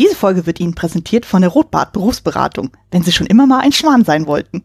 Diese 0.00 0.16
Folge 0.16 0.46
wird 0.46 0.60
Ihnen 0.60 0.74
präsentiert 0.74 1.26
von 1.26 1.42
der 1.42 1.50
Rotbart 1.50 1.92
Berufsberatung, 1.92 2.70
wenn 2.90 3.02
Sie 3.02 3.12
schon 3.12 3.26
immer 3.26 3.46
mal 3.46 3.60
ein 3.60 3.70
Schwan 3.70 4.02
sein 4.02 4.26
wollten. 4.26 4.62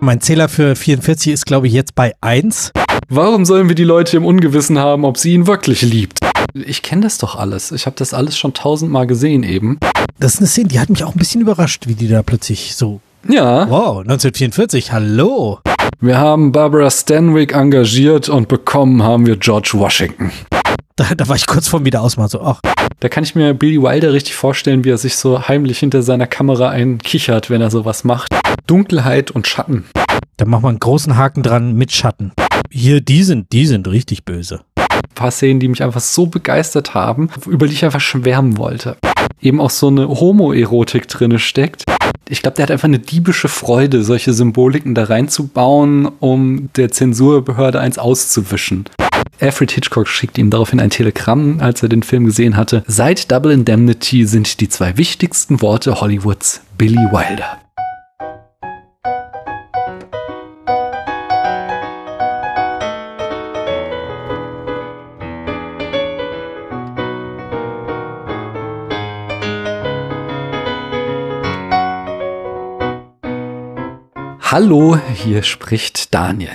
Mein 0.00 0.22
Zähler 0.22 0.48
für 0.48 0.74
44 0.74 1.34
ist, 1.34 1.44
glaube 1.44 1.66
ich, 1.66 1.74
jetzt 1.74 1.94
bei 1.94 2.14
1. 2.22 2.72
Warum 3.10 3.44
sollen 3.44 3.68
wir 3.68 3.74
die 3.74 3.84
Leute 3.84 4.16
im 4.16 4.24
Ungewissen 4.24 4.78
haben, 4.78 5.04
ob 5.04 5.18
sie 5.18 5.34
ihn 5.34 5.46
wirklich 5.46 5.82
liebt? 5.82 6.20
Ich 6.54 6.80
kenne 6.80 7.02
das 7.02 7.18
doch 7.18 7.36
alles. 7.36 7.70
Ich 7.70 7.84
habe 7.84 7.96
das 7.96 8.14
alles 8.14 8.38
schon 8.38 8.54
tausendmal 8.54 9.06
gesehen 9.06 9.42
eben. 9.42 9.78
Das 10.18 10.34
ist 10.34 10.40
eine 10.40 10.46
Szene, 10.46 10.68
die 10.68 10.80
hat 10.80 10.88
mich 10.88 11.04
auch 11.04 11.12
ein 11.12 11.18
bisschen 11.18 11.42
überrascht, 11.42 11.88
wie 11.88 11.94
die 11.94 12.08
da 12.08 12.22
plötzlich 12.22 12.74
so. 12.74 13.02
Ja. 13.28 13.68
Wow, 13.68 13.98
1944, 13.98 14.92
hallo. 14.92 15.58
Wir 16.00 16.16
haben 16.16 16.52
Barbara 16.52 16.90
Stanwyck 16.90 17.52
engagiert 17.54 18.30
und 18.30 18.48
bekommen 18.48 19.02
haben 19.02 19.26
wir 19.26 19.36
George 19.36 19.72
Washington. 19.74 20.30
Da, 20.98 21.14
da 21.14 21.28
war 21.28 21.36
ich 21.36 21.46
kurz 21.46 21.68
vorm 21.68 21.84
Wiederausmachen 21.84 22.28
so, 22.28 22.40
ach. 22.40 22.60
Da 22.98 23.08
kann 23.08 23.22
ich 23.22 23.36
mir 23.36 23.54
Billy 23.54 23.80
Wilder 23.80 24.12
richtig 24.12 24.34
vorstellen, 24.34 24.82
wie 24.82 24.90
er 24.90 24.98
sich 24.98 25.14
so 25.14 25.46
heimlich 25.46 25.78
hinter 25.78 26.02
seiner 26.02 26.26
Kamera 26.26 26.70
einkichert, 26.70 27.50
wenn 27.50 27.60
er 27.60 27.70
sowas 27.70 28.02
macht. 28.02 28.34
Dunkelheit 28.66 29.30
und 29.30 29.46
Schatten. 29.46 29.84
Da 30.38 30.44
macht 30.44 30.62
man 30.62 30.70
einen 30.70 30.80
großen 30.80 31.16
Haken 31.16 31.44
dran 31.44 31.76
mit 31.76 31.92
Schatten. 31.92 32.32
Hier, 32.68 33.00
die 33.00 33.22
sind, 33.22 33.52
die 33.52 33.66
sind 33.66 33.86
richtig 33.86 34.24
böse. 34.24 34.62
Ein 34.74 35.14
paar 35.14 35.30
Szenen, 35.30 35.60
die 35.60 35.68
mich 35.68 35.84
einfach 35.84 36.00
so 36.00 36.26
begeistert 36.26 36.94
haben, 36.94 37.30
über 37.46 37.68
die 37.68 37.74
ich 37.74 37.84
einfach 37.84 38.00
schwärmen 38.00 38.58
wollte. 38.58 38.96
Eben 39.40 39.60
auch 39.60 39.70
so 39.70 39.86
eine 39.86 40.08
Homoerotik 40.08 41.06
drinne 41.06 41.38
steckt. 41.38 41.84
Ich 42.28 42.42
glaube, 42.42 42.56
der 42.56 42.64
hat 42.64 42.72
einfach 42.72 42.88
eine 42.88 42.98
diebische 42.98 43.46
Freude, 43.46 44.02
solche 44.02 44.32
Symboliken 44.32 44.96
da 44.96 45.04
reinzubauen, 45.04 46.10
um 46.18 46.70
der 46.74 46.90
Zensurbehörde 46.90 47.78
eins 47.78 47.98
auszuwischen. 47.98 48.86
Alfred 49.40 49.70
Hitchcock 49.70 50.08
schickt 50.08 50.36
ihm 50.36 50.50
daraufhin 50.50 50.80
ein 50.80 50.90
Telegramm, 50.90 51.60
als 51.60 51.82
er 51.82 51.88
den 51.88 52.02
Film 52.02 52.24
gesehen 52.24 52.56
hatte. 52.56 52.82
Seit 52.88 53.30
Double 53.30 53.52
Indemnity 53.52 54.24
sind 54.26 54.60
die 54.60 54.68
zwei 54.68 54.96
wichtigsten 54.96 55.62
Worte 55.62 56.00
Hollywoods 56.00 56.62
Billy 56.76 56.96
Wilder. 56.96 57.60
Hallo, 74.40 74.98
hier 75.14 75.42
spricht 75.44 76.12
Daniel. 76.12 76.50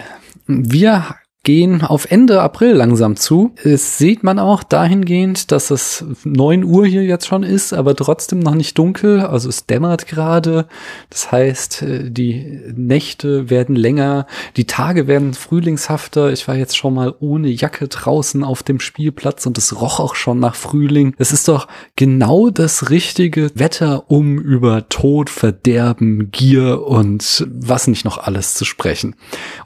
Wir 0.47 1.15
gehen 1.43 1.81
auf 1.81 2.09
Ende 2.09 2.41
April 2.41 2.71
langsam 2.71 3.17
zu. 3.17 3.53
Es 3.63 3.97
sieht 3.97 4.23
man 4.23 4.39
auch 4.39 4.63
dahingehend, 4.63 5.51
dass 5.51 5.71
es 5.71 6.05
neun 6.23 6.63
Uhr 6.63 6.85
hier 6.85 7.03
jetzt 7.03 7.27
schon 7.27 7.43
ist, 7.43 7.73
aber 7.73 7.95
trotzdem 7.97 8.39
noch 8.39 8.55
nicht 8.55 8.77
dunkel. 8.77 9.19
Also 9.19 9.49
es 9.49 9.65
dämmert 9.65 10.07
gerade. 10.07 10.67
Das 11.09 11.33
heißt, 11.33 11.81
äh, 11.81 12.09
die 12.09 12.61
Nächte 12.73 13.49
werden 13.49 13.75
länger, 13.75 14.25
die 14.55 14.65
Tage 14.65 15.07
werden 15.07 15.33
frühlingshafter. 15.33 16.31
Ich 16.31 16.47
war 16.47 16.55
jetzt 16.55 16.77
schon 16.77 16.93
mal 16.93 17.13
ohne 17.19 17.49
Jacke 17.49 17.89
draußen 17.89 18.45
auf 18.45 18.63
dem 18.63 18.79
Spielplatz 18.79 19.45
und 19.45 19.57
es 19.57 19.81
roch 19.81 19.99
auch 19.99 20.15
schon 20.15 20.39
nach 20.39 20.55
Frühling. 20.55 21.13
Es 21.17 21.33
ist 21.33 21.49
doch 21.49 21.67
genau 21.97 22.51
das 22.51 22.89
richtige 22.89 23.51
Wetter, 23.53 24.09
um 24.09 24.37
über 24.37 24.87
Tod, 24.87 25.29
Verderben, 25.29 26.31
Gier 26.31 26.87
und 26.87 27.45
was 27.49 27.87
nicht 27.87 28.05
noch 28.05 28.17
alles 28.17 28.53
zu 28.53 28.63
sprechen. 28.63 29.15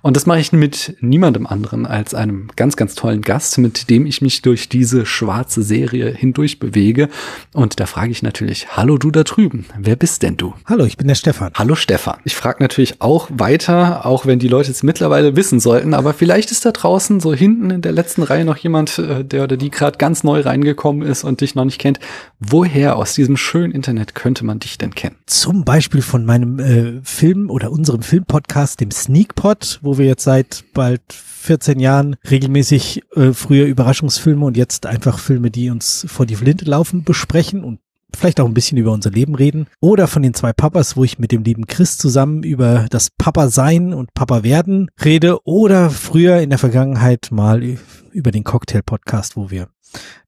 Und 0.02 0.16
das 0.16 0.26
mache 0.26 0.40
ich 0.40 0.52
mit 0.52 0.98
niemandem 1.02 1.46
anderen 1.46 1.67
anderen 1.68 1.86
als 1.86 2.14
einem 2.14 2.48
ganz, 2.56 2.76
ganz 2.76 2.96
tollen 2.96 3.22
Gast, 3.22 3.58
mit 3.58 3.90
dem 3.90 4.06
ich 4.06 4.22
mich 4.22 4.42
durch 4.42 4.70
diese 4.70 5.06
schwarze 5.06 5.64
Serie 5.64 6.12
hindurch 6.12 6.60
bewege. 6.60 7.10
Und 7.54 7.80
da 7.80 7.86
frage 7.86 8.12
ich 8.12 8.24
natürlich, 8.24 8.78
hallo 8.78 8.98
du 8.98 9.12
da 9.12 9.24
drüben, 9.24 9.66
wer 9.78 9.96
bist 9.96 10.24
denn 10.24 10.38
du? 10.38 10.54
Hallo, 10.66 10.86
ich 10.86 10.98
bin 10.98 11.08
der 11.08 11.16
Stefan. 11.16 11.52
Hallo 11.56 11.76
Stefan. 11.76 12.20
Ich 12.24 12.36
frage 12.36 12.64
natürlich 12.64 13.02
auch 13.02 13.30
weiter, 13.32 14.06
auch 14.06 14.26
wenn 14.26 14.40
die 14.40 14.48
Leute 14.48 14.72
es 14.72 14.84
mittlerweile 14.84 15.36
wissen 15.36 15.60
sollten, 15.60 15.94
aber 15.94 16.14
vielleicht 16.14 16.52
ist 16.52 16.66
da 16.66 16.72
draußen 16.72 17.20
so 17.20 17.34
hinten 17.34 17.70
in 17.70 17.82
der 17.82 17.92
letzten 17.92 18.24
Reihe 18.24 18.46
noch 18.46 18.58
jemand, 18.58 18.98
äh, 19.00 19.26
der 19.26 19.44
oder 19.44 19.58
die 19.58 19.70
gerade 19.70 19.98
ganz 19.98 20.24
neu 20.24 20.42
reingekommen 20.42 21.08
ist 21.08 21.24
und 21.24 21.42
dich 21.42 21.56
noch 21.56 21.66
nicht 21.66 21.80
kennt. 21.80 22.00
Woher 22.40 22.96
aus 22.96 23.14
diesem 23.14 23.36
schönen 23.36 23.74
Internet 23.74 24.16
könnte 24.16 24.46
man 24.46 24.60
dich 24.60 24.78
denn 24.78 24.96
kennen? 24.96 25.16
Zum 25.26 25.66
Beispiel 25.66 26.02
von 26.02 26.26
meinem 26.26 26.60
äh, 26.60 27.02
Film 27.04 27.50
oder 27.50 27.72
unserem 27.72 28.02
Filmpodcast, 28.02 28.80
dem 28.80 28.92
Sneakpot, 28.92 29.80
wo 29.82 29.98
wir 29.98 30.06
jetzt 30.06 30.24
seit 30.24 30.64
bald 30.74 31.02
14 31.48 31.80
Jahren 31.80 32.18
regelmäßig 32.30 33.04
äh, 33.16 33.32
früher 33.32 33.66
Überraschungsfilme 33.66 34.46
und 34.46 34.58
jetzt 34.58 34.86
einfach 34.86 35.18
Filme, 35.18 35.50
die 35.50 35.70
uns 35.70 36.06
vor 36.10 36.26
die 36.26 36.36
Flinte 36.36 36.66
laufen, 36.66 37.06
besprechen 37.06 37.64
und 37.64 37.80
vielleicht 38.14 38.42
auch 38.42 38.46
ein 38.46 38.54
bisschen 38.54 38.78
über 38.78 38.92
unser 38.92 39.12
Leben 39.12 39.34
reden. 39.34 39.68
Oder 39.80 40.08
von 40.08 40.22
den 40.24 40.34
zwei 40.34 40.52
Papas, 40.52 40.98
wo 40.98 41.06
ich 41.06 41.20
mit 41.20 41.32
dem 41.32 41.44
lieben 41.44 41.66
Chris 41.68 41.98
zusammen 41.98 42.44
über 42.44 42.88
das 42.90 43.10
Papa 43.18 43.48
sein 43.48 43.94
und 43.94 44.14
Papa 44.14 44.44
werden 44.44 44.90
rede. 45.04 45.46
Oder 45.46 45.90
früher 45.90 46.40
in 46.40 46.50
der 46.50 46.60
Vergangenheit 46.60 47.30
mal 47.32 47.64
über 48.12 48.32
den 48.32 48.44
Cocktail 48.44 48.82
Podcast, 48.82 49.38
wo 49.38 49.50
wir 49.50 49.70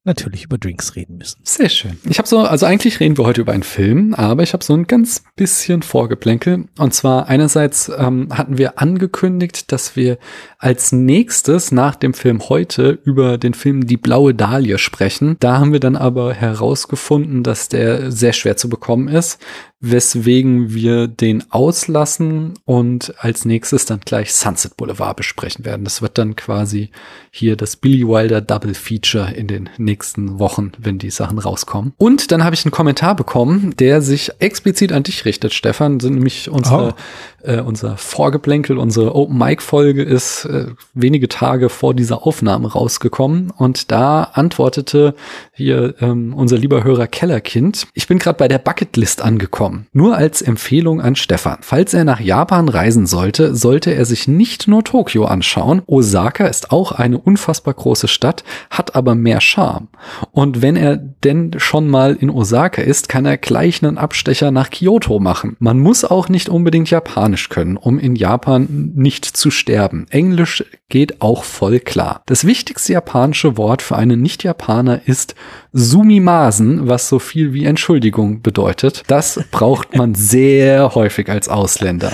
natürlich 0.06 0.46
über 0.46 0.58
Drinks 0.58 0.96
reden 0.96 1.18
müssen. 1.18 1.40
Sehr 1.44 1.70
schön. 1.70 1.98
Ich 2.10 2.18
habe 2.18 2.28
so, 2.28 2.40
also 2.40 2.66
eigentlich 2.66 3.00
reden 3.00 3.18
wir 3.18 3.26
heute 3.26 3.42
über 3.42 3.52
einen 3.52 3.64
Film, 3.64 4.14
aber 4.14 4.44
ich 4.44 4.54
habe 4.54 4.64
so 4.64 4.74
ein 4.74 4.88
ganz 4.88 5.24
bisschen 5.36 5.82
Vorgeplänkel. 5.82 6.66
Und 6.78 6.94
zwar 6.94 7.28
einerseits 7.28 7.90
ähm, 7.90 8.30
hatten 8.32 8.58
wir 8.58 8.80
angekündigt, 8.80 9.72
dass 9.72 9.96
wir 9.96 10.18
als 10.58 10.92
nächstes 10.92 11.72
nach 11.72 11.96
dem 11.96 12.14
Film 12.14 12.50
heute 12.50 13.00
über 13.04 13.38
den 13.38 13.54
Film 13.54 13.88
Die 13.88 13.98
blaue 13.98 14.34
Dahlie 14.34 14.78
sprechen. 14.78 15.36
Da 15.40 15.60
haben 15.60 15.74
wir 15.74 15.80
dann 15.80 15.96
aber 15.96 16.34
herausgefunden, 16.34 17.44
dass 17.44 17.68
der 17.68 18.12
sehr 18.12 18.34
schwer 18.34 18.58
zu 18.58 18.70
bekommen 18.70 19.10
ist 19.10 19.40
weswegen 19.82 20.74
wir 20.74 21.08
den 21.08 21.52
auslassen 21.52 22.56
und 22.66 23.14
als 23.18 23.46
nächstes 23.46 23.86
dann 23.86 24.02
gleich 24.02 24.34
Sunset 24.34 24.76
Boulevard 24.76 25.16
besprechen 25.16 25.64
werden. 25.64 25.86
Das 25.86 26.02
wird 26.02 26.18
dann 26.18 26.36
quasi 26.36 26.90
hier 27.32 27.56
das 27.56 27.78
Billy 27.78 28.06
Wilder 28.06 28.42
Double 28.42 28.74
Feature 28.74 29.32
in 29.34 29.48
den 29.48 29.70
nächsten 29.78 29.89
Wochen, 30.40 30.72
wenn 30.78 31.00
die 31.00 31.10
Sachen 31.10 31.40
rauskommen. 31.40 31.94
Und 31.98 32.32
dann 32.32 32.44
habe 32.44 32.56
ich 32.56 32.66
einen 32.66 32.72
Kommentar 32.72 33.16
bekommen, 33.16 33.74
der 33.78 34.02
sich 34.02 34.32
explizit 34.40 34.92
an 34.92 35.04
dich 35.04 35.26
richtet, 35.26 35.54
Stefan, 35.54 36.00
sind 36.00 36.16
nämlich 36.16 36.50
unsere 36.50 36.90
oh 36.90 36.94
äh, 37.44 37.62
unser 37.62 37.98
Vorgeplänkel, 37.98 38.78
unsere 38.78 39.16
Open 39.16 39.38
Mic 39.38 39.62
Folge 39.62 40.04
ist 40.04 40.46
äh, 40.46 40.68
wenige 40.94 41.30
Tage 41.30 41.70
vor 41.70 41.94
dieser 41.94 42.26
Aufnahme 42.26 42.72
rausgekommen 42.72 43.52
und 43.52 43.92
da 43.92 44.24
antwortete 44.24 45.16
hier 45.54 45.96
ähm, 46.02 46.34
unser 46.34 46.58
lieber 46.58 46.84
Hörer 46.84 47.08
Kellerkind, 47.08 47.88
ich 47.94 48.08
bin 48.08 48.20
gerade 48.20 48.38
bei 48.38 48.48
der 48.48 48.60
Bucketlist 48.60 49.22
angekommen. 49.22 49.88
Nur 49.94 50.16
als 50.18 50.42
Empfehlung 50.42 51.02
an 51.02 51.16
Stefan. 51.16 51.60
Falls 51.62 51.94
er 51.94 52.04
nach 52.04 52.20
Japan 52.20 52.70
reisen 52.70 53.08
sollte, 53.08 53.56
sollte 53.56 53.92
er 53.92 54.06
sich 54.06 54.28
nicht 54.28 54.68
nur 54.68 54.84
Tokio 54.84 55.26
anschauen. 55.26 55.82
Osaka 55.86 56.48
ist 56.48 56.72
auch 56.72 56.92
eine 56.92 57.18
unfassbar 57.18 57.74
große 57.74 58.08
Stadt, 58.08 58.44
hat 58.70 58.96
aber 58.96 59.16
mehr 59.16 59.42
Charme. 59.42 59.79
Und 60.32 60.62
wenn 60.62 60.76
er 60.76 60.98
denn 60.98 61.54
schon 61.58 61.90
mal 61.90 62.16
in 62.16 62.30
Osaka 62.30 62.82
ist, 62.82 63.10
kann 63.10 63.26
er 63.26 63.38
gleich 63.38 63.84
einen 63.84 63.98
Abstecher 63.98 64.52
nach 64.52 64.70
Kyoto 64.70 65.20
machen. 65.20 65.56
Man 65.60 65.80
muss 65.80 66.06
auch 66.06 66.30
nicht 66.30 66.50
unbedingt 66.50 66.90
Japan 66.90 67.10
Japanisch 67.10 67.50
können, 67.50 67.78
um 67.78 68.00
in 68.00 68.16
Japan 68.16 68.92
nicht 68.96 69.26
zu 69.26 69.52
sterben. 69.52 70.06
Englisch 70.10 70.64
geht 70.90 71.22
auch 71.22 71.44
voll 71.44 71.80
klar. 71.80 72.24
Das 72.26 72.46
wichtigste 72.46 72.94
japanische 72.94 73.58
Wort 73.58 73.82
für 73.82 73.96
einen 73.96 74.22
Nicht-Japaner 74.22 75.02
ist 75.06 75.36
Sumimasen, 75.72 76.88
was 76.88 77.10
so 77.10 77.20
viel 77.20 77.54
wie 77.54 77.66
Entschuldigung 77.66 78.42
bedeutet. 78.42 79.04
Das 79.08 79.40
braucht 79.52 79.96
man 79.96 80.16
sehr 80.16 80.96
häufig 80.96 81.30
als 81.30 81.48
Ausländer. 81.48 82.12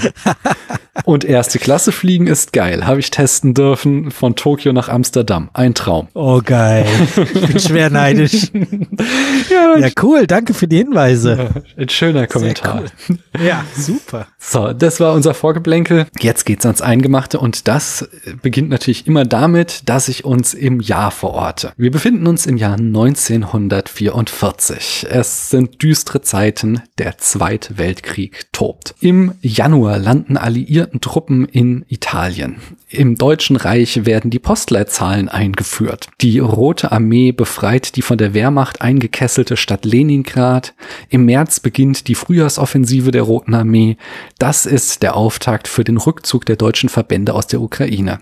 Und 1.03 1.25
erste 1.25 1.59
Klasse 1.59 1.91
fliegen 1.91 2.27
ist 2.27 2.53
geil. 2.53 2.87
Habe 2.87 2.99
ich 2.99 3.11
testen 3.11 3.53
dürfen 3.53 4.11
von 4.11 4.35
Tokio 4.35 4.73
nach 4.73 4.89
Amsterdam. 4.89 5.49
Ein 5.53 5.73
Traum. 5.73 6.07
Oh 6.13 6.41
geil. 6.43 6.85
Bin 7.55 7.61
schwer 7.61 7.89
neidisch. 7.89 8.51
ja, 9.49 9.77
ja, 9.77 9.88
cool. 10.03 10.27
Danke 10.27 10.53
für 10.53 10.67
die 10.67 10.75
Hinweise. 10.77 11.63
ein 11.77 11.88
schöner 11.88 12.27
Kommentar. 12.27 12.83
Cool. 13.07 13.18
Ja, 13.41 13.63
super. 13.77 14.27
So, 14.38 14.74
das 14.74 15.00
war 15.00 15.13
unser 15.13 15.33
Vorgeblänkel. 15.33 16.07
Jetzt 16.19 16.45
geht's 16.45 16.65
ans 16.65 16.81
Eingemachte 16.81 17.39
und 17.39 17.69
das 17.69 18.09
beginnt 18.41 18.68
natürlich 18.69 19.07
immer 19.07 19.24
damit, 19.24 19.88
dass 19.88 20.09
ich 20.09 20.25
uns 20.25 20.53
im 20.53 20.81
Jahr 20.81 21.12
verorte. 21.12 21.71
Wir 21.77 21.91
befinden 21.91 22.27
uns 22.27 22.45
im 22.45 22.57
Jahr 22.57 22.75
1944. 22.75 25.07
Es 25.09 25.50
sind 25.50 25.81
düstere 25.81 26.19
Zeiten. 26.21 26.81
Der 26.97 27.18
Zweite 27.19 27.77
Weltkrieg 27.77 28.47
tobt. 28.51 28.95
Im 29.00 29.35
Januar 29.41 29.97
landen 29.97 30.35
alliierten 30.35 31.00
Truppen 31.00 31.45
in 31.45 31.85
Italien. 31.88 32.57
Im 32.95 33.15
Deutschen 33.15 33.57
Reich 33.57 34.06
werden 34.06 34.31
die 34.31 34.39
Postleitzahlen 34.39 35.27
eingeführt. 35.27 36.07
Die 36.21 36.39
Rote 36.39 36.94
Armee 36.94 37.33
befreit 37.33 37.97
die 37.97 38.01
von 38.01 38.18
der 38.18 38.33
Wehrmacht 38.33 38.81
eingekesselte 38.81 39.57
Stadt 39.57 39.83
Leningrad. 39.83 40.74
Im 41.09 41.25
März 41.25 41.59
beginnt 41.59 42.07
die 42.07 42.15
Frühjahrsoffensive 42.15 43.12
der 43.12 43.24
Roten 43.24 43.53
Armee. 43.53 43.97
Das 44.39 44.65
ist 44.65 45.03
der 45.03 45.18
Auftakt 45.18 45.68
für 45.68 45.83
den 45.83 45.97
Rückzug 45.97 46.45
der 46.45 46.56
deutschen 46.56 46.88
Verbände 46.88 47.33
aus 47.33 47.47
der 47.47 47.59
Ukraine. 47.59 48.19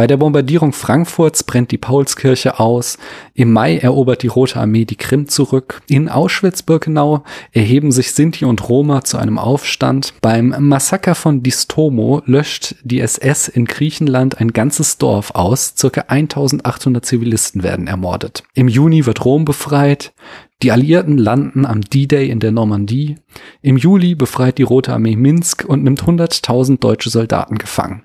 Bei 0.00 0.06
der 0.06 0.16
Bombardierung 0.16 0.72
Frankfurts 0.72 1.44
brennt 1.44 1.72
die 1.72 1.76
Paulskirche 1.76 2.58
aus. 2.58 2.96
Im 3.34 3.52
Mai 3.52 3.76
erobert 3.76 4.22
die 4.22 4.28
Rote 4.28 4.58
Armee 4.58 4.86
die 4.86 4.96
Krim 4.96 5.28
zurück. 5.28 5.82
In 5.88 6.08
Auschwitz-Birkenau 6.08 7.22
erheben 7.52 7.92
sich 7.92 8.12
Sinti 8.12 8.46
und 8.46 8.66
Roma 8.66 9.04
zu 9.04 9.18
einem 9.18 9.36
Aufstand. 9.36 10.14
Beim 10.22 10.54
Massaker 10.58 11.14
von 11.14 11.42
Distomo 11.42 12.22
löscht 12.24 12.76
die 12.82 13.00
SS 13.00 13.48
in 13.48 13.66
Griechenland 13.66 14.40
ein 14.40 14.54
ganzes 14.54 14.96
Dorf 14.96 15.32
aus. 15.34 15.74
Circa 15.76 16.06
1800 16.08 17.04
Zivilisten 17.04 17.62
werden 17.62 17.86
ermordet. 17.86 18.42
Im 18.54 18.68
Juni 18.68 19.04
wird 19.04 19.26
Rom 19.26 19.44
befreit. 19.44 20.14
Die 20.62 20.72
Alliierten 20.72 21.18
landen 21.18 21.66
am 21.66 21.82
D-Day 21.82 22.30
in 22.30 22.40
der 22.40 22.52
Normandie. 22.52 23.16
Im 23.60 23.76
Juli 23.76 24.14
befreit 24.14 24.56
die 24.56 24.62
Rote 24.62 24.94
Armee 24.94 25.16
Minsk 25.16 25.66
und 25.66 25.84
nimmt 25.84 26.04
100.000 26.04 26.78
deutsche 26.78 27.10
Soldaten 27.10 27.58
gefangen. 27.58 28.04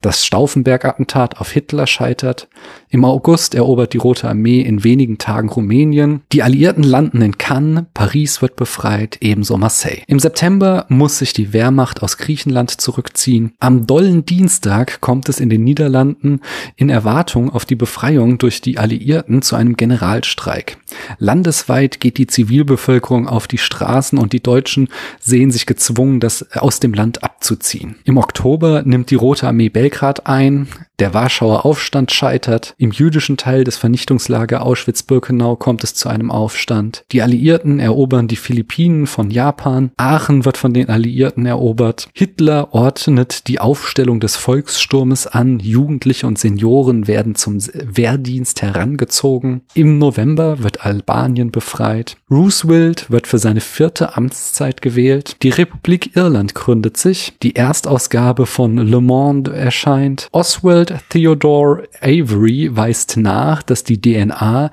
Das 0.00 0.24
Stauffenberg-Attentat 0.24 1.38
auf 1.38 1.50
Hitler 1.50 1.86
scheitert. 1.86 2.48
Im 2.92 3.04
August 3.04 3.54
erobert 3.54 3.92
die 3.92 3.98
Rote 3.98 4.28
Armee 4.28 4.62
in 4.62 4.82
wenigen 4.82 5.16
Tagen 5.16 5.48
Rumänien. 5.48 6.22
Die 6.32 6.42
Alliierten 6.42 6.82
landen 6.82 7.22
in 7.22 7.38
Cannes. 7.38 7.84
Paris 7.94 8.42
wird 8.42 8.56
befreit, 8.56 9.18
ebenso 9.20 9.56
Marseille. 9.56 10.02
Im 10.08 10.18
September 10.18 10.86
muss 10.88 11.18
sich 11.18 11.32
die 11.32 11.52
Wehrmacht 11.52 12.02
aus 12.02 12.18
Griechenland 12.18 12.80
zurückziehen. 12.80 13.52
Am 13.60 13.86
dollen 13.86 14.26
Dienstag 14.26 15.00
kommt 15.00 15.28
es 15.28 15.38
in 15.38 15.50
den 15.50 15.62
Niederlanden 15.62 16.40
in 16.74 16.90
Erwartung 16.90 17.50
auf 17.50 17.64
die 17.64 17.76
Befreiung 17.76 18.38
durch 18.38 18.60
die 18.60 18.78
Alliierten 18.78 19.40
zu 19.42 19.54
einem 19.54 19.76
Generalstreik. 19.76 20.78
Landesweit 21.18 22.00
geht 22.00 22.18
die 22.18 22.26
Zivilbevölkerung 22.26 23.28
auf 23.28 23.46
die 23.46 23.58
Straßen 23.58 24.18
und 24.18 24.32
die 24.32 24.42
Deutschen 24.42 24.88
sehen 25.20 25.52
sich 25.52 25.66
gezwungen, 25.66 26.18
das 26.18 26.50
aus 26.56 26.80
dem 26.80 26.94
Land 26.94 27.22
abzuziehen. 27.22 27.94
Im 28.04 28.16
Oktober 28.16 28.82
nimmt 28.84 29.10
die 29.10 29.14
Rote 29.14 29.46
Armee 29.46 29.68
Belgrad 29.68 30.26
ein. 30.26 30.66
Der 31.00 31.14
Warschauer 31.14 31.64
Aufstand 31.64 32.12
scheitert. 32.12 32.74
Im 32.76 32.90
jüdischen 32.90 33.38
Teil 33.38 33.64
des 33.64 33.78
Vernichtungslager 33.78 34.66
Auschwitz-Birkenau 34.66 35.56
kommt 35.56 35.82
es 35.82 35.94
zu 35.94 36.10
einem 36.10 36.30
Aufstand. 36.30 37.04
Die 37.10 37.22
Alliierten 37.22 37.78
erobern 37.80 38.28
die 38.28 38.36
Philippinen 38.36 39.06
von 39.06 39.30
Japan. 39.30 39.92
Aachen 39.96 40.44
wird 40.44 40.58
von 40.58 40.74
den 40.74 40.90
Alliierten 40.90 41.46
erobert. 41.46 42.10
Hitler 42.12 42.74
ordnet 42.74 43.48
die 43.48 43.60
Aufstellung 43.60 44.20
des 44.20 44.36
Volkssturmes 44.36 45.26
an. 45.26 45.58
Jugendliche 45.60 46.26
und 46.26 46.38
Senioren 46.38 47.08
werden 47.08 47.34
zum 47.34 47.60
Wehrdienst 47.62 48.60
herangezogen. 48.60 49.62
Im 49.72 49.96
November 49.96 50.62
wird 50.62 50.84
Albanien 50.84 51.50
befreit. 51.50 52.18
Roosevelt 52.30 53.10
wird 53.10 53.26
für 53.26 53.38
seine 53.38 53.62
vierte 53.62 54.18
Amtszeit 54.18 54.82
gewählt. 54.82 55.36
Die 55.42 55.48
Republik 55.48 56.14
Irland 56.14 56.54
gründet 56.54 56.98
sich. 56.98 57.32
Die 57.42 57.56
Erstausgabe 57.56 58.44
von 58.44 58.76
Le 58.76 59.00
Monde 59.00 59.56
erscheint. 59.56 60.28
Oswald 60.32 60.89
Theodore 61.08 61.88
Avery 62.00 62.74
weist 62.74 63.16
nach, 63.16 63.62
dass 63.62 63.84
die 63.84 64.00
DNA 64.00 64.70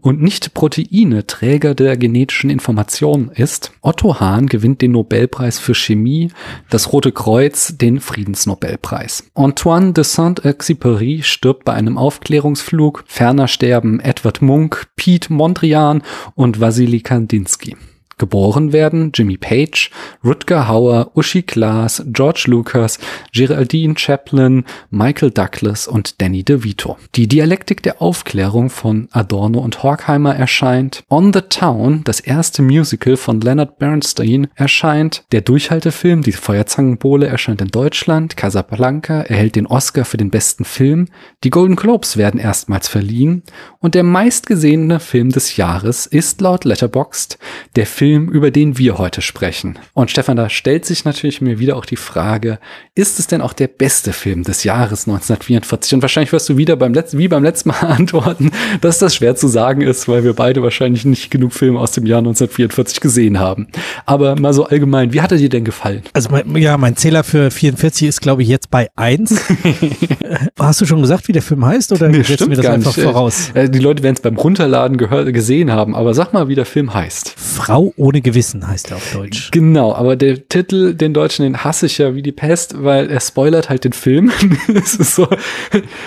und 0.00 0.22
nicht 0.22 0.54
Proteine 0.54 1.26
Träger 1.26 1.74
der 1.74 1.96
genetischen 1.96 2.50
Information 2.50 3.30
ist. 3.34 3.72
Otto 3.80 4.20
Hahn 4.20 4.46
gewinnt 4.46 4.82
den 4.82 4.92
Nobelpreis 4.92 5.58
für 5.58 5.74
Chemie, 5.74 6.30
das 6.70 6.92
Rote 6.92 7.12
Kreuz 7.12 7.76
den 7.76 8.00
Friedensnobelpreis. 8.00 9.24
Antoine 9.34 9.92
de 9.92 10.04
Saint-Exupéry 10.04 11.22
stirbt 11.22 11.64
bei 11.64 11.72
einem 11.72 11.98
Aufklärungsflug. 11.98 13.04
Ferner 13.06 13.48
sterben 13.48 14.00
Edward 14.00 14.42
Munk, 14.42 14.86
Pete 14.96 15.32
Mondrian 15.32 16.02
und 16.34 16.60
Wassily 16.60 17.00
Kandinsky. 17.00 17.76
Geboren 18.18 18.72
werden 18.72 19.12
Jimmy 19.12 19.36
Page, 19.36 19.90
Rutger 20.24 20.68
Hauer, 20.68 21.10
Uschi 21.14 21.42
Glas, 21.42 22.02
George 22.06 22.44
Lucas, 22.46 22.98
Geraldine 23.34 23.92
Chaplin, 23.98 24.64
Michael 24.88 25.30
Douglas 25.30 25.86
und 25.86 26.22
Danny 26.22 26.42
DeVito. 26.42 26.96
Die 27.14 27.28
Dialektik 27.28 27.82
der 27.82 28.00
Aufklärung 28.00 28.70
von 28.70 29.08
Adorno 29.10 29.58
und 29.58 29.82
Horkheimer 29.82 30.34
erscheint. 30.34 31.04
On 31.10 31.30
the 31.30 31.42
Town, 31.42 32.04
das 32.04 32.20
erste 32.20 32.62
Musical 32.62 33.18
von 33.18 33.42
Leonard 33.42 33.78
Bernstein, 33.78 34.48
erscheint. 34.54 35.24
Der 35.32 35.42
Durchhaltefilm 35.42 36.22
Die 36.22 36.32
Feuerzangenbowle 36.32 37.26
erscheint 37.26 37.60
in 37.60 37.68
Deutschland. 37.68 38.38
Casablanca 38.38 39.20
erhält 39.20 39.56
den 39.56 39.66
Oscar 39.66 40.06
für 40.06 40.16
den 40.16 40.30
besten 40.30 40.64
Film. 40.64 41.08
Die 41.44 41.50
Golden 41.50 41.76
Globes 41.76 42.16
werden 42.16 42.40
erstmals 42.40 42.88
verliehen. 42.88 43.42
Und 43.78 43.94
der 43.94 44.04
meistgesehene 44.04 45.00
Film 45.00 45.32
des 45.32 45.58
Jahres 45.58 46.06
ist 46.06 46.40
laut 46.40 46.64
Letterboxd 46.64 47.38
der 47.76 47.84
Film 47.84 48.05
Film, 48.06 48.28
über 48.28 48.52
den 48.52 48.78
wir 48.78 48.98
heute 48.98 49.20
sprechen. 49.20 49.80
Und 49.92 50.12
Stefan, 50.12 50.36
da 50.36 50.48
stellt 50.48 50.84
sich 50.84 51.04
natürlich 51.04 51.40
mir 51.40 51.58
wieder 51.58 51.76
auch 51.76 51.84
die 51.84 51.96
Frage, 51.96 52.60
ist 52.94 53.18
es 53.18 53.26
denn 53.26 53.40
auch 53.40 53.52
der 53.52 53.66
beste 53.66 54.12
Film 54.12 54.44
des 54.44 54.62
Jahres 54.62 55.08
1944? 55.08 55.94
Und 55.94 56.02
wahrscheinlich 56.02 56.32
wirst 56.32 56.48
du 56.48 56.56
wieder 56.56 56.76
beim 56.76 56.94
letzten, 56.94 57.18
wie 57.18 57.26
beim 57.26 57.42
letzten 57.42 57.70
Mal 57.70 57.80
antworten, 57.80 58.52
dass 58.80 59.00
das 59.00 59.16
schwer 59.16 59.34
zu 59.34 59.48
sagen 59.48 59.80
ist, 59.80 60.06
weil 60.06 60.22
wir 60.22 60.34
beide 60.34 60.62
wahrscheinlich 60.62 61.04
nicht 61.04 61.32
genug 61.32 61.52
Filme 61.52 61.80
aus 61.80 61.90
dem 61.90 62.06
Jahr 62.06 62.20
1944 62.20 63.00
gesehen 63.00 63.40
haben. 63.40 63.66
Aber 64.04 64.38
mal 64.38 64.54
so 64.54 64.66
allgemein, 64.66 65.12
wie 65.12 65.20
hat 65.20 65.32
er 65.32 65.38
dir 65.38 65.48
denn 65.48 65.64
gefallen? 65.64 66.02
Also 66.12 66.28
mein, 66.30 66.54
ja, 66.54 66.78
mein 66.78 66.94
Zähler 66.96 67.24
für 67.24 67.50
44 67.50 68.06
ist, 68.06 68.20
glaube 68.20 68.42
ich, 68.42 68.48
jetzt 68.48 68.70
bei 68.70 68.88
1. 68.94 69.34
Hast 70.60 70.80
du 70.80 70.86
schon 70.86 71.02
gesagt, 71.02 71.26
wie 71.26 71.32
der 71.32 71.42
Film 71.42 71.66
heißt? 71.66 71.90
Oder 71.90 72.06
nee, 72.06 72.22
setzt 72.22 72.46
mir 72.46 72.54
das 72.54 72.66
einfach 72.66 72.96
nicht. 72.96 73.04
voraus? 73.04 73.50
Äh, 73.54 73.68
die 73.68 73.80
Leute 73.80 74.04
werden 74.04 74.14
es 74.14 74.22
beim 74.22 74.36
Runterladen 74.36 74.96
gesehen 74.96 75.72
haben, 75.72 75.96
aber 75.96 76.14
sag 76.14 76.32
mal, 76.32 76.46
wie 76.46 76.54
der 76.54 76.66
Film 76.66 76.94
heißt. 76.94 77.34
Frau 77.36 77.92
ohne 77.96 78.20
Gewissen 78.20 78.66
heißt 78.66 78.90
er 78.90 78.98
auf 78.98 79.12
Deutsch. 79.12 79.50
Genau, 79.50 79.94
aber 79.94 80.16
der 80.16 80.48
Titel, 80.48 80.94
den 80.94 81.14
Deutschen, 81.14 81.44
den 81.44 81.64
hasse 81.64 81.86
ich 81.86 81.98
ja 81.98 82.14
wie 82.14 82.22
die 82.22 82.32
Pest, 82.32 82.82
weil 82.82 83.10
er 83.10 83.20
spoilert 83.20 83.68
halt 83.68 83.84
den 83.84 83.92
Film. 83.92 84.30
es 84.74 84.94
ist 84.94 85.14
so, 85.14 85.28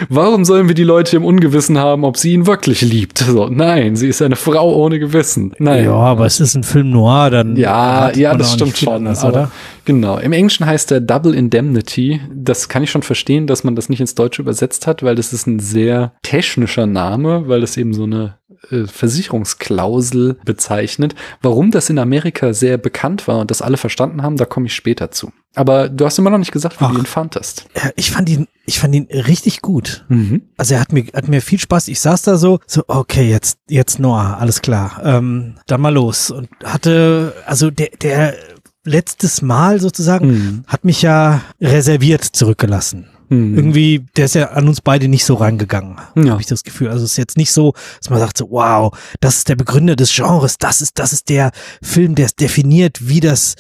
warum 0.10 0.46
sollen 0.46 0.68
wir 0.68 0.76
die 0.76 0.84
Leute 0.84 1.16
im 1.16 1.26
Ungewissen 1.26 1.78
haben, 1.78 2.04
ob 2.04 2.18
sie 2.18 2.34
ihn 2.34 2.46
wirklich 2.46 2.82
liebt? 2.82 3.20
So, 3.20 3.48
nein, 3.48 3.96
sie 3.96 4.08
ist 4.08 4.22
eine 4.22 4.36
Frau 4.36 4.76
ohne 4.76 5.00
Gewissen. 5.00 5.54
Nein. 5.60 5.86
Ja, 5.86 5.94
aber 5.94 6.26
es 6.26 6.40
ist 6.40 6.56
ein 6.56 6.64
Film 6.64 6.92
noir, 6.92 7.30
dann. 7.30 7.56
Ja, 7.56 8.12
ja, 8.12 8.36
das 8.36 8.54
stimmt 8.54 8.78
schon. 8.78 8.94
Anders, 8.94 9.24
oder? 9.24 9.52
Genau. 9.86 10.20
Im 10.20 10.34
Englischen 10.34 10.66
heißt 10.66 10.92
er 10.92 11.02
Double 11.02 11.34
Indemnity. 11.34 12.22
Das 12.32 12.70
kann 12.70 12.84
ich 12.84 12.92
schon 12.92 13.02
verstehen, 13.02 13.48
dass 13.48 13.64
man 13.64 13.76
das 13.76 13.90
nicht 13.90 14.02
ins 14.02 14.14
Deutsche 14.14 14.42
übersetzt 14.42 14.86
hat, 14.86 15.02
weil 15.02 15.16
das 15.16 15.34
ist 15.34 15.48
ein 15.48 15.60
sehr 15.60 16.14
technischer 16.22 16.86
Name, 16.86 17.48
weil 17.48 17.62
das 17.62 17.76
eben 17.78 17.94
so 17.94 18.04
eine 18.04 18.36
äh, 18.72 18.86
Versicherungsklausel 18.86 20.38
bezeichnet. 20.46 21.16
Warum 21.42 21.72
das 21.72 21.90
in 21.90 22.00
Amerika 22.00 22.54
sehr 22.54 22.78
bekannt 22.78 23.28
war 23.28 23.40
und 23.40 23.52
das 23.52 23.62
alle 23.62 23.78
verstanden 23.78 24.22
haben, 24.22 24.38
da 24.38 24.46
komme 24.46 24.68
ich 24.68 24.76
später 24.76 25.12
zu. 25.12 25.32
Aber 25.56 25.90
du 25.90 26.06
hast 26.06 26.20
immer 26.20 26.30
noch 26.30 26.38
nicht 26.38 26.52
gesagt, 26.52 26.80
wie 26.80 26.86
Ach, 26.86 26.92
du 26.92 27.00
ihn 27.00 27.06
fandest. 27.06 27.66
Ich 27.96 28.12
fand 28.12 28.30
ihn, 28.30 28.48
ich 28.66 28.80
fand 28.80 28.94
ihn 28.94 29.08
richtig 29.12 29.62
gut. 29.62 30.06
Mhm. 30.08 30.44
Also 30.58 30.76
er 30.76 30.82
hat 30.82 30.94
mir, 30.94 31.06
hat 31.14 31.28
mir 31.28 31.42
viel 31.42 31.60
Spaß. 31.60 31.88
Ich 31.88 32.00
saß 32.00 32.22
da 32.22 32.38
so, 32.38 32.60
so 32.68 32.84
okay, 32.88 33.30
jetzt, 33.30 33.58
jetzt 33.68 34.00
Noah, 34.00 34.38
alles 34.40 34.62
klar, 34.62 35.02
ähm, 35.04 35.56
dann 35.66 35.82
mal 35.82 35.94
los 35.94 36.30
und 36.30 36.50
hatte, 36.64 37.34
also 37.46 37.72
der, 37.72 37.90
der 38.02 38.36
letztes 38.83 39.42
Mal 39.42 39.80
sozusagen 39.80 40.28
mhm. 40.28 40.64
hat 40.68 40.86
mich 40.86 41.02
ja 41.02 41.42
reserviert 41.60 42.24
zurückgelassen. 42.24 43.07
Hm. 43.30 43.56
Irgendwie, 43.56 44.06
der 44.18 44.26
ist 44.26 44.36
ja 44.36 44.50
an 44.50 44.68
uns 44.68 44.81
beide 44.81 45.07
nicht 45.07 45.24
so 45.24 45.36
rangegangen, 45.36 45.98
ja. 46.16 46.31
habe 46.31 46.42
ich 46.42 46.48
das 46.48 46.64
Gefühl. 46.64 46.90
Also 46.90 47.06
es 47.06 47.12
ist 47.12 47.18
jetzt 47.18 47.38
nicht 47.38 47.52
so, 47.52 47.74
dass 48.00 48.09
man 48.09 48.19
sagt 48.19 48.38
so, 48.38 48.50
wow, 48.50 48.92
das 49.19 49.38
ist 49.38 49.50
der 49.50 49.56
Begründer 49.56 49.95
des 49.95 50.14
Genres, 50.14 50.57
das 50.57 50.81
ist, 50.81 50.98
das 50.98 51.14
ist 51.14 51.30
der 51.30 51.52
Film, 51.81 52.16
der 52.16 52.26
es 52.26 52.36
definiert, 52.36 53.07
wie 53.07 53.19
das, 53.19 53.56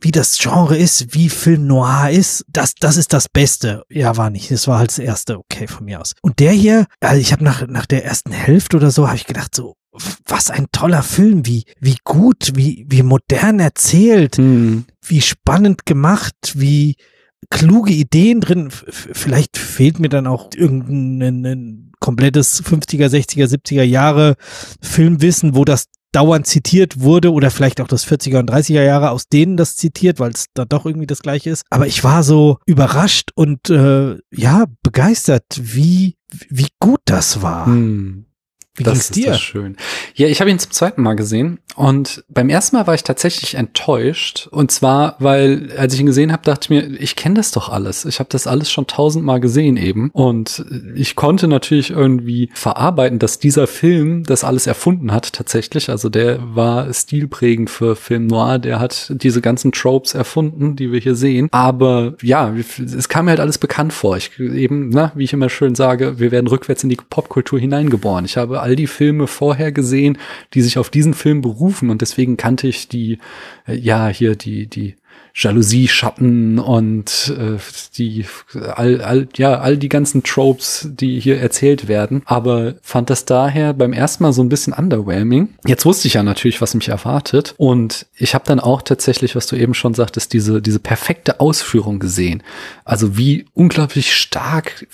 wie 0.00 0.10
das 0.10 0.38
Genre 0.38 0.76
ist, 0.76 1.14
wie 1.14 1.30
Film 1.30 1.66
Noir 1.66 2.10
ist. 2.10 2.44
Das, 2.48 2.74
das 2.74 2.96
ist 2.96 3.12
das 3.12 3.28
Beste. 3.28 3.84
Ja, 3.88 4.16
war 4.16 4.28
nicht. 4.28 4.50
Das 4.50 4.68
war 4.68 4.78
halt 4.78 4.90
das 4.90 4.98
erste, 4.98 5.38
okay, 5.38 5.66
von 5.66 5.86
mir 5.86 6.00
aus. 6.00 6.14
Und 6.20 6.38
der 6.38 6.52
hier, 6.52 6.86
also 7.00 7.20
ich 7.20 7.32
habe 7.32 7.42
nach, 7.42 7.66
nach 7.66 7.86
der 7.86 8.04
ersten 8.04 8.32
Hälfte 8.32 8.76
oder 8.76 8.90
so, 8.90 9.06
habe 9.06 9.16
ich 9.16 9.26
gedacht 9.26 9.54
so, 9.54 9.76
was 10.26 10.50
ein 10.50 10.66
toller 10.72 11.02
Film, 11.02 11.46
wie, 11.46 11.64
wie 11.80 11.96
gut, 12.04 12.52
wie, 12.54 12.84
wie 12.88 13.02
modern 13.02 13.60
erzählt, 13.60 14.36
hm. 14.36 14.84
wie 15.04 15.20
spannend 15.20 15.86
gemacht, 15.86 16.34
wie, 16.54 16.96
kluge 17.48 17.92
Ideen 17.92 18.40
drin. 18.40 18.70
Vielleicht 18.70 19.56
fehlt 19.56 19.98
mir 19.98 20.08
dann 20.08 20.26
auch 20.26 20.50
irgendein 20.54 21.92
komplettes 22.00 22.64
50er, 22.64 23.06
60er, 23.06 23.46
70er 23.46 23.82
Jahre 23.82 24.36
Filmwissen, 24.80 25.54
wo 25.54 25.64
das 25.64 25.86
dauernd 26.12 26.46
zitiert 26.46 27.00
wurde 27.00 27.32
oder 27.32 27.50
vielleicht 27.50 27.80
auch 27.80 27.86
das 27.86 28.06
40er 28.06 28.40
und 28.40 28.50
30er 28.50 28.82
Jahre, 28.82 29.10
aus 29.10 29.28
denen 29.28 29.56
das 29.56 29.76
zitiert, 29.76 30.18
weil 30.18 30.32
es 30.32 30.46
da 30.54 30.64
doch 30.64 30.84
irgendwie 30.84 31.06
das 31.06 31.20
gleiche 31.20 31.50
ist. 31.50 31.62
Aber 31.70 31.86
ich 31.86 32.02
war 32.02 32.22
so 32.24 32.58
überrascht 32.66 33.30
und 33.34 33.70
äh, 33.70 34.18
ja, 34.34 34.66
begeistert, 34.82 35.44
wie, 35.56 36.16
wie 36.48 36.68
gut 36.80 37.00
das 37.04 37.42
war. 37.42 37.66
Hm. 37.66 38.26
Wie 38.80 38.84
das 38.84 38.94
ging's 38.94 39.10
ist 39.10 39.16
dir? 39.16 39.34
schön. 39.34 39.76
Ja, 40.14 40.26
ich 40.26 40.40
habe 40.40 40.50
ihn 40.50 40.58
zum 40.58 40.72
zweiten 40.72 41.02
Mal 41.02 41.14
gesehen 41.14 41.58
und 41.76 42.24
beim 42.28 42.48
ersten 42.48 42.76
Mal 42.76 42.86
war 42.86 42.94
ich 42.94 43.04
tatsächlich 43.04 43.54
enttäuscht. 43.54 44.48
Und 44.50 44.70
zwar, 44.70 45.16
weil 45.18 45.70
als 45.76 45.94
ich 45.94 46.00
ihn 46.00 46.06
gesehen 46.06 46.32
habe, 46.32 46.42
dachte 46.44 46.64
ich 46.64 46.70
mir, 46.70 47.00
ich 47.00 47.16
kenne 47.16 47.36
das 47.36 47.52
doch 47.52 47.68
alles. 47.68 48.04
Ich 48.04 48.18
habe 48.18 48.28
das 48.30 48.46
alles 48.46 48.70
schon 48.70 48.86
tausendmal 48.86 49.40
gesehen 49.40 49.76
eben. 49.76 50.10
Und 50.10 50.64
ich 50.94 51.16
konnte 51.16 51.48
natürlich 51.48 51.90
irgendwie 51.90 52.50
verarbeiten, 52.54 53.18
dass 53.18 53.38
dieser 53.38 53.66
Film 53.66 54.24
das 54.24 54.44
alles 54.44 54.66
erfunden 54.66 55.12
hat 55.12 55.32
tatsächlich. 55.32 55.90
Also 55.90 56.08
der 56.08 56.40
war 56.54 56.92
stilprägend 56.92 57.70
für 57.70 57.96
Film 57.96 58.26
Noir. 58.26 58.58
Der 58.58 58.80
hat 58.80 59.12
diese 59.14 59.40
ganzen 59.40 59.72
Tropes 59.72 60.14
erfunden, 60.14 60.76
die 60.76 60.92
wir 60.92 61.00
hier 61.00 61.14
sehen. 61.14 61.48
Aber 61.52 62.14
ja, 62.22 62.52
es 62.78 63.08
kam 63.08 63.26
mir 63.26 63.30
halt 63.30 63.40
alles 63.40 63.58
bekannt 63.58 63.92
vor. 63.92 64.16
Ich 64.16 64.38
eben, 64.38 64.90
na, 64.90 65.12
wie 65.14 65.24
ich 65.24 65.32
immer 65.32 65.48
schön 65.48 65.74
sage, 65.74 66.18
wir 66.18 66.30
werden 66.30 66.46
rückwärts 66.48 66.82
in 66.82 66.90
die 66.90 66.96
Popkultur 66.96 67.58
hineingeboren. 67.58 68.24
Ich 68.24 68.36
habe 68.36 68.60
all 68.70 68.76
die 68.76 68.86
Filme 68.86 69.26
vorher 69.26 69.72
gesehen, 69.72 70.16
die 70.54 70.62
sich 70.62 70.78
auf 70.78 70.90
diesen 70.90 71.14
Film 71.14 71.40
berufen 71.40 71.90
und 71.90 72.02
deswegen 72.02 72.36
kannte 72.36 72.68
ich 72.68 72.88
die, 72.88 73.18
äh, 73.66 73.74
ja, 73.74 74.06
hier 74.08 74.36
die, 74.36 74.68
die 74.68 74.94
Jalousie-Schatten 75.34 76.58
und 76.58 77.34
äh, 77.36 77.58
die 77.96 78.24
all, 78.74 79.00
all, 79.00 79.28
ja, 79.36 79.58
all 79.58 79.76
die 79.76 79.88
ganzen 79.88 80.22
Tropes, 80.22 80.88
die 80.90 81.20
hier 81.20 81.40
erzählt 81.40 81.88
werden, 81.88 82.22
aber 82.26 82.74
fand 82.82 83.10
das 83.10 83.24
daher 83.24 83.72
beim 83.72 83.92
ersten 83.92 84.22
Mal 84.24 84.32
so 84.32 84.42
ein 84.42 84.48
bisschen 84.48 84.72
underwhelming. 84.72 85.48
Jetzt 85.66 85.84
wusste 85.84 86.08
ich 86.08 86.14
ja 86.14 86.22
natürlich, 86.22 86.60
was 86.60 86.74
mich 86.74 86.88
erwartet 86.88 87.54
und 87.58 88.06
ich 88.16 88.34
habe 88.34 88.44
dann 88.46 88.60
auch 88.60 88.82
tatsächlich, 88.82 89.36
was 89.36 89.46
du 89.46 89.56
eben 89.56 89.74
schon 89.74 89.94
sagtest, 89.94 90.32
diese, 90.32 90.60
diese 90.62 90.80
perfekte 90.80 91.40
Ausführung 91.40 91.98
gesehen. 91.98 92.42
Also 92.84 93.16
wie 93.16 93.46
unglaublich 93.54 94.14
stark 94.14 94.86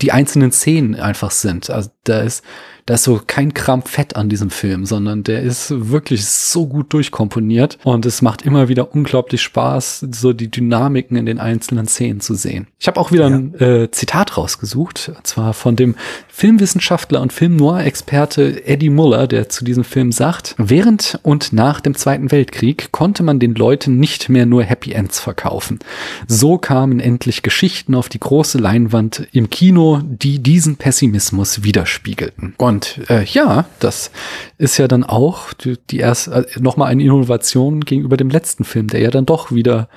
die 0.00 0.12
einzelnen 0.12 0.52
Szenen 0.52 0.94
einfach 0.94 1.30
sind. 1.30 1.70
Also 1.70 1.90
da 2.04 2.20
ist 2.20 2.44
da 2.88 2.94
ist 2.94 3.04
so 3.04 3.20
kein 3.26 3.52
Kram 3.52 3.82
Fett 3.82 4.16
an 4.16 4.30
diesem 4.30 4.48
Film, 4.48 4.86
sondern 4.86 5.22
der 5.22 5.42
ist 5.42 5.90
wirklich 5.90 6.24
so 6.24 6.66
gut 6.66 6.90
durchkomponiert 6.94 7.76
und 7.84 8.06
es 8.06 8.22
macht 8.22 8.40
immer 8.40 8.68
wieder 8.68 8.94
unglaublich 8.94 9.42
Spaß, 9.42 10.06
so 10.10 10.32
die 10.32 10.50
Dynamiken 10.50 11.18
in 11.18 11.26
den 11.26 11.38
einzelnen 11.38 11.86
Szenen 11.86 12.20
zu 12.20 12.32
sehen. 12.32 12.66
Ich 12.78 12.86
habe 12.86 12.98
auch 12.98 13.12
wieder 13.12 13.28
ja. 13.28 13.36
ein 13.36 13.54
äh, 13.60 13.90
Zitat 13.90 14.38
rausgesucht, 14.38 15.12
und 15.14 15.26
zwar 15.26 15.52
von 15.52 15.76
dem 15.76 15.96
Filmwissenschaftler 16.28 17.20
und 17.20 17.34
Film-Noir-Experte 17.34 18.64
Eddie 18.64 18.88
Muller, 18.88 19.26
der 19.26 19.50
zu 19.50 19.66
diesem 19.66 19.84
Film 19.84 20.10
sagt, 20.10 20.54
während 20.56 21.20
und 21.22 21.52
nach 21.52 21.80
dem 21.80 21.94
Zweiten 21.94 22.30
Weltkrieg 22.30 22.90
konnte 22.90 23.22
man 23.22 23.38
den 23.38 23.54
Leuten 23.54 23.98
nicht 23.98 24.30
mehr 24.30 24.46
nur 24.46 24.62
Happy 24.62 24.92
Ends 24.92 25.20
verkaufen. 25.20 25.78
So 26.26 26.56
kamen 26.56 27.00
endlich 27.00 27.42
Geschichten 27.42 27.94
auf 27.94 28.08
die 28.08 28.20
große 28.20 28.56
Leinwand 28.56 29.28
im 29.32 29.50
Kino, 29.50 29.87
die 29.96 30.38
diesen 30.38 30.76
Pessimismus 30.76 31.62
widerspiegelten. 31.64 32.54
Und 32.58 33.00
äh, 33.08 33.24
ja, 33.24 33.66
das 33.80 34.10
ist 34.58 34.78
ja 34.78 34.88
dann 34.88 35.04
auch 35.04 35.52
die, 35.52 35.76
die 35.90 35.98
erst 35.98 36.28
äh, 36.28 36.44
nochmal 36.60 36.90
eine 36.90 37.02
Innovation 37.02 37.80
gegenüber 37.80 38.16
dem 38.16 38.30
letzten 38.30 38.64
Film, 38.64 38.88
der 38.88 39.00
ja 39.00 39.10
dann 39.10 39.26
doch 39.26 39.50
wieder, 39.52 39.88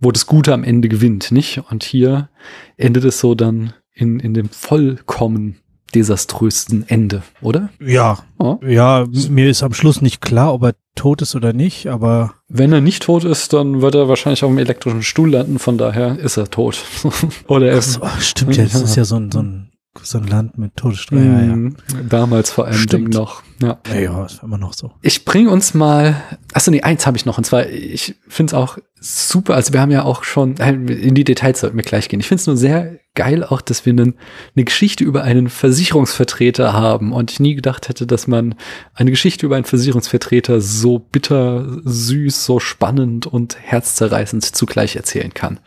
wo 0.00 0.10
das 0.12 0.26
Gute 0.26 0.52
am 0.52 0.64
Ende 0.64 0.88
gewinnt, 0.88 1.32
nicht? 1.32 1.62
Und 1.70 1.84
hier 1.84 2.28
endet 2.76 3.04
es 3.04 3.20
so 3.20 3.34
dann 3.34 3.72
in, 3.92 4.20
in 4.20 4.34
dem 4.34 4.48
vollkommen 4.50 5.56
desaströsten 5.96 6.84
Ende, 6.88 7.22
oder? 7.40 7.70
Ja. 7.80 8.18
Oh. 8.38 8.58
Ja, 8.66 9.06
mir 9.30 9.48
ist 9.48 9.62
am 9.62 9.72
Schluss 9.72 10.02
nicht 10.02 10.20
klar, 10.20 10.52
ob 10.52 10.62
er 10.62 10.74
tot 10.94 11.22
ist 11.22 11.34
oder 11.34 11.52
nicht, 11.52 11.86
aber. 11.86 12.34
Wenn 12.48 12.72
er 12.72 12.82
nicht 12.82 13.04
tot 13.04 13.24
ist, 13.24 13.52
dann 13.54 13.80
wird 13.80 13.94
er 13.94 14.08
wahrscheinlich 14.08 14.44
auf 14.44 14.50
dem 14.50 14.58
elektrischen 14.58 15.02
Stuhl 15.02 15.30
landen, 15.30 15.58
von 15.58 15.78
daher 15.78 16.18
ist 16.18 16.36
er 16.36 16.50
tot. 16.50 16.84
oder 17.48 17.70
er. 17.70 17.80
So, 17.80 18.00
stimmt 18.20 18.56
ja, 18.56 18.64
das 18.64 18.82
ist 18.82 18.96
ja 18.96 19.04
so 19.04 19.16
ein, 19.16 19.32
so 19.32 19.40
ein 19.40 19.65
so 20.02 20.18
ein 20.18 20.26
Land 20.26 20.58
mit 20.58 20.76
Todessteuer. 20.76 21.18
Mhm. 21.18 21.76
Ja. 21.92 22.02
Damals 22.08 22.50
vor 22.50 22.66
allem 22.66 22.78
Stimmt. 22.78 23.14
noch. 23.14 23.42
Ja, 23.62 23.78
ja, 23.88 24.00
ja 24.00 24.26
ist 24.26 24.42
immer 24.42 24.58
noch 24.58 24.72
so. 24.72 24.92
Ich 25.02 25.24
bringe 25.24 25.50
uns 25.50 25.74
mal, 25.74 26.22
achso 26.52 26.70
nee, 26.70 26.82
eins 26.82 27.06
habe 27.06 27.16
ich 27.16 27.26
noch. 27.26 27.38
Und 27.38 27.44
zwar, 27.44 27.68
ich 27.68 28.16
finde 28.28 28.50
es 28.50 28.54
auch 28.54 28.78
super, 29.00 29.54
also 29.54 29.72
wir 29.72 29.80
haben 29.80 29.90
ja 29.90 30.04
auch 30.04 30.24
schon, 30.24 30.56
äh, 30.58 30.72
in 30.72 31.14
die 31.14 31.24
Details 31.24 31.60
sollten 31.60 31.76
wir 31.76 31.84
gleich 31.84 32.08
gehen. 32.08 32.20
Ich 32.20 32.28
finde 32.28 32.40
es 32.40 32.46
nur 32.46 32.56
sehr 32.56 32.98
geil 33.14 33.42
auch, 33.42 33.60
dass 33.60 33.86
wir 33.86 33.92
einen, 33.92 34.14
eine 34.54 34.64
Geschichte 34.64 35.04
über 35.04 35.22
einen 35.22 35.48
Versicherungsvertreter 35.48 36.72
haben. 36.72 37.12
Und 37.12 37.30
ich 37.30 37.40
nie 37.40 37.54
gedacht 37.54 37.88
hätte, 37.88 38.06
dass 38.06 38.26
man 38.26 38.54
eine 38.94 39.10
Geschichte 39.10 39.46
über 39.46 39.56
einen 39.56 39.64
Versicherungsvertreter 39.64 40.60
so 40.60 40.98
bitter, 40.98 41.80
süß, 41.84 42.44
so 42.44 42.60
spannend 42.60 43.26
und 43.26 43.56
herzzerreißend 43.60 44.44
zugleich 44.44 44.96
erzählen 44.96 45.34
kann. 45.34 45.60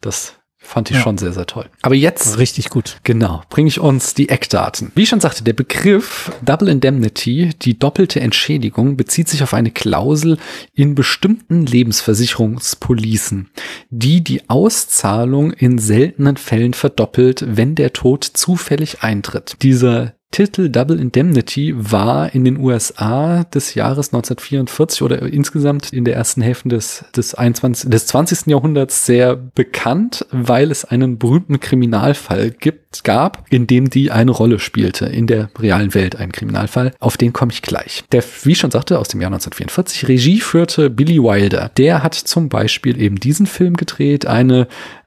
Das 0.00 0.34
Fand 0.64 0.90
ich 0.90 0.96
ja. 0.96 1.02
schon 1.02 1.18
sehr, 1.18 1.32
sehr 1.32 1.46
toll. 1.46 1.66
Aber 1.82 1.94
jetzt. 1.94 2.38
Richtig 2.38 2.70
gut. 2.70 2.98
Genau. 3.04 3.42
Bringe 3.50 3.68
ich 3.68 3.80
uns 3.80 4.14
die 4.14 4.30
Eckdaten. 4.30 4.90
Wie 4.94 5.02
ich 5.02 5.08
schon 5.10 5.20
sagte, 5.20 5.44
der 5.44 5.52
Begriff 5.52 6.32
Double 6.42 6.68
Indemnity, 6.68 7.50
die 7.60 7.78
doppelte 7.78 8.20
Entschädigung, 8.20 8.96
bezieht 8.96 9.28
sich 9.28 9.42
auf 9.42 9.54
eine 9.54 9.70
Klausel 9.70 10.38
in 10.72 10.94
bestimmten 10.94 11.66
Lebensversicherungspolicen, 11.66 13.50
die 13.90 14.24
die 14.24 14.48
Auszahlung 14.48 15.52
in 15.52 15.78
seltenen 15.78 16.38
Fällen 16.38 16.74
verdoppelt, 16.74 17.44
wenn 17.46 17.74
der 17.74 17.92
Tod 17.92 18.24
zufällig 18.24 19.02
eintritt. 19.02 19.56
Dieser 19.62 20.14
Titel 20.34 20.68
Double 20.68 20.98
Indemnity 20.98 21.72
war 21.76 22.34
in 22.34 22.44
den 22.44 22.58
USA 22.58 23.44
des 23.44 23.74
Jahres 23.74 24.08
1944 24.08 25.02
oder 25.02 25.22
insgesamt 25.22 25.92
in 25.92 26.04
der 26.04 26.16
ersten 26.16 26.42
Hälfte 26.42 26.70
des, 26.70 27.04
des, 27.14 27.36
21, 27.36 27.88
des 27.88 28.08
20. 28.08 28.48
Jahrhunderts 28.48 29.06
sehr 29.06 29.36
bekannt, 29.36 30.26
weil 30.32 30.72
es 30.72 30.84
einen 30.84 31.18
berühmten 31.18 31.60
Kriminalfall 31.60 32.50
gibt, 32.50 33.04
gab, 33.04 33.44
in 33.50 33.68
dem 33.68 33.90
die 33.90 34.10
eine 34.10 34.32
Rolle 34.32 34.58
spielte 34.58 35.06
in 35.06 35.28
der 35.28 35.50
realen 35.56 35.94
Welt, 35.94 36.16
ein 36.16 36.32
Kriminalfall. 36.32 36.94
Auf 36.98 37.16
den 37.16 37.32
komme 37.32 37.52
ich 37.52 37.62
gleich. 37.62 38.02
Der, 38.10 38.24
wie 38.42 38.52
ich 38.52 38.58
schon 38.58 38.72
sagte, 38.72 38.98
aus 38.98 39.06
dem 39.06 39.20
Jahr 39.20 39.28
1944, 39.28 40.08
Regie 40.08 40.40
führte 40.40 40.90
Billy 40.90 41.22
Wilder. 41.22 41.70
Der 41.76 42.02
hat 42.02 42.14
zum 42.14 42.48
Beispiel 42.48 43.00
eben 43.00 43.20
diesen 43.20 43.46
Film 43.46 43.76
gedreht, 43.76 44.26
eine 44.26 44.66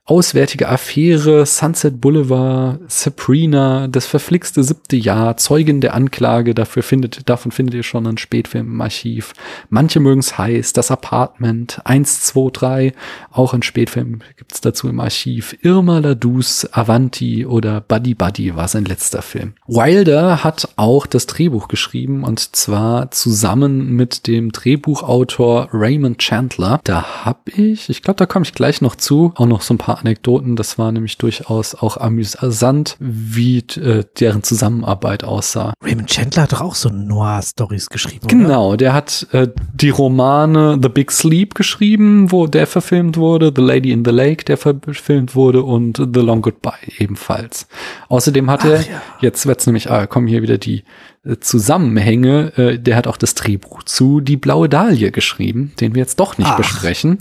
Auswärtige 0.09 0.69
Affäre, 0.69 1.45
Sunset 1.45 1.99
Boulevard, 1.99 2.79
Sabrina, 2.87 3.89
das 3.89 4.05
verflixte 4.05 4.63
siebte 4.63 4.95
Jahr, 4.95 5.35
Zeugin 5.35 5.81
der 5.81 5.95
Anklage, 5.95 6.55
dafür 6.55 6.81
findet, 6.81 7.27
davon 7.27 7.51
findet 7.51 7.75
ihr 7.75 7.83
schon 7.83 8.07
einen 8.07 8.17
Spätfilm 8.17 8.67
im 8.67 8.79
Archiv. 8.79 9.33
Manche 9.69 9.99
mögen's 9.99 10.37
heiß, 10.37 10.71
das 10.71 10.91
Apartment, 10.91 11.81
1, 11.83 12.21
2, 12.21 12.49
3, 12.53 12.93
auch 13.31 13.53
ein 13.53 13.63
Spätfilm 13.63 14.19
gibt's 14.37 14.61
dazu 14.61 14.87
im 14.87 15.01
Archiv. 15.01 15.57
Irma 15.61 15.99
Ladus, 15.99 16.65
Avanti 16.71 17.45
oder 17.45 17.81
Buddy 17.81 18.13
Buddy 18.13 18.55
war 18.55 18.69
sein 18.69 18.85
letzter 18.85 19.21
Film. 19.21 19.55
Wilder 19.67 20.41
hat 20.41 20.69
auch 20.77 21.05
das 21.05 21.25
Drehbuch 21.25 21.67
geschrieben 21.67 22.23
und 22.23 22.55
zwar 22.55 23.11
zusammen 23.11 23.91
mit 23.91 24.27
dem 24.27 24.53
Drehbuchautor 24.53 25.67
Raymond 25.73 26.19
Chandler. 26.19 26.79
Da 26.85 27.25
hab 27.25 27.49
ich, 27.49 27.89
ich 27.89 28.01
glaube, 28.03 28.19
da 28.19 28.25
komme 28.25 28.45
ich 28.45 28.53
gleich 28.53 28.79
noch 28.79 28.95
zu, 28.95 29.33
auch 29.35 29.45
noch 29.45 29.61
so 29.61 29.73
ein 29.73 29.77
paar 29.77 29.96
Anekdoten. 29.99 30.55
Das 30.55 30.77
war 30.77 30.91
nämlich 30.91 31.17
durchaus 31.17 31.75
auch 31.75 31.97
amüsant, 31.97 32.95
wie 32.99 33.59
äh, 33.59 34.03
deren 34.19 34.43
Zusammenarbeit 34.43 35.23
aussah. 35.23 35.73
Raymond 35.83 36.09
Chandler 36.09 36.43
hat 36.43 36.53
doch 36.53 36.61
auch 36.61 36.75
so 36.75 36.89
Noir-Stories 36.89 37.87
geschrieben. 37.89 38.27
Genau, 38.27 38.69
oder? 38.69 38.77
der 38.77 38.93
hat 38.93 39.27
äh, 39.31 39.47
die 39.73 39.89
Romane 39.89 40.79
The 40.81 40.89
Big 40.89 41.11
Sleep 41.11 41.55
geschrieben, 41.55 42.31
wo 42.31 42.47
der 42.47 42.67
verfilmt 42.67 43.17
wurde, 43.17 43.51
The 43.55 43.61
Lady 43.61 43.91
in 43.91 44.03
the 44.05 44.11
Lake, 44.11 44.45
der 44.45 44.57
verfilmt 44.57 45.35
wurde 45.35 45.63
und 45.63 45.97
The 45.97 46.19
Long 46.21 46.41
Goodbye 46.41 46.73
ebenfalls. 46.97 47.67
Außerdem 48.09 48.49
hat 48.49 48.61
Ach, 48.61 48.69
er, 48.69 48.81
ja. 48.81 49.01
jetzt 49.21 49.45
wird's 49.45 49.65
nämlich, 49.65 49.89
ah, 49.89 50.07
kommen 50.07 50.27
hier 50.27 50.41
wieder 50.41 50.57
die 50.57 50.83
äh, 51.27 51.37
Zusammenhänge, 51.39 52.57
äh, 52.57 52.79
der 52.79 52.95
hat 52.95 53.07
auch 53.07 53.17
das 53.17 53.35
Drehbuch 53.35 53.83
zu 53.83 54.21
Die 54.21 54.37
blaue 54.37 54.69
Dahlie 54.69 55.11
geschrieben, 55.11 55.73
den 55.79 55.95
wir 55.95 56.01
jetzt 56.01 56.19
doch 56.19 56.37
nicht 56.37 56.49
Ach. 56.49 56.57
besprechen. 56.57 57.19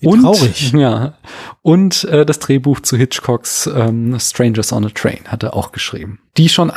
Wie 0.00 0.06
und, 0.06 0.22
traurig. 0.22 0.72
Ja. 0.76 1.14
Und 1.62 2.04
äh, 2.04 2.26
das 2.26 2.38
Drehbuch 2.38 2.80
zu 2.80 2.96
Hitchcocks 2.96 3.66
ähm, 3.66 4.18
Strangers 4.20 4.72
on 4.72 4.84
a 4.84 4.90
Train 4.90 5.20
hat 5.26 5.42
er 5.42 5.54
auch 5.54 5.72
geschrieben. 5.72 6.20
Die 6.36 6.48
schon 6.48 6.70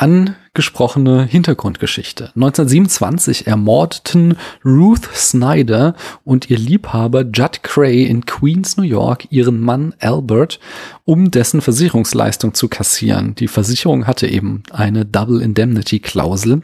angesprochene 0.60 1.24
Hintergrundgeschichte. 1.24 2.32
1927 2.36 3.48
ermordeten 3.48 4.36
Ruth 4.66 5.08
Snyder 5.16 5.96
und 6.26 6.50
ihr 6.50 6.58
Liebhaber 6.58 7.22
Judd 7.22 7.64
Cray 7.64 8.04
in 8.04 8.26
Queens, 8.26 8.76
New 8.76 8.84
York, 8.84 9.26
ihren 9.30 9.62
Mann 9.62 9.96
Albert, 10.00 10.60
um 11.06 11.32
dessen 11.32 11.62
Versicherungsleistung 11.62 12.54
zu 12.54 12.68
kassieren. 12.68 13.36
Die 13.36 13.48
Versicherung 13.48 14.06
hatte 14.06 14.28
eben 14.28 14.64
eine 14.70 15.06
Double 15.06 15.42
Indemnity 15.42 16.02
Klausel 16.02 16.62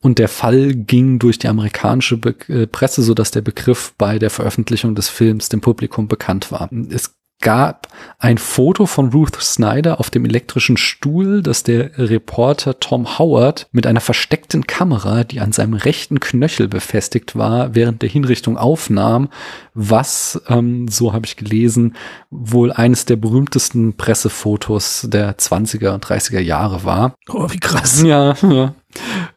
und 0.00 0.20
der 0.20 0.28
Fall 0.28 0.74
ging 0.74 1.18
durch 1.18 1.40
die 1.40 1.48
amerikanische 1.48 2.18
Be 2.18 2.36
äh, 2.46 2.68
Presse, 2.68 3.02
so 3.02 3.12
dass 3.12 3.32
der 3.32 3.40
Begriff 3.40 3.92
bei 3.98 4.20
der 4.20 4.30
Veröffentlichung 4.30 4.94
des 4.94 5.08
Films 5.08 5.48
dem 5.48 5.60
Publikum 5.60 6.06
bekannt 6.06 6.52
war. 6.52 6.70
Es 6.90 7.16
gab 7.42 7.88
ein 8.18 8.38
Foto 8.38 8.86
von 8.86 9.10
Ruth 9.10 9.36
Snyder 9.40 10.00
auf 10.00 10.08
dem 10.08 10.24
elektrischen 10.24 10.78
Stuhl, 10.78 11.42
das 11.42 11.62
der 11.62 11.90
Reporter 11.98 12.80
Tom 12.80 13.18
Howard 13.18 13.66
mit 13.72 13.86
einer 13.86 14.00
versteckten 14.00 14.66
Kamera, 14.66 15.24
die 15.24 15.40
an 15.40 15.52
seinem 15.52 15.74
rechten 15.74 16.20
Knöchel 16.20 16.68
befestigt 16.68 17.36
war, 17.36 17.74
während 17.74 18.00
der 18.00 18.08
Hinrichtung 18.08 18.56
aufnahm, 18.56 19.28
was, 19.74 20.40
ähm, 20.48 20.88
so 20.88 21.12
habe 21.12 21.26
ich 21.26 21.36
gelesen, 21.36 21.96
wohl 22.30 22.72
eines 22.72 23.04
der 23.04 23.16
berühmtesten 23.16 23.96
Pressefotos 23.96 25.06
der 25.10 25.36
20er 25.36 25.90
und 25.90 26.06
30er 26.06 26.40
Jahre 26.40 26.84
war. 26.84 27.14
Oh, 27.28 27.48
wie 27.50 27.60
krass. 27.60 28.02
Ja, 28.02 28.34
ja. 28.42 28.74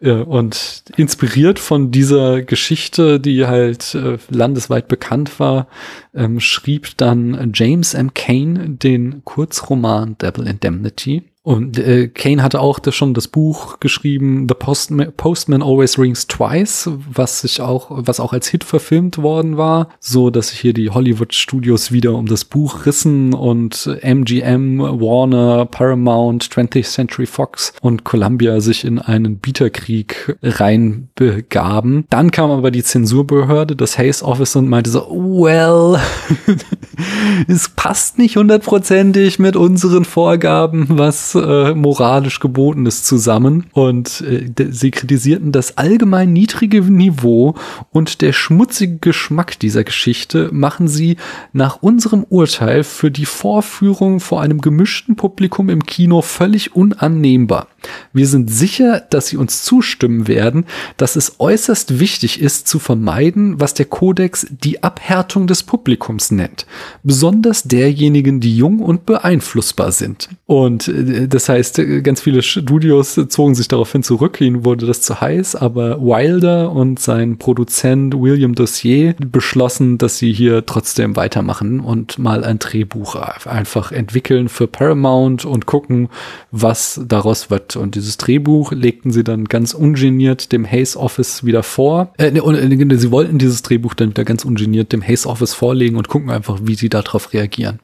Und 0.01 0.83
inspiriert 0.97 1.59
von 1.59 1.91
dieser 1.91 2.41
Geschichte, 2.41 3.19
die 3.19 3.45
halt 3.45 3.95
äh, 3.95 4.17
landesweit 4.29 4.87
bekannt 4.87 5.39
war, 5.39 5.67
ähm, 6.13 6.39
schrieb 6.39 6.97
dann 6.97 7.51
James 7.53 7.93
M. 7.93 8.13
Kane 8.13 8.69
den 8.71 9.23
Kurzroman 9.23 10.17
Devil 10.17 10.47
Indemnity. 10.47 11.23
Und 11.45 11.77
äh, 11.77 12.07
Kane 12.07 12.41
hatte 12.41 12.59
auch 12.59 12.79
das 12.79 12.95
schon 12.95 13.13
das 13.13 13.27
Buch 13.27 13.79
geschrieben, 13.79 14.47
The 14.49 14.55
Postman, 14.57 15.13
Postman 15.15 15.61
Always 15.61 15.99
Rings 15.99 16.25
Twice, 16.25 16.89
was 17.07 17.41
sich 17.41 17.61
auch, 17.61 17.91
was 17.91 18.19
auch 18.19 18.33
als 18.33 18.47
Hit 18.47 18.63
verfilmt 18.63 19.19
worden 19.19 19.55
war, 19.55 19.89
so 19.99 20.31
dass 20.31 20.49
sich 20.49 20.59
hier 20.59 20.73
die 20.73 20.89
Hollywood 20.89 21.35
Studios 21.35 21.91
wieder 21.91 22.15
um 22.15 22.25
das 22.25 22.45
Buch 22.45 22.87
rissen 22.87 23.35
und 23.35 23.87
MGM, 24.01 24.79
Warner, 24.79 25.67
Paramount, 25.67 26.45
20th 26.45 26.91
Century 26.91 27.27
Fox 27.27 27.73
und 27.79 28.03
Columbia 28.03 28.59
sich 28.59 28.83
in 28.83 28.97
einen 28.97 29.37
Bieterkrieg 29.37 30.35
reinbegaben. 30.41 32.05
Dann 32.09 32.31
kam 32.31 32.49
aber 32.49 32.71
die 32.71 32.83
Zensurbehörde, 32.83 33.75
das 33.75 33.99
Hays 33.99 34.23
Office 34.23 34.55
und 34.55 34.67
meinte 34.67 34.89
so, 34.89 35.01
well, 35.11 35.99
es 37.47 37.69
passt 37.69 38.17
nicht 38.17 38.35
hundertprozentig 38.35 39.37
mit 39.37 39.55
unseren 39.55 40.05
Vorgaben, 40.05 40.87
was 40.89 41.34
äh, 41.35 41.75
moralisch 41.75 42.39
geboten 42.39 42.85
ist, 42.85 43.05
zusammen. 43.05 43.65
Und 43.73 44.21
äh, 44.21 44.49
sie 44.71 44.91
kritisierten 44.91 45.51
das 45.51 45.77
allgemein 45.77 46.33
niedrige 46.33 46.81
Niveau 46.81 47.55
und 47.91 48.21
der 48.21 48.33
schmutzige 48.33 48.97
Geschmack 48.97 49.59
dieser 49.59 49.83
Geschichte 49.83 50.49
machen 50.51 50.87
sie 50.87 51.17
nach 51.53 51.81
unserem 51.81 52.23
Urteil 52.23 52.83
für 52.83 53.11
die 53.11 53.25
Vorführung 53.25 54.19
vor 54.19 54.41
einem 54.41 54.61
gemischten 54.61 55.15
Publikum 55.15 55.69
im 55.69 55.85
Kino 55.85 56.21
völlig 56.21 56.75
unannehmbar. 56.75 57.67
Wir 58.13 58.27
sind 58.27 58.49
sicher, 58.49 59.01
dass 59.09 59.27
Sie 59.27 59.37
uns 59.37 59.63
zustimmen 59.63 60.27
werden, 60.27 60.65
dass 60.97 61.15
es 61.15 61.35
äußerst 61.39 61.99
wichtig 61.99 62.41
ist 62.41 62.67
zu 62.67 62.79
vermeiden, 62.79 63.59
was 63.59 63.73
der 63.73 63.85
Kodex 63.85 64.47
die 64.49 64.83
Abhärtung 64.83 65.47
des 65.47 65.63
Publikums 65.63 66.31
nennt, 66.31 66.65
besonders 67.03 67.63
derjenigen, 67.63 68.39
die 68.39 68.55
jung 68.55 68.79
und 68.79 69.05
beeinflussbar 69.05 69.91
sind. 69.91 70.29
Und 70.45 70.87
äh, 70.87 71.27
das 71.27 71.49
heißt, 71.49 71.81
ganz 72.03 72.21
viele 72.21 72.41
Studios 72.41 73.19
zogen 73.29 73.55
sich 73.55 73.67
daraufhin 73.67 74.03
zurück, 74.03 74.39
ihnen 74.41 74.65
wurde 74.65 74.85
das 74.85 75.01
zu 75.01 75.19
heiß, 75.19 75.55
aber 75.55 76.01
Wilder 76.01 76.71
und 76.71 76.99
sein 76.99 77.37
Produzent 77.37 78.13
William 78.19 78.55
Dossier 78.55 79.15
beschlossen, 79.19 79.97
dass 79.97 80.17
sie 80.17 80.31
hier 80.33 80.65
trotzdem 80.65 81.15
weitermachen 81.15 81.79
und 81.79 82.19
mal 82.19 82.43
ein 82.43 82.59
Drehbuch 82.59 83.15
einfach 83.45 83.91
entwickeln 83.91 84.49
für 84.49 84.67
Paramount 84.67 85.45
und 85.45 85.65
gucken, 85.65 86.09
was 86.51 87.01
daraus 87.07 87.49
wird. 87.49 87.74
Und 87.75 87.95
dieses 87.95 88.17
Drehbuch 88.17 88.71
legten 88.71 89.11
sie 89.11 89.23
dann 89.23 89.45
ganz 89.45 89.73
ungeniert 89.73 90.51
dem 90.51 90.65
Hayes 90.65 90.97
Office 90.97 91.43
wieder 91.43 91.63
vor. 91.63 92.13
Äh, 92.17 92.31
ne, 92.31 92.39
äh, 92.39 92.97
sie 92.97 93.11
wollten 93.11 93.37
dieses 93.37 93.61
Drehbuch 93.61 93.93
dann 93.93 94.09
wieder 94.09 94.23
ganz 94.23 94.45
ungeniert 94.45 94.91
dem 94.91 95.01
Hayes 95.01 95.25
Office 95.25 95.53
vorlegen 95.53 95.97
und 95.97 96.07
gucken 96.07 96.29
einfach, 96.29 96.59
wie 96.63 96.75
sie 96.75 96.89
darauf 96.89 97.33
reagieren. 97.33 97.79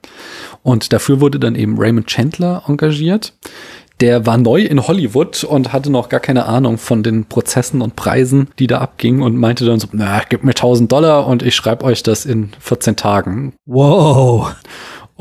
Und 0.64 0.94
dafür 0.94 1.22
wurde 1.22 1.40
dann 1.40 1.56
eben 1.56 1.78
Raymond 1.78 2.08
Chandler 2.08 2.64
engagiert. 2.68 3.34
Der 4.02 4.26
war 4.26 4.38
neu 4.38 4.64
in 4.64 4.88
Hollywood 4.88 5.44
und 5.44 5.74
hatte 5.74 5.92
noch 5.92 6.10
gar 6.10 6.20
keine 6.20 6.48
Ahnung 6.48 6.80
von 6.80 7.04
den 7.04 7.26
Prozessen 7.26 7.84
und 7.84 7.96
Preisen, 7.96 8.48
die 8.58 8.66
da 8.66 8.80
abgingen 8.80 9.22
und 9.22 9.38
meinte 9.38 9.64
dann 9.64 9.80
so, 9.80 9.88
na, 9.92 10.24
gib 10.28 10.44
mir 10.44 10.52
1000 10.52 10.92
Dollar 10.92 11.28
und 11.28 11.44
ich 11.44 11.56
schreibe 11.56 11.86
euch 11.86 12.02
das 12.02 12.26
in 12.26 12.50
14 12.60 12.96
Tagen. 12.96 13.54
Wow. 13.68 14.56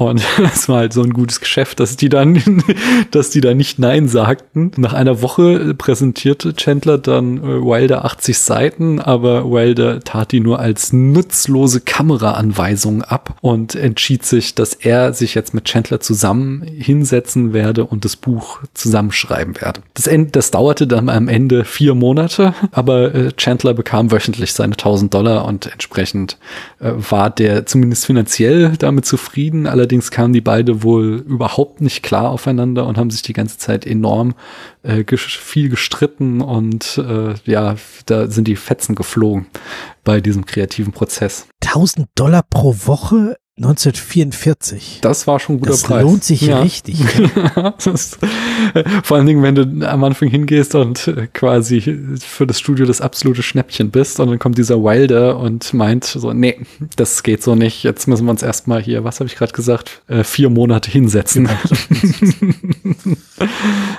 Und 0.01 0.23
es 0.55 0.67
war 0.67 0.79
halt 0.79 0.95
so 0.95 1.03
ein 1.03 1.13
gutes 1.13 1.41
Geschäft, 1.41 1.79
dass 1.79 1.95
die 1.95 2.09
dann, 2.09 2.65
dass 3.11 3.29
die 3.29 3.43
da 3.43 3.53
nicht 3.53 3.79
Nein 3.79 4.09
sagten. 4.09 4.73
Nach 4.79 4.95
einer 4.95 5.21
Woche 5.21 5.75
präsentierte 5.75 6.55
Chandler 6.55 6.97
dann 6.97 7.37
äh, 7.37 7.63
Wilder 7.63 8.07
80 8.07 8.39
Seiten, 8.39 8.99
aber 8.99 9.51
Wilder 9.51 10.01
tat 10.01 10.33
die 10.33 10.41
nur 10.41 10.59
als 10.59 10.95
nutzlose 10.95 11.83
Kameraanweisung 11.83 13.03
ab 13.03 13.37
und 13.43 13.75
entschied 13.75 14.25
sich, 14.25 14.55
dass 14.55 14.73
er 14.73 15.13
sich 15.13 15.35
jetzt 15.35 15.53
mit 15.53 15.67
Chandler 15.67 16.01
zusammen 16.01 16.63
hinsetzen 16.63 17.53
werde 17.53 17.85
und 17.85 18.07
das 18.07 18.17
Buch 18.17 18.61
zusammenschreiben 18.73 19.61
werde. 19.61 19.83
Das, 19.93 20.07
End, 20.07 20.35
das 20.35 20.51
dauerte 20.51 20.87
dann 20.87 21.11
am 21.11 21.29
Ende 21.29 21.67
vier 21.67 21.95
Monate, 21.95 22.55
aber 22.73 23.15
äh, 23.15 23.33
Chandler 23.37 23.75
bekam 23.75 24.11
wöchentlich 24.11 24.55
seine 24.55 24.73
1000 24.73 25.13
Dollar 25.13 25.45
und 25.45 25.71
entsprechend 25.71 26.39
äh, 26.79 26.93
war 27.11 27.29
der 27.29 27.67
zumindest 27.67 28.07
finanziell 28.07 28.73
damit 28.79 29.05
zufrieden. 29.05 29.67
Allerdings 29.91 30.13
kamen 30.13 30.33
die 30.33 30.41
beide 30.41 30.85
wohl 30.85 31.17
überhaupt 31.27 31.81
nicht 31.81 32.05
klar 32.05 32.31
aufeinander 32.31 32.87
und 32.87 32.97
haben 32.97 33.11
sich 33.11 33.23
die 33.23 33.33
ganze 33.33 33.59
Zeit 33.59 33.85
enorm 33.85 34.35
äh, 34.85 35.05
viel 35.17 35.69
gestritten 35.69 36.43
und 36.43 36.97
äh, 36.97 37.35
ja, 37.45 37.75
da 38.07 38.31
sind 38.31 38.47
die 38.47 38.55
Fetzen 38.55 38.95
geflogen 38.95 39.49
bei 40.05 40.21
diesem 40.21 40.47
kreativen 40.47 40.93
Prozess. 40.93 41.49
1000 41.65 42.07
Dollar 42.15 42.45
pro 42.49 42.73
Woche 42.85 43.37
1944. 43.63 45.01
Das 45.03 45.27
war 45.27 45.39
schon 45.39 45.57
ein 45.57 45.59
guter 45.61 45.73
das 45.73 45.83
Preis. 45.83 46.03
Das 46.03 46.11
lohnt 46.11 46.25
sich 46.25 46.41
ja. 46.41 46.61
richtig. 46.63 46.99
ist, 47.93 48.19
vor 49.03 49.19
allen 49.19 49.27
Dingen, 49.27 49.43
wenn 49.43 49.55
du 49.55 49.87
am 49.87 50.03
Anfang 50.03 50.29
hingehst 50.29 50.75
und 50.75 51.09
äh, 51.09 51.27
quasi 51.33 51.81
für 52.19 52.47
das 52.47 52.59
Studio 52.59 52.87
das 52.87 53.03
absolute 53.03 53.43
Schnäppchen 53.43 53.91
bist 53.91 54.19
und 54.19 54.31
dann 54.31 54.39
kommt 54.39 54.57
dieser 54.57 54.83
Wilder 54.83 55.39
und 55.39 55.75
meint 55.75 56.05
so, 56.05 56.33
nee, 56.33 56.59
das 56.97 57.23
geht 57.23 57.43
so 57.43 57.55
nicht. 57.55 57.83
Jetzt 57.83 58.09
müssen 58.09 58.25
wir 58.25 58.31
uns 58.31 58.43
erstmal 58.43 58.81
hier, 58.81 59.05
was 59.05 59.21
habe 59.21 59.29
ich 59.29 59.37
gerade 59.37 59.53
gesagt, 59.53 60.01
äh, 60.09 60.25
vier 60.25 60.49
Monate 60.49 60.91
hinsetzen. 60.91 61.47
Genau. 61.47 63.17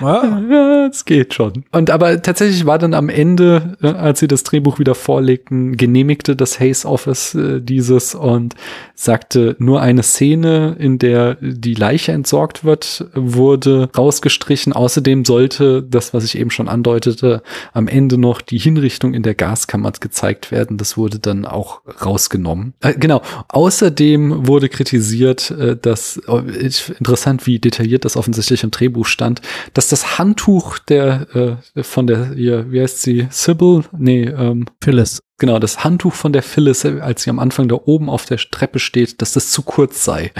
ja, 0.00 0.88
es 0.90 1.04
geht 1.04 1.34
schon. 1.34 1.64
Und 1.70 1.90
aber 1.90 2.20
tatsächlich 2.20 2.66
war 2.66 2.78
dann 2.80 2.94
am 2.94 3.08
Ende, 3.08 3.76
äh, 3.80 3.88
als 3.88 4.18
sie 4.18 4.28
das 4.28 4.42
Drehbuch 4.42 4.80
wieder 4.80 4.96
vorlegten, 4.96 5.76
genehmigte 5.76 6.34
das 6.34 6.58
Hayes 6.58 6.84
Office 6.84 7.36
dieses 7.60 8.16
und 8.16 8.56
sagte, 8.96 9.51
nur 9.58 9.80
eine 9.80 10.02
Szene, 10.02 10.76
in 10.78 10.98
der 10.98 11.36
die 11.40 11.74
Leiche 11.74 12.12
entsorgt 12.12 12.64
wird, 12.64 13.06
wurde 13.14 13.90
rausgestrichen. 13.96 14.72
Außerdem 14.72 15.24
sollte 15.24 15.82
das, 15.82 16.14
was 16.14 16.24
ich 16.24 16.38
eben 16.38 16.50
schon 16.50 16.68
andeutete, 16.68 17.42
am 17.72 17.88
Ende 17.88 18.18
noch 18.18 18.40
die 18.40 18.58
Hinrichtung 18.58 19.14
in 19.14 19.22
der 19.22 19.34
Gaskammer 19.34 19.92
gezeigt 19.92 20.50
werden. 20.50 20.78
Das 20.78 20.96
wurde 20.96 21.18
dann 21.18 21.44
auch 21.44 21.82
rausgenommen. 22.04 22.74
Äh, 22.80 22.94
genau. 22.94 23.22
Außerdem 23.48 24.46
wurde 24.46 24.68
kritisiert, 24.68 25.50
äh, 25.50 25.76
dass 25.76 26.20
äh, 26.28 26.70
interessant, 26.98 27.46
wie 27.46 27.58
detailliert 27.58 28.04
das 28.04 28.16
offensichtlich 28.16 28.64
im 28.64 28.70
Drehbuch 28.70 29.06
stand, 29.06 29.42
dass 29.74 29.88
das 29.88 30.18
Handtuch 30.18 30.78
der 30.78 31.58
äh, 31.74 31.82
von 31.82 32.06
der 32.06 32.36
wie 32.36 32.80
heißt 32.80 33.02
sie, 33.02 33.26
Sybil? 33.30 33.84
Nee, 33.96 34.24
ähm, 34.24 34.66
Phyllis. 34.80 35.20
Genau, 35.42 35.58
das 35.58 35.82
Handtuch 35.82 36.14
von 36.14 36.32
der 36.32 36.44
Phyllis, 36.44 36.84
als 36.84 37.24
sie 37.24 37.30
am 37.30 37.40
Anfang 37.40 37.66
da 37.66 37.74
oben 37.74 38.08
auf 38.08 38.26
der 38.26 38.36
Treppe 38.38 38.78
steht, 38.78 39.20
dass 39.20 39.32
das 39.32 39.50
zu 39.50 39.62
kurz 39.62 40.04
sei. 40.04 40.30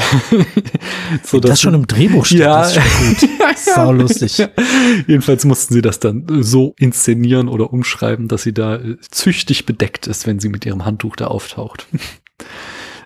so, 1.25 1.41
das 1.41 1.61
schon 1.61 1.75
im 1.75 1.89
Drehbuch 1.89 2.25
steht, 2.25 2.39
ja, 2.39 2.63
ist 2.63 2.75
schon 2.75 2.85
gut. 2.85 3.29
Sau 3.57 3.91
lustig. 3.91 4.47
Jedenfalls 5.09 5.45
mussten 5.45 5.75
sie 5.75 5.83
das 5.83 5.99
dann 5.99 6.25
so 6.45 6.77
inszenieren 6.79 7.49
oder 7.49 7.73
umschreiben, 7.73 8.29
dass 8.29 8.45
sie 8.45 8.55
da 8.55 8.77
äh, 8.77 8.97
züchtig 9.11 9.67
bedeckt 9.67 10.07
ist, 10.07 10.29
wenn 10.29 10.39
sie 10.39 10.49
mit 10.49 10.65
ihrem 10.67 10.85
Handtuch 10.85 11.17
da 11.17 11.27
auftaucht. 11.27 11.89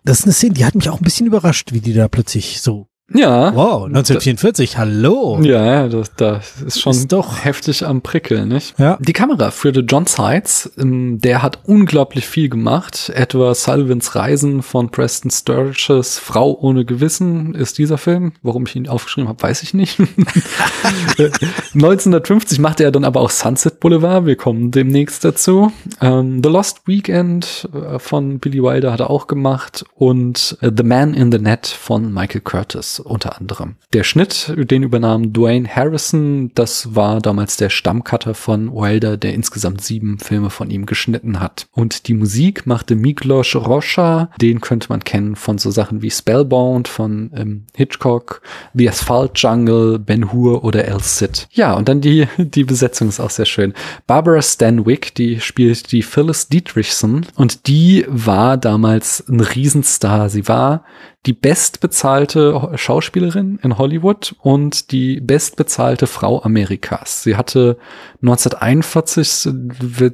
Das 0.04 0.20
ist 0.20 0.24
eine 0.26 0.34
Szene, 0.34 0.54
die 0.54 0.64
hat 0.64 0.76
mich 0.76 0.88
auch 0.88 1.00
ein 1.00 1.04
bisschen 1.04 1.26
überrascht, 1.26 1.72
wie 1.72 1.80
die 1.80 1.92
da 1.92 2.06
plötzlich 2.06 2.60
so 2.60 2.88
ja. 3.14 3.54
Wow, 3.54 3.84
1944, 3.86 4.72
da, 4.72 4.78
hallo. 4.78 5.38
Ja, 5.40 5.86
das, 5.86 6.12
das 6.16 6.60
ist 6.60 6.80
schon 6.80 6.92
ist 6.92 7.12
doch 7.12 7.44
heftig 7.44 7.86
am 7.86 8.02
Prickeln, 8.02 8.48
nicht? 8.48 8.76
Ja. 8.78 8.98
Die 9.00 9.12
Kamera 9.12 9.52
führte 9.52 9.80
John 9.80 10.06
Sides, 10.06 10.72
ähm, 10.76 11.20
der 11.20 11.40
hat 11.42 11.60
unglaublich 11.66 12.26
viel 12.26 12.48
gemacht. 12.48 13.12
Etwa 13.14 13.54
Sullivans 13.54 14.16
Reisen 14.16 14.62
von 14.62 14.90
Preston 14.90 15.30
Sturges 15.30 16.18
Frau 16.18 16.58
ohne 16.60 16.84
Gewissen 16.84 17.54
ist 17.54 17.78
dieser 17.78 17.96
Film. 17.96 18.32
Warum 18.42 18.66
ich 18.66 18.74
ihn 18.74 18.88
aufgeschrieben 18.88 19.28
habe, 19.28 19.40
weiß 19.40 19.62
ich 19.62 19.72
nicht. 19.72 20.00
1950 21.74 22.58
machte 22.58 22.82
er 22.82 22.90
dann 22.90 23.04
aber 23.04 23.20
auch 23.20 23.30
Sunset 23.30 23.78
Boulevard. 23.78 24.26
Wir 24.26 24.36
kommen 24.36 24.72
demnächst 24.72 25.24
dazu. 25.24 25.70
Ähm, 26.00 26.40
the 26.42 26.50
Lost 26.50 26.88
Weekend 26.88 27.68
äh, 27.72 28.00
von 28.00 28.40
Billy 28.40 28.60
Wilder 28.60 28.92
hat 28.92 29.00
er 29.00 29.10
auch 29.10 29.28
gemacht 29.28 29.84
und 29.94 30.58
äh, 30.60 30.72
The 30.76 30.82
Man 30.82 31.14
in 31.14 31.30
the 31.30 31.38
Net 31.38 31.68
von 31.68 32.12
Michael 32.12 32.40
Curtis 32.40 32.95
unter 33.00 33.38
anderem. 33.38 33.76
Der 33.92 34.04
Schnitt, 34.04 34.54
den 34.56 34.82
übernahm 34.82 35.32
Dwayne 35.32 35.68
Harrison. 35.68 36.50
Das 36.54 36.94
war 36.94 37.20
damals 37.20 37.56
der 37.56 37.70
Stammcutter 37.70 38.34
von 38.34 38.72
Wilder, 38.72 39.16
der 39.16 39.34
insgesamt 39.34 39.82
sieben 39.82 40.18
Filme 40.18 40.50
von 40.50 40.70
ihm 40.70 40.86
geschnitten 40.86 41.40
hat. 41.40 41.66
Und 41.72 42.08
die 42.08 42.14
Musik 42.14 42.66
machte 42.66 42.96
Miklos 42.96 43.54
Rocha. 43.54 44.30
Den 44.40 44.60
könnte 44.60 44.88
man 44.88 45.04
kennen 45.04 45.36
von 45.36 45.58
so 45.58 45.70
Sachen 45.70 46.02
wie 46.02 46.10
Spellbound 46.10 46.88
von 46.88 47.30
ähm, 47.34 47.66
Hitchcock, 47.74 48.42
The 48.74 48.88
Asphalt 48.88 49.32
Jungle, 49.36 49.98
Ben 49.98 50.32
Hur 50.32 50.64
oder 50.64 50.84
El 50.84 51.00
Cid. 51.00 51.48
Ja, 51.52 51.74
und 51.74 51.88
dann 51.88 52.00
die, 52.00 52.26
die 52.38 52.64
Besetzung 52.64 53.08
ist 53.08 53.20
auch 53.20 53.30
sehr 53.30 53.46
schön. 53.46 53.74
Barbara 54.06 54.42
Stanwyck, 54.42 55.14
die 55.14 55.40
spielt 55.40 55.92
die 55.92 56.02
Phyllis 56.02 56.48
Dietrichson 56.48 57.26
und 57.36 57.66
die 57.66 58.04
war 58.08 58.56
damals 58.56 59.24
ein 59.28 59.40
Riesenstar. 59.40 60.28
Sie 60.28 60.48
war 60.48 60.84
die 61.26 61.32
bestbezahlte 61.32 62.70
Schauspielerin 62.76 63.58
in 63.62 63.78
Hollywood 63.78 64.34
und 64.40 64.92
die 64.92 65.20
bestbezahlte 65.20 66.06
Frau 66.06 66.42
Amerikas. 66.42 67.22
Sie 67.24 67.36
hatte 67.36 67.76
1941, 68.22 69.52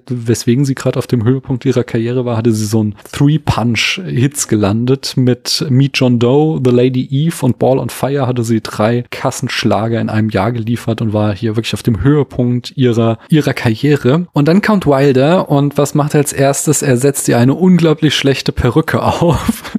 weswegen 0.09 0.65
sie 0.65 0.75
gerade 0.75 0.99
auf 0.99 1.07
dem 1.07 1.25
Höhepunkt 1.25 1.65
ihrer 1.65 1.85
Karriere 1.85 2.25
war, 2.25 2.37
hatte 2.37 2.53
sie 2.53 2.65
so 2.65 2.83
ein 2.83 2.95
Three-Punch-Hits 3.13 4.49
gelandet 4.49 5.15
mit 5.17 5.65
Meet 5.69 5.99
John 5.99 6.19
Doe, 6.19 6.61
The 6.65 6.71
Lady 6.71 7.07
Eve 7.11 7.37
und 7.43 7.59
Ball 7.59 7.79
on 7.79 7.91
Fire 7.91 8.27
hatte 8.27 8.45
sie 8.45 8.61
drei 8.61 9.05
Kassenschlager 9.11 10.01
in 10.01 10.09
einem 10.09 10.31
Jahr 10.31 10.53
geliefert 10.53 11.01
und 11.03 11.13
war 11.13 11.35
hier 11.35 11.57
wirklich 11.57 11.75
auf 11.75 11.83
dem 11.83 12.03
Höhepunkt 12.03 12.77
ihrer, 12.77 13.19
ihrer 13.29 13.55
Karriere. 13.55 14.27
Und 14.33 14.49
dann 14.49 14.63
kommt 14.63 14.87
Wilder 14.87 15.49
und 15.49 15.79
was 15.79 15.95
macht 15.95 16.15
er 16.15 16.21
als 16.21 16.33
erstes? 16.33 16.83
Er 16.83 16.97
setzt 16.97 17.29
ihr 17.29 17.39
eine 17.39 17.55
unglaublich 17.55 18.15
schlechte 18.15 18.53
Perücke 18.53 19.03
auf, 19.03 19.79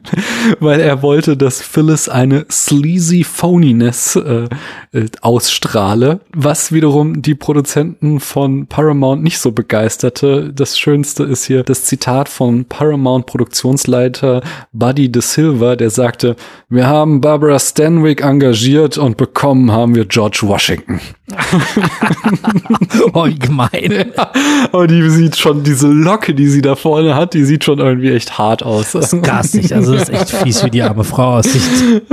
weil 0.60 0.80
er 0.80 1.02
wollte, 1.02 1.23
dass 1.28 1.62
Phyllis 1.62 2.10
eine 2.10 2.46
sleazy 2.52 3.24
Phoniness 3.24 4.16
äh, 4.16 4.48
äh, 4.92 5.06
ausstrahle, 5.22 6.20
was 6.34 6.72
wiederum 6.72 7.22
die 7.22 7.36
Produzenten 7.36 8.20
von 8.20 8.68
Paramount 8.68 9.24
nicht 9.24 9.40
so 9.40 9.52
begeisterte. 9.52 10.52
Das 10.54 10.78
Schönste 10.78 11.24
ist 11.24 11.46
hier 11.46 11.64
das 11.64 11.86
Zitat 11.86 12.30
von 12.30 12.66
Paramount 12.66 13.26
Produktionsleiter 13.26 14.42
Buddy 14.74 15.12
De 15.12 15.22
Silva, 15.22 15.76
der 15.76 15.90
sagte, 15.90 16.36
wir 16.70 16.88
haben 16.88 17.22
Barbara 17.22 17.60
Stanwyck 17.60 18.22
engagiert 18.22 18.98
und 18.98 19.18
bekommen 19.18 19.72
haben 19.72 19.96
wir 19.96 20.06
George 20.06 20.42
Washington. 20.44 21.00
oh, 23.14 23.26
wie 23.26 23.40
gemein. 23.40 24.12
Ja, 24.16 24.32
aber 24.72 24.88
die 24.88 25.10
sieht 25.10 25.38
schon, 25.38 25.64
diese 25.64 25.88
Locke, 25.88 26.36
die 26.36 26.48
sie 26.48 26.62
da 26.62 26.76
vorne 26.76 27.16
hat, 27.16 27.34
die 27.34 27.46
sieht 27.46 27.64
schon 27.64 27.80
irgendwie 27.80 28.12
echt 28.12 28.38
hart 28.38 28.62
aus. 28.64 28.92
Das 28.92 29.14
ist 29.14 29.24
garstig, 29.24 29.74
also 29.74 29.94
das 29.94 30.10
ist 30.10 30.10
echt 30.10 30.32
fies, 30.32 30.66
wie 30.66 30.70
die 30.70 30.82
arme 30.82 31.04
Frau 31.04 31.38
aussieht. 31.38 31.64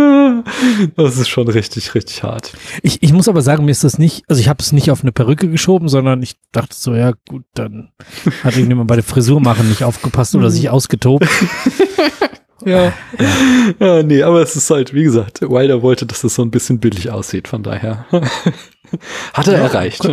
Das 0.96 1.18
ist 1.18 1.28
schon 1.28 1.48
richtig, 1.48 1.94
richtig 1.94 2.22
hart. 2.22 2.54
Ich, 2.82 3.02
ich 3.02 3.12
muss 3.12 3.28
aber 3.28 3.42
sagen, 3.42 3.66
mir 3.66 3.72
ist 3.72 3.84
das 3.84 3.98
nicht, 3.98 4.24
also 4.26 4.40
ich 4.40 4.48
habe 4.48 4.62
es 4.62 4.72
nicht 4.72 4.90
auf 4.90 5.02
eine 5.02 5.12
Perücke 5.12 5.48
geschoben, 5.48 5.88
sondern 5.88 6.22
ich 6.22 6.36
dachte 6.52 6.74
so, 6.74 6.94
ja 6.94 7.12
gut, 7.28 7.42
dann 7.52 7.90
hat 8.42 8.54
irgendjemand 8.54 8.88
bei 8.88 8.94
der 8.94 9.04
Frisur 9.04 9.40
machen 9.40 9.68
nicht 9.68 9.84
aufgepasst 9.84 10.34
oder 10.34 10.50
sich 10.50 10.70
ausgetobt. 10.70 11.28
Ja. 12.64 12.84
ja. 12.84 12.92
ja. 13.78 14.02
nee, 14.02 14.22
aber 14.22 14.42
es 14.42 14.56
ist 14.56 14.70
halt, 14.70 14.94
wie 14.94 15.02
gesagt, 15.02 15.42
Wilder 15.42 15.82
wollte, 15.82 16.06
dass 16.06 16.22
das 16.22 16.34
so 16.34 16.42
ein 16.42 16.50
bisschen 16.50 16.78
billig 16.78 17.10
aussieht, 17.10 17.48
von 17.48 17.62
daher. 17.62 18.06
Hat 19.34 19.48
er 19.48 19.54
ja, 19.54 19.60
erreicht. 19.60 20.08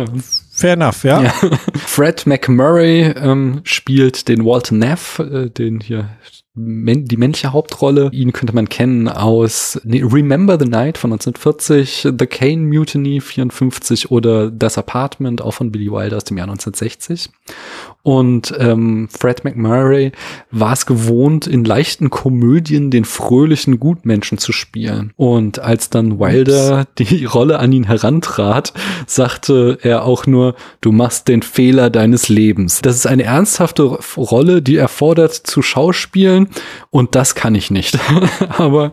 Fair 0.50 0.72
enough, 0.72 1.04
ja. 1.04 1.22
ja. 1.22 1.30
Fred 1.86 2.26
McMurray 2.26 3.02
ähm, 3.02 3.60
spielt 3.64 4.28
den 4.28 4.44
Walter 4.44 4.74
Neff, 4.74 5.18
äh, 5.18 5.50
den 5.50 5.80
hier 5.80 6.10
die 6.58 7.16
männliche 7.16 7.52
Hauptrolle. 7.52 8.10
Ihn 8.12 8.32
könnte 8.32 8.54
man 8.54 8.68
kennen 8.68 9.08
aus 9.08 9.80
Remember 9.84 10.58
the 10.58 10.68
Night 10.68 10.98
von 10.98 11.12
1940, 11.12 12.08
The 12.18 12.26
Kane 12.26 12.58
Mutiny 12.58 13.20
54 13.20 14.10
oder 14.10 14.50
Das 14.50 14.78
Apartment 14.78 15.42
auch 15.42 15.52
von 15.52 15.70
Billy 15.70 15.90
Wilder 15.90 16.16
aus 16.16 16.24
dem 16.24 16.36
Jahr 16.36 16.48
1960. 16.48 17.30
Und 18.02 18.54
ähm, 18.58 19.08
Fred 19.10 19.44
McMurray 19.44 20.12
war 20.50 20.72
es 20.72 20.86
gewohnt, 20.86 21.46
in 21.46 21.64
leichten 21.64 22.10
Komödien 22.10 22.90
den 22.90 23.04
fröhlichen 23.04 23.78
Gutmenschen 23.78 24.38
zu 24.38 24.52
spielen. 24.52 25.12
Und 25.16 25.58
als 25.58 25.90
dann 25.90 26.18
Wilder 26.18 26.80
Ups. 26.80 26.88
die 26.98 27.24
Rolle 27.24 27.58
an 27.58 27.72
ihn 27.72 27.84
herantrat, 27.84 28.72
sagte 29.06 29.78
er 29.82 30.04
auch 30.04 30.26
nur, 30.26 30.54
du 30.80 30.92
machst 30.92 31.28
den 31.28 31.42
Fehler 31.42 31.90
deines 31.90 32.28
Lebens. 32.28 32.80
Das 32.80 32.96
ist 32.96 33.06
eine 33.06 33.24
ernsthafte 33.24 33.98
Rolle, 34.16 34.62
die 34.62 34.76
erfordert 34.76 35.34
zu 35.34 35.60
schauspielen 35.60 36.47
und 36.90 37.14
das 37.14 37.34
kann 37.34 37.54
ich 37.54 37.70
nicht. 37.70 37.98
Aber 38.58 38.92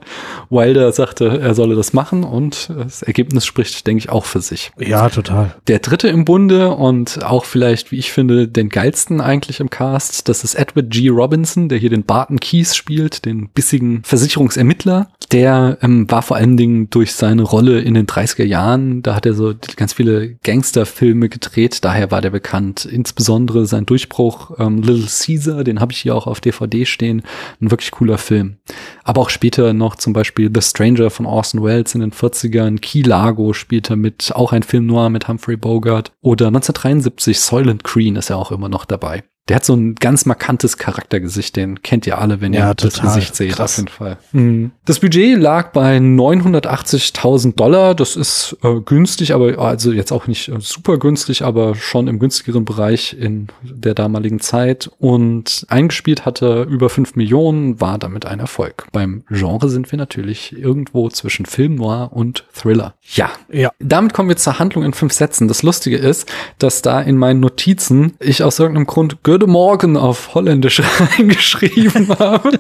Wilder 0.49 0.91
sagte, 0.91 1.39
er 1.39 1.55
solle 1.55 1.75
das 1.75 1.93
machen 1.93 2.23
und 2.23 2.69
das 2.75 3.01
Ergebnis 3.01 3.45
spricht, 3.45 3.85
denke 3.87 3.99
ich, 3.99 4.09
auch 4.09 4.25
für 4.25 4.41
sich. 4.41 4.71
Ja, 4.79 5.09
total. 5.09 5.55
Der 5.67 5.79
dritte 5.79 6.07
im 6.07 6.25
Bunde 6.25 6.71
und 6.71 7.23
auch 7.23 7.45
vielleicht, 7.45 7.91
wie 7.91 7.97
ich 7.97 8.11
finde, 8.11 8.47
den 8.47 8.69
geilsten 8.69 9.21
eigentlich 9.21 9.59
im 9.59 9.69
Cast, 9.69 10.27
das 10.29 10.43
ist 10.43 10.55
Edward 10.55 10.89
G. 10.89 11.09
Robinson, 11.09 11.69
der 11.69 11.77
hier 11.77 11.89
den 11.89 12.03
Barton 12.03 12.39
Keys 12.39 12.75
spielt, 12.75 13.25
den 13.25 13.49
bissigen 13.49 14.03
Versicherungsermittler. 14.03 15.09
Der 15.35 15.77
ähm, 15.81 16.09
war 16.09 16.21
vor 16.21 16.37
allen 16.37 16.55
Dingen 16.55 16.89
durch 16.91 17.11
seine 17.11 17.41
Rolle 17.41 17.81
in 17.81 17.93
den 17.93 18.07
30er 18.07 18.45
Jahren, 18.45 19.03
da 19.03 19.15
hat 19.15 19.25
er 19.25 19.33
so 19.33 19.53
ganz 19.75 19.91
viele 19.91 20.35
Gangsterfilme 20.45 21.27
gedreht, 21.27 21.83
daher 21.83 22.09
war 22.09 22.21
der 22.21 22.29
bekannt. 22.29 22.85
Insbesondere 22.85 23.65
sein 23.65 23.85
Durchbruch 23.85 24.51
ähm, 24.59 24.81
Little 24.81 25.09
Caesar, 25.09 25.65
den 25.65 25.81
habe 25.81 25.91
ich 25.91 25.97
hier 25.97 26.15
auch 26.15 26.25
auf 26.25 26.39
DVD 26.39 26.85
stehen, 26.85 27.21
ein 27.59 27.69
wirklich 27.69 27.91
cooler 27.91 28.17
Film. 28.17 28.59
Aber 29.03 29.19
auch 29.19 29.29
später 29.29 29.73
noch 29.73 29.97
zum 29.97 30.13
Beispiel 30.13 30.49
The 30.53 30.61
Stranger 30.61 31.09
von 31.09 31.25
Orson 31.25 31.61
Welles 31.61 31.93
in 31.95 31.99
den 31.99 32.13
40ern, 32.13 32.79
Key 32.79 33.01
Largo 33.01 33.51
spielt 33.51 33.89
er 33.89 33.97
mit, 33.97 34.31
auch 34.33 34.53
ein 34.53 34.63
Film 34.63 34.85
noir 34.85 35.09
mit 35.09 35.27
Humphrey 35.27 35.57
Bogart 35.57 36.13
oder 36.21 36.47
1973 36.47 37.37
Soylent 37.37 37.83
Green 37.83 38.15
ist 38.15 38.29
er 38.29 38.37
auch 38.37 38.53
immer 38.53 38.69
noch 38.69 38.85
dabei. 38.85 39.25
Der 39.47 39.58
hat 39.58 39.65
so 39.65 39.75
ein 39.75 39.93
ganz 39.93 40.25
markantes 40.25 40.79
Charaktergesicht, 40.79 41.55
den 41.55 41.84
kennt 41.84 42.08
ihr 42.08 42.17
alle, 42.17 42.41
wenn 42.41 42.51
ja, 42.51 42.71
ihr 42.71 42.73
das 42.73 42.99
Gesicht 42.99 43.36
seht, 43.36 43.51
Krass. 43.51 43.73
auf 43.73 43.77
jeden 43.77 43.89
Fall. 43.89 44.17
Mhm. 44.31 44.71
Das 44.86 44.99
Budget 44.99 45.38
lag 45.38 45.71
bei 45.71 45.97
980.000 45.97 47.55
Dollar. 47.55 47.93
Das 47.93 48.15
ist 48.15 48.58
äh, 48.63 48.79
günstig, 48.79 49.36
aber 49.36 49.60
also 49.60 49.91
jetzt 49.91 50.12
auch 50.12 50.25
nicht 50.25 50.49
äh, 50.49 50.60
super 50.60 50.97
günstig, 50.97 51.43
aber 51.43 51.75
schon 51.75 52.08
im 52.08 52.17
günstigeren 52.17 52.65
Bereich 52.65 53.15
in 53.19 53.49
der 53.62 53.93
damaligen 53.93 54.39
Zeit. 54.39 54.89
Und 54.97 55.67
eingespielt 55.69 56.25
hatte 56.25 56.63
über 56.63 56.89
5 56.89 57.15
Millionen, 57.15 57.79
war 57.79 57.99
damit 57.99 58.25
ein 58.25 58.39
Erfolg. 58.39 58.88
Beim 58.93 59.25
Genre 59.29 59.69
sind 59.69 59.91
wir 59.91 59.97
natürlich 59.97 60.58
irgendwo 60.58 61.08
zwischen 61.10 61.45
Film 61.45 61.75
noir 61.75 62.10
und 62.12 62.45
Thriller. 62.51 62.95
Ja. 63.13 63.29
ja. 63.51 63.69
Damit 63.77 64.13
kommen 64.13 64.29
wir 64.29 64.38
zur 64.38 64.58
Handlung 64.58 64.84
in 64.84 64.93
fünf 64.93 65.13
Sätzen. 65.13 65.47
Das 65.47 65.62
Lustige 65.62 65.97
ist, 65.97 66.31
dass 66.58 66.81
da 66.81 66.99
in 66.99 67.17
meinen 67.17 67.41
Notizen 67.41 68.13
ich 68.19 68.41
aus 68.41 68.58
irgendeinem 68.58 68.88
Grund 68.88 69.23
Gute 69.35 69.47
Morgen 69.47 69.97
auf 69.97 70.33
Holländisch 70.33 70.81
reingeschrieben 71.17 72.07
habe. 72.07 72.57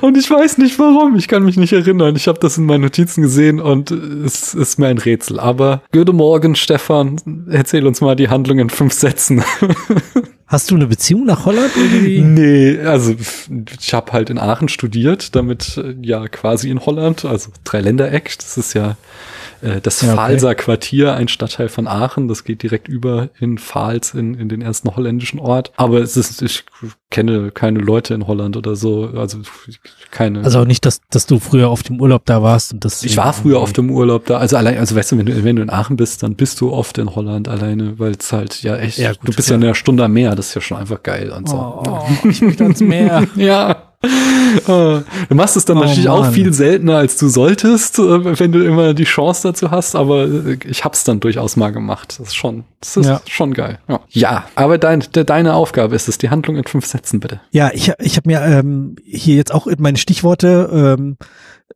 Und 0.00 0.16
ich 0.16 0.30
weiß 0.30 0.56
nicht 0.56 0.78
warum. 0.78 1.14
Ich 1.16 1.28
kann 1.28 1.44
mich 1.44 1.58
nicht 1.58 1.74
erinnern. 1.74 2.16
Ich 2.16 2.26
habe 2.26 2.38
das 2.38 2.56
in 2.56 2.64
meinen 2.64 2.80
Notizen 2.80 3.20
gesehen 3.20 3.60
und 3.60 3.90
es 3.90 4.54
ist 4.54 4.78
mir 4.78 4.86
ein 4.86 4.96
Rätsel. 4.96 5.38
Aber 5.38 5.82
Gute 5.92 6.14
Morgen, 6.14 6.54
Stefan. 6.54 7.20
Erzähl 7.50 7.86
uns 7.86 8.00
mal 8.00 8.16
die 8.16 8.30
Handlung 8.30 8.60
in 8.60 8.70
fünf 8.70 8.94
Sätzen. 8.94 9.44
Hast 10.46 10.70
du 10.70 10.76
eine 10.76 10.86
Beziehung 10.86 11.26
nach 11.26 11.44
Holland 11.44 11.72
irgendwie? 11.76 12.22
Nee, 12.22 12.78
also 12.78 13.14
ich 13.78 13.92
habe 13.92 14.12
halt 14.12 14.30
in 14.30 14.38
Aachen 14.38 14.70
studiert, 14.70 15.36
damit 15.36 15.78
ja 16.00 16.28
quasi 16.28 16.70
in 16.70 16.86
Holland, 16.86 17.26
also 17.26 17.50
Dreiländereck, 17.64 18.38
das 18.38 18.56
ist 18.56 18.72
ja 18.72 18.96
äh, 19.62 19.80
das 19.80 20.00
ja, 20.00 20.08
okay. 20.08 20.16
Pfalzer 20.16 20.54
Quartier, 20.54 21.14
ein 21.14 21.28
Stadtteil 21.28 21.68
von 21.68 21.86
Aachen. 21.86 22.28
Das 22.28 22.44
geht 22.44 22.62
direkt 22.62 22.88
über 22.88 23.30
in 23.38 23.58
Pfalz, 23.58 24.14
in, 24.14 24.34
in 24.34 24.48
den 24.48 24.62
ersten 24.62 24.94
holländischen 24.94 25.38
Ort. 25.38 25.72
Aber 25.76 26.00
es 26.00 26.16
ist, 26.16 26.42
ich 26.42 26.64
kenne 27.10 27.50
keine 27.50 27.78
Leute 27.78 28.14
in 28.14 28.26
Holland 28.26 28.56
oder 28.56 28.76
so. 28.76 29.10
Also 29.16 29.38
keine. 30.10 30.42
Also 30.42 30.60
auch 30.60 30.64
nicht, 30.64 30.84
dass, 30.84 31.00
dass 31.10 31.26
du 31.26 31.38
früher 31.38 31.68
auf 31.68 31.82
dem 31.82 32.00
Urlaub 32.00 32.24
da 32.24 32.42
warst 32.42 32.72
und 32.72 32.84
das. 32.84 33.02
Ich 33.02 33.16
war 33.16 33.32
früher 33.32 33.60
auf 33.60 33.72
dem 33.72 33.90
Urlaub 33.90 34.26
da. 34.26 34.38
Also 34.38 34.56
allein, 34.56 34.78
also 34.78 34.96
weißt 34.96 35.12
du, 35.12 35.18
wenn 35.18 35.26
du, 35.26 35.44
wenn 35.44 35.56
du 35.56 35.62
in 35.62 35.70
Aachen 35.70 35.96
bist, 35.96 36.22
dann 36.22 36.34
bist 36.34 36.60
du 36.60 36.72
oft 36.72 36.98
in 36.98 37.14
Holland 37.14 37.48
alleine, 37.48 37.98
weil 37.98 38.12
es 38.12 38.32
halt 38.32 38.62
ja 38.62 38.76
echt, 38.76 38.98
ja, 38.98 39.12
gut, 39.12 39.28
du 39.28 39.32
bist 39.32 39.48
ja. 39.48 39.56
ja 39.56 39.62
eine 39.62 39.74
Stunde 39.74 40.04
am 40.04 40.12
Meer, 40.12 40.34
das 40.34 40.48
ist 40.48 40.54
ja 40.54 40.60
schon 40.60 40.78
einfach 40.78 41.02
geil 41.02 41.30
und 41.30 41.48
so. 41.48 41.56
Oh, 41.56 41.82
oh, 41.88 42.28
ich 42.28 42.40
möchte 42.42 42.64
ans 42.64 42.80
Meer. 42.80 43.26
ja. 43.36 43.85
du 44.66 45.34
machst 45.34 45.56
es 45.56 45.64
dann 45.64 45.78
oh, 45.78 45.80
natürlich 45.80 46.06
Mann. 46.06 46.14
auch 46.14 46.30
viel 46.30 46.52
seltener, 46.52 46.96
als 46.96 47.16
du 47.16 47.28
solltest, 47.28 47.98
äh, 47.98 48.38
wenn 48.38 48.52
du 48.52 48.64
immer 48.64 48.94
die 48.94 49.04
Chance 49.04 49.48
dazu 49.48 49.70
hast, 49.70 49.94
aber 49.94 50.24
äh, 50.24 50.58
ich 50.64 50.84
hab's 50.84 51.04
dann 51.04 51.20
durchaus 51.20 51.56
mal 51.56 51.72
gemacht. 51.72 52.16
Das 52.18 52.28
ist 52.28 52.34
schon, 52.34 52.64
das 52.80 52.96
ist 52.96 53.06
ja. 53.06 53.20
schon 53.28 53.54
geil. 53.54 53.78
Ja. 53.88 54.00
ja, 54.10 54.44
aber 54.54 54.78
dein, 54.78 55.00
de, 55.14 55.24
deine 55.24 55.54
Aufgabe 55.54 55.94
ist 55.94 56.08
es, 56.08 56.18
die 56.18 56.30
Handlung 56.30 56.56
in 56.56 56.64
fünf 56.64 56.86
Sätzen 56.86 57.20
bitte. 57.20 57.40
Ja, 57.50 57.70
ich, 57.72 57.92
ich 57.98 58.16
habe 58.16 58.28
mir 58.28 58.42
ähm, 58.42 58.96
hier 59.04 59.36
jetzt 59.36 59.52
auch 59.52 59.66
meine 59.78 59.98
Stichworte 59.98 60.70
ähm, 60.96 61.16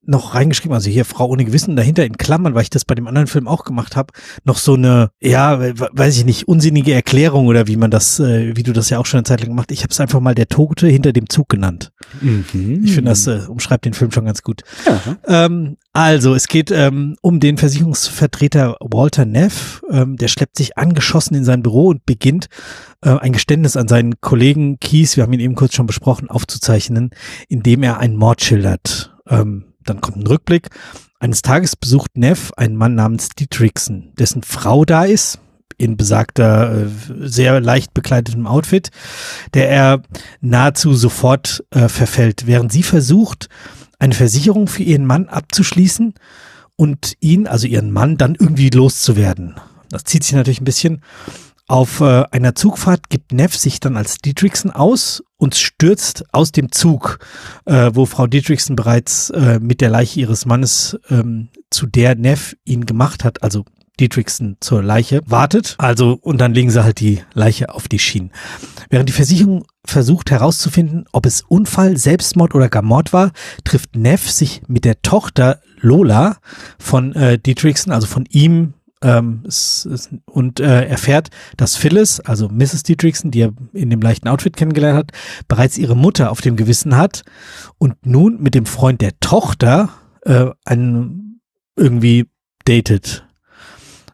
noch 0.03 0.35
reingeschrieben, 0.35 0.75
also 0.75 0.89
hier 0.89 1.05
Frau 1.05 1.27
ohne 1.27 1.45
Gewissen 1.45 1.77
dahinter 1.77 2.05
in 2.05 2.17
Klammern, 2.17 2.55
weil 2.55 2.63
ich 2.63 2.71
das 2.71 2.85
bei 2.85 2.95
dem 2.95 3.07
anderen 3.07 3.27
Film 3.27 3.47
auch 3.47 3.65
gemacht 3.65 3.97
habe, 3.97 4.13
noch 4.45 4.57
so 4.57 4.75
eine, 4.75 5.11
ja, 5.21 5.61
weiß 5.61 6.17
ich 6.17 6.25
nicht, 6.25 6.49
unsinnige 6.49 6.95
Erklärung 6.95 7.47
oder 7.47 7.67
wie 7.67 7.77
man 7.77 7.91
das, 7.91 8.19
äh, 8.21 8.57
wie 8.57 8.63
du 8.63 8.73
das 8.73 8.91
ja 8.91 8.99
auch 8.99 9.07
schon 9.07 9.19
eine 9.19 9.25
Zeit 9.25 9.41
lang 9.41 9.51
gemacht. 9.51 9.73
Ich 9.73 9.83
habe 9.83 9.91
es 9.91 10.01
einfach 10.01 10.21
mal 10.21 10.35
der 10.35 10.49
Tote 10.49 10.87
hinter 10.87 11.13
dem 11.13 11.29
Zug 11.29 11.49
genannt. 11.49 11.93
Mhm. 12.21 12.83
Ich 12.85 12.95
finde, 12.95 13.11
das 13.11 13.27
äh, 13.27 13.41
umschreibt 13.49 13.85
den 13.85 13.95
Film 13.95 14.11
schon 14.11 14.25
ganz 14.25 14.43
gut. 14.43 14.63
Ja. 14.87 15.17
Ähm, 15.27 15.77
also, 15.93 16.35
es 16.35 16.49
geht 16.49 16.71
ähm, 16.71 17.17
um 17.21 17.41
den 17.41 17.57
Versicherungsvertreter 17.57 18.77
Walter 18.81 19.25
Neff. 19.25 19.83
Ähm, 19.91 20.17
der 20.17 20.29
schleppt 20.29 20.57
sich 20.57 20.79
angeschossen 20.79 21.35
in 21.35 21.45
sein 21.45 21.63
Büro 21.63 21.89
und 21.89 22.07
beginnt 22.07 22.49
äh, 23.03 23.11
ein 23.11 23.33
Geständnis 23.33 23.77
an 23.77 23.89
seinen 23.89 24.21
Kollegen 24.21 24.79
Kies, 24.81 25.17
wir 25.17 25.25
haben 25.25 25.33
ihn 25.33 25.41
eben 25.41 25.55
kurz 25.55 25.75
schon 25.75 25.87
besprochen, 25.87 26.31
aufzuzeichnen, 26.31 27.11
indem 27.49 27.83
er 27.83 27.99
einen 27.99 28.17
Mord 28.17 28.43
schildert. 28.43 29.15
Ähm, 29.29 29.75
dann 29.85 30.01
kommt 30.01 30.17
ein 30.17 30.27
Rückblick. 30.27 30.69
Eines 31.19 31.43
Tages 31.43 31.77
besucht 31.77 32.17
Neff 32.17 32.53
einen 32.57 32.77
Mann 32.77 32.95
namens 32.95 33.31
Dietrichson, 33.31 34.13
dessen 34.19 34.43
Frau 34.43 34.85
da 34.85 35.05
ist, 35.05 35.39
in 35.81 35.97
besagter, 35.97 36.83
äh, 36.83 36.87
sehr 37.21 37.61
leicht 37.61 37.95
bekleidetem 37.95 38.47
Outfit, 38.47 38.91
der 39.55 39.71
er 39.71 40.03
nahezu 40.41 40.95
sofort 40.95 41.65
äh, 41.71 41.89
verfällt, 41.89 42.47
während 42.47 42.71
sie 42.71 42.83
versucht, 42.83 43.49
eine 43.99 44.15
Versicherung 44.15 44.67
für 44.67 44.83
ihren 44.83 45.07
Mann 45.07 45.29
abzuschließen 45.29 46.15
und 46.77 47.15
ihn, 47.21 47.47
also 47.47 47.67
ihren 47.67 47.93
Mann, 47.93 48.19
dann 48.19 48.35
irgendwie 48.35 48.71
loszuwerden. 48.71 49.57
Das 49.91 50.05
zieht 50.05 50.23
sich 50.23 50.35
natürlich 50.35 50.61
ein 50.61 50.65
bisschen. 50.65 51.03
Auf 51.67 52.01
äh, 52.01 52.25
einer 52.31 52.55
Zugfahrt 52.55 53.11
gibt 53.11 53.33
Neff 53.33 53.57
sich 53.57 53.81
dann 53.81 53.97
als 53.97 54.19
Dietrichson 54.19 54.73
aus 54.73 55.23
und 55.37 55.55
stürzt 55.55 56.25
aus 56.33 56.53
dem 56.53 56.73
Zug, 56.73 57.21
äh, 57.65 57.91
wo 57.95 58.07
Frau 58.07 58.27
Dietrichson 58.27 58.77
bereits 58.77 59.31
äh, 59.31 59.61
mit 59.61 59.81
der 59.81 59.89
Leiche 59.89 60.21
ihres 60.21 60.47
Mannes, 60.47 60.99
ähm, 61.11 61.49
zu 61.71 61.87
der 61.87 62.17
Neff 62.17 62.57
ihn 62.65 62.87
gemacht 62.87 63.25
hat, 63.25 63.43
also 63.43 63.65
Dietrichson 64.01 64.57
zur 64.61 64.83
Leiche 64.83 65.21
wartet. 65.27 65.77
Also, 65.79 66.19
und 66.21 66.41
dann 66.41 66.55
legen 66.55 66.71
sie 66.71 66.83
halt 66.83 67.01
die 67.01 67.23
Leiche 67.35 67.73
auf 67.75 67.87
die 67.87 67.99
Schienen. 67.99 68.33
Während 68.89 69.09
die 69.09 69.15
Versicherung 69.15 69.65
versucht 69.85 70.31
herauszufinden, 70.31 71.05
ob 71.13 71.27
es 71.27 71.43
Unfall, 71.43 71.97
Selbstmord 71.97 72.55
oder 72.55 72.69
gar 72.69 72.83
Mord 72.83 73.13
war, 73.13 73.33
trifft 73.65 73.97
Neff 73.97 74.31
sich 74.31 74.63
mit 74.67 74.85
der 74.85 75.03
Tochter 75.03 75.61
Lola 75.81 76.39
von 76.79 77.15
äh, 77.15 77.39
Dietrichson, 77.39 77.93
also 77.93 78.07
von 78.07 78.27
ihm, 78.31 78.75
ähm, 79.03 79.43
und 80.27 80.61
äh, 80.61 80.87
erfährt, 80.87 81.31
dass 81.57 81.77
Phyllis, 81.77 82.21
also 82.21 82.49
Mrs. 82.49 82.83
Dietrichson, 82.83 83.31
die 83.31 83.43
er 83.43 83.53
in 83.73 83.91
dem 83.91 84.01
leichten 84.01 84.29
Outfit 84.29 84.57
kennengelernt 84.57 84.99
hat, 84.99 85.13
bereits 85.49 85.79
ihre 85.79 85.97
Mutter 85.97 86.31
auf 86.31 86.41
dem 86.41 86.57
Gewissen 86.57 86.97
hat 86.97 87.23
und 87.79 87.95
nun 88.05 88.43
mit 88.43 88.55
dem 88.55 88.67
Freund 88.67 89.01
der 89.01 89.19
Tochter 89.21 89.91
äh, 90.23 90.51
einen 90.65 91.41
irgendwie 91.77 92.27
datet. 92.67 93.27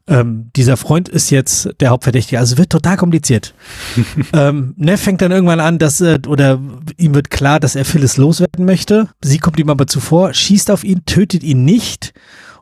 Ähm, 0.09 0.51
dieser 0.55 0.77
Freund 0.77 1.09
ist 1.09 1.31
jetzt 1.31 1.71
der 1.81 1.91
Hauptverdächtige. 1.91 2.39
Also 2.39 2.55
es 2.55 2.59
wird 2.59 2.71
total 2.71 2.97
kompliziert. 2.97 3.55
ähm, 4.33 4.75
Neff 4.77 5.01
fängt 5.01 5.21
dann 5.21 5.33
irgendwann 5.33 5.61
an, 5.61 5.79
dass 5.79 6.01
äh, 6.01 6.21
oder 6.27 6.61
ihm 6.97 7.15
wird 7.15 7.31
klar, 7.31 7.59
dass 7.59 7.75
er 7.75 7.85
Phyllis 7.85 8.17
loswerden 8.17 8.65
möchte. 8.65 9.09
Sie 9.21 9.39
kommt 9.39 9.59
ihm 9.59 9.71
aber 9.71 9.87
zuvor, 9.87 10.33
schießt 10.33 10.71
auf 10.71 10.85
ihn, 10.85 11.05
tötet 11.07 11.43
ihn 11.43 11.65
nicht 11.65 12.15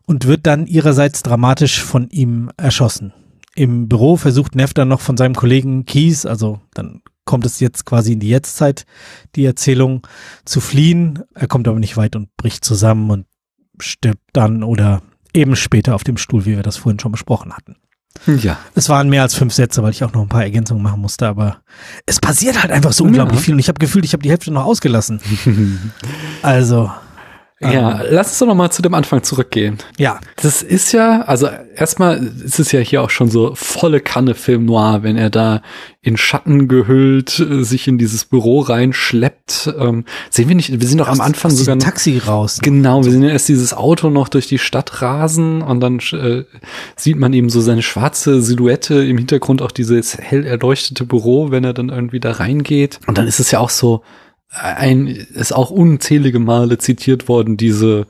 und 0.07 0.27
wird 0.27 0.47
dann 0.47 0.67
ihrerseits 0.67 1.23
dramatisch 1.23 1.83
von 1.83 2.09
ihm 2.09 2.51
erschossen. 2.57 3.13
Im 3.55 3.89
Büro 3.89 4.17
versucht 4.17 4.55
Neff 4.55 4.75
dann 4.75 4.89
noch 4.89 5.01
von 5.01 5.17
seinem 5.17 5.35
Kollegen 5.35 5.85
Keys, 5.85 6.27
also 6.27 6.61
dann 6.73 7.03
kommt 7.25 7.47
es 7.47 7.61
jetzt 7.61 7.85
quasi 7.87 8.13
in 8.13 8.21
die 8.21 8.29
Jetztzeit, 8.29 8.85
die 9.37 9.45
Erzählung, 9.45 10.07
zu 10.45 10.61
fliehen. 10.61 11.23
Er 11.35 11.47
kommt 11.47 11.69
aber 11.69 11.79
nicht 11.79 11.97
weit 11.97 12.17
und 12.17 12.37
bricht 12.37 12.65
zusammen 12.65 13.11
und 13.11 13.27
stirbt 13.79 14.23
dann 14.33 14.63
oder 14.63 15.03
eben 15.35 15.57
später 15.57 15.94
auf 15.94 16.05
dem 16.05 16.16
Stuhl, 16.16 16.44
wie 16.47 16.57
wir 16.57 16.62
das 16.62 16.77
vorhin 16.77 16.99
schon 17.01 17.12
besprochen 17.12 17.53
hatten. 17.55 17.77
Ja. 18.27 18.59
Es 18.77 18.88
waren 18.88 19.09
mehr 19.09 19.23
als 19.23 19.35
fünf 19.35 19.53
Sätze, 19.53 19.83
weil 19.83 19.90
ich 19.90 20.05
auch 20.05 20.12
noch 20.12 20.23
ein 20.23 20.29
paar 20.29 20.44
Ergänzungen 20.44 20.83
machen 20.83 21.01
musste, 21.01 21.27
aber 21.27 21.59
es 22.07 22.20
passiert 22.20 22.62
halt 22.62 22.70
einfach 22.70 22.92
so 22.92 23.03
unglaublich 23.05 23.40
Ja. 23.40 23.44
viel 23.44 23.55
und 23.55 23.61
ich 23.61 23.66
habe 23.68 23.81
gefühlt, 23.81 24.05
ich 24.05 24.12
habe 24.12 24.23
die 24.23 24.31
Hälfte 24.31 24.53
noch 24.53 24.64
ausgelassen. 24.64 25.20
Also, 26.42 26.90
Ja, 27.61 28.03
lass 28.11 28.31
uns 28.31 28.38
doch 28.40 28.47
noch 28.49 28.57
mal 28.57 28.71
zu 28.71 28.83
dem 28.83 28.95
Anfang 28.95 29.23
zurückgehen. 29.23 29.79
ja, 29.97 30.19
Das 30.43 30.62
ist 30.62 30.93
ja, 30.93 31.23
also 31.23 31.49
erstmal 31.77 32.23
ist 32.45 32.59
es 32.59 32.73
ja 32.73 32.81
hier 32.81 33.01
auch 33.03 33.11
schon 33.11 33.31
so 33.31 33.55
volle 33.55 34.01
Kanne 34.01 34.35
Film 34.35 34.64
Noir, 34.64 35.03
wenn 35.03 35.17
er 35.17 35.31
da 35.31 35.62
in 36.03 36.17
Schatten 36.17 36.67
gehüllt 36.69 37.38
äh, 37.38 37.62
sich 37.64 37.87
in 37.87 37.97
dieses 37.97 38.25
Büro 38.25 38.61
reinschleppt. 38.61 39.73
Ähm, 39.79 40.05
sehen 40.31 40.49
wir 40.49 40.57
nicht, 40.57 40.79
wir 40.81 40.88
sind 40.88 40.99
doch 40.99 41.09
am 41.09 41.21
Anfang 41.21 41.53
aus 41.53 41.59
sogar 41.59 41.77
noch, 41.77 41.85
Taxi 41.85 42.19
raus. 42.19 42.59
Genau, 42.61 43.05
wir 43.05 43.12
sehen 43.12 43.23
ja 43.23 43.31
erst 43.31 43.49
dieses 43.49 43.73
Auto 43.73 44.11
noch 44.11 44.29
durch 44.29 44.49
die 44.49 44.59
Stadt 44.59 45.01
rasen 45.01 45.62
und 45.62 45.81
dann 45.81 46.01
äh, 46.12 46.45
sieht 46.97 47.17
man 47.17 47.33
eben 47.33 47.51
so 47.51 47.61
seine 47.61 47.83
schwarze 47.83 48.43
Silhouette 48.43 49.05
im 49.05 49.17
Hintergrund 49.17 49.62
auch 49.62 49.71
dieses 49.71 50.19
hell 50.19 50.45
erleuchtete 50.45 51.05
Büro, 51.05 51.51
wenn 51.53 51.64
er 51.64 51.73
dann 51.73 51.88
irgendwie 51.88 52.21
da 52.21 52.33
reingeht. 52.33 52.99
Und 53.07 53.17
dann 53.17 53.29
ist 53.29 53.38
es 53.38 53.53
ja 53.53 53.61
auch 53.61 53.71
so, 53.71 54.03
ein, 54.55 55.07
ist 55.07 55.53
auch 55.53 55.71
unzählige 55.71 56.38
Male 56.38 56.79
zitiert 56.79 57.29
worden, 57.29 57.57
diese, 57.57 58.07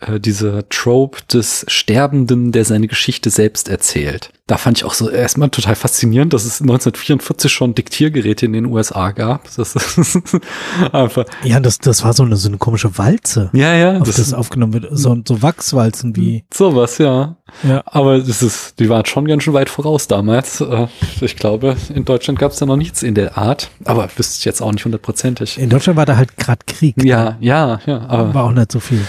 äh, 0.00 0.20
diese 0.20 0.66
Trope 0.68 1.20
des 1.32 1.64
Sterbenden, 1.68 2.52
der 2.52 2.64
seine 2.64 2.88
Geschichte 2.88 3.30
selbst 3.30 3.68
erzählt. 3.68 4.32
Da 4.48 4.58
fand 4.58 4.78
ich 4.78 4.84
auch 4.84 4.94
so 4.94 5.10
erstmal 5.10 5.50
total 5.50 5.74
faszinierend, 5.74 6.32
dass 6.32 6.44
es 6.44 6.60
1944 6.60 7.52
schon 7.52 7.74
Diktiergeräte 7.74 8.46
in 8.46 8.52
den 8.52 8.66
USA 8.66 9.10
gab. 9.10 9.48
Das 9.56 9.74
ist 9.74 10.06
einfach, 10.92 11.24
Ja, 11.42 11.58
das, 11.58 11.78
das 11.78 12.04
war 12.04 12.12
so 12.12 12.22
eine, 12.22 12.36
so 12.36 12.48
eine 12.48 12.56
komische 12.56 12.96
Walze, 12.96 13.50
ja, 13.52 13.74
ja, 13.74 13.98
auf 13.98 14.06
das, 14.06 14.16
das, 14.16 14.32
aufgenommen 14.32 14.74
wird. 14.74 14.86
So, 14.92 15.20
so 15.26 15.42
Wachswalzen 15.42 16.14
wie, 16.14 16.44
sowas, 16.54 16.98
ja. 16.98 17.38
ja. 17.64 17.82
Aber 17.86 18.20
das 18.20 18.40
ist, 18.40 18.78
die 18.78 18.88
waren 18.88 19.04
schon 19.04 19.26
ganz 19.26 19.42
schön 19.42 19.52
weit 19.52 19.68
voraus 19.68 20.06
damals. 20.06 20.60
Äh, 20.60 20.86
Ich 21.22 21.34
glaube, 21.34 21.76
in 21.92 22.04
Deutschland 22.04 22.38
gab 22.38 22.52
es 22.52 22.58
da 22.58 22.66
noch 22.66 22.76
nichts 22.76 23.02
in 23.02 23.16
der 23.16 23.36
Art, 23.36 23.70
aber 23.84 24.08
wüsste 24.16 24.36
ich 24.38 24.44
jetzt 24.44 24.60
auch 24.62 24.70
nicht 24.70 24.84
hundertprozentig. 24.84 25.58
In 25.58 25.70
Deutschland 25.70 25.96
war 25.96 26.06
da 26.06 26.16
halt 26.16 26.36
gerade 26.36 26.60
Krieg. 26.68 27.02
Ja, 27.02 27.36
ja, 27.40 27.80
ja, 27.84 28.06
aber 28.06 28.32
War 28.32 28.44
auch 28.44 28.52
nicht 28.52 28.70
so 28.70 28.78
viel. 28.78 29.00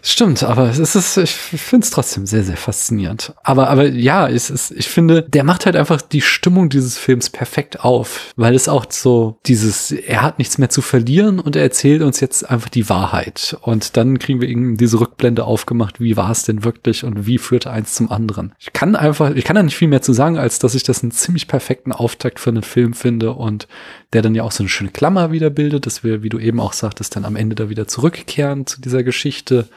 Stimmt, 0.00 0.44
aber 0.44 0.70
es 0.70 0.78
ist, 0.78 1.16
ich 1.18 1.34
finde 1.34 1.84
es 1.84 1.90
trotzdem 1.90 2.24
sehr, 2.24 2.42
sehr 2.42 2.56
faszinierend. 2.56 3.34
Aber, 3.42 3.68
aber 3.68 3.86
ja, 3.86 4.26
es 4.28 4.48
ist, 4.48 4.77
ich 4.78 4.88
finde, 4.88 5.22
der 5.22 5.44
macht 5.44 5.66
halt 5.66 5.76
einfach 5.76 6.00
die 6.00 6.20
Stimmung 6.20 6.68
dieses 6.68 6.96
Films 6.96 7.30
perfekt 7.30 7.80
auf, 7.80 8.32
weil 8.36 8.54
es 8.54 8.68
auch 8.68 8.86
so 8.88 9.38
dieses, 9.46 9.90
er 9.90 10.22
hat 10.22 10.38
nichts 10.38 10.58
mehr 10.58 10.70
zu 10.70 10.82
verlieren 10.82 11.40
und 11.40 11.56
er 11.56 11.62
erzählt 11.62 12.02
uns 12.02 12.20
jetzt 12.20 12.48
einfach 12.48 12.68
die 12.68 12.88
Wahrheit. 12.88 13.56
Und 13.62 13.96
dann 13.96 14.18
kriegen 14.18 14.40
wir 14.40 14.48
eben 14.48 14.76
diese 14.76 15.00
Rückblende 15.00 15.44
aufgemacht, 15.44 16.00
wie 16.00 16.16
war 16.16 16.30
es 16.30 16.44
denn 16.44 16.64
wirklich 16.64 17.04
und 17.04 17.26
wie 17.26 17.38
führte 17.38 17.70
eins 17.70 17.94
zum 17.94 18.10
anderen. 18.10 18.54
Ich 18.58 18.72
kann 18.72 18.96
einfach, 18.96 19.34
ich 19.34 19.44
kann 19.44 19.56
da 19.56 19.62
nicht 19.62 19.76
viel 19.76 19.88
mehr 19.88 20.02
zu 20.02 20.12
sagen, 20.12 20.38
als 20.38 20.58
dass 20.58 20.74
ich 20.74 20.84
das 20.84 21.02
einen 21.02 21.12
ziemlich 21.12 21.48
perfekten 21.48 21.92
Auftakt 21.92 22.38
für 22.38 22.50
einen 22.50 22.62
Film 22.62 22.94
finde 22.94 23.32
und 23.32 23.66
der 24.12 24.22
dann 24.22 24.34
ja 24.34 24.42
auch 24.42 24.52
so 24.52 24.62
eine 24.62 24.70
schöne 24.70 24.90
Klammer 24.90 25.32
wieder 25.32 25.50
bildet, 25.50 25.86
dass 25.86 26.02
wir, 26.02 26.22
wie 26.22 26.30
du 26.30 26.38
eben 26.38 26.60
auch 26.60 26.72
sagtest, 26.72 27.14
dann 27.16 27.24
am 27.24 27.36
Ende 27.36 27.56
da 27.56 27.68
wieder 27.68 27.88
zurückkehren 27.88 28.66
zu 28.66 28.80
dieser 28.80 29.02
Geschichte 29.02 29.68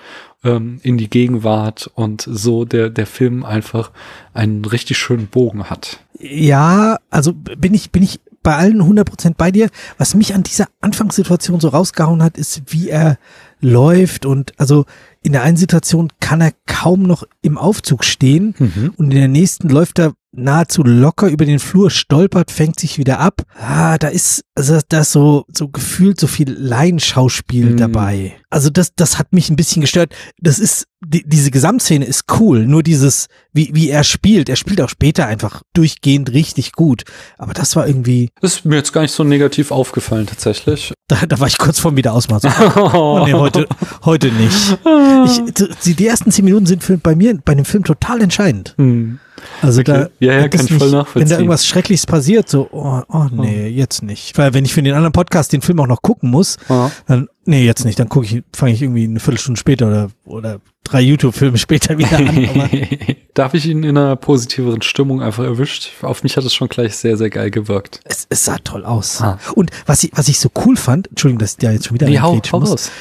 ähm, 0.44 0.80
in 0.84 0.98
die 0.98 1.10
Gegenwart 1.10 1.90
und 1.96 2.28
so 2.30 2.66
der, 2.66 2.90
der 2.90 3.08
Film 3.08 3.44
einfach 3.46 3.92
einen 4.34 4.66
richtig 4.66 4.98
schönen 4.98 5.28
Bogen 5.28 5.70
hat. 5.70 6.00
Ja, 6.20 6.98
also 7.10 7.34
bin 7.34 7.74
ich, 7.74 7.92
bin 7.92 8.04
ich 8.04 8.20
bei 8.44 8.56
allen 8.56 8.82
100% 8.82 9.36
bei 9.38 9.52
dir. 9.52 9.70
Was 9.98 10.16
mich 10.16 10.34
an 10.34 10.44
dieser 10.44 10.68
Anfangssituation 10.82 11.60
so 11.60 11.70
rausgehauen 11.70 12.24
hat, 12.24 12.38
ist, 12.38 12.62
wie 12.68 12.90
er 12.90 13.18
läuft 13.60 14.26
und 14.26 14.54
also 14.60 14.86
in 15.22 15.34
der 15.34 15.44
einen 15.44 15.58
Situation 15.58 16.10
kann 16.20 16.42
er 16.42 16.52
kaum 16.66 17.04
noch 17.04 17.24
im 17.44 17.58
Aufzug 17.60 18.04
stehen 18.04 18.56
und 18.98 19.12
in 19.12 19.18
der 19.18 19.28
nächsten 19.28 19.70
läuft 19.70 20.00
er 20.00 20.14
nahezu 20.34 20.84
locker 20.84 21.28
über 21.28 21.46
den 21.46 21.60
Flur, 21.60 21.92
stolpert, 21.92 22.52
fängt 22.52 22.80
sich 22.80 22.98
wieder 22.98 23.20
ab. 23.20 23.42
Ah, 23.60 23.98
da 23.98 24.08
ist, 24.08 24.44
also 24.56 24.80
da 24.88 25.02
ist 25.02 25.12
so, 25.12 25.46
so 25.52 25.68
gefühlt 25.68 26.20
so 26.20 26.28
viel 26.28 26.50
Laienschauspiel 26.52 27.72
Mhm. 27.72 27.78
dabei. 27.78 28.34
Also 28.50 28.70
das, 28.70 28.94
das 28.96 29.18
hat 29.18 29.34
mich 29.34 29.50
ein 29.50 29.56
bisschen 29.56 29.82
gestört. 29.82 30.14
Das 30.40 30.60
ist, 30.60 30.88
die, 31.06 31.24
diese 31.28 31.52
Gesamtszene 31.52 32.06
ist 32.06 32.26
cool, 32.40 32.66
nur 32.66 32.84
dieses, 32.84 33.28
wie, 33.54 33.72
wie 33.74 33.90
er 33.90 34.04
spielt. 34.04 34.50
Er 34.50 34.56
spielt 34.56 34.82
auch 34.82 34.90
später 34.90 35.26
einfach 35.28 35.62
durchgehend 35.74 36.32
richtig 36.34 36.74
gut. 36.74 37.04
Aber 37.38 37.54
das 37.54 37.76
war 37.76 37.88
irgendwie, 37.88 38.30
Ist 38.42 38.66
mir 38.66 38.76
jetzt 38.76 38.94
gar 38.94 39.02
nicht 39.02 39.14
so 39.14 39.24
negativ 39.24 39.72
aufgefallen 39.72 40.28
tatsächlich. 40.28 40.94
da, 41.08 41.26
da 41.26 41.40
war 41.40 41.48
ich 41.48 41.58
kurz 41.58 41.80
vorm 41.80 41.96
Wiederausmachen. 41.98 42.50
Oh 42.78 43.24
nee, 43.26 43.34
heute, 43.34 43.68
heute 44.06 44.32
nicht. 44.32 44.78
Ich, 45.26 45.54
die, 45.86 45.94
die 45.96 46.08
ersten 46.08 46.32
zehn 46.32 46.46
Minuten 46.46 46.66
sind 46.66 46.84
für, 46.84 46.98
bei 46.98 47.16
mir 47.16 47.38
bei 47.44 47.56
dem 47.56 47.66
Film 47.66 47.84
total 47.84 48.22
entscheidend. 48.22 48.76
Hm. 48.78 49.20
Also 49.62 49.82
da, 49.84 50.10
Ja, 50.20 50.34
ja, 50.40 50.48
kann 50.48 50.66
ich 50.66 50.74
voll 50.74 50.88
nicht- 50.88 50.92
nachvollziehen. 50.92 51.22
Wenn 51.22 51.30
da 51.30 51.36
irgendwas 51.38 51.66
Schreckliches 51.66 52.06
passiert, 52.06 52.50
so, 52.50 52.68
oh, 52.72 53.02
oh 53.08 53.26
nee, 53.32 53.68
jetzt 53.68 54.04
nicht. 54.04 54.38
Weil 54.38 54.54
wenn 54.54 54.66
ich 54.66 54.74
für 54.74 54.84
den 54.84 54.94
anderen 54.94 55.14
Podcast 55.14 55.54
den 55.54 55.62
Film 55.62 55.80
auch 55.80 55.88
noch 55.88 56.02
gucken 56.02 56.30
muss, 56.30 56.58
Ja. 56.70 56.92
dann, 57.08 57.28
nee, 57.46 57.64
jetzt 57.66 57.86
nicht. 57.86 58.00
Dann 58.00 58.10
gucke 58.10 58.26
ich, 58.26 58.44
fange 58.56 58.74
ich 58.74 58.82
irgendwie 58.82 59.04
eine 59.06 59.20
Viertelstunde 59.20 59.60
später 59.60 59.88
oder, 59.88 60.10
oder 60.26 60.60
drei 60.84 61.02
YouTube-Filme 61.02 61.58
später 61.60 61.98
wieder 61.98 62.18
an. 62.18 62.28
Aber 62.50 62.70
da 63.34 63.44
habe 63.46 63.58
ich 63.58 63.66
ihn 63.68 63.84
in 63.84 63.98
einer 63.98 64.16
positiveren 64.16 64.82
Stimmung 64.82 65.22
einfach 65.22 65.44
erwischt. 65.44 65.90
Auf 66.02 66.24
mich 66.24 66.38
hat 66.38 66.44
es 66.44 66.54
schon 66.54 66.68
gleich 66.70 66.96
sehr, 66.96 67.18
sehr 67.18 67.30
geil 67.30 67.50
gewirkt. 67.52 68.00
es, 68.04 68.28
es 68.30 68.46
sah 68.46 68.58
toll 68.58 68.84
aus. 68.86 69.22
Ah. 69.22 69.40
Und 69.56 69.72
was 69.86 70.04
ich, 70.04 70.12
was 70.14 70.28
ich 70.28 70.40
so 70.40 70.50
cool 70.66 70.76
fand, 70.76 71.08
Entschuldigung, 71.10 71.40
dass 71.40 71.52
ich 71.52 71.58
da 71.58 71.72
jetzt 71.72 71.88
schon 71.88 71.96
wieder 71.96 72.08
Nee, 72.08 72.20
hau, 72.20 72.40
hau 72.52 72.60
muss. 72.60 72.72
raus. 72.72 72.92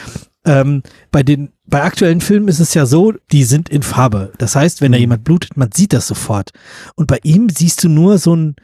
Ähm, 0.44 0.82
bei 1.10 1.22
den, 1.22 1.52
bei 1.66 1.82
aktuellen 1.82 2.20
Filmen 2.20 2.48
ist 2.48 2.60
es 2.60 2.72
ja 2.74 2.86
so, 2.86 3.12
die 3.30 3.44
sind 3.44 3.68
in 3.68 3.82
Farbe. 3.82 4.32
Das 4.38 4.56
heißt, 4.56 4.80
wenn 4.80 4.92
da 4.92 4.98
Mhm. 4.98 5.02
jemand 5.02 5.24
blutet, 5.24 5.56
man 5.56 5.70
sieht 5.72 5.92
das 5.92 6.06
sofort. 6.06 6.50
Und 6.94 7.06
bei 7.06 7.18
ihm 7.22 7.48
siehst 7.50 7.84
du 7.84 7.88
nur 7.88 8.18
so 8.18 8.34
ein 8.34 8.56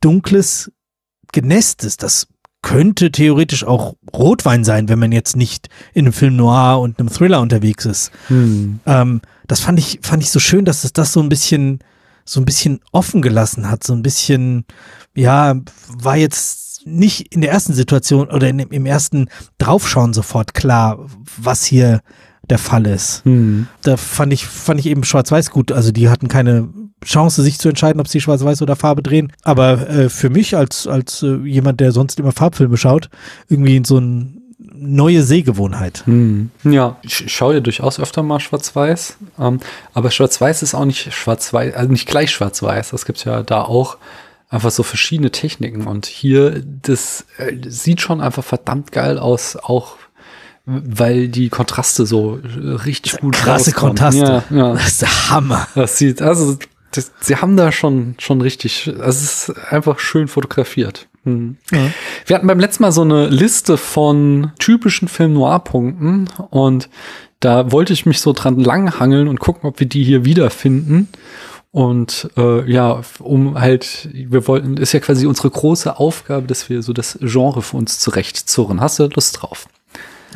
dunkles 0.00 0.70
Genästes. 1.32 1.96
Das 1.96 2.28
könnte 2.62 3.10
theoretisch 3.10 3.64
auch 3.64 3.94
Rotwein 4.14 4.64
sein, 4.64 4.88
wenn 4.88 4.98
man 4.98 5.12
jetzt 5.12 5.36
nicht 5.36 5.68
in 5.92 6.04
einem 6.06 6.12
Film 6.12 6.36
Noir 6.36 6.80
und 6.80 6.98
einem 6.98 7.10
Thriller 7.10 7.40
unterwegs 7.40 7.84
ist. 7.84 8.10
Hm. 8.28 8.80
Ähm, 8.86 9.20
das 9.46 9.60
fand 9.60 9.78
ich, 9.78 9.98
fand 10.02 10.22
ich 10.22 10.30
so 10.30 10.38
schön, 10.40 10.64
dass 10.64 10.84
es 10.84 10.92
das 10.92 11.12
so 11.12 11.20
ein 11.20 11.28
bisschen, 11.28 11.80
so 12.24 12.40
ein 12.40 12.46
bisschen 12.46 12.80
offen 12.92 13.20
gelassen 13.20 13.68
hat. 13.70 13.84
So 13.84 13.92
ein 13.92 14.02
bisschen, 14.02 14.64
ja, 15.14 15.56
war 15.88 16.16
jetzt 16.16 16.63
nicht 16.84 17.32
in 17.32 17.40
der 17.40 17.50
ersten 17.50 17.72
Situation 17.72 18.28
oder 18.28 18.48
in, 18.48 18.58
im 18.58 18.86
ersten 18.86 19.28
Draufschauen 19.58 20.12
sofort 20.12 20.54
klar, 20.54 21.06
was 21.36 21.64
hier 21.64 22.00
der 22.50 22.58
Fall 22.58 22.86
ist. 22.86 23.24
Hm. 23.24 23.66
Da 23.82 23.96
fand 23.96 24.32
ich, 24.32 24.46
fand 24.46 24.80
ich 24.80 24.86
eben 24.86 25.04
Schwarz-Weiß 25.04 25.50
gut. 25.50 25.72
Also 25.72 25.92
die 25.92 26.08
hatten 26.08 26.28
keine 26.28 26.68
Chance, 27.04 27.42
sich 27.42 27.58
zu 27.58 27.68
entscheiden, 27.68 28.00
ob 28.00 28.08
sie 28.08 28.20
Schwarz-Weiß 28.20 28.62
oder 28.62 28.76
Farbe 28.76 29.02
drehen. 29.02 29.32
Aber 29.42 29.88
äh, 29.88 30.08
für 30.08 30.30
mich 30.30 30.56
als, 30.56 30.86
als 30.86 31.22
äh, 31.22 31.36
jemand, 31.44 31.80
der 31.80 31.92
sonst 31.92 32.18
immer 32.18 32.32
Farbfilme 32.32 32.76
schaut, 32.76 33.08
irgendwie 33.48 33.82
so 33.84 33.98
ein 33.98 34.40
neue 34.58 35.22
Sehgewohnheit. 35.22 36.02
Hm. 36.06 36.50
Ja, 36.64 36.96
ich 37.02 37.32
schaue 37.32 37.54
ja 37.54 37.60
durchaus 37.60 38.00
öfter 38.00 38.22
mal 38.22 38.40
Schwarz-Weiß, 38.40 39.16
ähm, 39.38 39.60
aber 39.92 40.10
Schwarz-Weiß 40.10 40.62
ist 40.62 40.74
auch 40.74 40.84
nicht 40.84 41.12
Schwarz-Weiß, 41.12 41.74
also 41.74 41.90
nicht 41.90 42.08
gleich 42.08 42.30
Schwarz-Weiß. 42.30 42.92
Es 42.92 43.04
gibt 43.06 43.24
ja 43.24 43.42
da 43.42 43.62
auch 43.62 43.98
einfach 44.54 44.70
so 44.70 44.84
verschiedene 44.84 45.32
Techniken 45.32 45.86
und 45.86 46.06
hier, 46.06 46.62
das 46.82 47.26
äh, 47.38 47.56
sieht 47.66 48.00
schon 48.00 48.20
einfach 48.20 48.44
verdammt 48.44 48.92
geil 48.92 49.18
aus, 49.18 49.56
auch 49.56 49.96
weil 50.64 51.28
die 51.28 51.48
Kontraste 51.48 52.06
so 52.06 52.40
richtig 52.42 53.18
gut 53.18 53.34
Krasse 53.34 53.72
rauskommen. 53.72 53.96
Kontraste. 53.96 54.44
Ja, 54.50 54.56
ja. 54.56 54.72
Das 54.74 54.86
ist 54.86 55.02
der 55.02 55.30
Hammer. 55.30 55.68
Das 55.74 55.98
sieht, 55.98 56.22
also 56.22 56.56
das, 56.92 57.10
sie 57.20 57.36
haben 57.36 57.56
da 57.56 57.72
schon, 57.72 58.14
schon 58.18 58.40
richtig, 58.40 58.92
also 59.00 59.06
es 59.06 59.48
ist 59.48 59.72
einfach 59.72 59.98
schön 59.98 60.28
fotografiert. 60.28 61.08
Mhm. 61.24 61.56
Wir 62.24 62.36
hatten 62.36 62.46
beim 62.46 62.60
letzten 62.60 62.84
Mal 62.84 62.92
so 62.92 63.02
eine 63.02 63.26
Liste 63.26 63.76
von 63.76 64.52
typischen 64.60 65.08
Film-Noir-Punkten 65.08 66.28
und 66.50 66.88
da 67.40 67.72
wollte 67.72 67.92
ich 67.92 68.06
mich 68.06 68.20
so 68.20 68.32
dran 68.32 68.58
langhangeln 68.60 69.26
und 69.26 69.40
gucken, 69.40 69.68
ob 69.68 69.80
wir 69.80 69.88
die 69.88 70.04
hier 70.04 70.24
wiederfinden. 70.24 71.08
Und 71.74 72.30
äh, 72.36 72.70
ja, 72.70 73.00
um 73.18 73.58
halt, 73.60 74.08
wir 74.12 74.46
wollten, 74.46 74.76
ist 74.76 74.92
ja 74.92 75.00
quasi 75.00 75.26
unsere 75.26 75.50
große 75.50 75.98
Aufgabe, 75.98 76.46
dass 76.46 76.68
wir 76.68 76.82
so 76.84 76.92
das 76.92 77.18
Genre 77.20 77.62
für 77.62 77.76
uns 77.76 77.98
zurechtzurren. 77.98 78.80
Hast 78.80 79.00
du 79.00 79.08
Lust 79.12 79.42
drauf? 79.42 79.66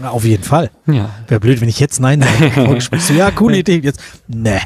Auf 0.02 0.24
jeden 0.24 0.42
Fall. 0.42 0.72
Ja. 0.86 1.10
Wäre 1.28 1.38
blöd, 1.38 1.60
wenn 1.60 1.68
ich 1.68 1.78
jetzt 1.78 2.00
Nein 2.00 2.22
sage. 2.22 2.78
Ja, 3.16 3.30
coole 3.30 3.58
Idee. 3.58 3.80
Jetzt, 3.84 4.00
nee. 4.26 4.58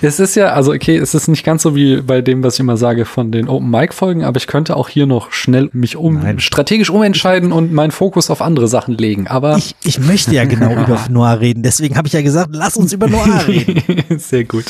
Es 0.00 0.18
ist 0.18 0.34
ja, 0.34 0.54
also 0.54 0.72
okay, 0.72 0.96
es 0.96 1.14
ist 1.14 1.28
nicht 1.28 1.44
ganz 1.44 1.62
so 1.62 1.76
wie 1.76 2.00
bei 2.00 2.22
dem, 2.22 2.42
was 2.42 2.54
ich 2.54 2.60
immer 2.60 2.78
sage 2.78 3.04
von 3.04 3.30
den 3.30 3.46
Open 3.46 3.68
Mic 3.68 3.92
Folgen, 3.92 4.24
aber 4.24 4.38
ich 4.38 4.46
könnte 4.46 4.78
auch 4.78 4.88
hier 4.88 5.04
noch 5.04 5.30
schnell 5.30 5.68
mich 5.74 5.96
um 5.96 6.14
Nein. 6.14 6.40
strategisch 6.40 6.88
umentscheiden 6.88 7.52
und 7.52 7.70
meinen 7.74 7.90
Fokus 7.90 8.30
auf 8.30 8.40
andere 8.40 8.66
Sachen 8.66 8.96
legen. 8.96 9.26
Aber 9.26 9.58
Ich, 9.58 9.76
ich 9.84 10.00
möchte 10.00 10.34
ja 10.34 10.46
genau 10.46 10.72
über 10.84 11.04
Noir 11.10 11.40
reden. 11.40 11.62
Deswegen 11.62 11.98
habe 11.98 12.08
ich 12.08 12.14
ja 12.14 12.22
gesagt, 12.22 12.48
lass 12.52 12.78
uns 12.78 12.94
über 12.94 13.08
Noir 13.08 13.44
reden. 13.46 14.04
sehr 14.18 14.44
gut. 14.44 14.64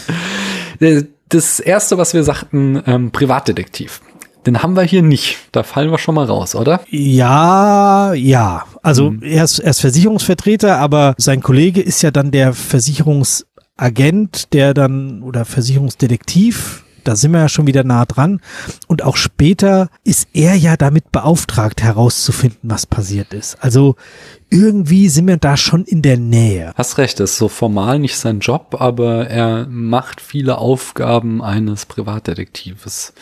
Das 1.34 1.58
erste, 1.58 1.98
was 1.98 2.14
wir 2.14 2.22
sagten, 2.22 2.80
ähm, 2.86 3.10
Privatdetektiv. 3.10 4.02
Den 4.46 4.62
haben 4.62 4.76
wir 4.76 4.84
hier 4.84 5.02
nicht. 5.02 5.38
Da 5.50 5.64
fallen 5.64 5.90
wir 5.90 5.98
schon 5.98 6.14
mal 6.14 6.26
raus, 6.26 6.54
oder? 6.54 6.80
Ja, 6.88 8.14
ja. 8.14 8.66
Also 8.84 9.16
er, 9.20 9.42
ist, 9.42 9.58
er 9.58 9.70
ist 9.70 9.80
Versicherungsvertreter, 9.80 10.78
aber 10.78 11.16
sein 11.18 11.42
Kollege 11.42 11.80
ist 11.80 12.02
ja 12.02 12.12
dann 12.12 12.30
der 12.30 12.52
Versicherungsagent, 12.52 14.52
der 14.52 14.74
dann 14.74 15.24
oder 15.24 15.44
Versicherungsdetektiv. 15.44 16.84
Da 17.02 17.16
sind 17.16 17.32
wir 17.32 17.40
ja 17.40 17.48
schon 17.48 17.66
wieder 17.66 17.82
nah 17.82 18.04
dran. 18.04 18.40
Und 18.86 19.02
auch 19.02 19.16
später 19.16 19.88
ist 20.04 20.28
er 20.34 20.54
ja 20.54 20.76
damit 20.76 21.10
beauftragt, 21.10 21.82
herauszufinden, 21.82 22.70
was 22.70 22.86
passiert 22.86 23.34
ist. 23.34 23.56
Also 23.60 23.96
irgendwie 24.54 25.08
sind 25.08 25.26
wir 25.26 25.36
da 25.36 25.56
schon 25.56 25.84
in 25.84 26.00
der 26.00 26.16
Nähe. 26.16 26.72
Hast 26.76 26.96
recht, 26.98 27.18
das 27.18 27.32
ist 27.32 27.38
so 27.38 27.48
formal 27.48 27.98
nicht 27.98 28.16
sein 28.16 28.38
Job, 28.38 28.76
aber 28.78 29.26
er 29.26 29.66
macht 29.68 30.20
viele 30.20 30.58
Aufgaben 30.58 31.42
eines 31.42 31.86
Privatdetektives. 31.86 33.14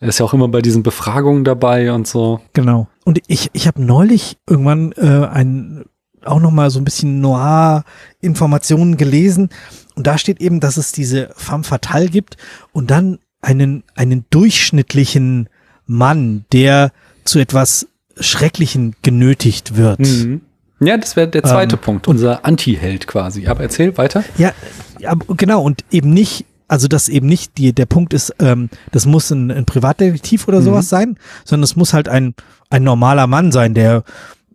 Er 0.00 0.08
ist 0.08 0.18
ja 0.18 0.24
auch 0.24 0.32
immer 0.32 0.48
bei 0.48 0.62
diesen 0.62 0.82
Befragungen 0.82 1.44
dabei 1.44 1.92
und 1.92 2.08
so. 2.08 2.40
Genau. 2.54 2.88
Und 3.04 3.20
ich, 3.26 3.50
ich 3.52 3.66
habe 3.66 3.82
neulich 3.82 4.38
irgendwann 4.48 4.92
äh, 4.92 5.26
ein 5.26 5.84
auch 6.24 6.40
noch 6.40 6.52
mal 6.52 6.70
so 6.70 6.78
ein 6.78 6.84
bisschen 6.84 7.20
Noir-Informationen 7.20 8.96
gelesen 8.96 9.50
und 9.96 10.06
da 10.06 10.16
steht 10.18 10.40
eben, 10.40 10.60
dass 10.60 10.76
es 10.76 10.92
diese 10.92 11.30
femme 11.36 11.64
fatale 11.64 12.08
gibt 12.08 12.36
und 12.72 12.90
dann 12.90 13.18
einen 13.40 13.82
einen 13.94 14.24
durchschnittlichen 14.30 15.48
Mann, 15.84 16.44
der 16.52 16.92
zu 17.24 17.40
etwas 17.40 17.88
Schrecklichen 18.18 18.94
genötigt 19.02 19.76
wird. 19.76 19.98
Mhm. 19.98 20.42
Ja, 20.82 20.96
das 20.96 21.16
wäre 21.16 21.28
der 21.28 21.42
zweite 21.44 21.76
Ähm, 21.76 21.80
Punkt, 21.80 22.08
unser 22.08 22.44
Anti-Held 22.44 23.06
quasi. 23.06 23.46
Aber 23.46 23.62
erzähl 23.62 23.96
weiter. 23.96 24.24
Ja, 24.36 24.52
ja, 24.98 25.14
genau 25.36 25.62
und 25.62 25.84
eben 25.90 26.12
nicht 26.12 26.46
also 26.68 26.88
das 26.88 27.10
eben 27.10 27.26
nicht 27.26 27.58
die, 27.58 27.74
der 27.74 27.84
Punkt 27.84 28.14
ist, 28.14 28.34
ähm, 28.38 28.70
das 28.92 29.04
muss 29.04 29.30
ein, 29.30 29.50
ein 29.50 29.66
Privatdetektiv 29.66 30.48
oder 30.48 30.62
sowas 30.62 30.88
sein, 30.88 31.18
sondern 31.44 31.64
es 31.64 31.76
muss 31.76 31.92
halt 31.92 32.08
ein, 32.08 32.34
ein 32.70 32.82
normaler 32.82 33.26
Mann 33.26 33.52
sein, 33.52 33.74
der 33.74 34.04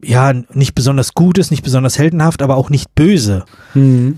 ja 0.04 0.34
nicht 0.54 0.74
besonders 0.74 1.14
gut 1.14 1.38
ist, 1.38 1.52
nicht 1.52 1.64
besonders 1.64 2.00
heldenhaft, 2.00 2.42
aber 2.42 2.56
auch 2.58 2.72
nicht 2.72 2.94
böse. 2.96 3.46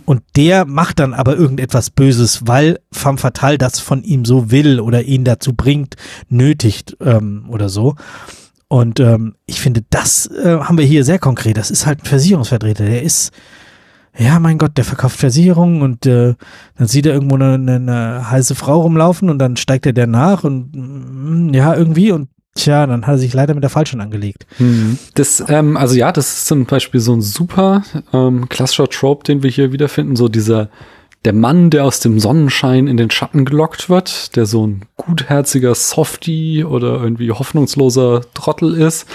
Und 0.06 0.22
der 0.36 0.66
macht 0.66 1.00
dann 1.00 1.14
aber 1.14 1.36
irgendetwas 1.36 1.90
Böses, 1.90 2.48
weil 2.48 2.80
femme 2.92 3.18
fatale 3.18 3.58
das 3.58 3.80
von 3.80 4.04
ihm 4.04 4.24
so 4.24 4.52
will 4.52 4.80
oder 4.80 5.04
ihn 5.04 5.24
dazu 5.24 5.54
bringt, 5.54 5.96
nötigt 6.30 6.98
ähm, 7.02 7.46
oder 7.50 7.70
so. 7.70 7.96
Und 8.70 9.00
ähm, 9.00 9.36
ich 9.48 9.60
finde, 9.60 9.84
das 9.90 10.28
äh, 10.28 10.60
haben 10.60 10.78
wir 10.78 10.86
hier 10.86 11.04
sehr 11.04 11.18
konkret. 11.18 11.58
Das 11.58 11.72
ist 11.72 11.88
halt 11.88 12.04
ein 12.04 12.06
Versicherungsvertreter. 12.06 12.86
Der 12.86 13.02
ist, 13.02 13.32
ja, 14.16 14.40
mein 14.40 14.60
Gott, 14.60 14.78
der 14.78 14.86
verkauft 14.86 15.18
Versicherungen 15.18 15.82
und 15.82 16.06
äh, 16.06 16.36
dann 16.78 16.88
sieht 16.88 17.08
er 17.08 17.14
irgendwo 17.14 17.36
eine, 17.36 17.56
eine, 17.56 18.30
heiße 18.30 18.54
Frau 18.54 18.82
rumlaufen 18.82 19.30
und 19.30 19.40
dann 19.40 19.58
steigt 19.58 19.88
er 19.88 19.94
der 19.94 20.06
nach 20.06 20.44
und 20.44 20.70
mm, 20.72 21.54
ja, 21.54 21.76
irgendwie 21.76 22.12
und 22.12 22.30
tja, 22.54 22.86
dann 22.86 23.08
hat 23.08 23.16
er 23.16 23.18
sich 23.18 23.34
leider 23.34 23.56
mit 23.56 23.64
der 23.64 23.72
Falschen 23.72 24.02
angelegt. 24.02 24.46
Das, 25.16 25.44
ähm, 25.48 25.76
also 25.76 25.96
ja, 25.96 26.12
das 26.12 26.28
ist 26.30 26.46
zum 26.48 26.66
Beispiel 26.66 27.00
so 27.00 27.14
ein 27.14 27.22
super 27.22 27.84
ähm, 28.14 28.50
klassischer 28.50 28.88
Trope, 28.88 29.24
den 29.24 29.42
wir 29.42 29.50
hier 29.50 29.72
wiederfinden. 29.72 30.16
So 30.16 30.28
dieser, 30.28 30.70
der 31.26 31.34
Mann, 31.34 31.70
der 31.70 31.86
aus 31.86 32.00
dem 32.00 32.20
Sonnenschein 32.20 32.88
in 32.88 32.98
den 32.98 33.12
Schatten 33.12 33.44
gelockt 33.44 33.90
wird, 33.90 34.36
der 34.36 34.46
so 34.46 34.66
ein 34.66 34.86
gutherziger 34.96 35.76
Softie 35.76 36.64
oder 36.64 37.02
irgendwie 37.02 37.32
hoffnungsloser 37.32 38.22
Trottel 38.34 38.74
ist 38.76 39.06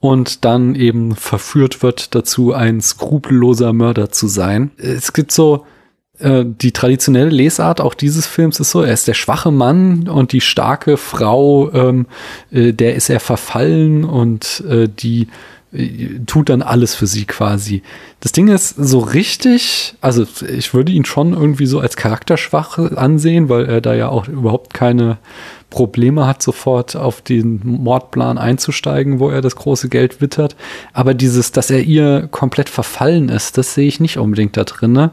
und 0.00 0.44
dann 0.44 0.74
eben 0.74 1.14
verführt 1.14 1.82
wird 1.82 2.14
dazu, 2.14 2.52
ein 2.52 2.80
skrupelloser 2.80 3.72
Mörder 3.72 4.10
zu 4.10 4.26
sein. 4.26 4.72
Es 4.76 5.12
gibt 5.12 5.30
so, 5.30 5.64
äh, 6.18 6.44
die 6.44 6.72
traditionelle 6.72 7.30
Lesart 7.30 7.80
auch 7.80 7.94
dieses 7.94 8.26
Films 8.26 8.58
ist 8.58 8.72
so, 8.72 8.82
er 8.82 8.92
ist 8.92 9.06
der 9.06 9.14
schwache 9.14 9.52
Mann 9.52 10.08
und 10.08 10.32
die 10.32 10.40
starke 10.40 10.96
Frau, 10.96 11.72
ähm, 11.72 12.06
äh, 12.50 12.72
der 12.72 12.96
ist 12.96 13.08
er 13.10 13.20
verfallen 13.20 14.04
und 14.04 14.64
äh, 14.68 14.88
die 14.88 15.28
tut 16.26 16.50
dann 16.50 16.60
alles 16.60 16.94
für 16.94 17.06
sie 17.06 17.24
quasi. 17.24 17.82
Das 18.20 18.32
Ding 18.32 18.48
ist 18.48 18.74
so 18.76 18.98
richtig, 18.98 19.94
also 20.02 20.26
ich 20.46 20.74
würde 20.74 20.92
ihn 20.92 21.06
schon 21.06 21.32
irgendwie 21.32 21.64
so 21.64 21.80
als 21.80 21.96
charakterschwach 21.96 22.78
ansehen, 22.78 23.48
weil 23.48 23.64
er 23.64 23.80
da 23.80 23.94
ja 23.94 24.08
auch 24.08 24.28
überhaupt 24.28 24.74
keine 24.74 25.16
Probleme 25.70 26.26
hat, 26.26 26.42
sofort 26.42 26.94
auf 26.94 27.22
den 27.22 27.60
Mordplan 27.64 28.36
einzusteigen, 28.36 29.18
wo 29.18 29.30
er 29.30 29.40
das 29.40 29.56
große 29.56 29.88
Geld 29.88 30.20
wittert. 30.20 30.56
Aber 30.92 31.14
dieses, 31.14 31.52
dass 31.52 31.70
er 31.70 31.80
ihr 31.80 32.28
komplett 32.30 32.68
verfallen 32.68 33.30
ist, 33.30 33.56
das 33.56 33.74
sehe 33.74 33.88
ich 33.88 33.98
nicht 33.98 34.18
unbedingt 34.18 34.58
da 34.58 34.64
drin. 34.64 34.92
Ne? 34.92 35.10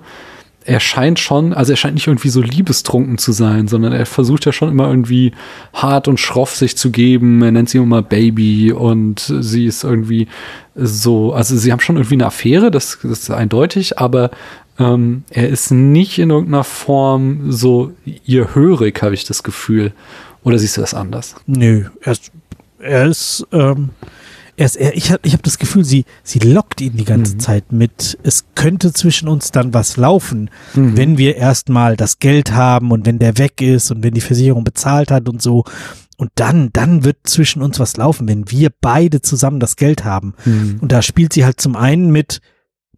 Er 0.69 0.79
scheint 0.79 1.17
schon, 1.17 1.53
also 1.53 1.73
er 1.73 1.77
scheint 1.77 1.95
nicht 1.95 2.05
irgendwie 2.05 2.29
so 2.29 2.41
liebestrunken 2.41 3.17
zu 3.17 3.31
sein, 3.31 3.67
sondern 3.67 3.91
er 3.91 4.05
versucht 4.05 4.45
ja 4.45 4.51
schon 4.51 4.69
immer 4.69 4.87
irgendwie 4.87 5.31
hart 5.73 6.07
und 6.07 6.19
schroff 6.19 6.55
sich 6.55 6.77
zu 6.77 6.91
geben. 6.91 7.41
Er 7.41 7.51
nennt 7.51 7.69
sie 7.69 7.79
immer 7.79 8.03
Baby 8.03 8.71
und 8.71 9.33
sie 9.39 9.65
ist 9.65 9.83
irgendwie 9.83 10.27
so, 10.75 11.33
also 11.33 11.57
sie 11.57 11.71
haben 11.71 11.79
schon 11.79 11.95
irgendwie 11.95 12.15
eine 12.15 12.27
Affäre, 12.27 12.69
das, 12.69 12.99
das 13.01 13.23
ist 13.23 13.31
eindeutig, 13.31 13.97
aber 13.97 14.29
ähm, 14.77 15.23
er 15.31 15.49
ist 15.49 15.71
nicht 15.71 16.19
in 16.19 16.29
irgendeiner 16.29 16.63
Form 16.63 17.51
so 17.51 17.91
ihr 18.05 18.53
hörig, 18.53 19.01
habe 19.01 19.15
ich 19.15 19.25
das 19.25 19.41
Gefühl. 19.41 19.91
Oder 20.43 20.59
siehst 20.59 20.77
du 20.77 20.81
das 20.81 20.93
anders? 20.93 21.33
Nö, 21.47 21.85
er 22.01 22.11
ist, 22.11 22.31
er 22.77 23.07
ist, 23.07 23.47
ähm, 23.51 23.89
er 24.59 24.65
ist 24.65 24.75
er, 24.75 24.95
ich 24.95 25.11
habe 25.11 25.21
ich 25.23 25.33
hab 25.33 25.41
das 25.43 25.57
Gefühl, 25.57 25.85
sie, 25.85 26.03
sie 26.23 26.39
lockt 26.39 26.81
ihn 26.81 26.97
die 26.97 27.05
ganze 27.05 27.37
Zeit 27.37 27.71
mit, 27.71 28.17
es 28.23 28.45
könnte 28.55 28.91
zwischen 28.91 29.29
uns 29.29 29.51
dann 29.51 29.73
was 29.73 29.95
laufen, 29.95 30.49
wenn 30.95 31.17
wir 31.17 31.37
erstmal 31.37 31.95
das 31.95 32.19
Geld 32.19 32.51
haben 32.51 32.91
und 32.91 33.05
wenn 33.05 33.19
der 33.19 33.37
weg 33.37 33.61
ist 33.61 33.89
und 33.89 34.03
wenn 34.03 34.13
die 34.13 34.21
Versicherung 34.21 34.65
bezahlt 34.65 35.11
hat 35.11 35.29
und 35.29 35.41
so. 35.41 35.63
Und 36.17 36.31
dann, 36.35 36.71
dann 36.73 37.05
wird 37.05 37.17
zwischen 37.23 37.61
uns 37.61 37.79
was 37.79 37.95
laufen, 37.95 38.27
wenn 38.27 38.51
wir 38.51 38.69
beide 38.81 39.21
zusammen 39.21 39.61
das 39.61 39.77
Geld 39.77 40.03
haben. 40.03 40.33
Und 40.81 40.91
da 40.91 41.01
spielt 41.01 41.31
sie 41.31 41.45
halt 41.45 41.61
zum 41.61 41.77
einen 41.77 42.11
mit, 42.11 42.41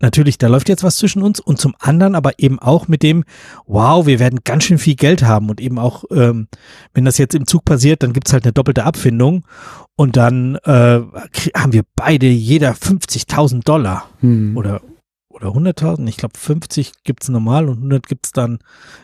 natürlich, 0.01 0.37
da 0.37 0.47
läuft 0.47 0.69
jetzt 0.69 0.83
was 0.83 0.97
zwischen 0.97 1.21
uns 1.21 1.39
und 1.39 1.59
zum 1.59 1.75
anderen 1.79 2.15
aber 2.15 2.39
eben 2.39 2.59
auch 2.59 2.87
mit 2.87 3.03
dem, 3.03 3.23
wow, 3.65 4.05
wir 4.05 4.19
werden 4.19 4.39
ganz 4.43 4.63
schön 4.65 4.77
viel 4.77 4.95
Geld 4.95 5.23
haben 5.23 5.49
und 5.49 5.61
eben 5.61 5.79
auch, 5.79 6.03
ähm, 6.11 6.47
wenn 6.93 7.05
das 7.05 7.17
jetzt 7.17 7.35
im 7.35 7.47
Zug 7.47 7.65
passiert, 7.65 8.03
dann 8.03 8.13
gibt's 8.13 8.33
halt 8.33 8.43
eine 8.43 8.53
doppelte 8.53 8.83
Abfindung 8.83 9.45
und 9.95 10.17
dann 10.17 10.55
äh, 10.63 10.99
haben 11.55 11.73
wir 11.73 11.83
beide 11.95 12.27
jeder 12.27 12.71
50.000 12.73 13.63
Dollar 13.63 14.09
Hm. 14.21 14.55
oder 14.57 14.81
oder 15.29 15.47
100.000, 15.47 16.07
ich 16.07 16.17
glaube 16.17 16.37
50 16.37 17.03
gibt's 17.03 17.29
normal 17.29 17.69
und 17.69 17.77
100 17.77 18.05
gibt's 18.05 18.31
dann, 18.31 18.59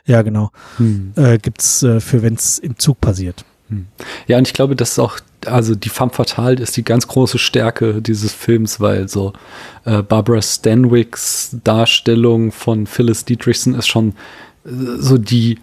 ja 0.06 0.22
genau, 0.22 0.52
Hm. 0.78 1.14
äh, 1.16 1.38
gibt's 1.38 1.84
äh, 1.84 2.00
für 2.00 2.22
wenn's 2.22 2.60
im 2.60 2.78
Zug 2.78 3.00
passiert. 3.02 3.46
Ja, 4.28 4.38
und 4.38 4.48
ich 4.48 4.54
glaube, 4.54 4.76
das 4.76 4.92
ist 4.92 5.00
auch, 5.00 5.20
also 5.46 5.76
die 5.76 5.90
femme 5.90 6.12
fatale 6.12 6.56
ist 6.56 6.78
die 6.78 6.84
ganz 6.84 7.08
große 7.08 7.38
Stärke 7.38 8.02
dieses 8.02 8.34
Films, 8.34 8.80
weil 8.80 9.08
so 9.08 9.34
äh, 9.86 10.02
Barbara 10.02 10.42
Stanwicks 10.42 11.56
Darstellung 11.64 12.52
von 12.52 12.88
Phyllis 12.88 13.26
Dietrichson 13.26 13.76
ist 13.76 13.88
schon 13.88 14.10
äh, 14.66 14.70
so 15.00 15.18
die, 15.18 15.60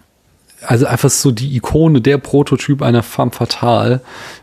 also 0.61 0.85
einfach 0.85 1.09
so 1.09 1.31
die 1.31 1.55
Ikone, 1.55 2.01
der 2.01 2.17
Prototyp 2.17 2.81
einer 2.81 3.03
femme 3.03 3.31
fatale. 3.31 4.01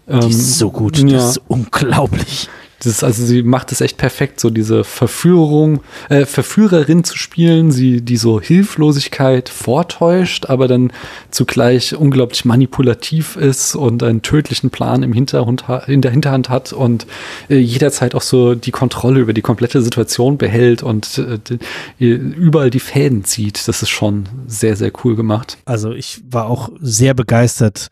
Ähm, 0.08 0.20
Die 0.20 0.30
ist 0.30 0.58
so 0.58 0.70
gut, 0.70 0.98
Ja, 0.98 1.16
das 1.18 1.30
ist 1.36 1.42
unglaublich. 1.48 2.48
Ist, 2.86 3.04
also 3.04 3.24
sie 3.24 3.42
macht 3.42 3.72
es 3.72 3.80
echt 3.80 3.96
perfekt, 3.96 4.40
so 4.40 4.50
diese 4.50 4.84
Verführung, 4.84 5.80
äh, 6.08 6.26
Verführerin 6.26 7.04
zu 7.04 7.16
spielen, 7.16 7.70
sie 7.70 8.00
die 8.00 8.16
so 8.16 8.40
Hilflosigkeit 8.40 9.48
vortäuscht, 9.48 10.46
aber 10.46 10.68
dann 10.68 10.92
zugleich 11.30 11.94
unglaublich 11.94 12.44
manipulativ 12.44 13.36
ist 13.36 13.74
und 13.74 14.02
einen 14.02 14.22
tödlichen 14.22 14.70
Plan 14.70 15.02
im 15.02 15.12
Hinterhand 15.12 15.64
in 15.86 16.02
der 16.02 16.10
Hinterhand 16.10 16.48
hat 16.48 16.72
und 16.72 17.06
äh, 17.48 17.56
jederzeit 17.56 18.14
auch 18.14 18.22
so 18.22 18.54
die 18.54 18.70
Kontrolle 18.70 19.20
über 19.20 19.32
die 19.32 19.42
komplette 19.42 19.82
Situation 19.82 20.38
behält 20.38 20.82
und 20.82 21.18
äh, 21.18 22.04
überall 22.04 22.70
die 22.70 22.80
Fäden 22.80 23.24
zieht. 23.24 23.68
Das 23.68 23.82
ist 23.82 23.90
schon 23.90 24.28
sehr, 24.46 24.76
sehr 24.76 24.92
cool 25.04 25.16
gemacht. 25.16 25.58
Also 25.64 25.92
ich 25.92 26.22
war 26.28 26.46
auch 26.46 26.70
sehr 26.80 27.14
begeistert 27.14 27.88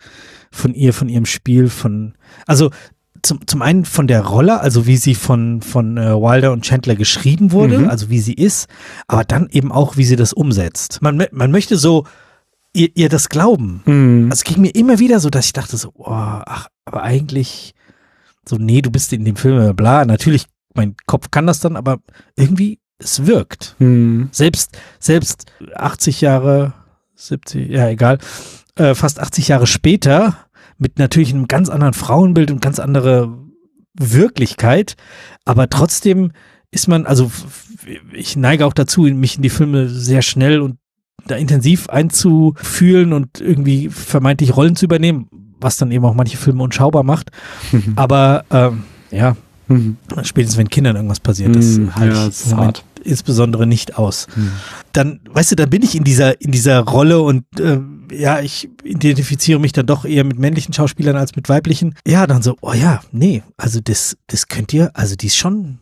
von 0.51 0.75
ihr, 0.75 0.93
von 0.93 1.09
ihrem 1.09 1.27
Spiel, 1.27 1.69
von, 1.69 2.15
also 2.47 2.71
zum, 3.23 3.47
zum 3.47 3.63
einen 3.63 3.85
von 3.85 4.07
der 4.07 4.25
Rolle, 4.25 4.61
also 4.61 4.87
wie 4.87 4.97
sie 4.97 5.15
von, 5.15 5.63
von 5.63 5.97
äh, 5.97 6.13
Wilder 6.15 6.53
und 6.53 6.65
Chandler 6.65 6.97
geschrieben 6.97 7.53
wurde, 7.53 7.81
mhm. 7.81 7.89
also 7.89 8.11
wie 8.11 8.21
sie 8.21 8.35
ist, 8.35 8.69
aber 9.07 9.25
dann 9.25 9.49
eben 9.51 9.73
auch, 9.73 9.97
wie 9.97 10.05
sie 10.05 10.17
das 10.17 10.33
umsetzt. 10.33 11.01
Man, 11.03 11.25
man 11.33 11.51
möchte 11.51 11.77
so 11.77 12.07
ihr, 12.73 12.89
ihr 12.95 13.09
das 13.09 13.29
glauben. 13.29 13.83
Mhm. 13.85 14.29
Also 14.31 14.41
es 14.41 14.45
ging 14.45 14.63
mir 14.63 14.75
immer 14.75 14.99
wieder 14.99 15.21
so, 15.21 15.31
dass 15.31 15.47
ich 15.47 15.53
dachte 15.53 15.77
so, 15.77 15.93
oh, 15.95 16.07
ach, 16.07 16.69
aber 16.85 17.03
eigentlich 17.03 17.75
so, 18.49 18.57
nee, 18.57 18.83
du 18.83 18.91
bist 18.91 19.13
in 19.13 19.25
dem 19.25 19.37
Film, 19.37 19.75
bla, 19.77 20.05
natürlich, 20.05 20.47
mein 20.75 20.97
Kopf 21.07 21.31
kann 21.31 21.47
das 21.47 21.61
dann, 21.61 21.77
aber 21.77 21.99
irgendwie, 22.37 22.79
es 22.99 23.27
wirkt. 23.27 23.77
Mhm. 23.79 24.29
Selbst, 24.33 24.77
selbst 24.99 25.47
80 25.75 26.21
Jahre, 26.21 26.75
70, 27.15 27.71
ja, 27.71 27.89
egal, 27.89 28.19
äh, 28.77 28.95
fast 28.95 29.21
80 29.21 29.49
Jahre 29.49 29.67
später 29.67 30.37
mit 30.81 30.99
natürlich 30.99 31.33
einem 31.33 31.47
ganz 31.47 31.69
anderen 31.69 31.95
Frauenbild 31.95 32.51
und 32.51 32.61
ganz 32.61 32.81
andere 32.81 33.39
Wirklichkeit, 33.95 34.97
aber 35.45 35.69
trotzdem 35.71 36.33
ist 36.73 36.89
man, 36.89 37.07
also 37.07 37.31
ich 38.13 38.37
neige 38.37 38.67
auch 38.67 38.73
dazu, 38.73 39.03
mich 39.03 39.37
in 39.37 39.43
die 39.43 39.51
Filme 39.51 39.89
sehr 39.89 40.23
schnell 40.23 40.61
und 40.61 40.79
da 41.27 41.37
intensiv 41.37 41.89
einzufühlen 41.89 43.13
und 43.13 43.41
irgendwie 43.41 43.89
vermeintlich 43.89 44.57
Rollen 44.57 44.77
zu 44.77 44.87
übernehmen, 44.87 45.29
was 45.61 45.77
dann 45.77 45.91
eben 45.91 46.05
auch 46.05 46.15
manche 46.15 46.37
Filme 46.37 46.63
unschaubar 46.63 47.03
macht. 47.03 47.31
Aber 47.97 48.45
ähm, 48.51 48.85
ja, 49.11 49.37
mhm. 49.69 49.97
spätestens 50.23 50.59
wenn 50.59 50.71
Kindern 50.71 50.97
irgendwas 50.97 51.21
passiert, 51.21 51.55
das 51.55 51.79
mhm, 51.79 51.95
halte 51.95 52.17
ja, 52.17 52.29
ich 52.29 52.51
im 52.51 52.57
Moment 52.57 52.85
insbesondere 53.03 53.67
nicht 53.67 53.99
aus. 53.99 54.27
Mhm. 54.37 54.53
Dann, 54.93 55.21
weißt 55.31 55.53
du, 55.53 55.57
dann 55.57 55.71
bin 55.71 55.83
ich 55.83 55.95
in 55.95 56.05
dieser, 56.05 56.41
in 56.41 56.53
dieser 56.53 56.81
Rolle 56.81 57.21
und 57.21 57.45
äh, 57.59 57.79
ja, 58.11 58.41
ich 58.41 58.69
identifiziere 58.83 59.61
mich 59.61 59.73
dann 59.73 59.87
doch 59.87 60.05
eher 60.05 60.25
mit 60.25 60.39
männlichen 60.39 60.75
Schauspielern 60.75 61.17
als 61.17 61.37
mit 61.37 61.49
weiblichen. 61.49 61.95
Ja, 62.07 62.27
dann 62.27 62.43
so, 62.43 62.57
oh 62.61 62.73
ja, 62.73 63.01
nee, 63.13 63.43
also 63.57 63.81
das, 63.83 64.17
das 64.27 64.49
könnt 64.49 64.73
ihr, 64.73 64.91
also 64.95 65.17
die 65.17 65.27
ist 65.27 65.37
schon, 65.37 65.79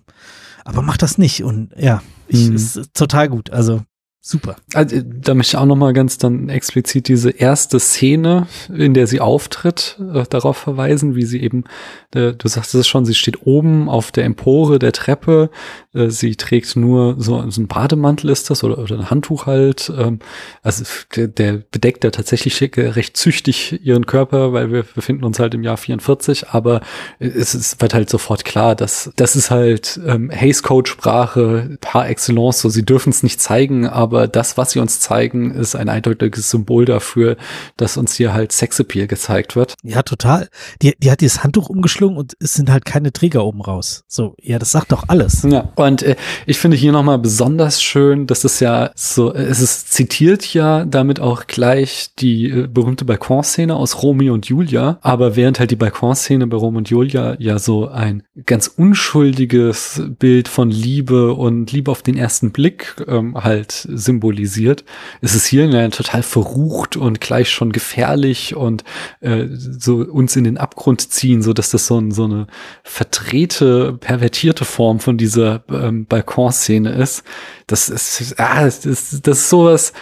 aber 0.64 0.83
macht 0.83 1.03
das 1.03 1.18
nicht. 1.18 1.43
Und 1.43 1.72
ja, 1.76 2.03
ich, 2.26 2.49
mhm. 2.49 2.57
ist 2.57 2.95
total 2.95 3.29
gut. 3.29 3.51
Also 3.51 3.83
Super. 4.21 4.57
Also, 4.75 5.01
da 5.01 5.33
möchte 5.35 5.57
ich 5.57 5.61
auch 5.61 5.64
noch 5.64 5.77
mal 5.77 5.93
ganz 5.93 6.19
dann 6.19 6.49
explizit 6.49 7.07
diese 7.07 7.31
erste 7.31 7.79
Szene, 7.79 8.49
in 8.69 8.93
der 8.93 9.07
sie 9.07 9.21
auftritt, 9.21 9.99
äh, 10.12 10.25
darauf 10.29 10.57
verweisen, 10.57 11.14
wie 11.14 11.25
sie 11.25 11.41
eben, 11.41 11.64
äh, 12.12 12.33
du 12.33 12.49
sagst 12.49 12.75
es 12.75 12.89
schon, 12.89 13.07
sie 13.07 13.14
steht 13.14 13.47
oben 13.47 13.89
auf 13.89 14.11
der 14.11 14.25
Empore 14.25 14.81
der 14.81 14.93
Treppe, 14.93 15.51
äh, 15.95 16.11
sie 16.11 16.35
trägt 16.35 16.75
nur 16.75 17.14
so, 17.19 17.49
so 17.49 17.61
ein 17.62 17.69
Bademantel 17.69 18.31
ist 18.31 18.51
das 18.51 18.64
oder, 18.64 18.79
oder 18.79 18.99
ein 18.99 19.09
Handtuch 19.09 19.47
halt. 19.47 19.91
Ähm, 19.97 20.19
also 20.62 20.85
der, 21.14 21.29
der 21.29 21.53
bedeckt 21.71 22.03
ja 22.03 22.11
tatsächlich 22.11 22.61
recht 22.61 23.16
züchtig 23.16 23.81
ihren 23.85 24.05
Körper, 24.05 24.53
weil 24.53 24.73
wir 24.73 24.83
befinden 24.83 25.25
uns 25.25 25.39
halt 25.39 25.55
im 25.55 25.62
Jahr 25.62 25.77
44, 25.77 26.51
aber 26.51 26.81
es, 27.21 27.55
es 27.55 27.81
wird 27.81 27.95
halt 27.95 28.11
sofort 28.11 28.45
klar, 28.45 28.75
dass 28.75 29.12
das 29.14 29.37
ist 29.37 29.53
halt 29.53 29.99
ähm, 30.05 30.31
Haze 30.31 30.62
Code 30.62 30.91
Sprache 30.91 31.79
par 31.81 32.09
excellence, 32.09 32.61
so 32.61 32.69
sie 32.69 32.85
dürfen 32.85 33.11
es 33.11 33.23
nicht 33.23 33.41
zeigen, 33.41 33.87
aber 33.87 34.08
aber 34.09 34.27
das, 34.27 34.57
was 34.57 34.71
sie 34.71 34.79
uns 34.79 35.01
zeigen, 35.01 35.51
ist 35.51 35.77
ein 35.77 35.91
eindeutiges 35.91 36.49
Symbol 36.49 36.87
dafür, 36.87 37.37
dass 37.77 37.99
uns 37.99 38.15
hier 38.15 38.33
halt 38.33 38.53
Sexappeal 38.53 39.07
gezeigt 39.07 39.55
wird. 39.55 39.75
Ja, 39.83 40.03
total. 40.03 40.49
Die, 40.81 40.95
die 40.99 41.11
hat 41.11 41.21
dieses 41.21 41.45
Handtuch 41.45 41.69
umgeschlungen 41.69 42.17
und 42.17 42.33
es 42.41 42.55
sind 42.55 42.71
halt 42.71 42.87
keine 42.87 43.13
Träger 43.13 43.45
oben 43.45 43.61
raus. 43.61 44.05
So, 44.09 44.35
ja, 44.41 44.59
das 44.59 44.71
sagt 44.71 44.93
doch 44.93 45.05
alles. 45.09 45.43
Ja, 45.43 45.71
und 45.75 46.03
äh, 46.03 46.17
ich 46.47 46.59
finde 46.59 46.79
hier 46.79 46.93
nochmal 46.93 47.19
besonders 47.19 47.83
schön, 47.83 48.27
dass 48.27 48.45
es 48.45 48.61
ja 48.61 48.93
so, 48.95 49.35
es 49.35 49.61
ist 49.61 49.93
zitiert 49.93 50.55
ja 50.55 50.87
damit 50.87 51.21
auch 51.21 51.47
gleich 51.47 52.15
die 52.19 52.49
äh, 52.49 52.67
berühmte 52.67 53.05
Balkonszene 53.05 53.77
aus 53.77 54.03
Romeo 54.03 54.33
und 54.33 54.47
Julia, 54.47 54.99
aber 55.03 55.37
während 55.37 55.61
halt 55.61 55.71
die 55.71 55.77
Balkonszene 55.77 56.47
bei 56.47 56.57
Romeo 56.57 56.79
und 56.79 56.89
Julia 56.89 57.37
ja 57.39 57.59
so 57.59 57.89
ein 57.89 58.23
ganz 58.47 58.69
unschuldiges 58.69 60.03
Bild 60.19 60.49
von 60.49 60.71
Liebe 60.71 61.35
und 61.35 61.71
Liebe 61.73 61.91
auf 61.91 62.03
den 62.03 62.17
ersten 62.17 62.53
Blick 62.53 62.97
ähm, 63.07 63.37
halt 63.37 63.87
symbolisiert, 63.99 64.85
ist 65.21 65.35
es 65.35 65.47
hier 65.47 65.67
ja 65.67 65.89
total 65.89 66.23
verrucht 66.23 66.97
und 66.97 67.21
gleich 67.21 67.51
schon 67.51 67.73
gefährlich 67.73 68.55
und 68.57 68.85
äh, 69.21 69.47
so 69.51 69.97
uns 69.97 70.37
in 70.37 70.45
den 70.45 70.59
Abgrund 70.59 71.13
ziehen, 71.13 71.43
so 71.43 71.53
dass 71.53 71.71
das 71.71 71.87
so, 71.87 71.99
ein, 71.99 72.11
so 72.11 72.25
eine 72.25 72.47
verdrehte, 72.85 73.95
pervertierte 73.95 74.65
Form 74.65 75.01
von 75.01 75.19
dieser 75.19 75.65
ähm, 75.69 76.07
Balkonszene 76.07 76.91
ist. 76.93 77.25
Das 77.67 77.89
ist, 77.89 78.39
ah, 78.39 78.65
das 78.65 78.87
ist, 78.87 79.27
das 79.27 79.39
ist 79.39 79.51
sowas, 79.51 79.93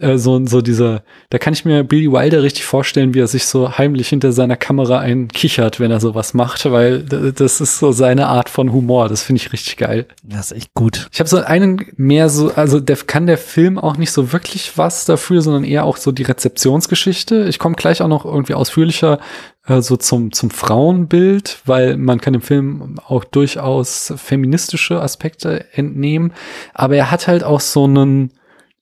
äh, 0.00 0.18
so, 0.18 0.44
so 0.46 0.60
dieser, 0.60 1.02
da 1.30 1.38
kann 1.38 1.52
ich 1.52 1.64
mir 1.64 1.84
Billy 1.84 2.10
Wilder 2.10 2.42
richtig 2.42 2.64
vorstellen, 2.64 3.14
wie 3.14 3.20
er 3.20 3.26
sich 3.26 3.46
so 3.46 3.78
heimlich 3.78 4.08
hinter 4.08 4.32
seiner 4.32 4.56
Kamera 4.56 4.98
einkichert, 4.98 5.80
wenn 5.80 5.90
er 5.90 6.00
sowas 6.00 6.34
macht, 6.34 6.64
weil 6.70 7.02
das 7.02 7.60
ist 7.60 7.78
so 7.78 7.92
seine 7.92 8.26
Art 8.26 8.48
von 8.48 8.72
Humor. 8.72 9.08
Das 9.08 9.22
finde 9.22 9.40
ich 9.42 9.52
richtig 9.52 9.76
geil. 9.76 10.06
Das 10.22 10.50
ist 10.50 10.56
echt 10.56 10.74
gut. 10.74 11.08
Ich 11.12 11.20
habe 11.20 11.28
so 11.28 11.38
einen 11.38 11.86
mehr 11.96 12.28
so, 12.28 12.52
also 12.54 12.80
der 12.80 12.96
kann 12.96 13.26
der 13.26 13.38
Film 13.38 13.78
auch 13.78 13.96
nicht 13.96 14.12
so 14.12 14.32
wirklich 14.32 14.76
was 14.76 15.04
dafür, 15.04 15.42
sondern 15.42 15.64
eher 15.64 15.84
auch 15.84 15.96
so 15.96 16.12
die 16.12 16.24
Rezeptionsgeschichte. 16.24 17.44
Ich 17.48 17.58
komme 17.58 17.76
gleich 17.76 18.02
auch 18.02 18.08
noch 18.08 18.24
irgendwie 18.24 18.54
ausführlicher 18.54 19.18
äh, 19.66 19.80
so 19.80 19.96
zum, 19.96 20.32
zum 20.32 20.50
Frauenbild, 20.50 21.60
weil 21.64 21.96
man 21.96 22.20
kann 22.20 22.32
dem 22.32 22.42
Film 22.42 22.98
auch 23.06 23.24
durchaus 23.24 24.12
feministische 24.16 25.00
Aspekte 25.00 25.66
entnehmen. 25.72 26.32
Aber 26.72 26.96
er 26.96 27.10
hat 27.10 27.28
halt 27.28 27.44
auch 27.44 27.60
so 27.60 27.84
einen, 27.84 28.32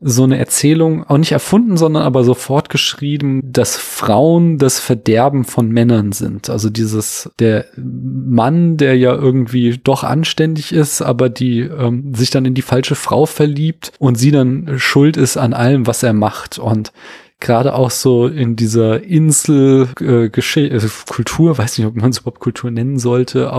so 0.05 0.25
eine 0.25 0.39
Erzählung, 0.39 1.05
auch 1.05 1.17
nicht 1.17 1.33
erfunden, 1.33 1.77
sondern 1.77 2.03
aber 2.03 2.25
so 2.25 2.35
fortgeschrieben, 2.35 3.41
dass 3.45 3.77
Frauen 3.77 4.59
das 4.59 4.81
Verderben 4.81 5.45
von 5.45 5.69
Männern 5.69 6.13
sind. 6.13 6.51
Also 6.51 6.71
dieses, 6.71 7.31
der 7.39 7.67
Mann, 7.77 8.77
der 8.77 8.97
ja 8.97 9.15
irgendwie 9.15 9.79
doch 9.83 10.03
anständig 10.03 10.73
ist, 10.73 11.03
aber 11.03 11.29
die 11.29 11.61
ähm, 11.61 12.15
sich 12.15 12.31
dann 12.31 12.45
in 12.45 12.55
die 12.55 12.63
falsche 12.63 12.97
Frau 12.97 13.27
verliebt 13.27 13.93
und 13.99 14.17
sie 14.17 14.33
dann 14.33 14.75
schuld 14.79 15.17
ist 15.17 15.37
an 15.37 15.55
allem, 15.55 15.87
was 15.87 16.03
er 16.03 16.13
macht. 16.13 16.59
Und 16.59 16.93
gerade 17.39 17.75
auch 17.75 17.91
so 17.91 18.27
in 18.27 18.57
dieser 18.57 19.05
Insel 19.05 19.89
äh, 20.01 20.29
Kultur, 20.29 21.59
weiß 21.59 21.79
nicht, 21.79 21.87
ob 21.87 21.95
man 21.95 22.11
es 22.11 22.19
überhaupt 22.19 22.41
Kultur 22.41 22.73
nennen 22.73 22.99
sollte, 22.99 23.51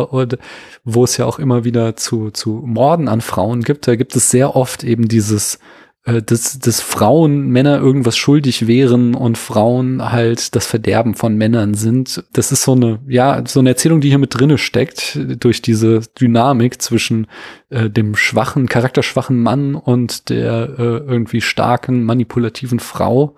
wo 0.83 1.03
es 1.05 1.15
ja 1.17 1.25
auch 1.25 1.39
immer 1.39 1.63
wieder 1.63 1.95
zu, 1.95 2.31
zu 2.31 2.63
Morden 2.65 3.07
an 3.07 3.21
Frauen 3.21 3.61
gibt, 3.61 3.87
da 3.87 3.95
gibt 3.95 4.15
es 4.15 4.29
sehr 4.29 4.55
oft 4.57 4.83
eben 4.83 5.07
dieses 5.07 5.55
äh, 5.55 5.59
dass, 6.05 6.59
dass 6.59 6.81
Frauen 6.81 7.47
Männer 7.47 7.79
irgendwas 7.79 8.17
schuldig 8.17 8.67
wären 8.67 9.15
und 9.15 9.37
Frauen 9.37 10.11
halt 10.11 10.53
das 10.53 10.65
Verderben 10.65 11.15
von 11.15 11.37
Männern 11.37 11.75
sind. 11.75 12.25
Das 12.33 12.51
ist 12.51 12.63
so 12.63 12.73
eine, 12.73 12.99
ja, 13.07 13.41
so 13.47 13.61
eine 13.61 13.69
Erzählung, 13.69 14.01
die 14.01 14.09
hier 14.09 14.17
mit 14.17 14.37
drinne 14.37 14.57
steckt, 14.57 15.17
durch 15.39 15.61
diese 15.61 16.01
Dynamik 16.19 16.81
zwischen 16.81 17.27
äh, 17.69 17.89
dem 17.89 18.15
schwachen, 18.15 18.67
charakterschwachen 18.67 19.41
Mann 19.41 19.75
und 19.75 20.29
der 20.29 20.75
äh, 20.77 20.83
irgendwie 20.83 21.39
starken, 21.39 22.03
manipulativen 22.03 22.79
Frau, 22.79 23.35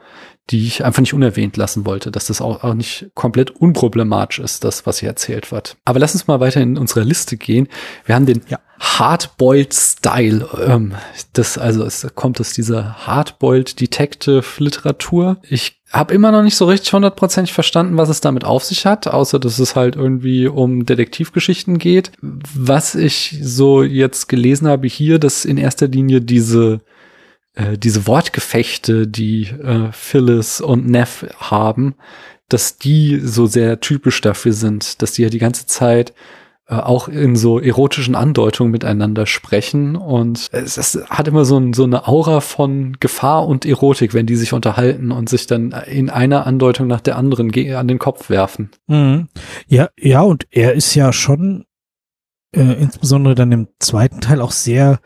die 0.52 0.68
ich 0.68 0.86
einfach 0.86 1.02
nicht 1.02 1.14
unerwähnt 1.14 1.58
lassen 1.58 1.86
wollte, 1.86 2.12
dass 2.12 2.28
das 2.28 2.40
auch, 2.40 2.64
auch 2.64 2.76
nicht 2.76 3.08
komplett 3.16 3.50
unproblematisch 3.50 4.40
ist, 4.40 4.64
das, 4.64 4.86
was 4.86 5.00
hier 5.00 5.10
erzählt 5.10 5.52
wird. 5.52 5.78
Aber 5.86 6.00
lass 6.00 6.14
uns 6.14 6.28
mal 6.28 6.40
weiter 6.40 6.62
in 6.62 6.78
unsere 6.78 7.02
Liste 7.02 7.36
gehen. 7.36 7.68
Wir 8.06 8.16
haben 8.16 8.28
den 8.28 8.42
ja. 8.48 8.60
Hardboiled 8.80 9.74
Style. 9.74 10.48
Ähm, 10.68 10.94
das, 11.34 11.58
also 11.58 11.84
es 11.84 12.08
kommt 12.14 12.40
aus 12.40 12.54
dieser 12.54 13.08
Hardboiled 13.08 13.80
Detective 13.80 14.44
Literatur. 14.60 15.38
Ich 15.50 15.82
habe 15.92 16.14
immer 16.14 16.32
noch 16.32 16.44
nicht 16.44 16.58
so 16.58 16.66
richtig 16.66 16.94
hundertprozentig 16.94 17.54
verstanden, 17.54 17.98
was 17.98 18.10
es 18.10 18.22
damit 18.22 18.44
auf 18.44 18.64
sich 18.64 18.86
hat, 18.86 19.08
außer 19.08 19.40
dass 19.40 19.58
es 19.58 19.76
halt 19.76 19.96
irgendwie 19.96 20.48
um 20.48 20.86
Detektivgeschichten 20.86 21.80
geht. 21.80 22.12
Was 22.22 22.94
ich 22.94 23.40
so 23.42 23.82
jetzt 23.82 24.28
gelesen 24.28 24.68
habe 24.68 24.88
hier, 24.88 25.18
dass 25.18 25.46
in 25.46 25.58
erster 25.58 25.88
Linie 25.88 26.22
diese 26.22 26.82
äh, 27.56 27.78
diese 27.78 28.08
Wortgefechte, 28.08 29.08
die 29.08 29.44
äh, 29.44 29.92
Phyllis 29.92 30.62
und 30.62 30.88
Neff 30.88 31.26
haben, 31.38 31.96
dass 32.50 32.78
die 32.78 33.20
so 33.20 33.48
sehr 33.48 33.80
typisch 33.80 34.22
dafür 34.22 34.54
sind, 34.54 35.02
dass 35.02 35.14
die 35.14 35.24
ja 35.24 35.30
die 35.30 35.40
ganze 35.40 35.66
Zeit 35.66 36.14
äh, 36.68 36.76
auch 36.76 37.08
in 37.08 37.36
so 37.36 37.60
erotischen 37.60 38.16
Andeutungen 38.16 38.72
miteinander 38.72 39.26
sprechen 39.26 39.96
und 39.96 40.48
es, 40.52 40.78
es 40.78 41.00
hat 41.10 41.28
immer 41.28 41.46
so, 41.46 41.58
ein, 41.58 41.74
so 41.74 41.84
eine 41.84 42.08
Aura 42.08 42.42
von 42.42 42.98
Gefahr 43.00 43.48
und 43.48 43.66
Erotik, 43.66 44.14
wenn 44.14 44.26
die 44.26 44.36
sich 44.36 44.52
unterhalten 44.52 45.12
und 45.12 45.30
sich 45.30 45.48
dann 45.48 45.72
in 45.72 46.10
einer 46.10 46.48
Andeutung 46.48 46.88
nach 46.88 47.02
der 47.02 47.18
anderen 47.18 47.52
an 47.76 47.88
den 47.88 48.00
Kopf 48.00 48.30
werfen. 48.30 48.72
Mhm. 48.88 49.28
Ja, 49.68 49.90
ja, 49.98 50.22
und 50.22 50.48
er 50.52 50.74
ist 50.74 50.96
ja 50.96 51.14
schon 51.14 51.66
äh, 52.56 52.82
insbesondere 52.82 53.36
dann 53.36 53.52
im 53.52 53.68
zweiten 53.80 54.22
Teil 54.22 54.42
auch 54.42 54.52
sehr, 54.52 55.00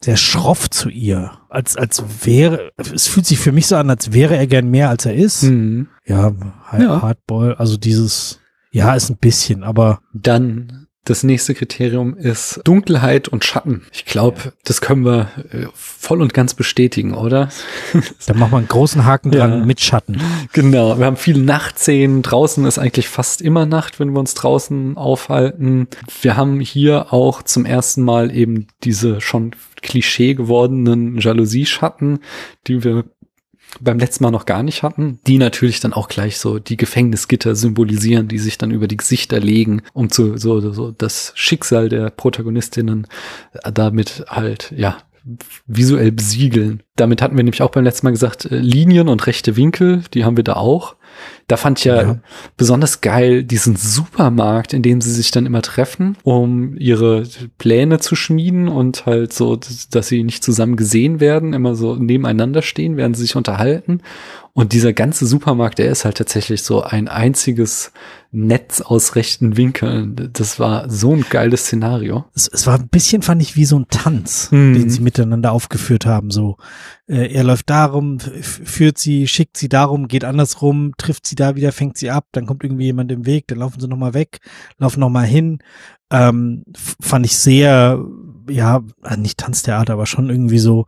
sehr 0.00 0.16
schroff 0.16 0.70
zu 0.70 0.88
ihr. 0.88 1.32
Als, 1.48 1.76
als 1.76 2.02
wäre, 2.24 2.72
es 2.76 3.06
fühlt 3.06 3.26
sich 3.26 3.38
für 3.38 3.52
mich 3.52 3.66
so 3.66 3.76
an, 3.76 3.90
als 3.90 4.12
wäre 4.12 4.36
er 4.36 4.46
gern 4.46 4.70
mehr, 4.70 4.88
als 4.90 5.06
er 5.06 5.14
ist. 5.14 5.44
Mhm. 5.44 5.88
Ja, 6.04 6.32
Ja. 6.78 7.02
Hardball, 7.02 7.54
also 7.54 7.76
dieses, 7.76 8.40
ja, 8.70 8.94
ist 8.94 9.10
ein 9.10 9.16
bisschen, 9.16 9.64
aber 9.64 10.00
Dann 10.12 10.85
das 11.06 11.22
nächste 11.22 11.54
Kriterium 11.54 12.16
ist 12.16 12.60
Dunkelheit 12.64 13.28
und 13.28 13.44
Schatten. 13.44 13.86
Ich 13.92 14.04
glaube, 14.04 14.52
das 14.64 14.80
können 14.80 15.04
wir 15.04 15.30
äh, 15.52 15.66
voll 15.72 16.20
und 16.20 16.34
ganz 16.34 16.54
bestätigen, 16.54 17.14
oder? 17.14 17.48
da 18.26 18.34
machen 18.34 18.50
wir 18.52 18.58
einen 18.58 18.68
großen 18.68 19.04
Haken 19.04 19.30
dran 19.30 19.50
Ja. 19.60 19.64
mit 19.64 19.80
Schatten. 19.80 20.20
Genau, 20.52 20.98
wir 20.98 21.06
haben 21.06 21.16
viele 21.16 21.40
Nachtszenen. 21.40 22.22
Draußen 22.22 22.64
ist 22.66 22.78
eigentlich 22.78 23.08
fast 23.08 23.40
immer 23.40 23.66
Nacht, 23.66 24.00
wenn 24.00 24.12
wir 24.12 24.18
uns 24.20 24.34
draußen 24.34 24.96
aufhalten. 24.96 25.86
Wir 26.22 26.36
haben 26.36 26.58
hier 26.60 27.12
auch 27.12 27.42
zum 27.42 27.64
ersten 27.64 28.02
Mal 28.02 28.34
eben 28.34 28.66
diese 28.82 29.20
schon 29.20 29.52
Klischee 29.82 30.34
gewordenen 30.34 31.18
Jalousie-Schatten, 31.18 32.18
die 32.66 32.82
wir 32.82 33.04
beim 33.80 33.98
letzten 33.98 34.24
Mal 34.24 34.30
noch 34.30 34.46
gar 34.46 34.62
nicht 34.62 34.82
hatten, 34.82 35.18
die 35.26 35.38
natürlich 35.38 35.80
dann 35.80 35.92
auch 35.92 36.08
gleich 36.08 36.38
so 36.38 36.58
die 36.58 36.76
Gefängnisgitter 36.76 37.54
symbolisieren, 37.54 38.28
die 38.28 38.38
sich 38.38 38.58
dann 38.58 38.70
über 38.70 38.88
die 38.88 38.96
Gesichter 38.96 39.40
legen, 39.40 39.82
um 39.92 40.10
zu 40.10 40.36
so, 40.36 40.72
so 40.72 40.90
das 40.90 41.32
Schicksal 41.34 41.88
der 41.88 42.10
Protagonistinnen 42.10 43.06
äh, 43.52 43.72
damit 43.72 44.24
halt, 44.28 44.72
ja, 44.76 44.98
visuell 45.66 46.12
besiegeln. 46.12 46.82
Damit 46.94 47.20
hatten 47.20 47.36
wir 47.36 47.42
nämlich 47.42 47.62
auch 47.62 47.70
beim 47.70 47.84
letzten 47.84 48.06
Mal 48.06 48.12
gesagt, 48.12 48.44
äh, 48.44 48.58
Linien 48.58 49.08
und 49.08 49.26
rechte 49.26 49.56
Winkel, 49.56 50.02
die 50.14 50.24
haben 50.24 50.36
wir 50.36 50.44
da 50.44 50.54
auch. 50.54 50.96
Da 51.48 51.56
fand 51.56 51.78
ich 51.78 51.84
ja, 51.84 52.02
Ja. 52.02 52.18
besonders 52.56 53.00
geil 53.00 53.44
diesen 53.44 53.76
Supermarkt, 53.76 54.72
in 54.72 54.82
dem 54.82 55.00
sie 55.00 55.12
sich 55.12 55.30
dann 55.30 55.46
immer 55.46 55.62
treffen, 55.62 56.16
um 56.24 56.76
ihre 56.76 57.22
Pläne 57.58 58.00
zu 58.00 58.16
schmieden 58.16 58.66
und 58.68 59.06
halt 59.06 59.32
so, 59.32 59.56
dass 59.90 60.08
sie 60.08 60.24
nicht 60.24 60.42
zusammen 60.42 60.74
gesehen 60.76 61.20
werden, 61.20 61.52
immer 61.52 61.76
so 61.76 61.94
nebeneinander 61.94 62.62
stehen, 62.62 62.96
während 62.96 63.16
sie 63.16 63.22
sich 63.22 63.36
unterhalten. 63.36 64.00
Und 64.56 64.72
dieser 64.72 64.94
ganze 64.94 65.26
Supermarkt, 65.26 65.78
der 65.78 65.90
ist 65.90 66.06
halt 66.06 66.16
tatsächlich 66.16 66.62
so 66.62 66.82
ein 66.82 67.08
einziges 67.08 67.92
Netz 68.32 68.80
aus 68.80 69.14
rechten 69.14 69.58
Winkeln. 69.58 70.30
Das 70.32 70.58
war 70.58 70.88
so 70.88 71.12
ein 71.12 71.26
geiles 71.28 71.66
Szenario. 71.66 72.24
Es, 72.34 72.48
es 72.48 72.66
war 72.66 72.78
ein 72.78 72.88
bisschen, 72.88 73.20
fand 73.20 73.42
ich, 73.42 73.54
wie 73.56 73.66
so 73.66 73.78
ein 73.78 73.86
Tanz, 73.90 74.50
Mhm. 74.50 74.72
den 74.72 74.88
sie 74.88 75.00
miteinander 75.02 75.52
aufgeführt 75.52 76.06
haben. 76.06 76.30
So, 76.30 76.56
äh, 77.06 77.30
er 77.34 77.44
läuft 77.44 77.68
darum, 77.68 78.18
führt 78.18 78.96
sie, 78.96 79.28
schickt 79.28 79.58
sie 79.58 79.68
darum, 79.68 80.08
geht 80.08 80.24
andersrum, 80.24 80.92
trifft 80.96 81.26
sie 81.26 81.34
da 81.36 81.54
wieder, 81.54 81.70
fängt 81.70 81.98
sie 81.98 82.10
ab, 82.10 82.24
dann 82.32 82.46
kommt 82.46 82.64
irgendwie 82.64 82.84
jemand 82.86 83.12
im 83.12 83.26
Weg, 83.26 83.48
dann 83.48 83.58
laufen 83.58 83.78
sie 83.78 83.88
nochmal 83.88 84.14
weg, 84.14 84.38
laufen 84.78 85.00
nochmal 85.00 85.26
hin. 85.26 85.58
Ähm, 86.10 86.64
fand 86.98 87.26
ich 87.26 87.36
sehr, 87.36 88.02
ja, 88.48 88.80
äh, 89.04 89.18
nicht 89.18 89.36
Tanztheater, 89.36 89.92
aber 89.92 90.06
schon 90.06 90.30
irgendwie 90.30 90.60
so 90.60 90.86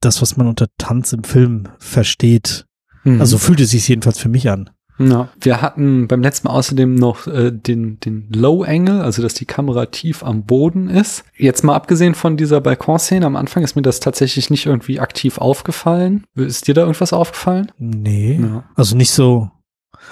das, 0.00 0.20
was 0.20 0.36
man 0.36 0.46
unter 0.46 0.66
Tanz 0.76 1.14
im 1.14 1.24
Film 1.24 1.68
versteht. 1.78 2.66
Mhm. 3.04 3.20
Also 3.20 3.38
fühlte 3.38 3.64
es 3.64 3.70
sich 3.70 3.88
jedenfalls 3.88 4.18
für 4.18 4.28
mich 4.28 4.48
an. 4.50 4.70
Ja, 4.98 5.30
wir 5.40 5.62
hatten 5.62 6.06
beim 6.06 6.22
letzten 6.22 6.46
Mal 6.48 6.54
außerdem 6.54 6.94
noch 6.94 7.26
äh, 7.26 7.50
den, 7.50 7.98
den 8.00 8.28
Low 8.30 8.62
Angle, 8.62 9.02
also 9.02 9.22
dass 9.22 9.34
die 9.34 9.46
Kamera 9.46 9.86
tief 9.86 10.22
am 10.22 10.44
Boden 10.44 10.88
ist. 10.90 11.24
Jetzt 11.36 11.64
mal 11.64 11.74
abgesehen 11.74 12.14
von 12.14 12.36
dieser 12.36 12.60
Balkonszene 12.60 13.24
am 13.24 13.34
Anfang 13.34 13.62
ist 13.64 13.74
mir 13.74 13.82
das 13.82 14.00
tatsächlich 14.00 14.50
nicht 14.50 14.66
irgendwie 14.66 15.00
aktiv 15.00 15.38
aufgefallen. 15.38 16.24
Ist 16.34 16.68
dir 16.68 16.74
da 16.74 16.82
irgendwas 16.82 17.12
aufgefallen? 17.14 17.72
Nee. 17.78 18.38
Ja. 18.40 18.64
Also 18.76 18.94
nicht 18.96 19.12
so, 19.12 19.50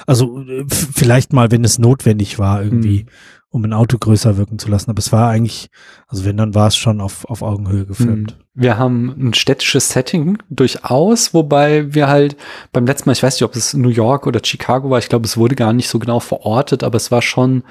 also 0.06 0.40
äh, 0.40 0.64
vielleicht 0.68 1.32
mal, 1.34 1.50
wenn 1.50 1.62
es 1.62 1.78
notwendig 1.78 2.38
war, 2.38 2.62
irgendwie, 2.62 3.04
Mhm. 3.04 3.08
Um 3.50 3.64
ein 3.64 3.72
Auto 3.72 3.98
größer 3.98 4.36
wirken 4.36 4.58
zu 4.58 4.68
lassen. 4.68 4.90
Aber 4.90 5.00
es 5.00 5.12
war 5.12 5.28
eigentlich, 5.28 5.70
also 6.06 6.24
wenn, 6.24 6.36
dann 6.36 6.54
war 6.54 6.68
es 6.68 6.76
schon 6.76 7.00
auf, 7.00 7.24
auf 7.24 7.42
Augenhöhe 7.42 7.84
gefilmt. 7.84 8.36
Wir 8.54 8.78
haben 8.78 9.14
ein 9.18 9.34
städtisches 9.34 9.90
Setting 9.90 10.38
durchaus, 10.48 11.34
wobei 11.34 11.92
wir 11.92 12.06
halt 12.08 12.36
beim 12.72 12.86
letzten 12.86 13.08
Mal, 13.08 13.14
ich 13.14 13.22
weiß 13.22 13.34
nicht, 13.34 13.42
ob 13.42 13.56
es 13.56 13.74
New 13.74 13.88
York 13.88 14.26
oder 14.26 14.40
Chicago 14.44 14.90
war, 14.90 14.98
ich 14.98 15.08
glaube, 15.08 15.24
es 15.24 15.36
wurde 15.36 15.56
gar 15.56 15.72
nicht 15.72 15.88
so 15.88 15.98
genau 15.98 16.20
verortet, 16.20 16.84
aber 16.84 16.96
es 16.96 17.10
war 17.10 17.22
schon 17.22 17.64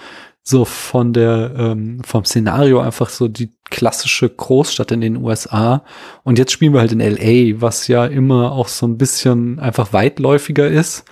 so 0.43 0.65
von 0.65 1.13
der, 1.13 1.53
ähm, 1.57 2.01
vom 2.03 2.25
Szenario 2.25 2.79
einfach 2.79 3.09
so 3.09 3.27
die 3.27 3.53
klassische 3.69 4.29
Großstadt 4.29 4.91
in 4.91 5.01
den 5.01 5.17
USA. 5.17 5.83
Und 6.23 6.39
jetzt 6.39 6.51
spielen 6.51 6.73
wir 6.73 6.79
halt 6.79 6.91
in 6.91 6.99
LA, 6.99 7.61
was 7.61 7.87
ja 7.87 8.05
immer 8.05 8.51
auch 8.51 8.67
so 8.67 8.87
ein 8.87 8.97
bisschen 8.97 9.59
einfach 9.59 9.93
weitläufiger 9.93 10.67
ist. 10.67 11.05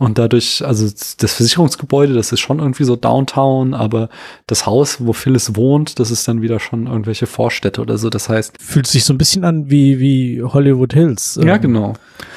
Und 0.00 0.18
dadurch, 0.18 0.64
also 0.66 0.90
das 1.18 1.34
Versicherungsgebäude, 1.34 2.14
das 2.14 2.32
ist 2.32 2.40
schon 2.40 2.58
irgendwie 2.58 2.82
so 2.82 2.96
Downtown, 2.96 3.74
aber 3.74 4.08
das 4.48 4.66
Haus, 4.66 4.96
wo 4.98 5.12
Phyllis 5.12 5.54
wohnt, 5.54 6.00
das 6.00 6.10
ist 6.10 6.26
dann 6.26 6.42
wieder 6.42 6.58
schon 6.58 6.88
irgendwelche 6.88 7.28
Vorstädte 7.28 7.80
oder 7.80 7.96
so. 7.96 8.10
Das 8.10 8.28
heißt, 8.28 8.60
Fühlt 8.60 8.88
sich 8.88 9.04
so 9.04 9.14
ein 9.14 9.18
bisschen 9.18 9.44
an 9.44 9.70
wie, 9.70 10.00
wie 10.00 10.42
Hollywood 10.42 10.94
Hills. 10.94 11.38
ja, 11.40 11.54
ähm, 11.54 11.60
genau. 11.60 11.92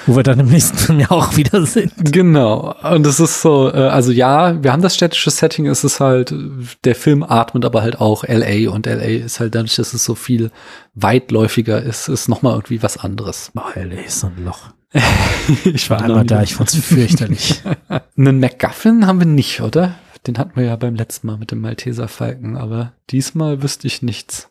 Wo 0.05 0.15
wir 0.15 0.21
dann 0.21 0.39
im 0.39 0.49
nächsten 0.49 0.77
Film 0.77 0.99
ja 0.99 1.09
auch 1.09 1.35
wieder 1.35 1.65
sind. 1.65 1.93
Genau. 2.13 2.75
Und 2.93 3.07
es 3.07 3.19
ist 3.19 3.41
so, 3.41 3.73
äh, 3.73 3.87
also 3.87 4.11
ja, 4.11 4.61
wir 4.63 4.71
haben 4.71 4.83
das 4.83 4.93
städtische 4.93 5.31
Setting, 5.31 5.65
es 5.65 5.83
ist 5.83 5.99
halt, 5.99 6.35
der 6.83 6.93
Film 6.93 7.23
atmet 7.23 7.65
aber 7.65 7.81
halt 7.81 7.99
auch 7.99 8.23
LA 8.23 8.69
und 8.69 8.85
LA 8.85 9.25
ist 9.25 9.39
halt 9.39 9.55
dadurch, 9.55 9.77
dass 9.77 9.95
es 9.95 10.05
so 10.05 10.13
viel 10.13 10.51
weitläufiger 10.93 11.81
ist, 11.81 12.07
ist 12.07 12.29
nochmal 12.29 12.53
irgendwie 12.53 12.83
was 12.83 12.97
anderes. 12.97 13.51
Oh, 13.55 13.61
LA 13.73 14.01
ist 14.05 14.19
so 14.19 14.27
ein 14.27 14.45
Loch. 14.45 14.76
ich 15.65 15.89
war 15.89 16.01
einmal 16.01 16.25
da, 16.25 16.43
ich 16.43 16.55
fand's 16.55 16.75
fürchterlich. 16.75 17.61
Einen 18.17 18.39
MacGuffin 18.39 19.05
haben 19.05 19.19
wir 19.19 19.27
nicht, 19.27 19.61
oder? 19.61 19.95
Den 20.25 20.37
hatten 20.37 20.55
wir 20.55 20.65
ja 20.65 20.75
beim 20.75 20.95
letzten 20.95 21.27
Mal 21.27 21.37
mit 21.37 21.51
dem 21.51 21.61
Malteser 21.61 22.07
Falken, 22.07 22.57
aber 22.57 22.93
diesmal 23.09 23.61
wüsste 23.61 23.87
ich 23.87 24.01
nichts. 24.01 24.49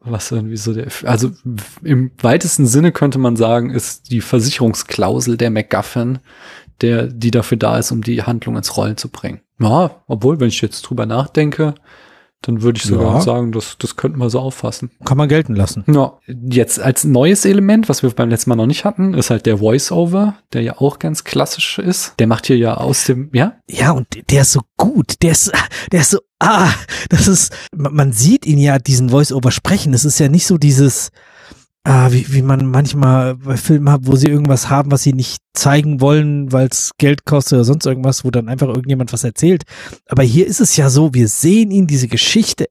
Was 0.00 0.32
irgendwie 0.32 0.56
so 0.56 0.74
der, 0.74 0.88
also 1.04 1.30
im 1.82 2.10
weitesten 2.20 2.66
Sinne 2.66 2.90
könnte 2.90 3.18
man 3.18 3.36
sagen, 3.36 3.70
ist 3.70 4.10
die 4.10 4.20
Versicherungsklausel 4.20 5.36
der 5.36 5.50
MacGuffin, 5.50 6.18
der, 6.80 7.06
die 7.06 7.30
dafür 7.30 7.56
da 7.56 7.78
ist, 7.78 7.92
um 7.92 8.02
die 8.02 8.22
Handlung 8.22 8.56
ins 8.56 8.76
Rollen 8.76 8.96
zu 8.96 9.08
bringen. 9.08 9.40
Ja, 9.60 10.02
obwohl, 10.08 10.40
wenn 10.40 10.48
ich 10.48 10.60
jetzt 10.60 10.82
drüber 10.82 11.06
nachdenke, 11.06 11.74
dann 12.42 12.62
würde 12.62 12.76
ich 12.78 12.84
sogar 12.84 13.14
Ja. 13.14 13.20
sagen, 13.20 13.52
das, 13.52 13.76
das 13.78 13.96
könnten 13.96 14.18
wir 14.18 14.28
so 14.30 14.40
auffassen. 14.40 14.90
Kann 15.04 15.16
man 15.16 15.28
gelten 15.28 15.54
lassen. 15.54 15.84
Ja, 15.86 16.18
jetzt 16.26 16.78
als 16.80 17.04
neues 17.04 17.44
Element, 17.44 17.88
was 17.88 18.02
wir 18.02 18.10
beim 18.10 18.28
letzten 18.28 18.50
Mal 18.50 18.56
noch 18.56 18.66
nicht 18.66 18.84
hatten, 18.84 19.14
ist 19.14 19.30
halt 19.30 19.46
der 19.46 19.58
Voice-Over, 19.58 20.34
der 20.52 20.62
ja 20.62 20.78
auch 20.78 20.98
ganz 20.98 21.24
klassisch 21.24 21.78
ist. 21.78 22.14
Der 22.18 22.26
macht 22.26 22.46
hier 22.46 22.58
ja 22.58 22.74
aus 22.76 23.04
dem, 23.06 23.30
ja? 23.32 23.54
Ja, 23.70 23.92
und 23.92 24.06
der 24.30 24.42
ist 24.42 24.52
so 24.52 24.60
gut. 24.76 25.14
Der 25.22 25.32
ist, 25.32 25.50
der 25.92 26.00
ist 26.02 26.10
so, 26.10 26.18
ah, 26.40 26.70
das 27.08 27.28
ist, 27.28 27.52
man 27.74 27.94
man 27.94 28.12
sieht 28.12 28.44
ihn 28.46 28.58
ja 28.58 28.78
diesen 28.78 29.10
Voice-Over 29.10 29.50
sprechen. 29.50 29.94
Es 29.94 30.04
ist 30.04 30.18
ja 30.18 30.28
nicht 30.28 30.46
so 30.46 30.58
dieses, 30.58 31.10
ah, 31.84 32.12
wie, 32.12 32.32
wie 32.32 32.42
man 32.42 32.66
manchmal 32.66 33.36
bei 33.36 33.56
Filmen 33.56 33.90
hat, 33.90 34.06
wo 34.06 34.16
sie 34.16 34.28
irgendwas 34.28 34.70
haben, 34.70 34.90
was 34.90 35.02
sie 35.02 35.12
nicht 35.12 35.42
zeigen 35.54 36.00
wollen, 36.00 36.52
weil 36.52 36.68
es 36.68 36.92
Geld 36.98 37.24
kostet 37.24 37.54
oder 37.54 37.64
sonst 37.64 37.86
irgendwas, 37.86 38.24
wo 38.24 38.30
dann 38.30 38.48
einfach 38.48 38.68
irgendjemand 38.68 39.12
was 39.12 39.24
erzählt. 39.24 39.64
Aber 40.06 40.22
hier 40.22 40.46
ist 40.46 40.60
es 40.60 40.76
ja 40.76 40.90
so, 40.90 41.14
wir 41.14 41.28
sehen 41.28 41.70
ihn 41.70 41.86
diese 41.86 42.08
Geschichte 42.08 42.66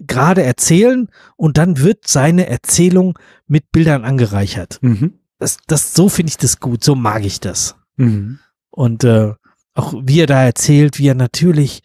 gerade 0.00 0.42
erzählen 0.42 1.08
und 1.36 1.58
dann 1.58 1.78
wird 1.78 2.06
seine 2.06 2.46
Erzählung 2.46 3.18
mit 3.46 3.70
Bildern 3.72 4.04
angereichert. 4.04 4.78
Mhm. 4.80 5.14
Das, 5.38 5.58
das, 5.66 5.94
so 5.94 6.08
finde 6.08 6.30
ich 6.30 6.36
das 6.36 6.60
gut, 6.60 6.84
so 6.84 6.94
mag 6.94 7.24
ich 7.24 7.40
das. 7.40 7.76
Mhm. 7.96 8.38
Und 8.70 9.04
äh, 9.04 9.34
auch 9.74 9.94
wie 10.02 10.20
er 10.20 10.26
da 10.26 10.42
erzählt, 10.42 10.98
wie 10.98 11.08
er 11.08 11.14
natürlich, 11.14 11.82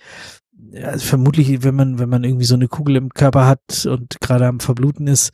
also 0.82 1.06
vermutlich, 1.06 1.64
wenn 1.64 1.76
man, 1.76 2.00
wenn 2.00 2.10
man 2.10 2.24
irgendwie 2.24 2.46
so 2.46 2.56
eine 2.56 2.68
Kugel 2.68 2.96
im 2.96 3.10
Körper 3.10 3.46
hat 3.46 3.86
und 3.86 4.20
gerade 4.22 4.48
am 4.48 4.60
Verbluten 4.60 5.08
ist, 5.08 5.32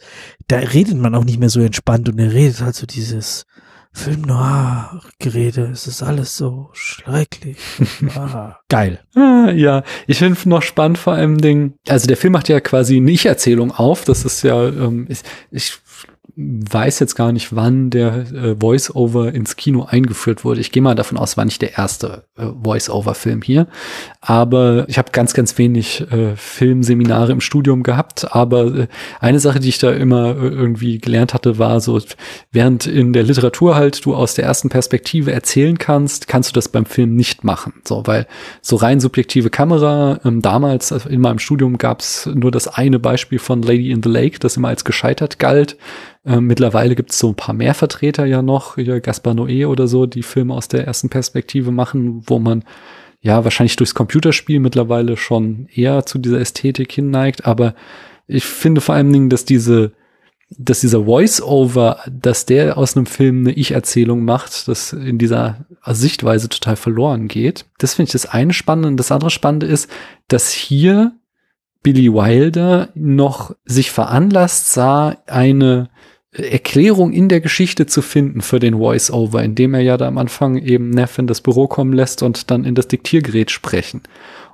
da 0.47 0.57
redet 0.57 0.97
man 0.97 1.15
auch 1.15 1.23
nicht 1.23 1.39
mehr 1.39 1.49
so 1.49 1.61
entspannt 1.61 2.09
und 2.09 2.19
er 2.19 2.33
redet 2.33 2.61
halt 2.61 2.75
so 2.75 2.85
dieses 2.85 3.45
Film 3.91 4.21
noir 4.21 5.01
Gerede, 5.17 5.69
es 5.71 5.87
ist 5.87 6.03
alles 6.03 6.37
so 6.37 6.69
schrecklich. 6.73 7.57
ah, 8.15 8.59
geil. 8.69 8.99
Ah, 9.15 9.51
ja, 9.51 9.83
ich 10.07 10.19
finde 10.19 10.47
noch 10.47 10.61
spannend 10.61 10.97
vor 10.97 11.13
allem 11.13 11.39
Ding, 11.39 11.73
also 11.87 12.07
der 12.07 12.17
Film 12.17 12.33
macht 12.33 12.49
ja 12.49 12.59
quasi 12.59 12.97
eine 12.97 13.11
Ich-Erzählung 13.11 13.71
auf. 13.71 14.05
Das 14.05 14.25
ist 14.25 14.43
ja, 14.43 14.67
ähm, 14.67 15.07
ich, 15.09 15.21
ich 15.51 15.79
weiß 16.41 16.99
jetzt 16.99 17.15
gar 17.15 17.33
nicht, 17.33 17.53
wann 17.53 17.89
der 17.89 18.25
äh, 18.33 18.55
Voice-Over 18.57 19.33
ins 19.33 19.57
Kino 19.57 19.83
eingeführt 19.83 20.45
wurde. 20.45 20.61
Ich 20.61 20.71
gehe 20.71 20.81
mal 20.81 20.95
davon 20.95 21.17
aus, 21.17 21.35
war 21.35 21.43
nicht 21.43 21.61
der 21.61 21.77
erste 21.77 22.23
äh, 22.37 22.45
Voice-Over-Film 22.63 23.41
hier. 23.41 23.67
Aber 24.21 24.85
ich 24.87 24.97
habe 24.97 25.11
ganz, 25.11 25.33
ganz 25.33 25.57
wenig 25.57 26.09
äh, 26.11 26.37
Filmseminare 26.37 27.33
im 27.33 27.41
Studium 27.41 27.83
gehabt. 27.83 28.33
Aber 28.33 28.65
äh, 28.73 28.87
eine 29.19 29.41
Sache, 29.41 29.59
die 29.59 29.67
ich 29.67 29.79
da 29.79 29.91
immer 29.91 30.29
äh, 30.29 30.47
irgendwie 30.47 30.99
gelernt 30.99 31.33
hatte, 31.33 31.59
war 31.59 31.81
so, 31.81 31.99
während 32.51 32.87
in 32.87 33.11
der 33.11 33.23
Literatur 33.23 33.75
halt 33.75 34.05
du 34.05 34.15
aus 34.15 34.35
der 34.35 34.45
ersten 34.45 34.69
Perspektive 34.69 35.33
erzählen 35.33 35.77
kannst, 35.77 36.29
kannst 36.29 36.51
du 36.51 36.53
das 36.53 36.69
beim 36.69 36.85
Film 36.85 37.15
nicht 37.15 37.43
machen. 37.43 37.73
So, 37.83 38.03
weil 38.05 38.27
so 38.61 38.77
rein 38.77 39.01
subjektive 39.01 39.49
Kamera, 39.49 40.21
ähm, 40.23 40.41
damals 40.41 40.93
also 40.93 41.09
in 41.09 41.19
meinem 41.19 41.39
Studium 41.39 41.77
gab 41.77 41.99
es 41.99 42.27
nur 42.33 42.51
das 42.51 42.69
eine 42.69 42.99
Beispiel 42.99 43.39
von 43.39 43.61
Lady 43.61 43.91
in 43.91 44.01
the 44.01 44.09
Lake, 44.09 44.39
das 44.39 44.55
immer 44.55 44.69
als 44.69 44.85
gescheitert 44.85 45.37
galt. 45.37 45.75
Ähm, 46.29 46.45
mittlerweile 46.45 46.95
gibt 46.95 47.11
es 47.11 47.17
so 47.17 47.29
ein 47.29 47.35
paar 47.35 47.55
mehr 47.55 47.73
Vertreter 47.73 48.25
ja 48.25 48.43
noch, 48.43 48.75
hier 48.75 49.01
Gaspar 49.01 49.33
Noé 49.33 49.65
oder 49.65 49.87
so, 49.87 50.05
die 50.05 50.21
Filme 50.21 50.53
aus 50.53 50.67
der 50.67 50.85
ersten 50.85 51.09
Perspektive 51.09 51.71
machen, 51.71 52.21
wo 52.27 52.37
man 52.37 52.63
ja, 53.21 53.43
wahrscheinlich 53.43 53.75
durchs 53.75 53.95
Computerspiel 53.95 54.59
mittlerweile 54.59 55.17
schon 55.17 55.67
eher 55.73 56.05
zu 56.05 56.19
dieser 56.19 56.39
Ästhetik 56.39 56.91
hinneigt, 56.91 57.45
aber 57.45 57.73
ich 58.27 58.45
finde 58.45 58.79
vor 58.79 58.93
allen 58.93 59.11
Dingen, 59.11 59.29
dass 59.29 59.43
diese, 59.43 59.91
dass 60.51 60.81
dieser 60.81 61.05
Voice-Over, 61.05 61.99
dass 62.09 62.45
der 62.45 62.77
aus 62.77 62.95
einem 62.95 63.07
Film 63.07 63.39
eine 63.39 63.53
Ich-Erzählung 63.53 64.23
macht, 64.23 64.67
das 64.67 64.93
in 64.93 65.17
dieser 65.17 65.65
Sichtweise 65.87 66.47
total 66.47 66.75
verloren 66.75 67.27
geht. 67.27 67.65
Das 67.79 67.95
finde 67.95 68.09
ich 68.09 68.13
das 68.13 68.27
eine 68.27 68.53
Spannende. 68.53 68.89
Und 68.89 68.97
das 68.97 69.11
andere 69.11 69.31
Spannende 69.31 69.65
ist, 69.65 69.89
dass 70.27 70.51
hier 70.51 71.13
Billy 71.81 72.13
Wilder 72.13 72.89
noch 72.93 73.55
sich 73.65 73.89
veranlasst 73.89 74.73
sah, 74.73 75.17
eine 75.25 75.89
Erklärung 76.31 77.11
in 77.11 77.27
der 77.27 77.41
Geschichte 77.41 77.87
zu 77.87 78.01
finden 78.01 78.41
für 78.41 78.59
den 78.59 78.77
Voice-Over, 78.77 79.43
indem 79.43 79.73
er 79.73 79.81
ja 79.81 79.97
da 79.97 80.07
am 80.07 80.19
Anfang 80.19 80.57
eben 80.57 80.91
Neff 80.91 81.17
in 81.17 81.25
das 81.25 81.41
Büro 81.41 81.67
kommen 81.67 81.93
lässt 81.93 82.21
und 82.21 82.51
dann 82.51 82.65
in 82.65 82.75
das 82.75 82.87
Diktiergerät 82.87 83.49
sprechen. 83.49 84.01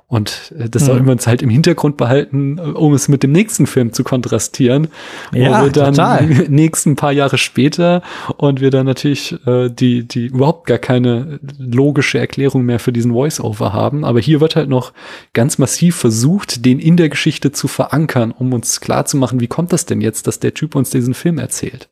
Und 0.08 0.52
äh, 0.56 0.68
das 0.68 0.86
soll 0.86 1.00
Mhm. 1.00 1.06
wir 1.06 1.12
uns 1.12 1.26
halt 1.26 1.42
im 1.42 1.50
Hintergrund 1.50 1.96
behalten, 1.96 2.58
äh, 2.58 2.60
um 2.60 2.94
es 2.94 3.08
mit 3.08 3.24
dem 3.24 3.32
nächsten 3.32 3.66
Film 3.66 3.92
zu 3.92 4.04
kontrastieren. 4.04 4.86
Ja, 5.32 5.60
wo 5.60 5.64
wir 5.64 5.72
dann 5.72 5.94
total. 5.94 6.26
nächsten 6.48 6.94
paar 6.94 7.10
Jahre 7.10 7.38
später 7.38 8.02
und 8.36 8.60
wir 8.60 8.70
dann 8.70 8.86
natürlich 8.86 9.34
äh, 9.46 9.68
die, 9.68 10.06
die 10.06 10.26
überhaupt 10.26 10.66
gar 10.68 10.78
keine 10.78 11.40
logische 11.58 12.18
Erklärung 12.20 12.64
mehr 12.64 12.78
für 12.78 12.92
diesen 12.92 13.12
Voice-Over 13.12 13.72
haben. 13.72 14.04
Aber 14.04 14.20
hier 14.20 14.40
wird 14.40 14.54
halt 14.54 14.68
noch 14.68 14.92
ganz 15.32 15.58
massiv 15.58 15.96
versucht, 15.96 16.64
den 16.64 16.78
in 16.78 16.96
der 16.96 17.08
Geschichte 17.08 17.50
zu 17.50 17.66
verankern, 17.66 18.30
um 18.30 18.52
uns 18.52 18.80
klarzumachen, 18.80 19.40
wie 19.40 19.48
kommt 19.48 19.72
das 19.72 19.86
denn 19.86 20.00
jetzt, 20.00 20.28
dass 20.28 20.38
der 20.38 20.54
Typ 20.54 20.76
uns 20.76 20.90
diesen 20.90 21.14
Film 21.14 21.38
erzählt. 21.38 21.88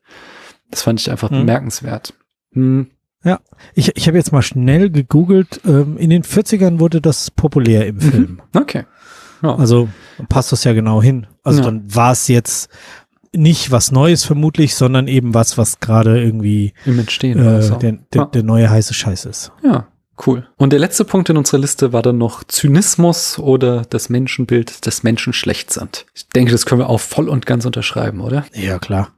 Das 0.71 0.83
fand 0.83 1.01
ich 1.01 1.11
einfach 1.11 1.31
Mhm. 1.31 1.39
bemerkenswert. 1.39 2.13
Hm. 2.53 2.87
Ich, 3.73 3.95
ich 3.95 4.07
habe 4.07 4.17
jetzt 4.17 4.31
mal 4.31 4.41
schnell 4.41 4.89
gegoogelt. 4.89 5.61
Ähm, 5.65 5.97
in 5.97 6.09
den 6.09 6.23
40ern 6.23 6.79
wurde 6.79 7.01
das 7.01 7.31
populär 7.31 7.87
im 7.87 7.99
Film. 7.99 8.41
Okay. 8.55 8.83
Ja. 9.41 9.55
Also 9.55 9.89
passt 10.29 10.51
das 10.51 10.63
ja 10.63 10.73
genau 10.73 11.01
hin. 11.01 11.27
Also 11.43 11.59
Ja. 11.59 11.65
dann 11.65 11.93
war 11.93 12.11
es 12.11 12.27
jetzt 12.27 12.69
nicht 13.33 13.69
was 13.71 13.91
Neues 13.91 14.23
vermutlich, 14.23 14.75
sondern 14.75 15.07
eben 15.07 15.33
was, 15.33 15.57
was 15.57 15.79
gerade 15.81 16.23
irgendwie 16.23 16.73
Im 16.85 16.99
Entstehen. 16.99 17.37
äh, 17.39 17.69
auch. 17.69 17.79
der, 17.79 17.93
der, 18.13 18.21
Ja. 18.21 18.25
der 18.25 18.43
neue 18.43 18.69
heiße 18.69 18.93
Scheiß 18.93 19.25
ist. 19.25 19.51
Ja, 19.63 19.87
cool. 20.25 20.47
Und 20.55 20.71
der 20.71 20.79
letzte 20.79 21.03
Punkt 21.03 21.29
in 21.29 21.35
unserer 21.35 21.59
Liste 21.59 21.91
war 21.91 22.01
dann 22.01 22.17
noch 22.17 22.43
Zynismus 22.45 23.37
oder 23.37 23.81
das 23.89 24.09
Menschenbild 24.09 24.85
des 24.85 25.03
Menschen 25.03 25.33
schlecht 25.33 25.73
sind. 25.73 26.05
Ich 26.13 26.27
denke, 26.29 26.51
das 26.53 26.65
können 26.65 26.79
wir 26.79 26.89
auch 26.89 27.01
voll 27.01 27.27
und 27.27 27.45
ganz 27.45 27.65
unterschreiben, 27.65 28.21
oder? 28.21 28.45
Ja, 28.53 28.79
klar. 28.79 29.09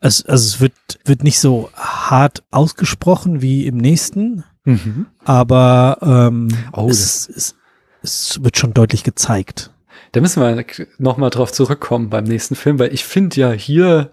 Also, 0.00 0.26
also 0.28 0.46
es 0.46 0.60
wird, 0.60 0.72
wird 1.04 1.22
nicht 1.24 1.38
so 1.40 1.70
hart 1.74 2.42
ausgesprochen 2.50 3.42
wie 3.42 3.66
im 3.66 3.76
nächsten, 3.76 4.44
Mhm. 4.64 5.06
aber 5.24 5.98
ähm, 6.02 6.48
Oh, 6.72 6.88
es, 6.90 7.28
es, 7.28 7.54
es 8.02 8.42
wird 8.44 8.58
schon 8.58 8.74
deutlich 8.74 9.04
gezeigt. 9.04 9.70
Da 10.12 10.20
müssen 10.20 10.42
wir 10.42 10.64
noch 10.98 11.16
mal 11.16 11.30
drauf 11.30 11.50
zurückkommen 11.52 12.10
beim 12.10 12.24
nächsten 12.24 12.54
Film, 12.56 12.78
weil 12.78 12.92
ich 12.92 13.04
finde 13.04 13.36
ja 13.40 13.52
hier, 13.52 14.10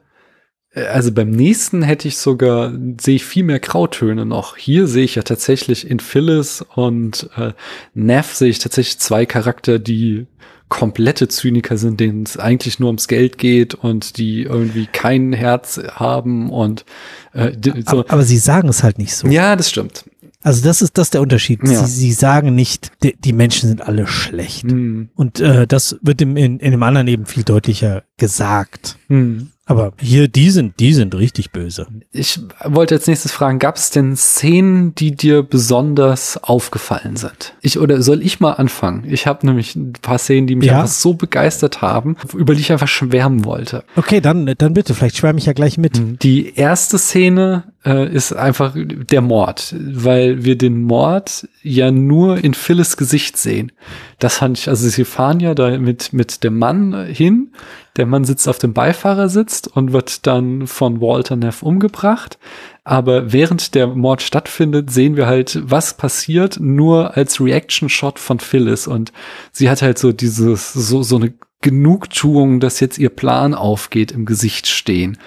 äh, 0.72 0.86
also 0.86 1.12
beim 1.12 1.32
nächsten 1.32 1.82
hätte 1.82 2.08
ich 2.08 2.18
sogar, 2.18 2.72
sehe 3.00 3.16
ich 3.16 3.26
viel 3.26 3.44
mehr 3.44 3.60
Grautöne 3.60 4.26
noch. 4.26 4.56
Hier 4.56 4.88
sehe 4.88 5.04
ich 5.04 5.16
ja 5.16 5.24
tatsächlich 5.24 5.90
in 5.90 6.00
Phyllis 6.00 6.66
und 6.76 7.30
äh, 7.36 7.52
Neff 7.94 8.34
sehe 8.34 8.50
ich 8.50 8.60
tatsächlich 8.60 9.00
zwei 9.00 9.26
Charakter, 9.26 9.80
die 9.80 10.28
komplette 10.70 11.28
Zyniker 11.28 11.78
sind, 11.78 12.00
denen 12.00 12.24
es 12.24 12.38
eigentlich 12.38 12.80
nur 12.80 12.88
ums 12.88 13.08
Geld 13.08 13.38
geht 13.38 13.74
und 13.74 14.18
die 14.18 14.44
irgendwie 14.44 14.88
kein 14.88 15.34
Herz 15.34 15.80
haben 15.92 16.50
und 16.50 16.86
äh, 17.34 17.52
so. 17.64 17.74
Aber, 17.86 18.06
aber 18.10 18.24
sie 18.24 18.38
sagen 18.38 18.68
es 18.70 18.84
halt 18.84 18.98
nicht 18.98 19.16
so. 19.16 19.28
Ja, 19.28 19.56
das 19.56 19.70
stimmt. 19.70 20.06
Also 20.44 20.64
das 20.64 20.82
ist 20.82 20.98
das 20.98 21.10
der 21.10 21.22
Unterschied. 21.22 21.60
Ja. 21.64 21.84
Sie, 21.84 21.92
sie 21.92 22.12
sagen 22.14 22.56
nicht, 22.56 22.92
die, 23.04 23.16
die 23.18 23.34
Menschen 23.34 23.70
sind 23.70 23.82
alle 23.82 24.08
schlecht. 24.08 24.64
Hm. 24.64 25.10
Und 25.16 25.40
äh, 25.40 25.68
das 25.68 25.98
wird 26.02 26.22
im, 26.22 26.38
in, 26.38 26.60
in 26.60 26.72
dem 26.72 26.84
anderen 26.84 27.08
eben 27.08 27.26
viel 27.26 27.44
deutlicher 27.44 28.04
gesagt. 28.18 28.98
Hm. 29.08 29.52
Aber 29.68 29.92
hier, 30.00 30.28
die 30.30 30.50
sind, 30.50 30.80
die 30.80 30.94
sind 30.94 31.14
richtig 31.14 31.52
böse. 31.52 31.88
Ich 32.12 32.40
wollte 32.64 32.96
als 32.96 33.06
nächstes 33.08 33.32
fragen, 33.34 33.60
gab 33.60 33.76
es 33.76 33.90
denn 33.92 34.16
Szenen, 34.16 34.96
die 34.96 35.12
dir 35.16 35.44
besonders 35.44 36.42
aufgefallen 36.42 37.18
sind? 37.18 37.54
Ich 37.62 37.78
oder 37.78 38.02
soll 38.02 38.22
ich 38.22 38.40
mal 38.40 38.54
anfangen? 38.54 39.04
Ich 39.08 39.28
habe 39.28 39.46
nämlich 39.46 39.76
ein 39.76 39.94
paar 40.02 40.18
Szenen, 40.18 40.48
die 40.48 40.56
mich 40.56 40.68
Ja. 40.68 40.76
einfach 40.82 40.88
so 40.94 41.14
begeistert 41.14 41.82
haben, 41.82 42.16
über 42.34 42.56
die 42.56 42.62
ich 42.62 42.72
einfach 42.72 42.88
schwärmen 42.88 43.44
wollte. 43.44 43.84
Okay, 43.98 44.22
dann, 44.22 44.52
dann 44.58 44.74
bitte, 44.74 44.94
vielleicht 44.96 45.18
schwärme 45.18 45.40
ich 45.40 45.46
ja 45.46 45.54
gleich 45.54 45.78
mit. 45.78 46.24
Die 46.24 46.56
erste 46.56 46.98
Szene 46.98 47.66
äh, 47.86 48.12
ist 48.14 48.34
einfach 48.34 48.74
der 48.76 49.22
Mord, 49.22 49.76
weil 49.80 50.44
wir 50.44 50.58
den 50.58 50.84
Mord 50.84 51.48
ja 51.62 51.92
nur 51.92 52.44
in 52.44 52.54
Phyllis 52.54 52.98
Gesicht 52.98 53.38
sehen. 53.38 53.72
Das 54.20 54.38
fand 54.38 54.58
ich, 54.58 54.70
also 54.70 54.88
sie 54.88 55.06
fahren 55.06 55.40
ja 55.40 55.54
da 55.54 55.78
mit, 55.78 56.14
mit 56.14 56.44
dem 56.44 56.58
Mann 56.58 57.06
hin. 57.06 57.52
Der 57.98 58.06
Mann 58.06 58.26
sitzt 58.26 58.48
auf 58.48 58.60
dem 58.60 58.74
Beifahrersitz 58.74 59.64
und 59.74 59.92
wird 59.92 60.28
dann 60.28 60.68
von 60.68 61.02
Walter 61.02 61.36
Neff 61.36 61.64
umgebracht. 61.64 62.38
Aber 62.84 63.34
während 63.34 63.76
der 63.76 63.88
Mord 63.88 64.22
stattfindet, 64.22 64.92
sehen 64.92 65.18
wir 65.18 65.28
halt, 65.28 65.60
was 65.64 65.98
passiert, 65.98 66.60
nur 66.60 67.18
als 67.18 67.42
Reaction-Shot 67.42 68.20
von 68.20 68.40
Phyllis. 68.40 68.88
Und 68.88 69.12
sie 69.52 69.70
hat 69.70 69.82
halt 69.82 69.98
so 69.98 70.14
dieses, 70.14 70.74
so, 70.74 71.04
so 71.04 71.18
eine 71.18 71.34
Genugtuung, 71.62 72.60
dass 72.60 72.80
jetzt 72.80 72.98
ihr 72.98 73.10
Plan 73.10 73.54
aufgeht, 73.54 74.12
im 74.12 74.26
Gesicht 74.26 74.68
stehen. 74.68 75.18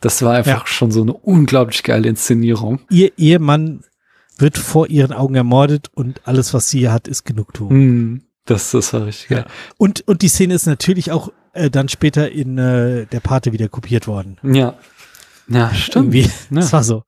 Das 0.00 0.22
war 0.22 0.34
einfach 0.34 0.60
Ja. 0.62 0.66
schon 0.66 0.90
so 0.90 1.02
eine 1.02 1.12
unglaublich 1.12 1.82
geile 1.82 2.08
Inszenierung. 2.08 2.80
Ihr 2.90 3.12
Ehemann 3.18 3.84
wird 4.38 4.56
vor 4.56 4.88
ihren 4.88 5.12
Augen 5.12 5.34
ermordet 5.34 5.88
und 5.94 6.22
alles, 6.26 6.54
was 6.54 6.70
sie 6.70 6.88
hat, 6.88 7.06
ist 7.08 7.24
Genugtuung. 7.24 7.70
Hm, 7.70 8.22
das, 8.46 8.70
das 8.70 8.92
war 8.94 9.04
richtig 9.06 9.28
geil. 9.28 9.44
Und, 9.76 10.06
und 10.08 10.22
die 10.22 10.28
Szene 10.28 10.54
ist 10.54 10.66
natürlich 10.66 11.10
auch 11.12 11.30
äh, 11.52 11.68
dann 11.68 11.88
später 11.88 12.30
in 12.30 12.56
äh, 12.56 13.06
der 13.06 13.20
Pate 13.20 13.52
wieder 13.52 13.68
kopiert 13.68 14.06
worden. 14.06 14.38
Ja. 14.42 14.74
Ja, 15.48 15.74
stimmt. 15.74 16.14
Irgendwie. 16.14 16.22
Ja. 16.22 16.30
Das 16.50 16.72
war 16.72 16.82
so. 16.84 17.02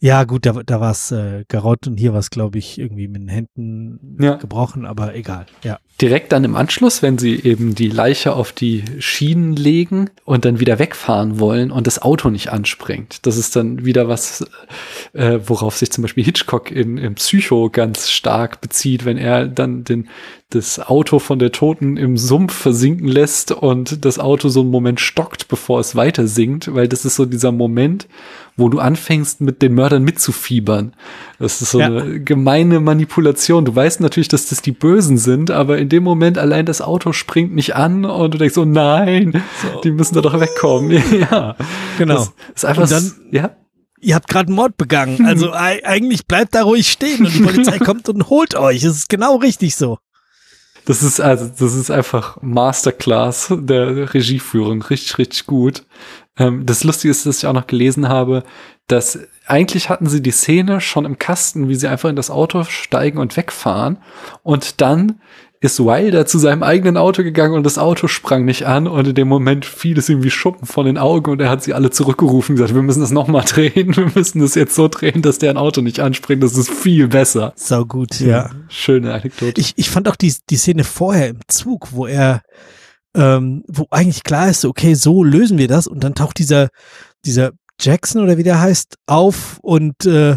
Ja, 0.00 0.22
gut, 0.22 0.46
da, 0.46 0.52
da 0.64 0.80
war 0.80 0.92
es 0.92 1.10
äh, 1.10 1.44
garott 1.48 1.88
und 1.88 1.96
hier 1.98 2.12
war 2.12 2.20
es, 2.20 2.30
glaube 2.30 2.58
ich, 2.58 2.78
irgendwie 2.78 3.08
mit 3.08 3.20
den 3.20 3.28
Händen 3.28 4.16
Ja. 4.20 4.34
gebrochen, 4.36 4.86
aber 4.86 5.14
egal. 5.16 5.46
Ja. 5.64 5.78
Direkt 6.00 6.30
dann 6.30 6.44
im 6.44 6.54
Anschluss, 6.54 7.02
wenn 7.02 7.18
sie 7.18 7.34
eben 7.42 7.74
die 7.74 7.88
Leiche 7.88 8.34
auf 8.34 8.52
die 8.52 8.84
Schienen 9.00 9.56
legen 9.56 10.10
und 10.24 10.44
dann 10.44 10.60
wieder 10.60 10.78
wegfahren 10.78 11.40
wollen 11.40 11.72
und 11.72 11.88
das 11.88 12.00
Auto 12.00 12.30
nicht 12.30 12.52
anspringt. 12.52 13.26
Das 13.26 13.36
ist 13.36 13.56
dann 13.56 13.84
wieder 13.84 14.06
was, 14.06 14.46
äh, 15.14 15.40
worauf 15.44 15.76
sich 15.76 15.90
zum 15.90 16.02
Beispiel 16.02 16.22
Hitchcock 16.22 16.70
in, 16.70 16.96
in 16.98 17.16
Psycho 17.16 17.68
ganz 17.68 18.08
stark 18.08 18.60
bezieht, 18.60 19.04
wenn 19.04 19.18
er 19.18 19.46
dann 19.48 19.82
den, 19.82 20.08
das 20.50 20.78
Auto 20.78 21.18
von 21.18 21.40
der 21.40 21.50
Toten 21.50 21.96
im 21.96 22.16
Sumpf 22.16 22.54
versinken 22.54 23.08
lässt 23.08 23.50
und 23.50 24.04
das 24.04 24.20
Auto 24.20 24.48
so 24.48 24.60
einen 24.60 24.70
Moment 24.70 25.00
stockt, 25.00 25.48
bevor 25.48 25.80
es 25.80 25.96
weiter 25.96 26.28
sinkt, 26.28 26.72
weil 26.72 26.86
das 26.86 27.04
ist 27.04 27.16
so 27.16 27.24
dieser 27.26 27.50
Moment, 27.50 28.06
wo 28.58 28.68
du 28.68 28.78
anfängst, 28.80 29.40
mit 29.40 29.62
den 29.62 29.72
Mördern 29.74 30.02
mitzufiebern. 30.02 30.94
Das 31.38 31.62
ist 31.62 31.70
so 31.70 31.80
Ja. 31.80 31.86
eine 31.86 32.20
gemeine 32.20 32.80
Manipulation. 32.80 33.64
Du 33.64 33.74
weißt 33.74 34.00
natürlich, 34.00 34.28
dass 34.28 34.48
das 34.48 34.60
die 34.60 34.72
Bösen 34.72 35.16
sind, 35.16 35.50
aber 35.50 35.78
in 35.78 35.88
dem 35.88 36.02
Moment 36.02 36.36
allein 36.36 36.66
das 36.66 36.82
Auto 36.82 37.12
springt 37.12 37.54
nicht 37.54 37.74
an 37.76 38.04
und 38.04 38.34
du 38.34 38.38
denkst 38.38 38.54
so, 38.54 38.64
nein, 38.66 39.42
die 39.84 39.92
müssen 39.92 40.14
da 40.16 40.20
doch 40.20 40.38
wegkommen. 40.38 40.90
ja. 41.20 41.56
Genau. 41.96 42.14
Das 42.16 42.32
ist 42.56 42.64
einfach, 42.66 42.82
Und 42.82 42.90
dann- 42.92 43.12
ja. 43.30 43.56
Ihr 44.00 44.14
habt 44.14 44.28
gerade 44.28 44.46
einen 44.48 44.56
Mord 44.56 44.76
begangen. 44.76 45.18
Also 45.26 45.52
ei- 45.52 45.84
eigentlich 45.84 46.26
bleibt 46.26 46.54
da 46.54 46.62
ruhig 46.62 46.88
stehen 46.90 47.24
und 47.26 47.34
die 47.34 47.40
Polizei 47.42 47.78
kommt 47.78 48.08
und 48.08 48.28
holt 48.30 48.54
euch. 48.54 48.84
Es 48.84 48.96
ist 48.96 49.08
genau 49.08 49.36
richtig 49.36 49.74
so. 49.74 49.98
Das 50.84 51.02
ist 51.02 51.20
also, 51.20 51.50
das 51.58 51.74
ist 51.74 51.90
einfach 51.90 52.38
Masterclass 52.40 53.52
der 53.58 54.14
Regieführung, 54.14 54.82
richtig, 54.82 55.18
richtig 55.18 55.46
gut. 55.46 55.84
Ähm, 56.38 56.66
das 56.66 56.84
Lustige 56.84 57.10
ist, 57.10 57.26
dass 57.26 57.38
ich 57.38 57.46
auch 57.46 57.52
noch 57.52 57.66
gelesen 57.66 58.08
habe, 58.08 58.44
dass 58.86 59.18
eigentlich 59.46 59.88
hatten 59.88 60.06
sie 60.06 60.22
die 60.22 60.30
Szene 60.30 60.80
schon 60.80 61.04
im 61.04 61.18
Kasten, 61.18 61.68
wie 61.68 61.74
sie 61.74 61.88
einfach 61.88 62.08
in 62.08 62.16
das 62.16 62.30
Auto 62.30 62.64
steigen 62.64 63.18
und 63.18 63.36
wegfahren. 63.36 63.98
Und 64.42 64.80
dann 64.80 65.20
ist 65.60 65.80
Wilder 65.80 66.24
zu 66.24 66.38
seinem 66.38 66.62
eigenen 66.62 66.96
Auto 66.96 67.24
gegangen 67.24 67.54
und 67.54 67.64
das 67.64 67.78
Auto 67.78 68.06
sprang 68.06 68.44
nicht 68.44 68.66
an 68.66 68.86
und 68.86 69.08
in 69.08 69.14
dem 69.14 69.26
Moment 69.26 69.64
fiel 69.64 69.98
es 69.98 70.08
ihm 70.08 70.22
wie 70.22 70.30
Schuppen 70.30 70.66
von 70.66 70.86
den 70.86 70.98
Augen 70.98 71.32
und 71.32 71.40
er 71.40 71.50
hat 71.50 71.64
sie 71.64 71.74
alle 71.74 71.90
zurückgerufen 71.90 72.52
und 72.52 72.56
gesagt, 72.56 72.74
wir 72.74 72.82
müssen 72.82 73.00
das 73.00 73.10
nochmal 73.10 73.44
drehen, 73.46 73.96
wir 73.96 74.10
müssen 74.14 74.40
das 74.40 74.54
jetzt 74.54 74.76
so 74.76 74.86
drehen, 74.86 75.20
dass 75.20 75.38
der 75.38 75.50
ein 75.50 75.56
Auto 75.56 75.80
nicht 75.80 75.98
anspringt, 75.98 76.44
das 76.44 76.56
ist 76.56 76.70
viel 76.70 77.08
besser. 77.08 77.52
Sau 77.56 77.84
gut, 77.84 78.20
ja. 78.20 78.50
Schöne 78.68 79.12
Anekdote. 79.12 79.60
Ich, 79.60 79.74
ich 79.76 79.90
fand 79.90 80.08
auch 80.08 80.16
die, 80.16 80.32
die 80.48 80.56
Szene 80.56 80.84
vorher 80.84 81.28
im 81.28 81.40
Zug, 81.48 81.88
wo 81.90 82.06
er, 82.06 82.42
ähm, 83.18 83.64
wo 83.66 83.86
eigentlich 83.90 84.22
klar 84.22 84.48
ist, 84.48 84.64
okay, 84.64 84.94
so 84.94 85.24
lösen 85.24 85.58
wir 85.58 85.68
das 85.68 85.86
und 85.86 86.04
dann 86.04 86.14
taucht 86.14 86.38
dieser, 86.38 86.68
dieser 87.24 87.50
Jackson 87.80 88.22
oder 88.22 88.38
wie 88.38 88.44
der 88.44 88.60
heißt, 88.60 88.96
auf 89.06 89.58
und 89.60 90.06
äh, 90.06 90.36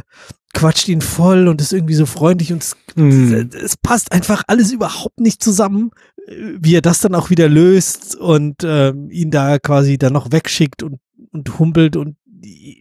quatscht 0.54 0.90
ihn 0.90 1.02
voll 1.02 1.48
und 1.48 1.62
ist 1.62 1.72
irgendwie 1.72 1.94
so 1.94 2.06
freundlich 2.06 2.52
und 2.52 2.64
es, 2.64 2.76
Mm. 2.96 3.50
es 3.64 3.78
passt 3.78 4.12
einfach 4.12 4.44
alles 4.48 4.74
überhaupt 4.74 5.22
nicht 5.22 5.42
zusammen, 5.42 5.92
äh, 6.28 6.56
wie 6.60 6.76
er 6.76 6.82
das 6.82 7.00
dann 7.00 7.16
auch 7.16 7.30
wieder 7.30 7.48
löst 7.48 8.16
und 8.18 8.64
ähm, 8.66 9.10
ihn 9.10 9.32
da 9.32 9.60
quasi 9.60 9.98
dann 9.98 10.12
noch 10.12 10.34
wegschickt 10.34 10.84
und, 10.84 11.00
und 11.32 11.58
humpelt 11.58 11.96
und 11.96 12.18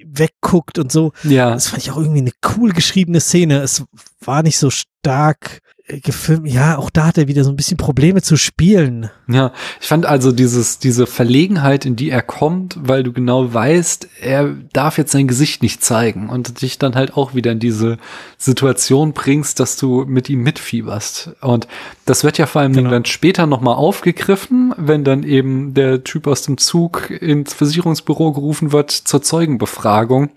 wegguckt 0.05 0.78
und 0.80 0.90
so. 0.90 1.12
ja. 1.22 1.51
Das 1.51 1.68
fand 1.68 1.82
ich 1.82 1.90
auch 1.92 1.98
irgendwie 1.98 2.22
eine 2.22 2.32
cool 2.57 2.72
geschriebene 2.72 3.20
Szene. 3.20 3.61
Es 3.61 3.84
war 4.20 4.42
nicht 4.42 4.59
so 4.59 4.70
stark 4.70 5.61
gefilmt, 5.99 6.49
ja, 6.49 6.78
auch 6.78 6.91
da 6.91 7.07
hat 7.07 7.18
er 7.18 7.28
wieder 7.28 7.45
so 7.45 7.51
ein 7.51 7.57
bisschen 7.57 7.76
Probleme 7.76 8.22
zu 8.22 8.36
spielen. 8.36 9.11
Ja, 9.28 9.53
ich 9.80 9.88
fand 9.88 10.07
also 10.07 10.32
dieses, 10.32 10.78
diese 10.78 11.07
Verlegenheit, 11.07 11.86
in 11.86 11.97
die 11.97 12.11
er 12.11 12.22
kommt, 12.22 12.76
weil 12.80 13.03
du 13.03 13.12
genau 13.12 13.53
weißt, 13.53 14.09
er 14.20 14.55
darf 14.72 14.99
jetzt 14.99 15.12
sein 15.12 15.28
Gesicht 15.28 15.62
nicht 15.62 15.82
zeigen 15.82 16.28
und 16.28 16.62
dich 16.62 16.78
dann 16.78 16.95
halt 16.95 17.16
auch 17.16 17.34
wieder 17.34 17.53
in 17.53 17.59
diese 17.59 17.99
Situation 18.38 19.12
bringst, 19.12 19.61
dass 19.61 19.76
du 19.76 20.05
mit 20.07 20.28
ihm 20.28 20.43
mitfieberst. 20.43 21.30
Und 21.41 21.66
das 22.07 22.24
wird 22.24 22.38
ja 22.38 22.47
vor 22.47 22.62
allem 22.62 22.72
genau. 22.72 22.91
dann 22.91 23.05
später 23.05 23.47
nochmal 23.47 23.74
aufgegriffen, 23.74 24.74
wenn 24.76 25.05
dann 25.05 25.22
eben 25.22 25.74
der 25.74 26.05
Typ 26.05 26.26
aus 26.26 26.43
dem 26.43 26.59
Zug 26.59 27.11
ins 27.11 27.55
Versicherungsbüro 27.55 28.32
gerufen 28.32 28.72
wird 28.72 28.91
zur 28.91 29.22
Zeugenbefragung 29.22 30.30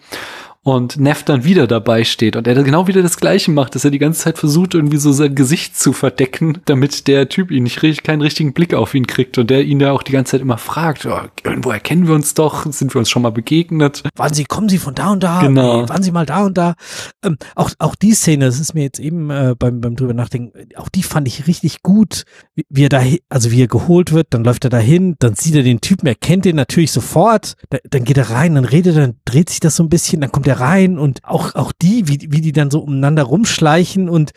und 0.64 0.98
Neff 0.98 1.24
dann 1.24 1.44
wieder 1.44 1.68
dabei 1.68 2.06
steht 2.06 2.38
und 2.38 2.48
er 2.48 2.64
genau 2.64 2.88
wieder 2.88 3.02
das 3.02 3.18
Gleiche 3.18 3.52
macht, 3.52 3.76
dass 3.76 3.84
er 3.84 3.92
die 3.92 4.00
ganze 4.00 4.22
Zeit 4.22 4.38
versucht, 4.38 4.74
irgendwie 4.74 4.98
so 4.98 5.12
sein 5.12 5.36
Gesicht 5.36 5.78
zu 5.78 5.92
verdecken, 5.92 6.60
damit 6.66 7.08
der 7.08 7.28
Typ 7.28 7.52
ihn 7.52 7.64
nicht 7.64 8.04
keinen 8.04 8.22
richtigen 8.22 8.54
Blick 8.54 8.74
auf 8.74 8.96
ihn 8.96 9.06
kriegt 9.06 9.38
und 9.38 9.50
der 9.50 9.64
ihn 9.64 9.82
ja 9.82 9.92
auch 9.92 10.04
die 10.04 10.14
ganze 10.14 10.32
Zeit 10.32 10.42
immer 10.42 10.58
fragt, 10.58 11.06
oh, 11.06 11.20
irgendwo 11.44 11.72
erkennen 11.72 12.08
wir 12.08 12.16
uns 12.16 12.34
doch, 12.34 12.66
sind 12.72 12.96
wir 12.96 13.00
uns 13.00 13.10
schon 13.10 13.22
mal 13.22 13.32
begegnet. 13.32 14.04
Wann 14.16 14.34
Sie, 14.34 14.46
kommen 14.46 14.70
Sie 14.70 14.78
von 14.78 14.96
da 14.96 15.12
und 15.12 15.22
da? 15.22 15.42
Genau. 15.42 15.88
Wann 15.90 16.02
Sie 16.02 16.12
mal 16.12 16.26
da 16.26 16.46
und 16.46 16.58
da? 16.58 16.76
Ähm, 17.24 17.38
auch, 17.56 17.72
auch 17.80 17.96
die 17.96 18.14
Szene, 18.14 18.46
das 18.46 18.62
ist 18.62 18.74
mir 18.74 18.84
jetzt 18.84 19.00
eben 19.00 19.30
äh, 19.30 19.56
beim, 19.60 19.82
beim 19.82 19.98
drüber 19.98 20.14
nachdenken, 20.14 20.70
auch 20.78 20.88
die 20.88 21.04
fand 21.04 21.28
ich 21.28 21.46
richtig 21.46 21.82
gut, 21.84 22.24
wie, 22.56 22.66
wie 22.70 22.86
er 22.86 22.90
da, 22.90 23.04
also 23.28 23.52
wie 23.52 23.62
er 23.62 23.68
geholt 23.68 24.14
wird, 24.14 24.28
dann 24.30 24.46
läuft 24.46 24.64
er 24.64 24.70
dahin, 24.70 25.16
dann 25.20 25.36
sieht 25.36 25.56
er 25.56 25.64
den 25.64 25.82
Typen, 25.82 26.08
er 26.08 26.16
kennt 26.16 26.46
den 26.46 26.56
natürlich 26.56 26.94
sofort, 26.94 27.56
da, 27.70 27.80
dann 27.90 28.06
geht 28.06 28.18
er 28.18 28.30
rein, 28.30 28.56
dann 28.56 28.66
redet 28.66 28.96
er, 28.96 29.08
dann 29.08 29.16
dreht 29.26 29.50
sich 29.50 29.60
das 29.60 29.76
so 29.76 29.84
ein 29.84 29.90
bisschen, 29.90 30.22
dann 30.22 30.32
kommt 30.32 30.48
er 30.48 30.53
rein 30.54 30.98
und 30.98 31.24
auch, 31.24 31.56
auch 31.56 31.72
die, 31.72 32.08
wie, 32.08 32.32
wie 32.32 32.42
die 32.42 32.52
dann 32.52 32.72
so 32.72 32.80
umeinander 32.80 33.24
rumschleichen 33.24 34.10
und 34.10 34.32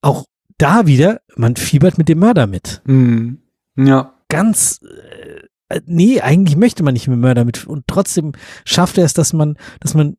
auch 0.00 0.24
da 0.58 0.86
wieder, 0.86 1.20
man 1.36 1.56
fiebert 1.56 1.98
mit 1.98 2.08
dem 2.08 2.18
Mörder 2.18 2.46
mit. 2.46 2.82
Mhm. 2.84 3.38
Ja. 3.76 4.14
Ganz, 4.28 4.80
äh, 5.68 5.80
nee, 5.86 6.20
eigentlich 6.20 6.56
möchte 6.56 6.82
man 6.82 6.94
nicht 6.94 7.08
mit 7.08 7.16
dem 7.16 7.20
Mörder 7.20 7.44
mit 7.44 7.66
und 7.66 7.84
trotzdem 7.86 8.32
schafft 8.64 8.98
er 8.98 9.04
es, 9.04 9.14
dass 9.14 9.32
man, 9.32 9.56
dass 9.80 9.94
man 9.94 10.16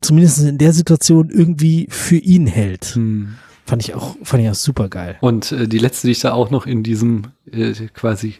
zumindest 0.00 0.42
in 0.44 0.58
der 0.58 0.72
Situation 0.72 1.30
irgendwie 1.30 1.88
für 1.90 2.16
ihn 2.16 2.46
hält. 2.46 2.96
Mhm. 2.96 3.36
Fand 3.64 3.82
ich 3.82 3.94
auch, 3.94 4.16
fand 4.22 4.44
ich 4.44 4.48
auch 4.48 4.54
super 4.54 4.88
geil. 4.88 5.16
Und 5.20 5.50
äh, 5.50 5.66
die 5.66 5.78
letzte, 5.78 6.06
die 6.06 6.12
ich 6.12 6.20
da 6.20 6.32
auch 6.32 6.50
noch 6.50 6.66
in 6.66 6.84
diesem 6.84 7.22
äh, 7.50 7.72
quasi 7.92 8.36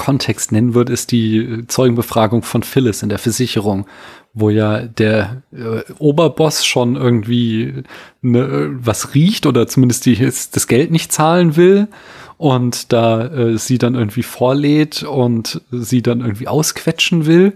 Kontext 0.00 0.50
nennen 0.50 0.72
würde, 0.72 0.94
ist 0.94 1.12
die 1.12 1.36
äh, 1.36 1.66
Zeugenbefragung 1.66 2.42
von 2.42 2.62
Phyllis 2.62 3.02
in 3.02 3.10
der 3.10 3.18
Versicherung, 3.18 3.86
wo 4.32 4.48
ja 4.48 4.80
der 4.80 5.42
äh, 5.52 5.82
Oberboss 5.98 6.64
schon 6.64 6.96
irgendwie 6.96 7.84
ne, 8.22 8.70
was 8.82 9.14
riecht 9.14 9.44
oder 9.44 9.66
zumindest 9.66 10.06
die, 10.06 10.16
das 10.16 10.66
Geld 10.66 10.90
nicht 10.90 11.12
zahlen 11.12 11.54
will 11.54 11.86
und 12.38 12.94
da 12.94 13.26
äh, 13.26 13.58
sie 13.58 13.76
dann 13.76 13.94
irgendwie 13.94 14.22
vorlädt 14.22 15.02
und 15.02 15.60
sie 15.70 16.00
dann 16.00 16.22
irgendwie 16.22 16.48
ausquetschen 16.48 17.26
will 17.26 17.52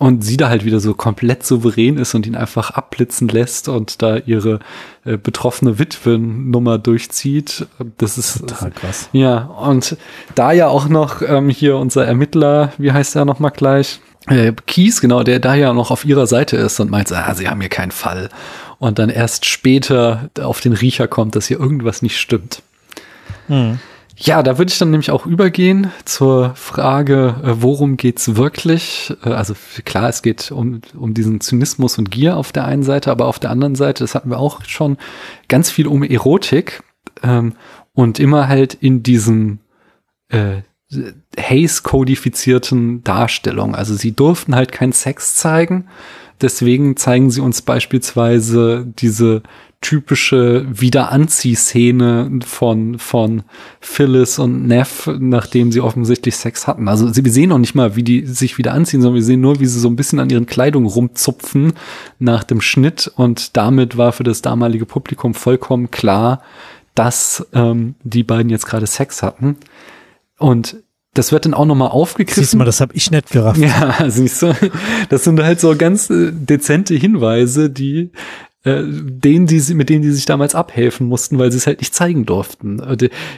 und 0.00 0.24
sie 0.24 0.38
da 0.38 0.48
halt 0.48 0.64
wieder 0.64 0.80
so 0.80 0.94
komplett 0.94 1.44
souverän 1.44 1.98
ist 1.98 2.14
und 2.14 2.26
ihn 2.26 2.34
einfach 2.34 2.70
abblitzen 2.70 3.28
lässt 3.28 3.68
und 3.68 4.00
da 4.00 4.16
ihre 4.16 4.60
äh, 5.04 5.18
betroffene 5.18 5.78
Witwennummer 5.78 6.78
durchzieht. 6.78 7.66
Das 7.98 8.16
ist 8.16 8.40
total 8.40 8.70
krass. 8.70 9.10
Ja, 9.12 9.42
und 9.44 9.98
da 10.34 10.52
ja 10.52 10.68
auch 10.68 10.88
noch 10.88 11.20
ähm, 11.20 11.50
hier 11.50 11.76
unser 11.76 12.06
Ermittler, 12.06 12.72
wie 12.78 12.92
heißt 12.92 13.14
er 13.14 13.26
noch 13.26 13.40
mal 13.40 13.50
gleich? 13.50 14.00
Äh, 14.26 14.54
Kies, 14.66 15.02
genau, 15.02 15.22
der 15.22 15.38
da 15.38 15.54
ja 15.54 15.74
noch 15.74 15.90
auf 15.90 16.06
ihrer 16.06 16.26
Seite 16.26 16.56
ist 16.56 16.80
und 16.80 16.90
meint, 16.90 17.12
ah, 17.12 17.34
sie 17.34 17.50
haben 17.50 17.60
hier 17.60 17.68
keinen 17.68 17.90
Fall. 17.90 18.30
Und 18.78 18.98
dann 18.98 19.10
erst 19.10 19.44
später 19.44 20.30
auf 20.40 20.62
den 20.62 20.72
Riecher 20.72 21.08
kommt, 21.08 21.36
dass 21.36 21.46
hier 21.46 21.60
irgendwas 21.60 22.00
nicht 22.00 22.18
stimmt. 22.18 22.62
Hm. 23.48 23.78
Ja, 24.22 24.42
da 24.42 24.58
würde 24.58 24.70
ich 24.70 24.78
dann 24.78 24.90
nämlich 24.90 25.10
auch 25.10 25.24
übergehen 25.24 25.90
zur 26.04 26.54
Frage, 26.54 27.36
äh, 27.42 27.62
worum 27.62 27.96
geht's 27.96 28.36
wirklich? 28.36 29.14
Äh, 29.24 29.30
also 29.30 29.54
klar, 29.86 30.10
es 30.10 30.20
geht 30.20 30.52
um, 30.52 30.82
um 30.94 31.14
diesen 31.14 31.40
Zynismus 31.40 31.96
und 31.96 32.10
Gier 32.10 32.36
auf 32.36 32.52
der 32.52 32.66
einen 32.66 32.82
Seite, 32.82 33.10
aber 33.10 33.24
auf 33.24 33.38
der 33.38 33.48
anderen 33.48 33.76
Seite, 33.76 34.04
das 34.04 34.14
hatten 34.14 34.28
wir 34.28 34.38
auch 34.38 34.62
schon, 34.66 34.98
ganz 35.48 35.70
viel 35.70 35.86
um 35.86 36.02
Erotik 36.02 36.82
ähm, 37.22 37.54
und 37.94 38.20
immer 38.20 38.46
halt 38.46 38.74
in 38.74 39.02
diesem 39.02 39.60
äh, 40.28 40.62
Haze-kodifizierten 41.38 43.02
Darstellung. 43.02 43.74
Also 43.74 43.94
sie 43.94 44.12
durften 44.12 44.54
halt 44.54 44.70
keinen 44.70 44.92
Sex 44.92 45.36
zeigen, 45.36 45.86
deswegen 46.42 46.98
zeigen 46.98 47.30
sie 47.30 47.40
uns 47.40 47.62
beispielsweise 47.62 48.86
diese 48.98 49.42
typische 49.80 50.66
Wiederanziehszene 50.70 52.40
von, 52.44 52.98
von 52.98 53.42
Phyllis 53.80 54.38
und 54.38 54.66
Neff, 54.66 55.10
nachdem 55.18 55.72
sie 55.72 55.80
offensichtlich 55.80 56.36
Sex 56.36 56.66
hatten. 56.66 56.86
Also 56.86 57.10
sie, 57.10 57.24
wir 57.24 57.32
sehen 57.32 57.48
noch 57.48 57.58
nicht 57.58 57.74
mal, 57.74 57.96
wie 57.96 58.02
die 58.02 58.26
sich 58.26 58.58
wieder 58.58 58.74
anziehen, 58.74 59.00
sondern 59.00 59.16
wir 59.16 59.22
sehen 59.22 59.40
nur, 59.40 59.58
wie 59.58 59.66
sie 59.66 59.80
so 59.80 59.88
ein 59.88 59.96
bisschen 59.96 60.18
an 60.18 60.28
ihren 60.28 60.44
Kleidungen 60.44 60.86
rumzupfen 60.86 61.72
nach 62.18 62.44
dem 62.44 62.60
Schnitt 62.60 63.10
und 63.16 63.56
damit 63.56 63.96
war 63.96 64.12
für 64.12 64.24
das 64.24 64.42
damalige 64.42 64.84
Publikum 64.84 65.32
vollkommen 65.32 65.90
klar, 65.90 66.42
dass 66.94 67.46
ähm, 67.54 67.94
die 68.02 68.22
beiden 68.22 68.50
jetzt 68.50 68.66
gerade 68.66 68.86
Sex 68.86 69.22
hatten. 69.22 69.56
Und 70.38 70.76
das 71.14 71.32
wird 71.32 71.44
dann 71.44 71.54
auch 71.54 71.64
nochmal 71.64 71.88
aufgegriffen. 71.88 72.42
Siehst 72.42 72.52
du 72.52 72.58
mal, 72.58 72.64
das 72.64 72.80
habe 72.80 72.94
ich 72.94 73.10
nicht 73.10 73.30
gerafft. 73.30 73.58
Ja, 73.58 73.96
siehst 74.08 74.42
du. 74.42 74.54
Das 75.08 75.24
sind 75.24 75.40
halt 75.42 75.60
so 75.60 75.74
ganz 75.76 76.10
äh, 76.10 76.30
dezente 76.32 76.94
Hinweise, 76.94 77.70
die 77.70 78.10
äh, 78.64 78.82
denen, 78.84 79.46
die, 79.46 79.74
mit 79.74 79.88
denen 79.88 80.02
die 80.02 80.10
sich 80.10 80.26
damals 80.26 80.54
abhelfen 80.54 81.06
mussten, 81.06 81.38
weil 81.38 81.50
sie 81.50 81.58
es 81.58 81.66
halt 81.66 81.80
nicht 81.80 81.94
zeigen 81.94 82.26
durften. 82.26 82.80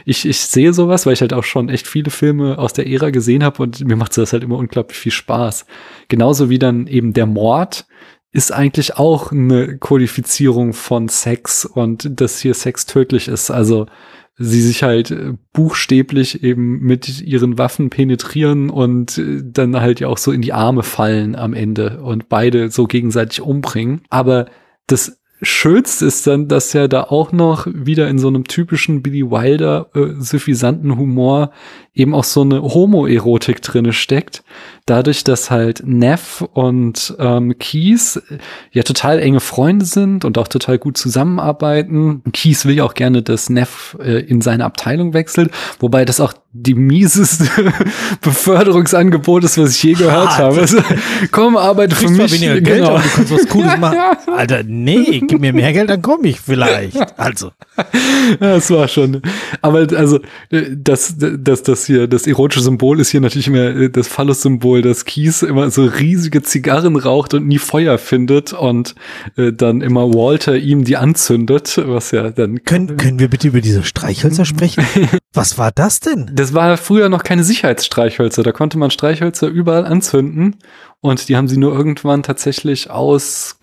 Ich, 0.05 0.25
ich 0.25 0.39
sehe 0.39 0.73
sowas, 0.73 1.05
weil 1.05 1.13
ich 1.13 1.21
halt 1.21 1.33
auch 1.33 1.45
schon 1.45 1.69
echt 1.69 1.87
viele 1.87 2.11
Filme 2.11 2.57
aus 2.57 2.73
der 2.73 2.87
Ära 2.87 3.09
gesehen 3.09 3.43
habe 3.43 3.63
und 3.63 3.85
mir 3.85 3.95
macht 3.95 4.17
das 4.17 4.33
halt 4.33 4.43
immer 4.43 4.57
unglaublich 4.57 4.97
viel 4.97 5.11
Spaß. 5.11 5.65
Genauso 6.09 6.49
wie 6.49 6.59
dann 6.59 6.87
eben 6.87 7.13
der 7.13 7.25
Mord 7.25 7.85
ist 8.33 8.51
eigentlich 8.51 8.97
auch 8.97 9.31
eine 9.31 9.77
Kodifizierung 9.77 10.73
von 10.73 11.07
Sex 11.07 11.65
und 11.65 12.19
dass 12.19 12.39
hier 12.39 12.55
Sex 12.55 12.85
tödlich 12.87 13.27
ist. 13.27 13.51
Also 13.51 13.85
sie 14.37 14.61
sich 14.61 14.83
halt 14.83 15.11
äh, 15.11 15.33
buchstäblich 15.53 16.43
eben 16.43 16.79
mit 16.79 17.21
ihren 17.21 17.57
Waffen 17.57 17.89
penetrieren 17.89 18.69
und 18.69 19.17
äh, 19.19 19.41
dann 19.43 19.79
halt 19.79 19.99
ja 19.99 20.07
auch 20.07 20.17
so 20.17 20.31
in 20.31 20.41
die 20.41 20.53
Arme 20.53 20.83
fallen 20.83 21.35
am 21.35 21.53
Ende 21.53 22.01
und 22.01 22.29
beide 22.29 22.69
so 22.71 22.87
gegenseitig 22.87 23.41
umbringen. 23.41 24.01
Aber 24.09 24.47
das 24.87 25.19
Schönste 25.43 26.05
ist 26.05 26.25
dann, 26.25 26.47
dass 26.47 26.73
er 26.73 26.87
da 26.87 27.03
auch 27.03 27.33
noch 27.33 27.67
wieder 27.67 28.07
in 28.07 28.17
so 28.17 28.29
einem 28.29 28.45
typischen 28.45 29.01
Billy 29.01 29.29
Wilder 29.29 29.89
äh, 29.93 30.13
suffisanten 30.17 30.97
Humor 30.97 31.51
eben 31.93 32.15
auch 32.15 32.23
so 32.23 32.41
eine 32.41 32.61
Homoerotik 32.61 33.61
drinne 33.61 33.91
steckt. 33.91 34.43
Dadurch, 34.85 35.23
dass 35.23 35.49
halt 35.49 35.83
Neff 35.85 36.41
und 36.41 37.15
ähm, 37.17 37.57
Keys 37.57 38.21
ja 38.71 38.83
total 38.83 39.19
enge 39.19 39.39
Freunde 39.39 39.85
sind 39.85 40.25
und 40.25 40.37
auch 40.37 40.49
total 40.49 40.77
gut 40.77 40.97
zusammenarbeiten. 40.97 42.21
Keys 42.33 42.65
will 42.65 42.75
ja 42.75 42.83
auch 42.83 42.93
gerne, 42.93 43.21
dass 43.21 43.49
Neff 43.49 43.97
äh, 44.03 44.19
in 44.19 44.41
seine 44.41 44.65
Abteilung 44.65 45.13
wechselt, 45.13 45.51
wobei 45.79 46.03
das 46.03 46.19
auch 46.19 46.33
die 46.55 46.75
mieseste 46.75 47.47
Beförderungsangebot 48.21 49.43
ist, 49.43 49.57
was 49.57 49.71
ich 49.71 49.83
je 49.83 49.93
gehört 49.93 50.29
Hart. 50.29 50.37
habe. 50.37 50.61
Also, 50.61 50.77
komm, 51.31 51.57
arbeite 51.57 51.95
für 51.95 52.09
mich. 52.09 52.31
Weniger 52.31 52.61
Geld, 52.61 52.83
genau. 52.83 52.97
du 52.97 53.09
kannst 53.09 53.31
was 53.31 53.47
Cooles 53.47 53.77
machen. 53.79 53.97
Alter, 54.27 54.63
nee, 54.63 55.21
gib 55.27 55.39
mir 55.39 55.51
mehr 55.51 55.73
Geld, 55.73 55.89
dann 55.89 56.01
komme 56.01 56.27
ich 56.27 56.39
vielleicht. 56.39 56.97
Also. 57.17 57.51
Ja, 58.39 58.55
das 58.55 58.69
war 58.69 58.87
schon. 58.87 59.21
Aber 59.61 59.87
also, 59.95 60.19
äh, 60.51 60.63
das, 60.75 61.15
das, 61.17 61.63
das 61.63 61.85
hier, 61.85 62.07
das 62.07 62.27
erotische 62.27 62.61
Symbol 62.61 62.99
ist 62.99 63.09
hier 63.09 63.21
natürlich 63.21 63.47
immer 63.47 63.75
äh, 63.75 63.89
das 63.89 64.07
Phallus-Symbol, 64.07 64.72
dass 64.81 65.05
Kies 65.05 65.43
immer 65.43 65.69
so 65.69 65.85
riesige 65.85 66.41
Zigarren 66.41 66.95
raucht 66.95 67.33
und 67.33 67.47
nie 67.47 67.59
Feuer 67.59 67.97
findet 67.97 68.53
und 68.53 68.95
äh, 69.37 69.53
dann 69.53 69.81
immer 69.81 70.13
Walter 70.13 70.55
ihm 70.55 70.83
die 70.83 70.97
anzündet, 70.97 71.81
was 71.85 72.11
ja 72.11 72.31
dann. 72.31 72.63
Können, 72.63 72.97
können 72.97 73.19
wir 73.19 73.29
bitte 73.29 73.47
über 73.47 73.61
diese 73.61 73.83
Streichhölzer 73.83 74.45
sprechen? 74.45 74.83
was 75.33 75.57
war 75.57 75.71
das 75.71 75.99
denn? 75.99 76.31
Das 76.33 76.53
war 76.53 76.77
früher 76.77 77.09
noch 77.09 77.23
keine 77.23 77.43
Sicherheitsstreichhölzer. 77.43 78.43
Da 78.43 78.51
konnte 78.51 78.77
man 78.77 78.91
Streichhölzer 78.91 79.47
überall 79.47 79.85
anzünden 79.85 80.57
und 81.03 81.27
die 81.27 81.35
haben 81.35 81.49
sie 81.49 81.57
nur 81.57 81.75
irgendwann 81.75 82.23
tatsächlich 82.23 82.89
aus, 82.89 83.57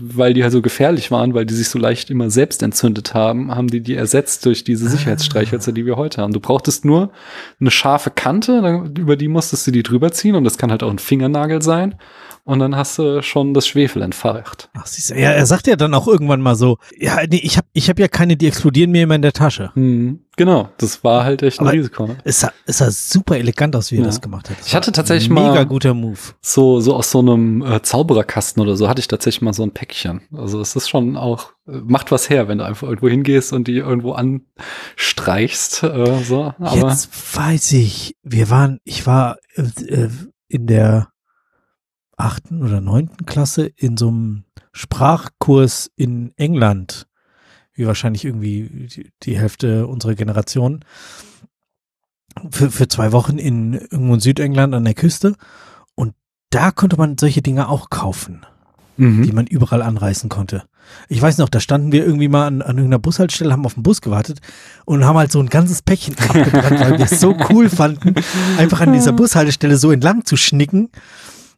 weil 0.00 0.34
die 0.34 0.42
halt 0.42 0.52
so 0.52 0.60
gefährlich 0.60 1.12
waren, 1.12 1.34
weil 1.34 1.46
die 1.46 1.54
sich 1.54 1.68
so 1.68 1.78
leicht 1.78 2.10
immer 2.10 2.30
selbst 2.30 2.64
entzündet 2.64 3.14
haben, 3.14 3.54
haben 3.54 3.68
die 3.68 3.80
die 3.80 3.94
ersetzt 3.94 4.44
durch 4.44 4.64
diese 4.64 4.86
ah. 4.86 4.88
Sicherheitsstreichhölzer, 4.90 5.70
die 5.70 5.86
wir 5.86 5.94
heute 5.94 6.20
haben. 6.20 6.32
Du 6.32 6.40
brauchtest 6.40 6.84
nur 6.84 7.12
eine 7.60 7.70
scharfe 7.70 8.10
Kante, 8.10 8.90
über 8.98 9.14
die 9.14 9.28
musstest 9.28 9.68
du 9.68 9.70
die 9.70 9.84
drüber 9.84 10.10
ziehen 10.10 10.34
und 10.34 10.42
das 10.42 10.58
kann 10.58 10.72
halt 10.72 10.82
auch 10.82 10.90
ein 10.90 10.98
Fingernagel 10.98 11.62
sein 11.62 11.94
und 12.44 12.60
dann 12.60 12.76
hast 12.76 12.98
du 12.98 13.22
schon 13.22 13.54
das 13.54 13.66
Schwefel 13.66 14.02
entfacht. 14.02 14.70
Ach, 14.74 14.86
siehst 14.86 15.10
du, 15.10 15.14
ja, 15.14 15.32
er 15.32 15.46
sagt 15.46 15.66
ja 15.66 15.76
dann 15.76 15.92
auch 15.94 16.06
irgendwann 16.06 16.40
mal 16.40 16.54
so, 16.54 16.78
ja, 16.96 17.18
nee, 17.28 17.40
ich 17.42 17.56
habe 17.56 17.66
ich 17.72 17.88
hab 17.90 17.98
ja 17.98 18.08
keine, 18.08 18.36
die 18.36 18.46
explodieren 18.46 18.90
mir 18.90 19.02
immer 19.02 19.16
in 19.16 19.22
der 19.22 19.32
Tasche. 19.32 19.72
Mhm, 19.74 20.20
genau, 20.36 20.70
das 20.78 21.02
war 21.04 21.24
halt 21.24 21.42
echt 21.42 21.60
ein 21.60 21.66
Aber 21.66 21.76
Risiko. 21.76 22.06
Ne? 22.06 22.16
Es, 22.24 22.40
sah, 22.40 22.52
es 22.66 22.78
sah 22.78 22.90
super 22.90 23.36
elegant 23.36 23.74
aus, 23.76 23.90
wie 23.90 23.96
ja. 23.96 24.02
er 24.02 24.06
das 24.06 24.20
gemacht 24.20 24.48
hat. 24.48 24.58
Das 24.60 24.68
ich 24.68 24.74
hatte 24.74 24.92
tatsächlich 24.92 25.28
mega 25.28 25.54
mal 25.54 25.66
guter 25.66 25.94
Move. 25.94 26.18
So 26.40 26.60
so, 26.60 26.80
so 26.80 26.94
aus 26.94 27.10
so 27.10 27.20
einem 27.20 27.62
äh, 27.62 27.82
Zaubererkasten 27.82 28.62
oder 28.62 28.76
so 28.76 28.88
hatte 28.88 29.00
ich 29.00 29.08
tatsächlich 29.08 29.42
mal 29.42 29.52
so 29.52 29.62
ein 29.62 29.72
Päckchen. 29.72 30.22
Also 30.32 30.60
es 30.60 30.76
ist 30.76 30.88
schon 30.88 31.16
auch, 31.16 31.52
äh, 31.66 31.78
macht 31.84 32.12
was 32.12 32.28
her, 32.28 32.48
wenn 32.48 32.58
du 32.58 32.64
einfach 32.64 32.86
irgendwo 32.86 33.08
hingehst 33.08 33.52
und 33.52 33.66
die 33.66 33.78
irgendwo 33.78 34.12
anstreichst. 34.12 35.82
Äh, 35.82 36.22
so. 36.22 36.54
Aber 36.58 36.76
Jetzt 36.76 37.36
weiß 37.36 37.72
ich, 37.72 38.16
wir 38.22 38.50
waren, 38.50 38.78
ich 38.84 39.06
war 39.06 39.38
äh, 39.54 39.62
äh, 39.84 40.10
in 40.48 40.66
der 40.66 41.08
achten 42.20 42.62
oder 42.62 42.80
neunten 42.80 43.26
Klasse 43.26 43.66
in 43.66 43.96
so 43.96 44.08
einem 44.08 44.44
Sprachkurs 44.72 45.90
in 45.96 46.32
England, 46.36 47.06
wie 47.74 47.86
wahrscheinlich 47.86 48.24
irgendwie 48.24 48.88
die, 48.94 49.10
die 49.22 49.38
Hälfte 49.38 49.86
unserer 49.86 50.14
Generation, 50.14 50.84
für, 52.50 52.70
für 52.70 52.88
zwei 52.88 53.12
Wochen 53.12 53.38
in 53.38 53.74
irgendwo 53.74 54.14
in 54.14 54.20
Südengland 54.20 54.74
an 54.74 54.84
der 54.84 54.94
Küste. 54.94 55.34
Und 55.94 56.14
da 56.50 56.70
konnte 56.70 56.96
man 56.96 57.18
solche 57.18 57.42
Dinge 57.42 57.68
auch 57.68 57.90
kaufen, 57.90 58.46
die 58.96 59.02
mhm. 59.02 59.34
man 59.34 59.46
überall 59.46 59.82
anreißen 59.82 60.28
konnte. 60.28 60.64
Ich 61.08 61.20
weiß 61.20 61.38
noch, 61.38 61.48
da 61.48 61.60
standen 61.60 61.92
wir 61.92 62.04
irgendwie 62.04 62.28
mal 62.28 62.46
an, 62.46 62.62
an 62.62 62.76
irgendeiner 62.76 62.98
Bushaltestelle, 62.98 63.52
haben 63.52 63.64
auf 63.64 63.74
den 63.74 63.82
Bus 63.82 64.00
gewartet 64.00 64.40
und 64.84 65.04
haben 65.04 65.16
halt 65.16 65.32
so 65.32 65.40
ein 65.40 65.48
ganzes 65.48 65.82
Päckchen 65.82 66.16
abgebrannt, 66.18 66.80
weil 66.80 66.98
wir 66.98 67.04
es 67.04 67.20
so 67.20 67.36
cool 67.50 67.68
fanden, 67.68 68.14
einfach 68.58 68.80
an 68.80 68.92
dieser 68.92 69.12
Bushaltestelle 69.14 69.76
so 69.76 69.90
entlang 69.90 70.24
zu 70.24 70.36
schnicken. 70.36 70.90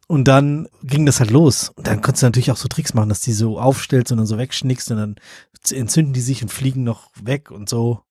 Und 0.07 0.27
dann 0.27 0.67
ging 0.83 1.05
das 1.05 1.19
halt 1.19 1.31
los. 1.31 1.71
Und 1.75 1.87
dann 1.87 2.01
konntest 2.01 2.23
du 2.23 2.27
natürlich 2.27 2.51
auch 2.51 2.57
so 2.57 2.67
Tricks 2.67 2.93
machen, 2.93 3.09
dass 3.09 3.21
die 3.21 3.33
so 3.33 3.59
aufstellst 3.59 4.11
und 4.11 4.17
dann 4.17 4.27
so 4.27 4.37
wegschnickst 4.37 4.91
und 4.91 4.97
dann 4.97 5.15
entzünden 5.71 6.13
die 6.13 6.21
sich 6.21 6.41
und 6.41 6.49
fliegen 6.49 6.83
noch 6.83 7.09
weg 7.21 7.51
und 7.51 7.69
so. 7.69 8.01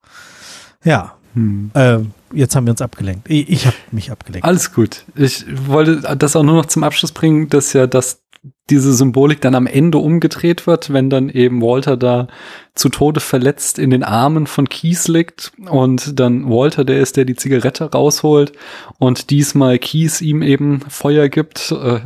Ja, 0.84 1.16
Hm. 1.34 1.70
ähm, 1.74 2.10
jetzt 2.32 2.54
haben 2.54 2.66
wir 2.66 2.72
uns 2.72 2.82
abgelenkt. 2.82 3.30
Ich, 3.30 3.48
ich 3.48 3.66
habe 3.66 3.76
mich 3.90 4.10
abgelenkt. 4.10 4.46
Alles 4.46 4.72
gut. 4.72 5.04
Ich 5.14 5.46
wollte 5.66 6.16
das 6.16 6.36
auch 6.36 6.42
nur 6.42 6.56
noch 6.56 6.66
zum 6.66 6.84
Abschluss 6.84 7.12
bringen, 7.12 7.48
dass 7.48 7.72
ja 7.72 7.86
das 7.86 8.22
diese 8.70 8.92
Symbolik 8.92 9.40
dann 9.40 9.54
am 9.54 9.66
Ende 9.66 9.98
umgedreht 9.98 10.66
wird, 10.66 10.92
wenn 10.92 11.10
dann 11.10 11.28
eben 11.28 11.62
Walter 11.62 11.96
da 11.96 12.26
zu 12.74 12.88
Tode 12.88 13.20
verletzt 13.20 13.78
in 13.78 13.90
den 13.90 14.02
Armen 14.02 14.46
von 14.46 14.66
Keys 14.66 15.06
liegt 15.06 15.52
und 15.68 16.18
dann 16.18 16.48
Walter 16.48 16.86
der 16.86 17.00
ist, 17.00 17.18
der 17.18 17.26
die 17.26 17.36
Zigarette 17.36 17.84
rausholt 17.84 18.52
und 18.98 19.28
diesmal 19.28 19.78
Keys 19.78 20.22
ihm 20.22 20.40
eben 20.40 20.80
Feuer 20.88 21.28
gibt 21.28 21.70
äh, 21.70 22.00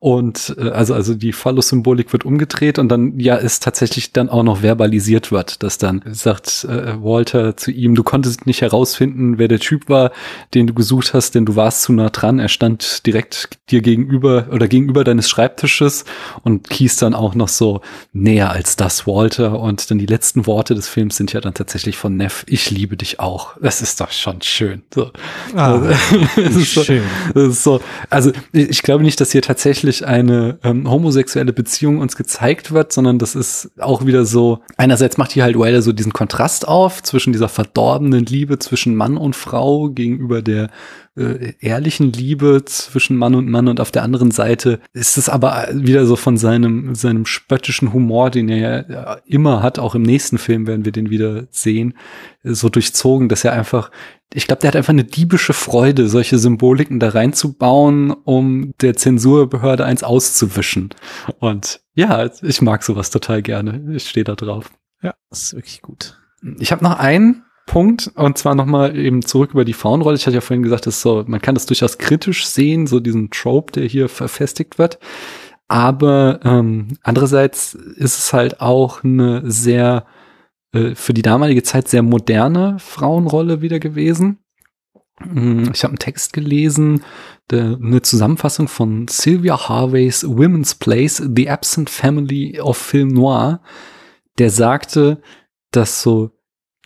und 0.00 0.54
äh, 0.58 0.68
also 0.68 0.92
also 0.92 1.14
die 1.14 1.32
Phallus-Symbolik 1.32 2.12
wird 2.12 2.26
umgedreht 2.26 2.78
und 2.78 2.90
dann 2.90 3.18
ja 3.18 3.36
ist 3.36 3.62
tatsächlich 3.62 4.12
dann 4.12 4.28
auch 4.28 4.42
noch 4.42 4.60
verbalisiert 4.60 5.32
wird, 5.32 5.62
dass 5.62 5.78
dann 5.78 6.02
sagt 6.06 6.64
äh, 6.64 7.02
Walter 7.02 7.56
zu 7.56 7.70
ihm, 7.70 7.94
du 7.94 8.02
konntest 8.02 8.46
nicht 8.46 8.60
herausfinden, 8.60 9.38
wer 9.38 9.48
der 9.48 9.60
Typ 9.60 9.88
war, 9.88 10.12
den 10.52 10.66
du 10.66 10.74
gesucht 10.74 11.14
hast, 11.14 11.34
denn 11.34 11.46
du 11.46 11.56
warst 11.56 11.82
zu 11.82 11.92
nah 11.94 12.10
dran, 12.10 12.38
er 12.38 12.48
stand 12.48 13.06
direkt 13.06 13.58
dir 13.70 13.80
gegenüber 13.80 14.48
oder 14.52 14.68
gegenüber 14.68 15.04
deines 15.04 15.30
Schreibtisches 15.30 16.04
und 16.42 16.68
Keys 16.68 16.96
dann 16.96 17.14
auch 17.14 17.34
noch 17.34 17.48
so 17.48 17.80
näher 18.12 18.50
als 18.50 18.76
das 18.76 19.06
Walter 19.06 19.58
und 19.58 19.90
dann 19.90 20.01
die 20.02 20.12
letzten 20.12 20.46
Worte 20.46 20.74
des 20.74 20.88
Films 20.88 21.16
sind 21.16 21.32
ja 21.32 21.40
dann 21.40 21.54
tatsächlich 21.54 21.96
von 21.96 22.16
Neff, 22.16 22.44
ich 22.48 22.70
liebe 22.70 22.96
dich 22.96 23.20
auch. 23.20 23.56
Das 23.60 23.80
ist 23.80 24.00
doch 24.00 24.10
schon 24.10 24.42
schön. 24.42 24.82
So. 24.92 25.12
Ah, 25.54 25.78
das 26.36 26.56
ist 26.56 26.74
so, 26.74 26.82
schön. 26.82 27.02
das 27.34 27.44
ist 27.44 27.62
so, 27.62 27.80
also 28.10 28.32
ich 28.52 28.82
ich 28.82 28.84
glaube 28.84 29.04
nicht, 29.04 29.20
dass 29.20 29.30
hier 29.30 29.42
tatsächlich 29.42 30.04
eine 30.08 30.58
ähm, 30.64 30.90
homosexuelle 30.90 31.52
Beziehung 31.52 32.00
uns 32.00 32.16
gezeigt 32.16 32.72
wird, 32.72 32.92
sondern 32.92 33.20
das 33.20 33.36
ist 33.36 33.70
auch 33.78 34.04
wieder 34.04 34.24
so, 34.24 34.58
einerseits 34.76 35.18
macht 35.18 35.30
hier 35.30 35.44
halt 35.44 35.56
Wilder 35.56 35.82
so 35.82 35.92
diesen 35.92 36.12
Kontrast 36.12 36.66
auf 36.66 37.00
zwischen 37.00 37.32
dieser 37.32 37.48
verdorbenen 37.48 38.26
Liebe 38.26 38.58
zwischen 38.58 38.96
Mann 38.96 39.16
und 39.16 39.36
Frau 39.36 39.90
gegenüber 39.90 40.42
der 40.42 40.68
äh, 41.16 41.52
ehrlichen 41.60 42.12
Liebe 42.12 42.64
zwischen 42.64 43.16
Mann 43.16 43.34
und 43.34 43.48
Mann 43.48 43.68
und 43.68 43.80
auf 43.80 43.90
der 43.90 44.02
anderen 44.02 44.30
Seite 44.30 44.80
ist 44.92 45.18
es 45.18 45.28
aber 45.28 45.68
wieder 45.72 46.06
so 46.06 46.16
von 46.16 46.36
seinem, 46.36 46.94
seinem 46.94 47.26
spöttischen 47.26 47.92
Humor, 47.92 48.30
den 48.30 48.48
er 48.48 48.90
ja 48.90 49.18
immer 49.26 49.62
hat, 49.62 49.78
auch 49.78 49.94
im 49.94 50.02
nächsten 50.02 50.38
Film 50.38 50.66
werden 50.66 50.84
wir 50.84 50.92
den 50.92 51.10
wieder 51.10 51.46
sehen, 51.50 51.94
so 52.42 52.68
durchzogen, 52.68 53.28
dass 53.28 53.44
er 53.44 53.52
einfach 53.52 53.90
ich 54.34 54.46
glaube, 54.46 54.60
der 54.60 54.68
hat 54.68 54.76
einfach 54.76 54.92
eine 54.92 55.04
diebische 55.04 55.52
Freude, 55.52 56.08
solche 56.08 56.38
Symboliken 56.38 57.00
da 57.00 57.10
reinzubauen, 57.10 58.10
um 58.10 58.72
der 58.80 58.96
Zensurbehörde 58.96 59.84
eins 59.84 60.02
auszuwischen. 60.02 60.90
Und 61.38 61.80
ja, 61.94 62.30
ich 62.40 62.62
mag 62.62 62.82
sowas 62.82 63.10
total 63.10 63.42
gerne. 63.42 63.94
Ich 63.94 64.08
stehe 64.08 64.24
da 64.24 64.34
drauf. 64.34 64.70
Ja, 65.02 65.14
das 65.28 65.42
ist 65.42 65.54
wirklich 65.54 65.82
gut. 65.82 66.18
Ich 66.58 66.72
habe 66.72 66.82
noch 66.82 66.98
einen 66.98 67.44
Punkt, 67.66 68.10
und 68.14 68.38
zwar 68.38 68.54
nochmal 68.54 68.96
eben 68.96 69.22
zurück 69.22 69.52
über 69.52 69.64
die 69.64 69.72
Frauenrolle. 69.72 70.16
Ich 70.16 70.26
hatte 70.26 70.34
ja 70.34 70.40
vorhin 70.40 70.62
gesagt, 70.62 70.86
dass 70.86 71.00
so, 71.00 71.24
man 71.26 71.40
kann 71.40 71.54
das 71.54 71.66
durchaus 71.66 71.98
kritisch 71.98 72.46
sehen, 72.46 72.86
so 72.86 73.00
diesen 73.00 73.30
Trope, 73.30 73.72
der 73.72 73.84
hier 73.84 74.08
verfestigt 74.08 74.78
wird. 74.78 74.98
Aber 75.68 76.40
ähm, 76.44 76.98
andererseits 77.02 77.74
ist 77.74 78.18
es 78.18 78.32
halt 78.32 78.60
auch 78.60 79.04
eine 79.04 79.42
sehr 79.50 80.06
äh, 80.72 80.94
für 80.94 81.14
die 81.14 81.22
damalige 81.22 81.62
Zeit 81.62 81.88
sehr 81.88 82.02
moderne 82.02 82.78
Frauenrolle 82.78 83.62
wieder 83.62 83.78
gewesen. 83.78 84.38
Mm, 85.20 85.70
Ich 85.72 85.84
habe 85.84 85.92
einen 85.92 85.98
Text 85.98 86.32
gelesen, 86.32 87.04
der, 87.50 87.78
eine 87.80 88.02
Zusammenfassung 88.02 88.68
von 88.68 89.06
Sylvia 89.08 89.68
Harveys 89.68 90.24
Women's 90.24 90.74
Place, 90.74 91.22
The 91.34 91.48
Absent 91.48 91.90
Family 91.90 92.60
of 92.60 92.76
Film 92.76 93.08
Noir, 93.08 93.62
der 94.38 94.50
sagte, 94.50 95.22
dass 95.70 96.02
so 96.02 96.30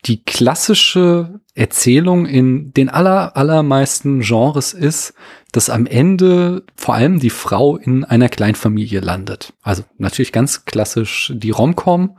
die 0.06 0.22
klassische 0.22 1.40
Erzählung 1.54 2.26
in 2.26 2.72
den 2.72 2.88
aller, 2.88 3.36
allermeisten 3.36 4.20
Genres 4.20 4.72
ist, 4.72 5.14
dass 5.52 5.70
am 5.70 5.86
Ende 5.86 6.64
vor 6.76 6.94
allem 6.94 7.18
die 7.18 7.30
Frau 7.30 7.76
in 7.76 8.04
einer 8.04 8.28
Kleinfamilie 8.28 9.00
landet. 9.00 9.52
Also 9.62 9.84
natürlich 9.98 10.32
ganz 10.32 10.64
klassisch 10.64 11.32
die 11.34 11.50
Romcom, 11.50 12.16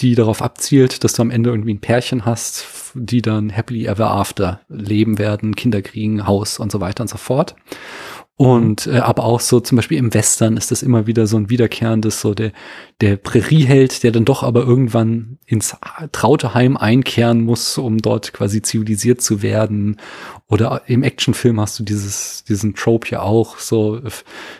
die 0.00 0.14
darauf 0.14 0.42
abzielt, 0.42 1.02
dass 1.02 1.14
du 1.14 1.22
am 1.22 1.30
Ende 1.30 1.50
irgendwie 1.50 1.74
ein 1.74 1.80
Pärchen 1.80 2.24
hast, 2.24 2.64
die 2.94 3.20
dann 3.20 3.50
happily 3.50 3.86
ever 3.86 4.10
after 4.10 4.60
leben 4.68 5.18
werden, 5.18 5.56
Kinder 5.56 5.82
kriegen, 5.82 6.26
Haus 6.26 6.58
und 6.58 6.70
so 6.70 6.80
weiter 6.80 7.02
und 7.02 7.08
so 7.08 7.18
fort. 7.18 7.56
Und 8.40 8.86
äh, 8.86 8.98
aber 8.98 9.24
auch 9.24 9.40
so 9.40 9.58
zum 9.58 9.74
Beispiel 9.74 9.98
im 9.98 10.14
Western 10.14 10.56
ist 10.56 10.70
das 10.70 10.84
immer 10.84 11.08
wieder 11.08 11.26
so 11.26 11.36
ein 11.36 11.50
wiederkehrendes, 11.50 12.20
so 12.20 12.34
der, 12.34 12.52
der 13.00 13.16
Prärieheld, 13.16 14.04
der 14.04 14.12
dann 14.12 14.24
doch 14.24 14.44
aber 14.44 14.62
irgendwann 14.62 15.38
ins 15.44 15.76
traute 16.12 16.54
Heim 16.54 16.76
einkehren 16.76 17.42
muss, 17.42 17.78
um 17.78 17.98
dort 17.98 18.32
quasi 18.32 18.62
zivilisiert 18.62 19.20
zu 19.22 19.42
werden. 19.42 19.96
Oder 20.46 20.82
im 20.86 21.02
Actionfilm 21.02 21.60
hast 21.60 21.80
du 21.80 21.82
dieses, 21.82 22.44
diesen 22.44 22.76
Trope 22.76 23.08
ja 23.10 23.22
auch, 23.22 23.58
so, 23.58 24.00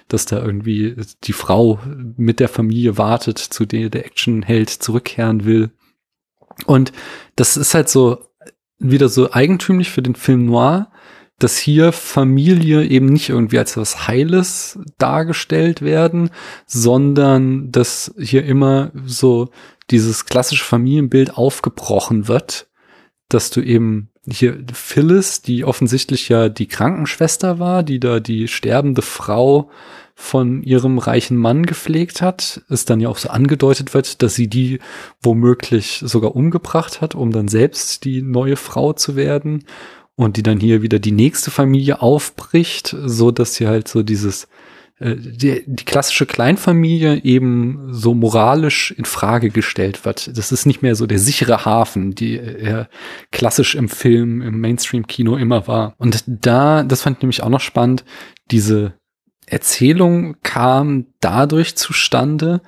dass 0.09 0.27
da 0.27 0.45
irgendwie 0.45 0.97
die 1.23 1.33
Frau 1.33 1.79
mit 2.17 2.41
der 2.41 2.49
Familie 2.49 2.99
wartet, 2.99 3.39
zu 3.39 3.65
der 3.65 3.91
der 3.91 4.07
Actionheld 4.07 4.71
zurückkehren 4.71 5.45
will. 5.45 5.71
Und 6.67 6.91
das 7.37 7.57
ist 7.57 7.75
halt 7.75 7.89
so 7.89 8.25
wieder 8.81 9.09
so 9.09 9.31
eigentümlich 9.31 9.91
für 9.91 10.03
den 10.03 10.17
Film 10.17 10.47
Noir, 10.47 10.91
dass 11.39 11.57
hier 11.57 11.93
Familie 11.93 12.85
eben 12.85 13.07
nicht 13.07 13.29
irgendwie 13.29 13.59
als 13.59 13.77
was 13.77 14.09
Heiles 14.09 14.79
dargestellt 14.99 15.83
werden, 15.83 16.31
sondern 16.67 17.71
dass 17.71 18.13
hier 18.19 18.45
immer 18.45 18.91
so 19.07 19.51
dieses 19.91 20.27
klassische 20.27 20.65
Familienbild 20.65 21.37
aufgebrochen 21.37 22.29
wird, 22.29 22.67
dass 23.29 23.51
du 23.51 23.61
eben 23.61 24.11
hier 24.31 24.59
Phyllis, 24.73 25.41
die 25.41 25.65
offensichtlich 25.65 26.29
ja 26.29 26.49
die 26.49 26.67
Krankenschwester 26.67 27.59
war, 27.59 27.83
die 27.83 28.01
da 28.01 28.21
die 28.21 28.49
sterbende 28.49 29.03
Frau 29.03 29.71
von 30.15 30.65
ihrem 30.65 30.99
reichen 30.99 31.37
Mann 31.37 31.65
gepflegt 31.65 32.21
hat, 32.21 32.63
es 32.69 32.85
dann 32.85 32.99
ja 32.99 33.09
auch 33.09 33.19
so 33.19 33.29
angedeutet 33.29 33.95
wird, 33.95 34.21
dass 34.21 34.35
sie 34.35 34.49
die 34.49 34.81
womöglich 35.23 36.03
sogar 36.05 36.35
umgebracht 36.35 37.01
hat, 37.01 37.15
um 37.15 37.31
dann 37.31 37.47
selbst 37.47 38.05
die 38.05 38.21
neue 38.21 38.57
Frau 38.57 38.93
zu 38.93 39.15
werden 39.15 39.65
und 40.19 40.37
die 40.37 40.43
dann 40.43 40.59
hier 40.59 40.83
wieder 40.83 40.99
die 40.99 41.13
nächste 41.13 41.53
Familie 41.53 42.03
aufbricht, 42.03 42.95
so 43.05 43.31
dass 43.31 43.55
sie 43.55 43.69
halt 43.69 43.87
so 43.87 44.03
dieses 44.03 44.49
äh, 44.99 45.15
die, 45.17 45.63
die 45.65 45.85
klassische 45.85 46.27
Kleinfamilie 46.27 47.23
eben 47.23 47.93
so 47.93 48.15
moralisch 48.15 48.91
in 48.91 49.05
Frage 49.05 49.51
gestellt 49.51 50.05
wird. 50.05 50.37
Das 50.37 50.51
ist 50.51 50.67
nicht 50.67 50.83
mehr 50.83 50.97
so 50.97 51.07
der 51.07 51.21
sichere 51.21 51.65
Hafen, 51.65 52.17
die 52.17 52.37
er 52.37 52.89
klassisch 53.31 53.77
im 53.77 53.89
Film, 53.89 54.43
im 54.43 54.61
Mainstream-Kino 54.61 55.37
immer 55.37 55.69
war. 55.69 55.95
Und 55.99 56.25
da, 56.27 56.83
das 56.83 57.03
fand 57.03 57.19
ich 57.19 57.23
nämlich 57.23 57.45
auch 57.45 57.49
noch 57.49 57.61
spannend, 57.61 58.05
diese 58.51 58.95
Erzählung 59.47 60.35
kam 60.43 61.07
dadurch 61.21 61.77
zustande, 61.77 62.61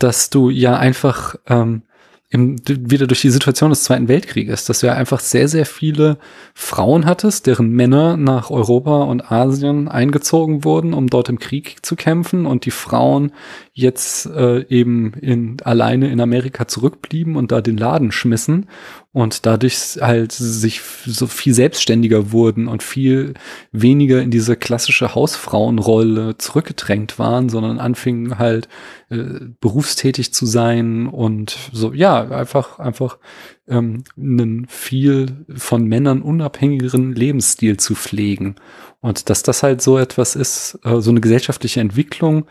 dass 0.00 0.30
du 0.30 0.50
ja 0.50 0.76
einfach 0.76 1.36
ähm, 1.46 1.82
im, 2.30 2.56
wieder 2.66 3.06
durch 3.06 3.22
die 3.22 3.30
Situation 3.30 3.70
des 3.70 3.84
Zweiten 3.84 4.08
Weltkrieges, 4.08 4.66
dass 4.66 4.80
du 4.80 4.86
ja 4.86 4.94
einfach 4.94 5.20
sehr, 5.20 5.48
sehr 5.48 5.64
viele 5.64 6.18
Frauen 6.52 7.06
hattest, 7.06 7.46
deren 7.46 7.70
Männer 7.70 8.18
nach 8.18 8.50
Europa 8.50 9.04
und 9.04 9.32
Asien 9.32 9.88
eingezogen 9.88 10.62
wurden, 10.62 10.92
um 10.92 11.06
dort 11.06 11.30
im 11.30 11.38
Krieg 11.38 11.78
zu 11.80 11.96
kämpfen 11.96 12.44
und 12.44 12.66
die 12.66 12.70
Frauen 12.70 13.32
jetzt 13.72 14.26
äh, 14.26 14.66
eben 14.68 15.14
in, 15.14 15.56
alleine 15.64 16.10
in 16.10 16.20
Amerika 16.20 16.68
zurückblieben 16.68 17.34
und 17.34 17.50
da 17.50 17.62
den 17.62 17.78
Laden 17.78 18.12
schmissen 18.12 18.68
und 19.12 19.46
dadurch 19.46 19.98
halt 20.00 20.32
sich 20.32 20.82
so 21.06 21.26
viel 21.26 21.54
selbstständiger 21.54 22.30
wurden 22.30 22.68
und 22.68 22.82
viel 22.82 23.34
weniger 23.72 24.20
in 24.20 24.30
diese 24.30 24.54
klassische 24.54 25.14
Hausfrauenrolle 25.14 26.36
zurückgedrängt 26.36 27.18
waren, 27.18 27.48
sondern 27.48 27.78
anfingen 27.78 28.38
halt 28.38 28.68
äh, 29.08 29.24
berufstätig 29.60 30.34
zu 30.34 30.44
sein 30.44 31.06
und 31.06 31.56
so, 31.72 31.94
ja, 31.94 32.28
einfach, 32.28 32.78
einfach 32.78 33.18
ähm, 33.66 34.04
einen 34.16 34.66
viel 34.68 35.46
von 35.56 35.86
Männern 35.86 36.20
unabhängigeren 36.20 37.14
Lebensstil 37.14 37.78
zu 37.78 37.94
pflegen. 37.94 38.56
Und 39.00 39.30
dass 39.30 39.42
das 39.42 39.62
halt 39.62 39.80
so 39.80 39.96
etwas 39.96 40.36
ist, 40.36 40.78
äh, 40.84 41.00
so 41.00 41.10
eine 41.10 41.22
gesellschaftliche 41.22 41.80
Entwicklung, 41.80 42.44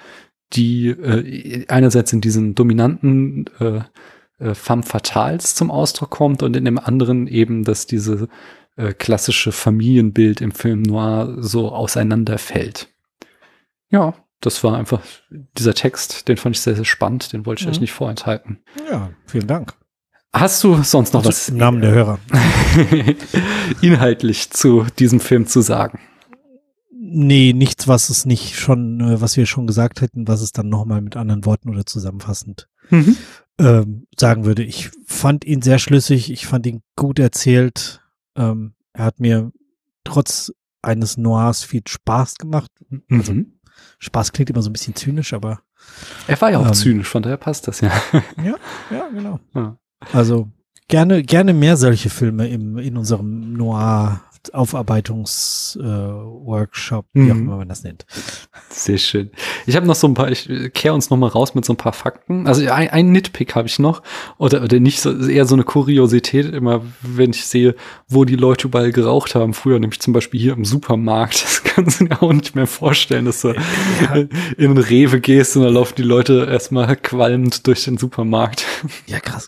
die 0.54 0.88
äh, 0.90 1.66
einerseits 1.68 2.14
in 2.14 2.22
diesen 2.22 2.56
dominanten 2.56 3.46
äh, 3.60 3.82
äh, 4.40 4.54
femme 4.54 4.84
fatales 4.84 5.56
zum 5.56 5.72
Ausdruck 5.72 6.12
kommt 6.12 6.44
und 6.44 6.56
in 6.56 6.66
dem 6.66 6.78
anderen 6.78 7.28
eben, 7.28 7.64
dass 7.64 7.88
diese 7.88 8.28
äh, 8.76 8.94
klassische 8.94 9.52
Familienbild 9.52 10.42
im 10.42 10.52
Film 10.52 10.84
noir 10.84 11.38
so 11.40 11.72
auseinanderfällt. 11.72 12.88
Ja, 13.90 14.14
das 14.42 14.64
war 14.64 14.78
einfach 14.78 15.02
dieser 15.58 15.74
Text, 15.74 16.28
den 16.28 16.38
fand 16.38 16.56
ich 16.56 16.62
sehr, 16.62 16.76
sehr 16.76 16.86
spannend, 16.86 17.34
den 17.34 17.46
wollte 17.46 17.62
ich 17.62 17.66
mhm. 17.66 17.72
euch 17.72 17.82
nicht 17.82 17.94
vorenthalten. 17.94 18.60
Ja, 18.90 19.10
vielen 19.26 19.48
Dank. 19.48 19.74
Hast 20.34 20.64
du 20.64 20.84
sonst 20.84 21.14
noch 21.14 21.22
also 21.22 21.30
was 21.30 21.50
im 21.50 21.58
Namen 21.58 21.82
der 21.82 21.92
Hörer 21.92 22.20
inhaltlich 23.82 24.52
zu 24.52 24.86
diesem 25.00 25.20
Film 25.20 25.48
zu 25.48 25.62
sagen? 25.62 26.00
Nee, 26.92 27.54
nichts, 27.54 27.88
was 27.88 28.10
es 28.10 28.26
nicht 28.26 28.60
schon, 28.60 29.00
äh, 29.00 29.22
was 29.22 29.38
wir 29.38 29.48
schon 29.48 29.66
gesagt 29.66 30.02
hätten, 30.02 30.28
was 30.28 30.42
es 30.42 30.52
dann 30.52 30.70
nochmal 30.70 31.02
mit 31.02 31.16
anderen 31.16 31.46
Worten 31.46 31.70
oder 31.70 31.86
zusammenfassend 31.86 32.68
mhm 32.90 33.18
ähm, 33.60 34.08
sagen 34.18 34.46
würde. 34.46 34.64
Ich 34.64 34.92
fand 35.06 35.46
ihn 35.46 35.62
sehr 35.62 35.80
schlüssig, 35.80 36.32
ich 36.32 36.48
fand 36.48 36.66
ihn 36.66 36.82
gut 36.96 37.20
erzählt. 37.20 38.02
Ähm, 38.36 38.74
er 38.94 39.06
hat 39.06 39.20
mir 39.20 39.52
trotz 40.04 40.54
eines 40.82 41.18
Noirs 41.18 41.64
viel 41.64 41.82
Spaß 41.88 42.36
gemacht. 42.36 42.72
Also, 43.10 43.34
mhm. 43.34 43.54
Spaß 44.00 44.32
klingt 44.32 44.50
immer 44.50 44.62
so 44.62 44.70
ein 44.70 44.74
bisschen 44.74 44.96
zynisch, 44.96 45.34
aber. 45.34 45.62
Er 46.28 46.40
war 46.42 46.52
ja 46.52 46.60
auch 46.60 46.68
ähm, 46.68 46.74
zynisch, 46.74 47.08
von 47.08 47.24
daher 47.24 47.38
passt 47.38 47.68
das 47.68 47.82
ja. 47.82 47.92
Ja, 48.44 48.56
ja, 48.92 49.10
genau. 49.10 49.40
Ja. 49.54 49.78
Also 50.14 50.50
gerne, 50.88 51.24
gerne 51.24 51.54
mehr 51.54 51.78
solche 51.78 52.10
Filme 52.10 52.48
im, 52.48 52.78
in 52.78 52.98
unserem 52.98 53.54
Noir 53.54 54.22
Aufarbeitungsworkshop, 54.54 57.06
äh, 57.06 57.20
wie 57.20 57.32
auch 57.32 57.36
mhm. 57.36 57.42
immer 57.42 57.58
man 57.58 57.70
das 57.70 57.84
nennt. 57.84 58.06
Sehr 58.70 58.98
schön. 58.98 59.32
Ich 59.66 59.76
habe 59.76 59.86
noch 59.86 59.96
so 59.96 60.08
ein 60.08 60.14
paar, 60.14 60.32
ich 60.32 60.50
kehre 60.74 60.94
uns 60.94 61.10
noch 61.10 61.18
mal 61.18 61.28
raus 61.28 61.56
mit 61.56 61.66
so 61.66 61.74
ein 61.74 61.78
paar 61.78 61.94
Fakten. 61.94 62.48
Also 62.48 62.70
ein, 62.70 62.90
ein 62.90 63.12
Nitpick 63.12 63.56
habe 63.56 63.68
ich 63.68 63.80
noch 63.80 64.02
oder 64.38 64.64
oder 64.64 64.80
nicht 64.80 65.02
so 65.02 65.18
eher 65.18 65.46
so 65.46 65.56
eine 65.56 65.64
Kuriosität 65.64 66.54
immer, 66.54 66.82
wenn 67.02 67.32
ich 67.32 67.46
sehe, 67.46 67.76
wo 68.08 68.26
die 68.26 68.36
Leute 68.36 68.68
überall 68.68 68.92
geraucht 68.92 69.36
haben 69.36 69.54
früher, 69.54 69.80
nämlich 69.80 70.00
zum 70.00 70.14
Beispiel 70.14 70.40
hier 70.40 70.54
im 70.54 70.66
Supermarkt. 70.66 71.46
Das 71.58 71.64
kannst 71.64 72.02
du 72.02 72.06
dir 72.06 72.22
auch 72.22 72.34
nicht 72.34 72.56
mehr 72.56 72.68
vorstellen, 72.68 73.26
dass 73.26 73.42
du 73.42 73.50
ja. 73.50 74.16
in 74.58 74.78
Rewe 74.78 75.22
gehst 75.22 75.56
und 75.56 75.64
da 75.64 75.70
laufen 75.70 75.96
die 75.98 76.04
Leute 76.04 76.48
erstmal 76.50 76.96
qualmend 76.96 77.66
durch 77.68 77.86
den 77.86 77.98
Supermarkt. 77.98 78.66
Ja 79.06 79.20
krass. 79.20 79.48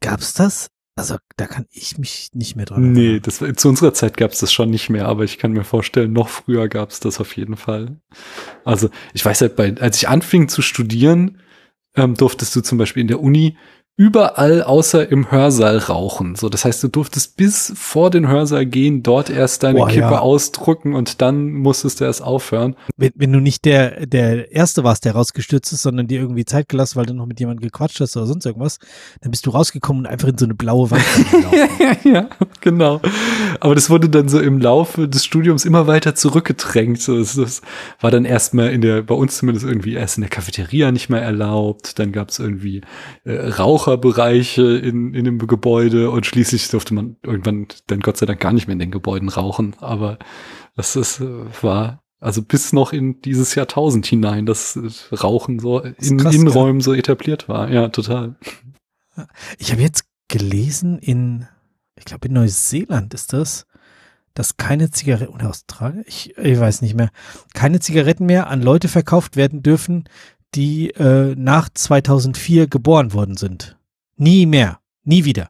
Gab's 0.00 0.34
das? 0.34 0.68
Also 0.96 1.16
da 1.36 1.46
kann 1.46 1.66
ich 1.70 1.98
mich 1.98 2.30
nicht 2.34 2.54
mehr 2.54 2.66
dran 2.66 2.82
erinnern. 2.82 3.14
Nee, 3.14 3.20
das, 3.20 3.42
zu 3.56 3.68
unserer 3.68 3.94
Zeit 3.94 4.16
gab 4.16 4.30
es 4.30 4.38
das 4.38 4.52
schon 4.52 4.70
nicht 4.70 4.90
mehr, 4.90 5.06
aber 5.06 5.24
ich 5.24 5.38
kann 5.38 5.52
mir 5.52 5.64
vorstellen, 5.64 6.12
noch 6.12 6.28
früher 6.28 6.68
gab 6.68 6.90
es 6.90 7.00
das 7.00 7.20
auf 7.20 7.36
jeden 7.36 7.56
Fall. 7.56 7.96
Also 8.64 8.90
ich 9.12 9.24
weiß 9.24 9.40
halt, 9.40 9.56
bei, 9.56 9.74
als 9.80 9.96
ich 9.96 10.08
anfing 10.08 10.48
zu 10.48 10.62
studieren, 10.62 11.40
ähm, 11.96 12.14
durftest 12.14 12.54
du 12.54 12.60
zum 12.60 12.78
Beispiel 12.78 13.00
in 13.00 13.08
der 13.08 13.20
Uni 13.20 13.56
überall 13.96 14.62
außer 14.64 15.08
im 15.08 15.30
Hörsaal 15.30 15.78
rauchen. 15.78 16.34
So, 16.34 16.48
das 16.48 16.64
heißt, 16.64 16.82
du 16.82 16.88
durftest 16.88 17.36
bis 17.36 17.72
vor 17.76 18.10
den 18.10 18.26
Hörsaal 18.26 18.66
gehen, 18.66 19.04
dort 19.04 19.30
erst 19.30 19.62
deine 19.62 19.78
Boah, 19.78 19.88
Kippe 19.88 20.00
ja. 20.00 20.18
ausdrucken 20.18 20.94
und 20.94 21.22
dann 21.22 21.52
musstest 21.52 22.00
du 22.00 22.04
erst 22.04 22.20
aufhören. 22.20 22.74
Wenn, 22.96 23.12
wenn 23.14 23.32
du 23.32 23.38
nicht 23.38 23.64
der, 23.64 24.06
der 24.06 24.50
Erste 24.50 24.82
warst, 24.82 25.04
der 25.04 25.12
rausgestürzt 25.12 25.72
ist, 25.72 25.82
sondern 25.82 26.08
dir 26.08 26.20
irgendwie 26.20 26.44
Zeit 26.44 26.68
gelassen, 26.68 26.96
weil 26.96 27.06
du 27.06 27.14
noch 27.14 27.26
mit 27.26 27.38
jemandem 27.38 27.62
gequatscht 27.62 28.00
hast 28.00 28.16
oder 28.16 28.26
sonst 28.26 28.44
irgendwas, 28.46 28.80
dann 29.20 29.30
bist 29.30 29.46
du 29.46 29.50
rausgekommen 29.50 30.06
und 30.06 30.10
einfach 30.10 30.26
in 30.26 30.38
so 30.38 30.44
eine 30.44 30.54
blaue 30.54 30.90
Wand 30.90 31.04
ja, 32.04 32.28
genau. 32.60 33.00
Aber 33.60 33.76
das 33.76 33.90
wurde 33.90 34.08
dann 34.08 34.28
so 34.28 34.40
im 34.40 34.58
Laufe 34.58 35.08
des 35.08 35.24
Studiums 35.24 35.64
immer 35.64 35.86
weiter 35.86 36.16
zurückgedrängt. 36.16 37.00
So, 37.00 37.18
das, 37.18 37.36
das 37.36 37.62
war 38.00 38.10
dann 38.10 38.24
erstmal 38.24 38.72
in 38.72 38.80
der, 38.80 39.02
bei 39.02 39.14
uns 39.14 39.38
zumindest 39.38 39.64
irgendwie 39.64 39.94
erst 39.94 40.16
in 40.18 40.22
der 40.22 40.30
Cafeteria 40.30 40.90
nicht 40.90 41.10
mehr 41.10 41.22
erlaubt. 41.22 42.00
Dann 42.00 42.10
gab 42.10 42.30
es 42.30 42.40
irgendwie 42.40 42.80
äh, 43.22 43.34
Rauch 43.34 43.83
Raucherbereiche 43.86 44.76
in, 44.78 45.14
in 45.14 45.24
dem 45.24 45.38
Gebäude 45.38 46.10
und 46.10 46.26
schließlich 46.26 46.68
durfte 46.68 46.94
man 46.94 47.16
irgendwann 47.22 47.66
dann 47.86 48.00
Gott 48.00 48.16
sei 48.16 48.26
Dank 48.26 48.40
gar 48.40 48.52
nicht 48.52 48.66
mehr 48.66 48.72
in 48.74 48.78
den 48.78 48.90
Gebäuden 48.90 49.28
rauchen. 49.28 49.76
Aber 49.80 50.18
das 50.76 50.96
ist, 50.96 51.22
war 51.62 52.02
also 52.20 52.42
bis 52.42 52.72
noch 52.72 52.92
in 52.92 53.20
dieses 53.20 53.54
Jahrtausend 53.54 54.06
hinein, 54.06 54.46
dass 54.46 54.78
Rauchen 55.12 55.58
so 55.58 55.80
in 55.80 56.18
krass, 56.18 56.34
Innenräumen 56.34 56.80
so 56.80 56.94
etabliert 56.94 57.48
war. 57.48 57.70
Ja, 57.70 57.88
total. 57.88 58.36
Ich 59.58 59.72
habe 59.72 59.82
jetzt 59.82 60.04
gelesen 60.28 60.98
in, 60.98 61.46
ich 61.96 62.06
glaube 62.06 62.28
in 62.28 62.34
Neuseeland 62.34 63.12
ist 63.12 63.32
das, 63.32 63.66
dass 64.32 64.56
keine 64.56 64.90
Zigaretten, 64.90 65.32
oder 65.32 65.50
Australien, 65.50 66.04
ich, 66.06 66.36
ich 66.36 66.58
weiß 66.58 66.82
nicht 66.82 66.94
mehr, 66.94 67.10
keine 67.52 67.78
Zigaretten 67.78 68.26
mehr 68.26 68.48
an 68.48 68.62
Leute 68.62 68.88
verkauft 68.88 69.36
werden 69.36 69.62
dürfen, 69.62 70.04
die 70.54 70.90
äh, 70.90 71.34
nach 71.36 71.68
2004 71.68 72.68
geboren 72.68 73.12
worden 73.12 73.36
sind. 73.36 73.76
Nie 74.16 74.46
mehr, 74.46 74.80
nie 75.02 75.24
wieder. 75.24 75.48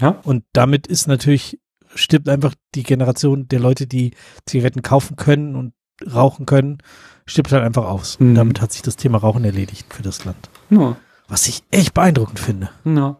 Ja. 0.00 0.18
Und 0.22 0.44
damit 0.52 0.86
ist 0.86 1.06
natürlich, 1.06 1.58
stirbt 1.94 2.28
einfach 2.28 2.54
die 2.74 2.82
Generation 2.82 3.48
der 3.48 3.60
Leute, 3.60 3.86
die 3.86 4.12
Zigaretten 4.46 4.82
kaufen 4.82 5.16
können 5.16 5.54
und 5.56 5.72
rauchen 6.12 6.46
können, 6.46 6.78
stirbt 7.26 7.52
halt 7.52 7.64
einfach 7.64 7.86
aus. 7.86 8.18
Mhm. 8.18 8.28
Und 8.28 8.34
damit 8.34 8.60
hat 8.60 8.72
sich 8.72 8.82
das 8.82 8.96
Thema 8.96 9.18
Rauchen 9.18 9.44
erledigt 9.44 9.92
für 9.92 10.02
das 10.02 10.24
Land. 10.24 10.48
Ja. 10.70 10.96
Was 11.28 11.46
ich 11.46 11.62
echt 11.70 11.94
beeindruckend 11.94 12.38
finde. 12.38 12.70
Ja. 12.84 13.16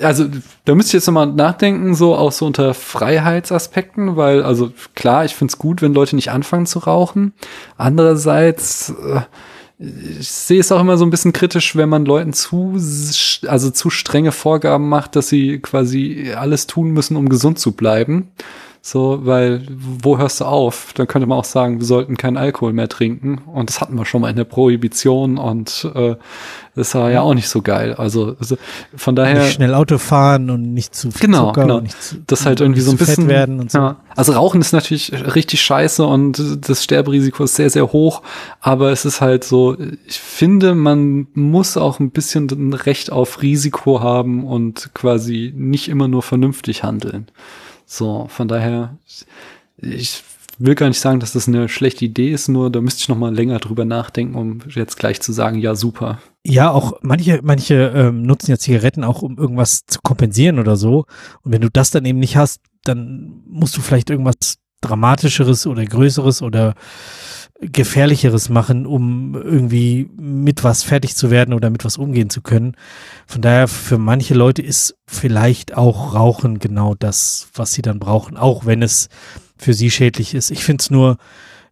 Also 0.00 0.26
da 0.64 0.74
müsste 0.74 0.90
ich 0.90 0.94
jetzt 0.94 1.06
nochmal 1.06 1.28
nachdenken, 1.28 1.94
so 1.94 2.16
auch 2.16 2.32
so 2.32 2.46
unter 2.46 2.74
Freiheitsaspekten, 2.74 4.16
weil, 4.16 4.42
also 4.42 4.72
klar, 4.96 5.24
ich 5.24 5.36
finde 5.36 5.52
es 5.52 5.58
gut, 5.58 5.82
wenn 5.82 5.94
Leute 5.94 6.16
nicht 6.16 6.32
anfangen 6.32 6.66
zu 6.66 6.80
rauchen. 6.80 7.32
Andererseits, 7.76 8.90
äh, 8.90 9.20
ich 10.20 10.30
sehe 10.30 10.60
es 10.60 10.70
auch 10.70 10.80
immer 10.80 10.96
so 10.96 11.04
ein 11.04 11.10
bisschen 11.10 11.32
kritisch, 11.32 11.74
wenn 11.76 11.88
man 11.88 12.04
Leuten 12.04 12.32
zu, 12.32 12.74
also 13.46 13.70
zu 13.70 13.90
strenge 13.90 14.32
Vorgaben 14.32 14.88
macht, 14.88 15.16
dass 15.16 15.28
sie 15.28 15.58
quasi 15.58 16.32
alles 16.36 16.66
tun 16.66 16.90
müssen, 16.90 17.16
um 17.16 17.28
gesund 17.28 17.58
zu 17.58 17.72
bleiben. 17.72 18.30
So, 18.84 19.20
weil 19.22 19.64
wo 19.78 20.18
hörst 20.18 20.40
du 20.40 20.44
auf? 20.44 20.92
Dann 20.96 21.06
könnte 21.06 21.28
man 21.28 21.38
auch 21.38 21.44
sagen, 21.44 21.78
wir 21.78 21.86
sollten 21.86 22.16
keinen 22.16 22.36
Alkohol 22.36 22.72
mehr 22.72 22.88
trinken. 22.88 23.38
Und 23.46 23.70
das 23.70 23.80
hatten 23.80 23.94
wir 23.96 24.04
schon 24.04 24.22
mal 24.22 24.30
in 24.30 24.34
der 24.34 24.42
Prohibition 24.42 25.38
und 25.38 25.88
äh, 25.94 26.16
das 26.74 26.92
war 26.96 27.12
ja 27.12 27.20
auch 27.20 27.34
nicht 27.34 27.48
so 27.48 27.62
geil. 27.62 27.94
Also, 27.94 28.34
also 28.40 28.56
von 28.96 29.14
daher. 29.14 29.44
Nicht 29.44 29.52
schnell 29.52 29.74
Auto 29.74 29.98
fahren 29.98 30.50
und 30.50 30.74
nicht 30.74 30.96
zu 30.96 31.12
viel 31.12 31.26
genau, 31.26 31.50
Zucker 31.50 31.62
genau. 31.62 31.76
und 31.76 31.84
nicht 31.84 32.02
zu, 32.02 32.16
das 32.26 32.44
halt 32.44 32.60
irgendwie 32.60 32.80
so 32.80 32.90
ein 32.90 32.96
bisschen 32.96 33.28
werden 33.28 33.60
und 33.60 33.70
so. 33.70 33.78
Ja. 33.78 33.96
Also 34.16 34.32
Rauchen 34.32 34.60
ist 34.60 34.72
natürlich 34.72 35.12
richtig 35.12 35.60
scheiße 35.60 36.04
und 36.04 36.42
das 36.68 36.82
Sterberisiko 36.82 37.44
ist 37.44 37.54
sehr, 37.54 37.70
sehr 37.70 37.92
hoch. 37.92 38.22
Aber 38.60 38.90
es 38.90 39.04
ist 39.04 39.20
halt 39.20 39.44
so, 39.44 39.76
ich 40.08 40.18
finde, 40.18 40.74
man 40.74 41.28
muss 41.34 41.76
auch 41.76 42.00
ein 42.00 42.10
bisschen 42.10 42.48
ein 42.50 42.72
Recht 42.72 43.12
auf 43.12 43.42
Risiko 43.42 44.00
haben 44.00 44.44
und 44.44 44.90
quasi 44.92 45.52
nicht 45.54 45.88
immer 45.88 46.08
nur 46.08 46.22
vernünftig 46.22 46.82
handeln. 46.82 47.28
So, 47.92 48.26
von 48.30 48.48
daher, 48.48 48.96
ich 49.76 50.22
will 50.56 50.74
gar 50.74 50.88
nicht 50.88 50.98
sagen, 50.98 51.20
dass 51.20 51.34
das 51.34 51.46
eine 51.46 51.68
schlechte 51.68 52.06
Idee 52.06 52.32
ist, 52.32 52.48
nur 52.48 52.70
da 52.70 52.80
müsste 52.80 53.02
ich 53.02 53.08
noch 53.10 53.18
mal 53.18 53.34
länger 53.34 53.58
drüber 53.58 53.84
nachdenken, 53.84 54.34
um 54.34 54.60
jetzt 54.70 54.98
gleich 54.98 55.20
zu 55.20 55.30
sagen, 55.30 55.58
ja, 55.58 55.74
super. 55.74 56.18
Ja, 56.42 56.70
auch 56.70 56.94
manche, 57.02 57.40
manche 57.42 57.92
ähm, 57.94 58.22
nutzen 58.22 58.50
ja 58.50 58.56
Zigaretten 58.56 59.04
auch, 59.04 59.20
um 59.20 59.36
irgendwas 59.36 59.84
zu 59.86 59.98
kompensieren 60.02 60.58
oder 60.58 60.76
so. 60.76 61.04
Und 61.42 61.52
wenn 61.52 61.60
du 61.60 61.68
das 61.70 61.90
dann 61.90 62.06
eben 62.06 62.18
nicht 62.18 62.38
hast, 62.38 62.62
dann 62.84 63.42
musst 63.46 63.76
du 63.76 63.82
vielleicht 63.82 64.08
irgendwas 64.08 64.56
Dramatischeres 64.80 65.66
oder 65.66 65.84
Größeres 65.84 66.40
oder 66.40 66.74
Gefährlicheres 67.62 68.48
machen, 68.48 68.86
um 68.86 69.34
irgendwie 69.34 70.10
mit 70.16 70.64
was 70.64 70.82
fertig 70.82 71.14
zu 71.14 71.30
werden 71.30 71.54
oder 71.54 71.70
mit 71.70 71.84
was 71.84 71.96
umgehen 71.96 72.28
zu 72.28 72.42
können. 72.42 72.74
Von 73.26 73.40
daher, 73.40 73.68
für 73.68 73.98
manche 73.98 74.34
Leute 74.34 74.62
ist 74.62 74.96
vielleicht 75.06 75.76
auch 75.76 76.14
Rauchen 76.14 76.58
genau 76.58 76.94
das, 76.94 77.48
was 77.54 77.72
sie 77.72 77.82
dann 77.82 78.00
brauchen, 78.00 78.36
auch 78.36 78.66
wenn 78.66 78.82
es 78.82 79.08
für 79.56 79.74
sie 79.74 79.90
schädlich 79.90 80.34
ist. 80.34 80.50
Ich 80.50 80.64
finde 80.64 80.82
es 80.82 80.90
nur 80.90 81.18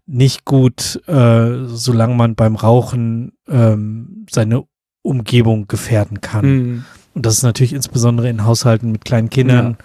nicht 0.07 0.45
gut, 0.45 1.03
äh, 1.09 1.67
solange 1.67 2.15
man 2.15 2.37
beim 2.37 2.55
Rauchen 2.55 3.33
ähm, 3.49 4.27
seine 4.31 4.65
Umgebung 5.03 5.67
gefährden 5.67 6.21
kann. 6.21 6.47
Mhm. 6.47 6.85
Und 7.15 7.27
das 7.27 7.35
ist 7.35 7.43
natürlich 7.43 7.73
insbesondere 7.73 8.29
in 8.29 8.45
Haushalten 8.45 8.93
mit 8.93 9.05
kleinen 9.05 9.31
Kindern 9.31 9.77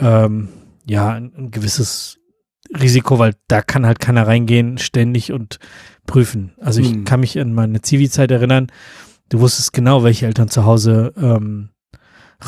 ja, 0.00 0.24
ähm, 0.24 0.48
ja 0.86 1.10
ein, 1.10 1.32
ein 1.36 1.50
gewisses 1.50 2.18
Risiko, 2.72 3.18
weil 3.18 3.34
da 3.48 3.62
kann 3.62 3.86
halt 3.86 4.00
keiner 4.00 4.26
reingehen 4.26 4.78
ständig 4.78 5.32
und 5.32 5.58
prüfen. 6.06 6.52
Also 6.60 6.80
ich 6.80 6.90
hm. 6.90 7.04
kann 7.04 7.20
mich 7.20 7.38
an 7.38 7.52
meine 7.52 7.82
Zivi-Zeit 7.82 8.30
erinnern, 8.30 8.68
du 9.28 9.40
wusstest 9.40 9.72
genau, 9.72 10.02
welche 10.02 10.26
Eltern 10.26 10.48
zu 10.48 10.64
Hause 10.64 11.12
ähm, 11.16 11.70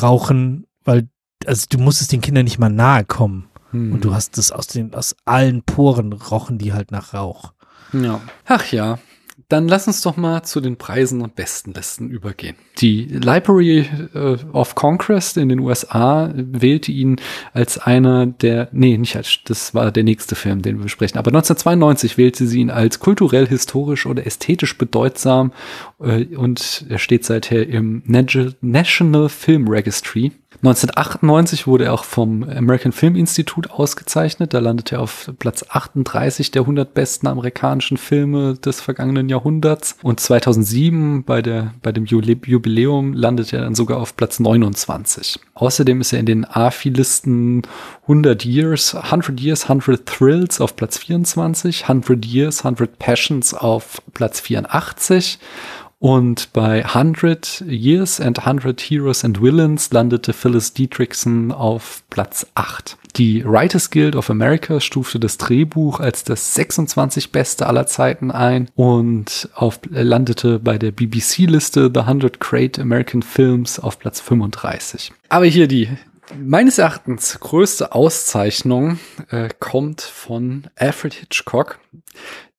rauchen, 0.01 0.65
weil 0.83 1.09
also 1.45 1.65
du 1.69 1.77
musstest 1.77 2.11
den 2.11 2.21
Kindern 2.21 2.45
nicht 2.45 2.59
mal 2.59 2.69
nahe 2.69 3.05
kommen. 3.05 3.49
Hm. 3.71 3.93
Und 3.93 4.05
du 4.05 4.13
hast 4.13 4.37
es 4.37 4.51
aus 4.51 4.67
den, 4.67 4.93
aus 4.93 5.15
allen 5.25 5.63
Poren 5.63 6.13
rochen 6.13 6.57
die 6.57 6.73
halt 6.73 6.91
nach 6.91 7.13
Rauch. 7.13 7.53
Ja. 7.93 8.21
Ach 8.45 8.71
ja. 8.71 8.99
Dann 9.49 9.69
lass 9.69 9.87
uns 9.87 10.01
doch 10.01 10.17
mal 10.17 10.43
zu 10.43 10.59
den 10.59 10.75
Preisen 10.75 11.21
und 11.21 11.35
Bestenlisten 11.35 12.09
übergehen. 12.09 12.57
Die 12.79 13.05
Library 13.05 13.87
äh, 14.13 14.37
of 14.51 14.75
Conquest 14.75 15.37
in 15.37 15.47
den 15.47 15.59
USA 15.59 16.31
wählte 16.35 16.91
ihn 16.91 17.15
als 17.53 17.77
einer 17.77 18.25
der, 18.25 18.67
nee, 18.73 18.97
nicht 18.97 19.15
als, 19.15 19.39
das 19.45 19.73
war 19.73 19.91
der 19.91 20.03
nächste 20.03 20.35
Film, 20.35 20.61
den 20.61 20.77
wir 20.77 20.83
besprechen, 20.83 21.17
aber 21.17 21.29
1992 21.29 22.17
wählte 22.17 22.45
sie 22.45 22.59
ihn 22.59 22.69
als 22.69 22.99
kulturell, 22.99 23.47
historisch 23.47 24.05
oder 24.05 24.27
ästhetisch 24.27 24.77
bedeutsam 24.77 25.53
äh, 26.01 26.25
und 26.35 26.85
er 26.89 26.99
steht 26.99 27.23
seither 27.23 27.67
im 27.69 28.03
Nat- 28.05 28.57
National 28.59 29.29
Film 29.29 29.69
Registry. 29.69 30.33
1998 30.55 31.67
wurde 31.67 31.85
er 31.85 31.93
auch 31.93 32.03
vom 32.03 32.43
American 32.43 32.91
Film 32.91 33.15
Institute 33.15 33.69
ausgezeichnet. 33.69 34.53
Da 34.53 34.59
landete 34.59 34.95
er 34.95 35.01
auf 35.01 35.31
Platz 35.37 35.65
38 35.69 36.51
der 36.51 36.63
100 36.63 36.93
besten 36.93 37.27
amerikanischen 37.27 37.97
Filme 37.97 38.55
des 38.55 38.81
vergangenen 38.81 39.29
Jahrhunderts. 39.29 39.97
Und 40.01 40.19
2007 40.19 41.25
bei, 41.25 41.41
der, 41.41 41.73
bei 41.83 41.91
dem 41.91 42.05
Jubiläum 42.05 43.13
landete 43.13 43.57
er 43.57 43.63
dann 43.63 43.75
sogar 43.75 43.99
auf 43.99 44.15
Platz 44.15 44.39
29. 44.39 45.39
Außerdem 45.53 46.01
ist 46.01 46.13
er 46.13 46.19
in 46.19 46.25
den 46.25 46.45
AFI-Listen 46.45 47.63
100 48.03 48.45
Years, 48.45 48.95
100 48.95 49.39
Years, 49.39 49.63
100 49.63 50.05
Thrills 50.05 50.61
auf 50.61 50.75
Platz 50.75 50.97
24, 50.97 51.83
100 51.83 52.25
Years, 52.25 52.59
100 52.65 52.97
Passions 52.97 53.53
auf 53.53 54.01
Platz 54.13 54.39
84 54.39 55.39
und 55.99 56.53
bei 56.53 56.85
100 56.85 57.61
Years 57.67 58.19
and 58.21 58.39
100 58.39 58.79
Heroes 58.79 59.25
and 59.25 59.41
Villains 59.41 59.91
landete 59.91 60.33
Phyllis 60.33 60.73
Dietrichson 60.73 61.51
auf 61.51 62.03
Platz 62.09 62.45
8. 62.55 62.97
Die 63.15 63.43
Writers 63.43 63.89
Guild 63.89 64.15
of 64.15 64.29
America 64.29 64.79
stufte 64.79 65.19
das 65.19 65.37
Drehbuch 65.37 65.99
als 65.99 66.23
das 66.23 66.53
26 66.53 67.31
beste 67.31 67.65
aller 67.65 67.87
Zeiten 67.87 68.29
ein 68.29 68.69
und 68.75 69.49
auf, 69.55 69.79
landete 69.89 70.59
bei 70.59 70.77
der 70.77 70.91
BBC-Liste 70.91 71.89
The 71.91 72.01
100 72.01 72.39
Great 72.39 72.77
American 72.77 73.23
Films 73.23 73.79
auf 73.79 73.97
Platz 73.97 74.19
35. 74.21 75.11
Aber 75.29 75.45
hier 75.45 75.67
die 75.67 75.89
meines 76.35 76.77
Erachtens 76.77 77.39
größte 77.39 77.93
Auszeichnung 77.93 78.99
äh, 79.29 79.49
kommt 79.59 80.01
von 80.01 80.65
Alfred 80.75 81.13
Hitchcock. 81.13 81.79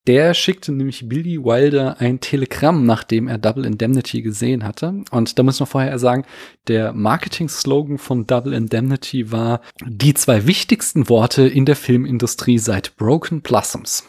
Der 0.09 0.33
schickte 0.33 0.73
nämlich 0.73 1.07
Billy 1.07 1.37
Wilder 1.45 2.01
ein 2.01 2.19
Telegramm, 2.19 2.87
nachdem 2.87 3.29
er 3.29 3.37
Double 3.37 3.67
Indemnity 3.67 4.23
gesehen 4.23 4.65
hatte. 4.65 5.05
Und 5.11 5.39
da 5.39 5.43
muss 5.43 5.61
man 5.61 5.67
vorher 5.67 5.99
sagen, 5.99 6.25
der 6.67 6.95
Marketing-Slogan 6.95 7.99
von 7.99 8.27
Double 8.27 8.55
Indemnity 8.55 9.31
war 9.31 9.61
die 9.85 10.15
zwei 10.15 10.47
wichtigsten 10.47 11.11
Worte 11.11 11.47
in 11.47 11.67
der 11.67 11.77
Filmindustrie 11.77 12.57
seit 12.57 12.97
Broken 12.97 13.43
Blossoms. 13.43 14.09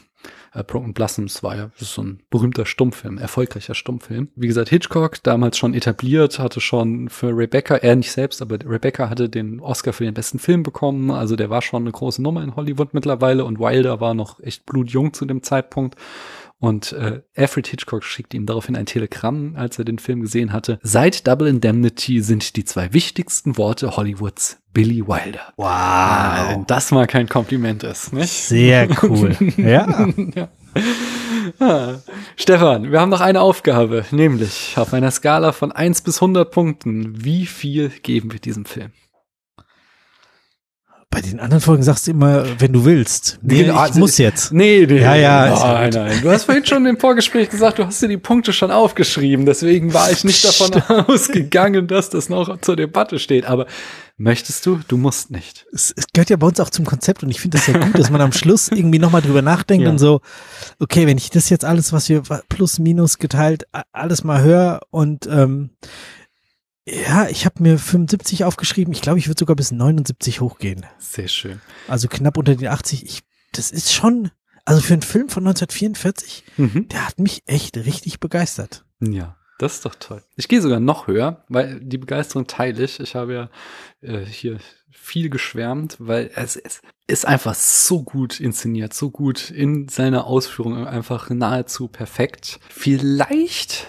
Äh, 0.53 0.63
Broken 0.63 0.93
Blossoms 0.93 1.43
war 1.43 1.55
ja 1.55 1.71
so 1.75 2.01
ein 2.01 2.21
berühmter 2.29 2.65
Stummfilm, 2.65 3.17
erfolgreicher 3.17 3.75
Stummfilm. 3.75 4.29
Wie 4.35 4.47
gesagt, 4.47 4.69
Hitchcock, 4.69 5.21
damals 5.23 5.57
schon 5.57 5.73
etabliert, 5.73 6.39
hatte 6.39 6.61
schon 6.61 7.09
für 7.09 7.35
Rebecca, 7.35 7.75
er 7.75 7.95
nicht 7.95 8.11
selbst, 8.11 8.41
aber 8.41 8.57
Rebecca 8.65 9.09
hatte 9.09 9.29
den 9.29 9.59
Oscar 9.59 9.93
für 9.93 10.05
den 10.05 10.13
besten 10.13 10.39
Film 10.39 10.63
bekommen. 10.63 11.11
Also 11.11 11.35
der 11.35 11.49
war 11.49 11.61
schon 11.61 11.83
eine 11.83 11.91
große 11.91 12.21
Nummer 12.21 12.43
in 12.43 12.55
Hollywood 12.55 12.93
mittlerweile 12.93 13.45
und 13.45 13.59
Wilder 13.59 13.99
war 13.99 14.13
noch 14.13 14.39
echt 14.39 14.65
blutjung 14.65 15.13
zu 15.13 15.25
dem 15.25 15.43
Zeitpunkt. 15.43 15.95
Und 16.59 16.91
äh, 16.91 17.21
Alfred 17.37 17.67
Hitchcock 17.67 18.03
schickt 18.03 18.33
ihm 18.33 18.45
daraufhin 18.45 18.75
ein 18.75 18.85
Telegramm, 18.85 19.55
als 19.55 19.79
er 19.79 19.85
den 19.85 19.97
Film 19.97 20.21
gesehen 20.21 20.51
hatte. 20.51 20.77
Seit 20.83 21.25
Double 21.25 21.47
Indemnity 21.47 22.21
sind 22.21 22.57
die 22.57 22.65
zwei 22.65 22.91
wichtigsten 22.91 23.57
Worte 23.57 23.95
Hollywoods 23.95 24.61
Billy 24.79 25.05
Wilder. 25.05 25.53
Wow. 25.57 26.51
Wenn 26.51 26.65
das 26.67 26.91
mal 26.91 27.05
kein 27.05 27.27
Kompliment 27.27 27.83
ist, 27.83 28.13
nicht? 28.13 28.29
Sehr 28.29 28.87
cool. 29.03 29.35
ja. 29.57 30.07
ja. 30.33 30.47
Ah. 31.59 31.95
Stefan, 32.37 32.89
wir 32.89 33.01
haben 33.01 33.09
noch 33.09 33.19
eine 33.19 33.41
Aufgabe, 33.41 34.05
nämlich 34.11 34.75
auf 34.77 34.93
einer 34.93 35.11
Skala 35.11 35.51
von 35.51 35.73
1 35.73 36.01
bis 36.03 36.21
100 36.21 36.49
Punkten, 36.49 37.25
wie 37.25 37.45
viel 37.45 37.89
geben 37.89 38.31
wir 38.31 38.39
diesem 38.39 38.63
Film? 38.63 38.91
Bei 41.11 41.21
den 41.21 41.39
anderen 41.39 41.59
Folgen 41.61 41.81
sagst 41.81 42.05
du 42.05 42.11
immer, 42.11 42.45
wenn 42.59 42.71
du 42.71 42.85
willst. 42.85 43.39
Nee, 43.41 43.55
Nee, 43.55 43.61
ich 43.63 43.73
also- 43.73 43.99
muss 43.99 44.19
jetzt. 44.19 44.53
Nee, 44.53 44.85
nee. 44.87 44.99
Ja, 45.01 45.15
ja, 45.15 45.49
Nein, 45.73 45.89
nein. 45.91 46.19
Du 46.21 46.29
hast 46.29 46.43
vorhin 46.43 46.63
schon 46.67 46.85
im 46.85 46.99
Vorgespräch 46.99 47.49
gesagt, 47.49 47.79
du 47.79 47.85
hast 47.87 47.99
dir 48.03 48.07
die 48.07 48.17
Punkte 48.17 48.53
schon 48.53 48.69
aufgeschrieben. 48.69 49.47
Deswegen 49.47 49.91
war 49.95 50.11
ich 50.11 50.23
nicht 50.23 50.45
davon 50.45 50.79
ausgegangen, 51.07 51.87
dass 51.87 52.11
das 52.11 52.29
noch 52.29 52.61
zur 52.61 52.75
Debatte 52.75 53.17
steht. 53.17 53.45
Aber 53.45 53.65
möchtest 54.17 54.67
du? 54.67 54.81
Du 54.87 54.97
musst 54.97 55.31
nicht. 55.31 55.65
Es, 55.73 55.91
es 55.97 56.05
gehört 56.13 56.29
ja 56.29 56.37
bei 56.37 56.45
uns 56.45 56.59
auch 56.59 56.69
zum 56.69 56.85
Konzept 56.85 57.23
und 57.23 57.31
ich 57.31 57.39
finde 57.39 57.57
das 57.57 57.65
ja 57.65 57.79
gut, 57.79 57.97
dass 57.97 58.11
man 58.11 58.21
am 58.21 58.31
Schluss 58.31 58.67
irgendwie 58.67 58.99
nochmal 58.99 59.23
drüber 59.23 59.41
nachdenkt 59.41 59.85
Ja. 59.85 59.91
und 59.91 59.97
so, 59.97 60.21
okay, 60.79 61.07
wenn 61.07 61.17
ich 61.17 61.31
das 61.31 61.49
jetzt 61.49 61.65
alles, 61.65 61.91
was 61.91 62.07
wir 62.09 62.21
plus, 62.49 62.77
minus 62.77 63.17
geteilt, 63.17 63.63
alles 63.93 64.23
mal 64.23 64.43
höre 64.43 64.81
und 64.91 65.25
ähm, 65.25 65.71
ja, 67.07 67.27
ich 67.29 67.45
habe 67.45 67.61
mir 67.63 67.77
75 67.77 68.43
aufgeschrieben. 68.45 68.93
Ich 68.93 69.01
glaube, 69.01 69.19
ich 69.19 69.27
würde 69.27 69.39
sogar 69.39 69.55
bis 69.55 69.71
79 69.71 70.41
hochgehen. 70.41 70.85
Sehr 70.97 71.27
schön. 71.27 71.61
Also 71.87 72.07
knapp 72.07 72.37
unter 72.37 72.55
den 72.55 72.67
80. 72.67 73.05
Ich, 73.05 73.21
das 73.51 73.71
ist 73.71 73.93
schon, 73.93 74.31
also 74.65 74.81
für 74.81 74.93
einen 74.93 75.01
Film 75.01 75.29
von 75.29 75.43
1944, 75.47 76.43
Mhm. 76.57 76.87
der 76.89 77.07
hat 77.07 77.19
mich 77.19 77.43
echt 77.45 77.77
richtig 77.77 78.19
begeistert. 78.19 78.85
Ja, 79.01 79.35
das 79.59 79.75
ist 79.75 79.85
doch 79.85 79.95
toll. 79.95 80.23
Ich 80.35 80.47
gehe 80.47 80.61
sogar 80.61 80.79
noch 80.79 81.07
höher, 81.07 81.43
weil 81.49 81.79
die 81.79 81.97
Begeisterung 81.97 82.47
teile 82.47 82.83
ich. 82.83 82.99
Ich 82.99 83.15
habe 83.15 83.33
ja 83.33 83.49
äh, 84.01 84.25
hier 84.25 84.59
viel 84.91 85.29
geschwärmt, 85.29 85.95
weil 85.99 86.29
es, 86.35 86.55
es 86.55 86.81
ist 87.07 87.25
einfach 87.25 87.55
so 87.55 88.03
gut 88.03 88.39
inszeniert, 88.39 88.93
so 88.93 89.09
gut 89.09 89.49
in 89.49 89.87
seiner 89.89 90.25
Ausführung, 90.27 90.85
einfach 90.85 91.29
nahezu 91.29 91.87
perfekt. 91.87 92.59
Vielleicht 92.69 93.87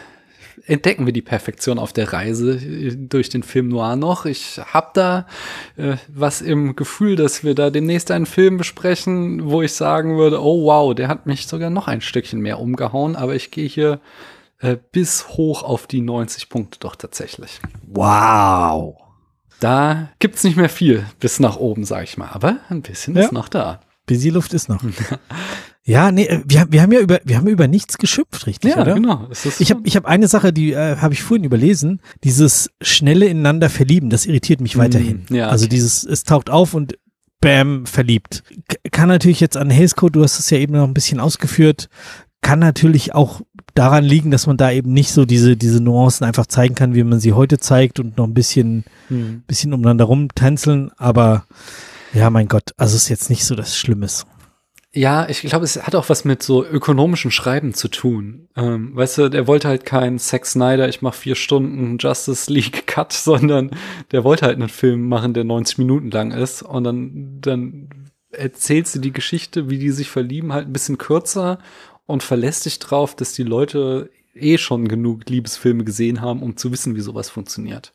entdecken 0.67 1.07
wir 1.07 1.13
die 1.13 1.23
Perfektion 1.23 1.79
auf 1.79 1.93
der 1.93 2.13
Reise 2.13 2.57
äh, 2.57 2.97
durch 2.97 3.29
den 3.29 3.43
Film 3.43 3.69
Noir 3.69 3.97
noch. 3.97 4.27
Ich 4.27 4.59
habe 4.73 4.91
da 4.95 5.27
äh, 5.77 5.97
was 6.09 6.41
im 6.43 6.77
Gefühl, 6.77 7.17
dass 7.17 7.45
wir 7.45 7.55
da 7.55 7.71
demnächst 7.71 8.11
einen 8.11 8.27
Film 8.27 8.57
besprechen, 8.57 9.51
wo 9.51 9.63
ich 9.63 9.73
sagen 9.73 10.17
würde, 10.19 10.43
oh 10.43 10.65
wow, 10.65 10.95
der 10.95 11.09
hat 11.09 11.27
mich 11.27 11.47
sogar 11.47 11.71
noch 11.71 11.89
ein 11.89 12.01
Stückchen 12.01 12.41
mehr 12.41 12.59
umgehauen, 12.61 13.17
aber 13.17 13.35
ich 13.35 13.51
gehe 13.51 13.69
hier 13.69 14.01
äh, 14.61 14.77
bis 14.93 15.29
hoch 15.31 15.63
auf 15.63 15.87
die 15.87 16.01
90 16.03 16.49
Punkte 16.49 16.79
doch 16.81 16.97
tatsächlich. 16.97 17.61
Wow. 17.87 18.97
Da 19.61 20.09
gibt's 20.21 20.45
nicht 20.45 20.57
mehr 20.57 20.69
viel 20.71 21.05
bis 21.19 21.39
nach 21.41 21.57
oben, 21.57 21.85
sag 21.85 22.05
ich 22.05 22.17
mal, 22.17 22.29
aber 22.33 22.59
ein 22.71 22.83
bisschen 22.83 23.15
Ja. 23.17 23.25
ist 23.25 23.33
noch 23.33 23.49
da. 23.49 23.81
Busy 24.07 24.31
Luft 24.31 24.55
ist 24.55 24.69
noch. 24.69 24.83
ja, 25.91 26.13
nee, 26.13 26.25
äh, 26.27 26.41
wir, 26.47 26.67
wir 26.71 26.83
haben 26.83 26.93
ja 26.93 27.01
über, 27.01 27.21
wir 27.25 27.37
haben 27.37 27.49
über 27.49 27.67
nichts 27.67 27.99
geschimpft, 27.99 28.47
richtig, 28.47 28.71
Ja, 28.75 28.83
oder? 28.83 28.95
genau. 28.95 29.29
Ich 29.59 29.71
habe 29.71 29.81
ich 29.85 29.97
hab 29.97 30.07
eine 30.07 30.29
Sache, 30.29 30.53
die 30.53 30.73
äh, 30.73 30.97
habe 30.97 31.15
ich 31.15 31.23
vorhin 31.23 31.45
überlesen. 31.45 32.01
Dieses 32.23 32.71
schnelle 32.81 33.27
ineinander 33.27 33.69
verlieben, 33.71 34.09
das 34.11 34.27
irritiert 34.27 34.61
mich 34.61 34.77
weiterhin. 34.77 35.27
Mm, 35.29 35.35
ja, 35.35 35.49
Also 35.49 35.65
okay. 35.65 35.71
dieses, 35.75 36.05
es 36.05 36.23
taucht 36.25 36.49
auf 36.51 36.75
und 36.75 36.97
bam, 37.41 37.87
verliebt. 37.87 38.43
Kann 38.93 39.09
natürlich 39.09 39.41
jetzt 39.41 39.57
an 39.57 39.73
Code, 39.97 40.13
du 40.13 40.23
hast 40.23 40.39
es 40.39 40.51
ja 40.51 40.59
eben 40.59 40.75
noch 40.75 40.87
ein 40.87 40.95
bisschen 40.95 41.19
ausgeführt, 41.21 41.89
kann 42.43 42.59
natürlich 42.59 43.15
auch 43.15 43.41
daran 43.75 44.05
liegen, 44.05 44.31
dass 44.31 44.47
man 44.47 44.57
da 44.57 44.71
eben 44.71 44.93
nicht 44.93 45.11
so 45.13 45.25
diese, 45.25 45.57
diese 45.57 45.81
Nuancen 45.83 46.27
einfach 46.27 46.47
zeigen 46.47 46.75
kann, 46.75 46.95
wie 46.95 47.03
man 47.05 47.21
sie 47.21 47.33
heute 47.33 47.59
zeigt 47.59 47.99
und 48.01 48.17
noch 48.17 48.27
ein 48.27 48.35
bisschen, 48.35 48.85
Hm. 49.09 49.43
bisschen 49.47 49.73
umeinander 49.73 50.05
rumtänzeln, 50.05 50.91
aber 50.97 51.45
ja, 52.13 52.31
mein 52.31 52.49
Gott, 52.49 52.71
also 52.77 52.97
ist 52.97 53.09
jetzt 53.09 53.31
nicht 53.31 53.45
so 53.45 53.55
das 53.55 53.77
Schlimmes. 53.77 54.27
Ja, 54.93 55.29
ich 55.29 55.43
glaube, 55.43 55.65
es 55.65 55.81
hat 55.87 55.95
auch 55.95 56.09
was 56.09 56.25
mit 56.25 56.43
so 56.43 56.67
ökonomischen 56.67 57.31
Schreiben 57.31 57.75
zu 57.75 57.87
tun. 57.87 58.49
Ähm, 58.57 58.97
weißt 58.97 59.19
du, 59.19 59.29
der 59.29 59.47
wollte 59.47 59.69
halt 59.69 59.87
keinen 59.87 60.19
Zack 60.19 60.45
Snyder, 60.47 60.89
ich 60.89 61.01
mache 61.01 61.17
vier 61.17 61.37
Stunden 61.37 61.97
Justice 61.99 62.53
League 62.53 62.87
Cut, 62.89 63.13
sondern 63.13 63.71
der 64.11 64.25
wollte 64.25 64.47
halt 64.47 64.57
einen 64.57 64.69
Film 64.69 65.09
machen, 65.09 65.33
der 65.33 65.45
90 65.45 65.79
Minuten 65.79 66.11
lang 66.11 66.33
ist 66.33 66.63
und 66.63 66.83
dann, 66.83 67.39
dann 67.41 67.89
erzählst 68.33 68.97
du 68.97 68.99
die 68.99 69.13
Geschichte, 69.13 69.71
wie 69.71 69.79
die 69.79 69.91
sich 69.93 70.11
verlieben, 70.11 70.53
halt 70.53 70.67
ein 70.67 70.73
bisschen 70.73 70.99
kürzer 70.99 71.59
und 72.07 72.25
verlässt 72.25 72.65
dich 72.67 72.81
drauf, 72.81 73.15
dass 73.15 73.33
die 73.33 73.45
Leute 73.45 74.11
eh 74.35 74.59
schon 74.59 74.89
genug 74.89 75.29
Liebesfilme 75.31 75.85
gesehen 75.85 76.21
haben, 76.21 76.43
um 76.43 76.57
zu 76.57 76.73
wissen, 76.73 76.97
wie 76.97 77.01
sowas 77.01 77.31
funktioniert. 77.31 77.95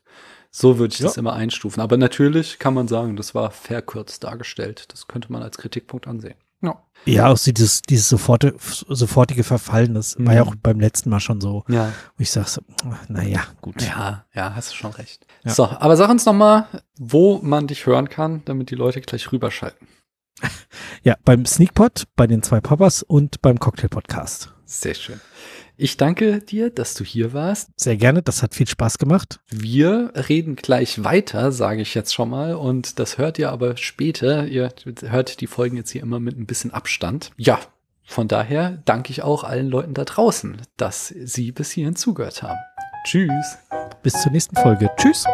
So 0.50 0.78
würde 0.80 0.94
ich 0.94 1.00
das 1.02 1.18
Ja. 1.18 1.20
immer 1.20 1.34
einstufen. 1.34 1.82
Aber 1.82 1.98
natürlich 1.98 2.58
kann 2.60 2.74
man 2.74 2.88
sagen, 2.88 3.18
das 3.18 3.36
war 3.36 3.52
verkürzt 3.52 4.24
dargestellt. 4.24 4.86
Das 4.94 5.08
könnte 5.08 5.30
man 5.30 5.44
als 5.44 5.58
Kritikpunkt 5.58 6.08
ansehen. 6.08 6.36
Ja. 6.62 6.82
Ja, 7.06 7.28
auch 7.28 7.38
dieses, 7.38 7.82
dieses 7.84 8.10
sofortige, 8.10 8.56
sofortige 8.60 9.44
Verfallen, 9.44 9.94
das 9.94 10.16
war 10.18 10.34
ja 10.34 10.44
Mhm. 10.44 10.50
auch 10.50 10.56
beim 10.56 10.80
letzten 10.80 11.10
Mal 11.12 11.20
schon 11.20 11.40
so, 11.42 11.64
Ja. 11.68 11.92
wo 12.18 12.22
ich 12.22 12.32
sag 12.32 12.48
so, 12.48 12.62
naja, 13.10 13.42
gut. 13.62 13.82
Ja, 13.82 14.26
ja, 14.34 14.56
hast 14.56 14.72
du 14.72 14.76
schon 14.76 14.92
recht. 14.92 15.28
Ja. 15.44 15.54
So, 15.54 15.68
aber 15.68 15.98
sag 15.98 16.10
uns 16.10 16.26
noch 16.26 16.34
mal, 16.34 16.68
wo 16.98 17.40
man 17.44 17.68
dich 17.68 17.86
hören 17.86 18.10
kann, 18.10 18.42
damit 18.46 18.72
die 18.72 18.76
Leute 18.76 19.02
gleich 19.02 19.32
rüberschalten. 19.32 19.88
Ja, 21.04 21.16
beim 21.24 21.46
Sneakpot, 21.46 22.06
bei 22.16 22.28
den 22.28 22.42
zwei 22.44 22.60
Papas 22.60 23.04
und 23.04 23.42
beim 23.42 23.60
Cocktail 23.60 23.88
Podcast. 23.90 24.52
Sehr 24.66 24.96
schön. 24.96 25.22
Ich 25.78 25.98
danke 25.98 26.40
dir, 26.40 26.70
dass 26.70 26.94
du 26.94 27.04
hier 27.04 27.34
warst. 27.34 27.70
Sehr 27.76 27.98
gerne, 27.98 28.22
das 28.22 28.42
hat 28.42 28.56
viel 28.56 28.68
Spaß 28.68 28.98
gemacht. 28.98 29.40
Wir 29.50 30.12
reden 30.30 30.56
gleich 30.56 31.04
weiter, 31.04 31.52
sage 31.52 31.82
ich 31.82 31.94
jetzt 31.96 32.14
schon 32.14 32.30
mal. 32.30 32.56
Und 32.56 33.00
das 33.00 33.18
hört 33.18 33.40
ihr 33.40 33.52
aber 33.52 33.78
später. 33.78 34.48
Ihr 34.48 34.72
hört 35.02 35.42
die 35.42 35.48
Folgen 35.48 35.78
jetzt 35.78 35.92
hier 35.92 36.02
immer 36.02 36.20
mit 36.20 36.38
ein 36.38 36.46
bisschen 36.46 36.72
Abstand. 36.72 37.32
Ja, 37.38 37.60
von 38.04 38.28
daher 38.28 38.82
danke 38.86 39.12
ich 39.12 39.24
auch 39.24 39.44
allen 39.44 39.68
Leuten 39.68 39.94
da 39.94 40.06
draußen, 40.06 40.62
dass 40.78 41.08
sie 41.08 41.52
bis 41.52 41.72
hierhin 41.72 41.96
zugehört 41.96 42.44
haben. 42.44 42.60
Tschüss. 43.06 43.58
Bis 44.02 44.14
zur 44.22 44.32
nächsten 44.32 44.56
Folge. 44.56 44.90
Tschüss. 44.98 45.26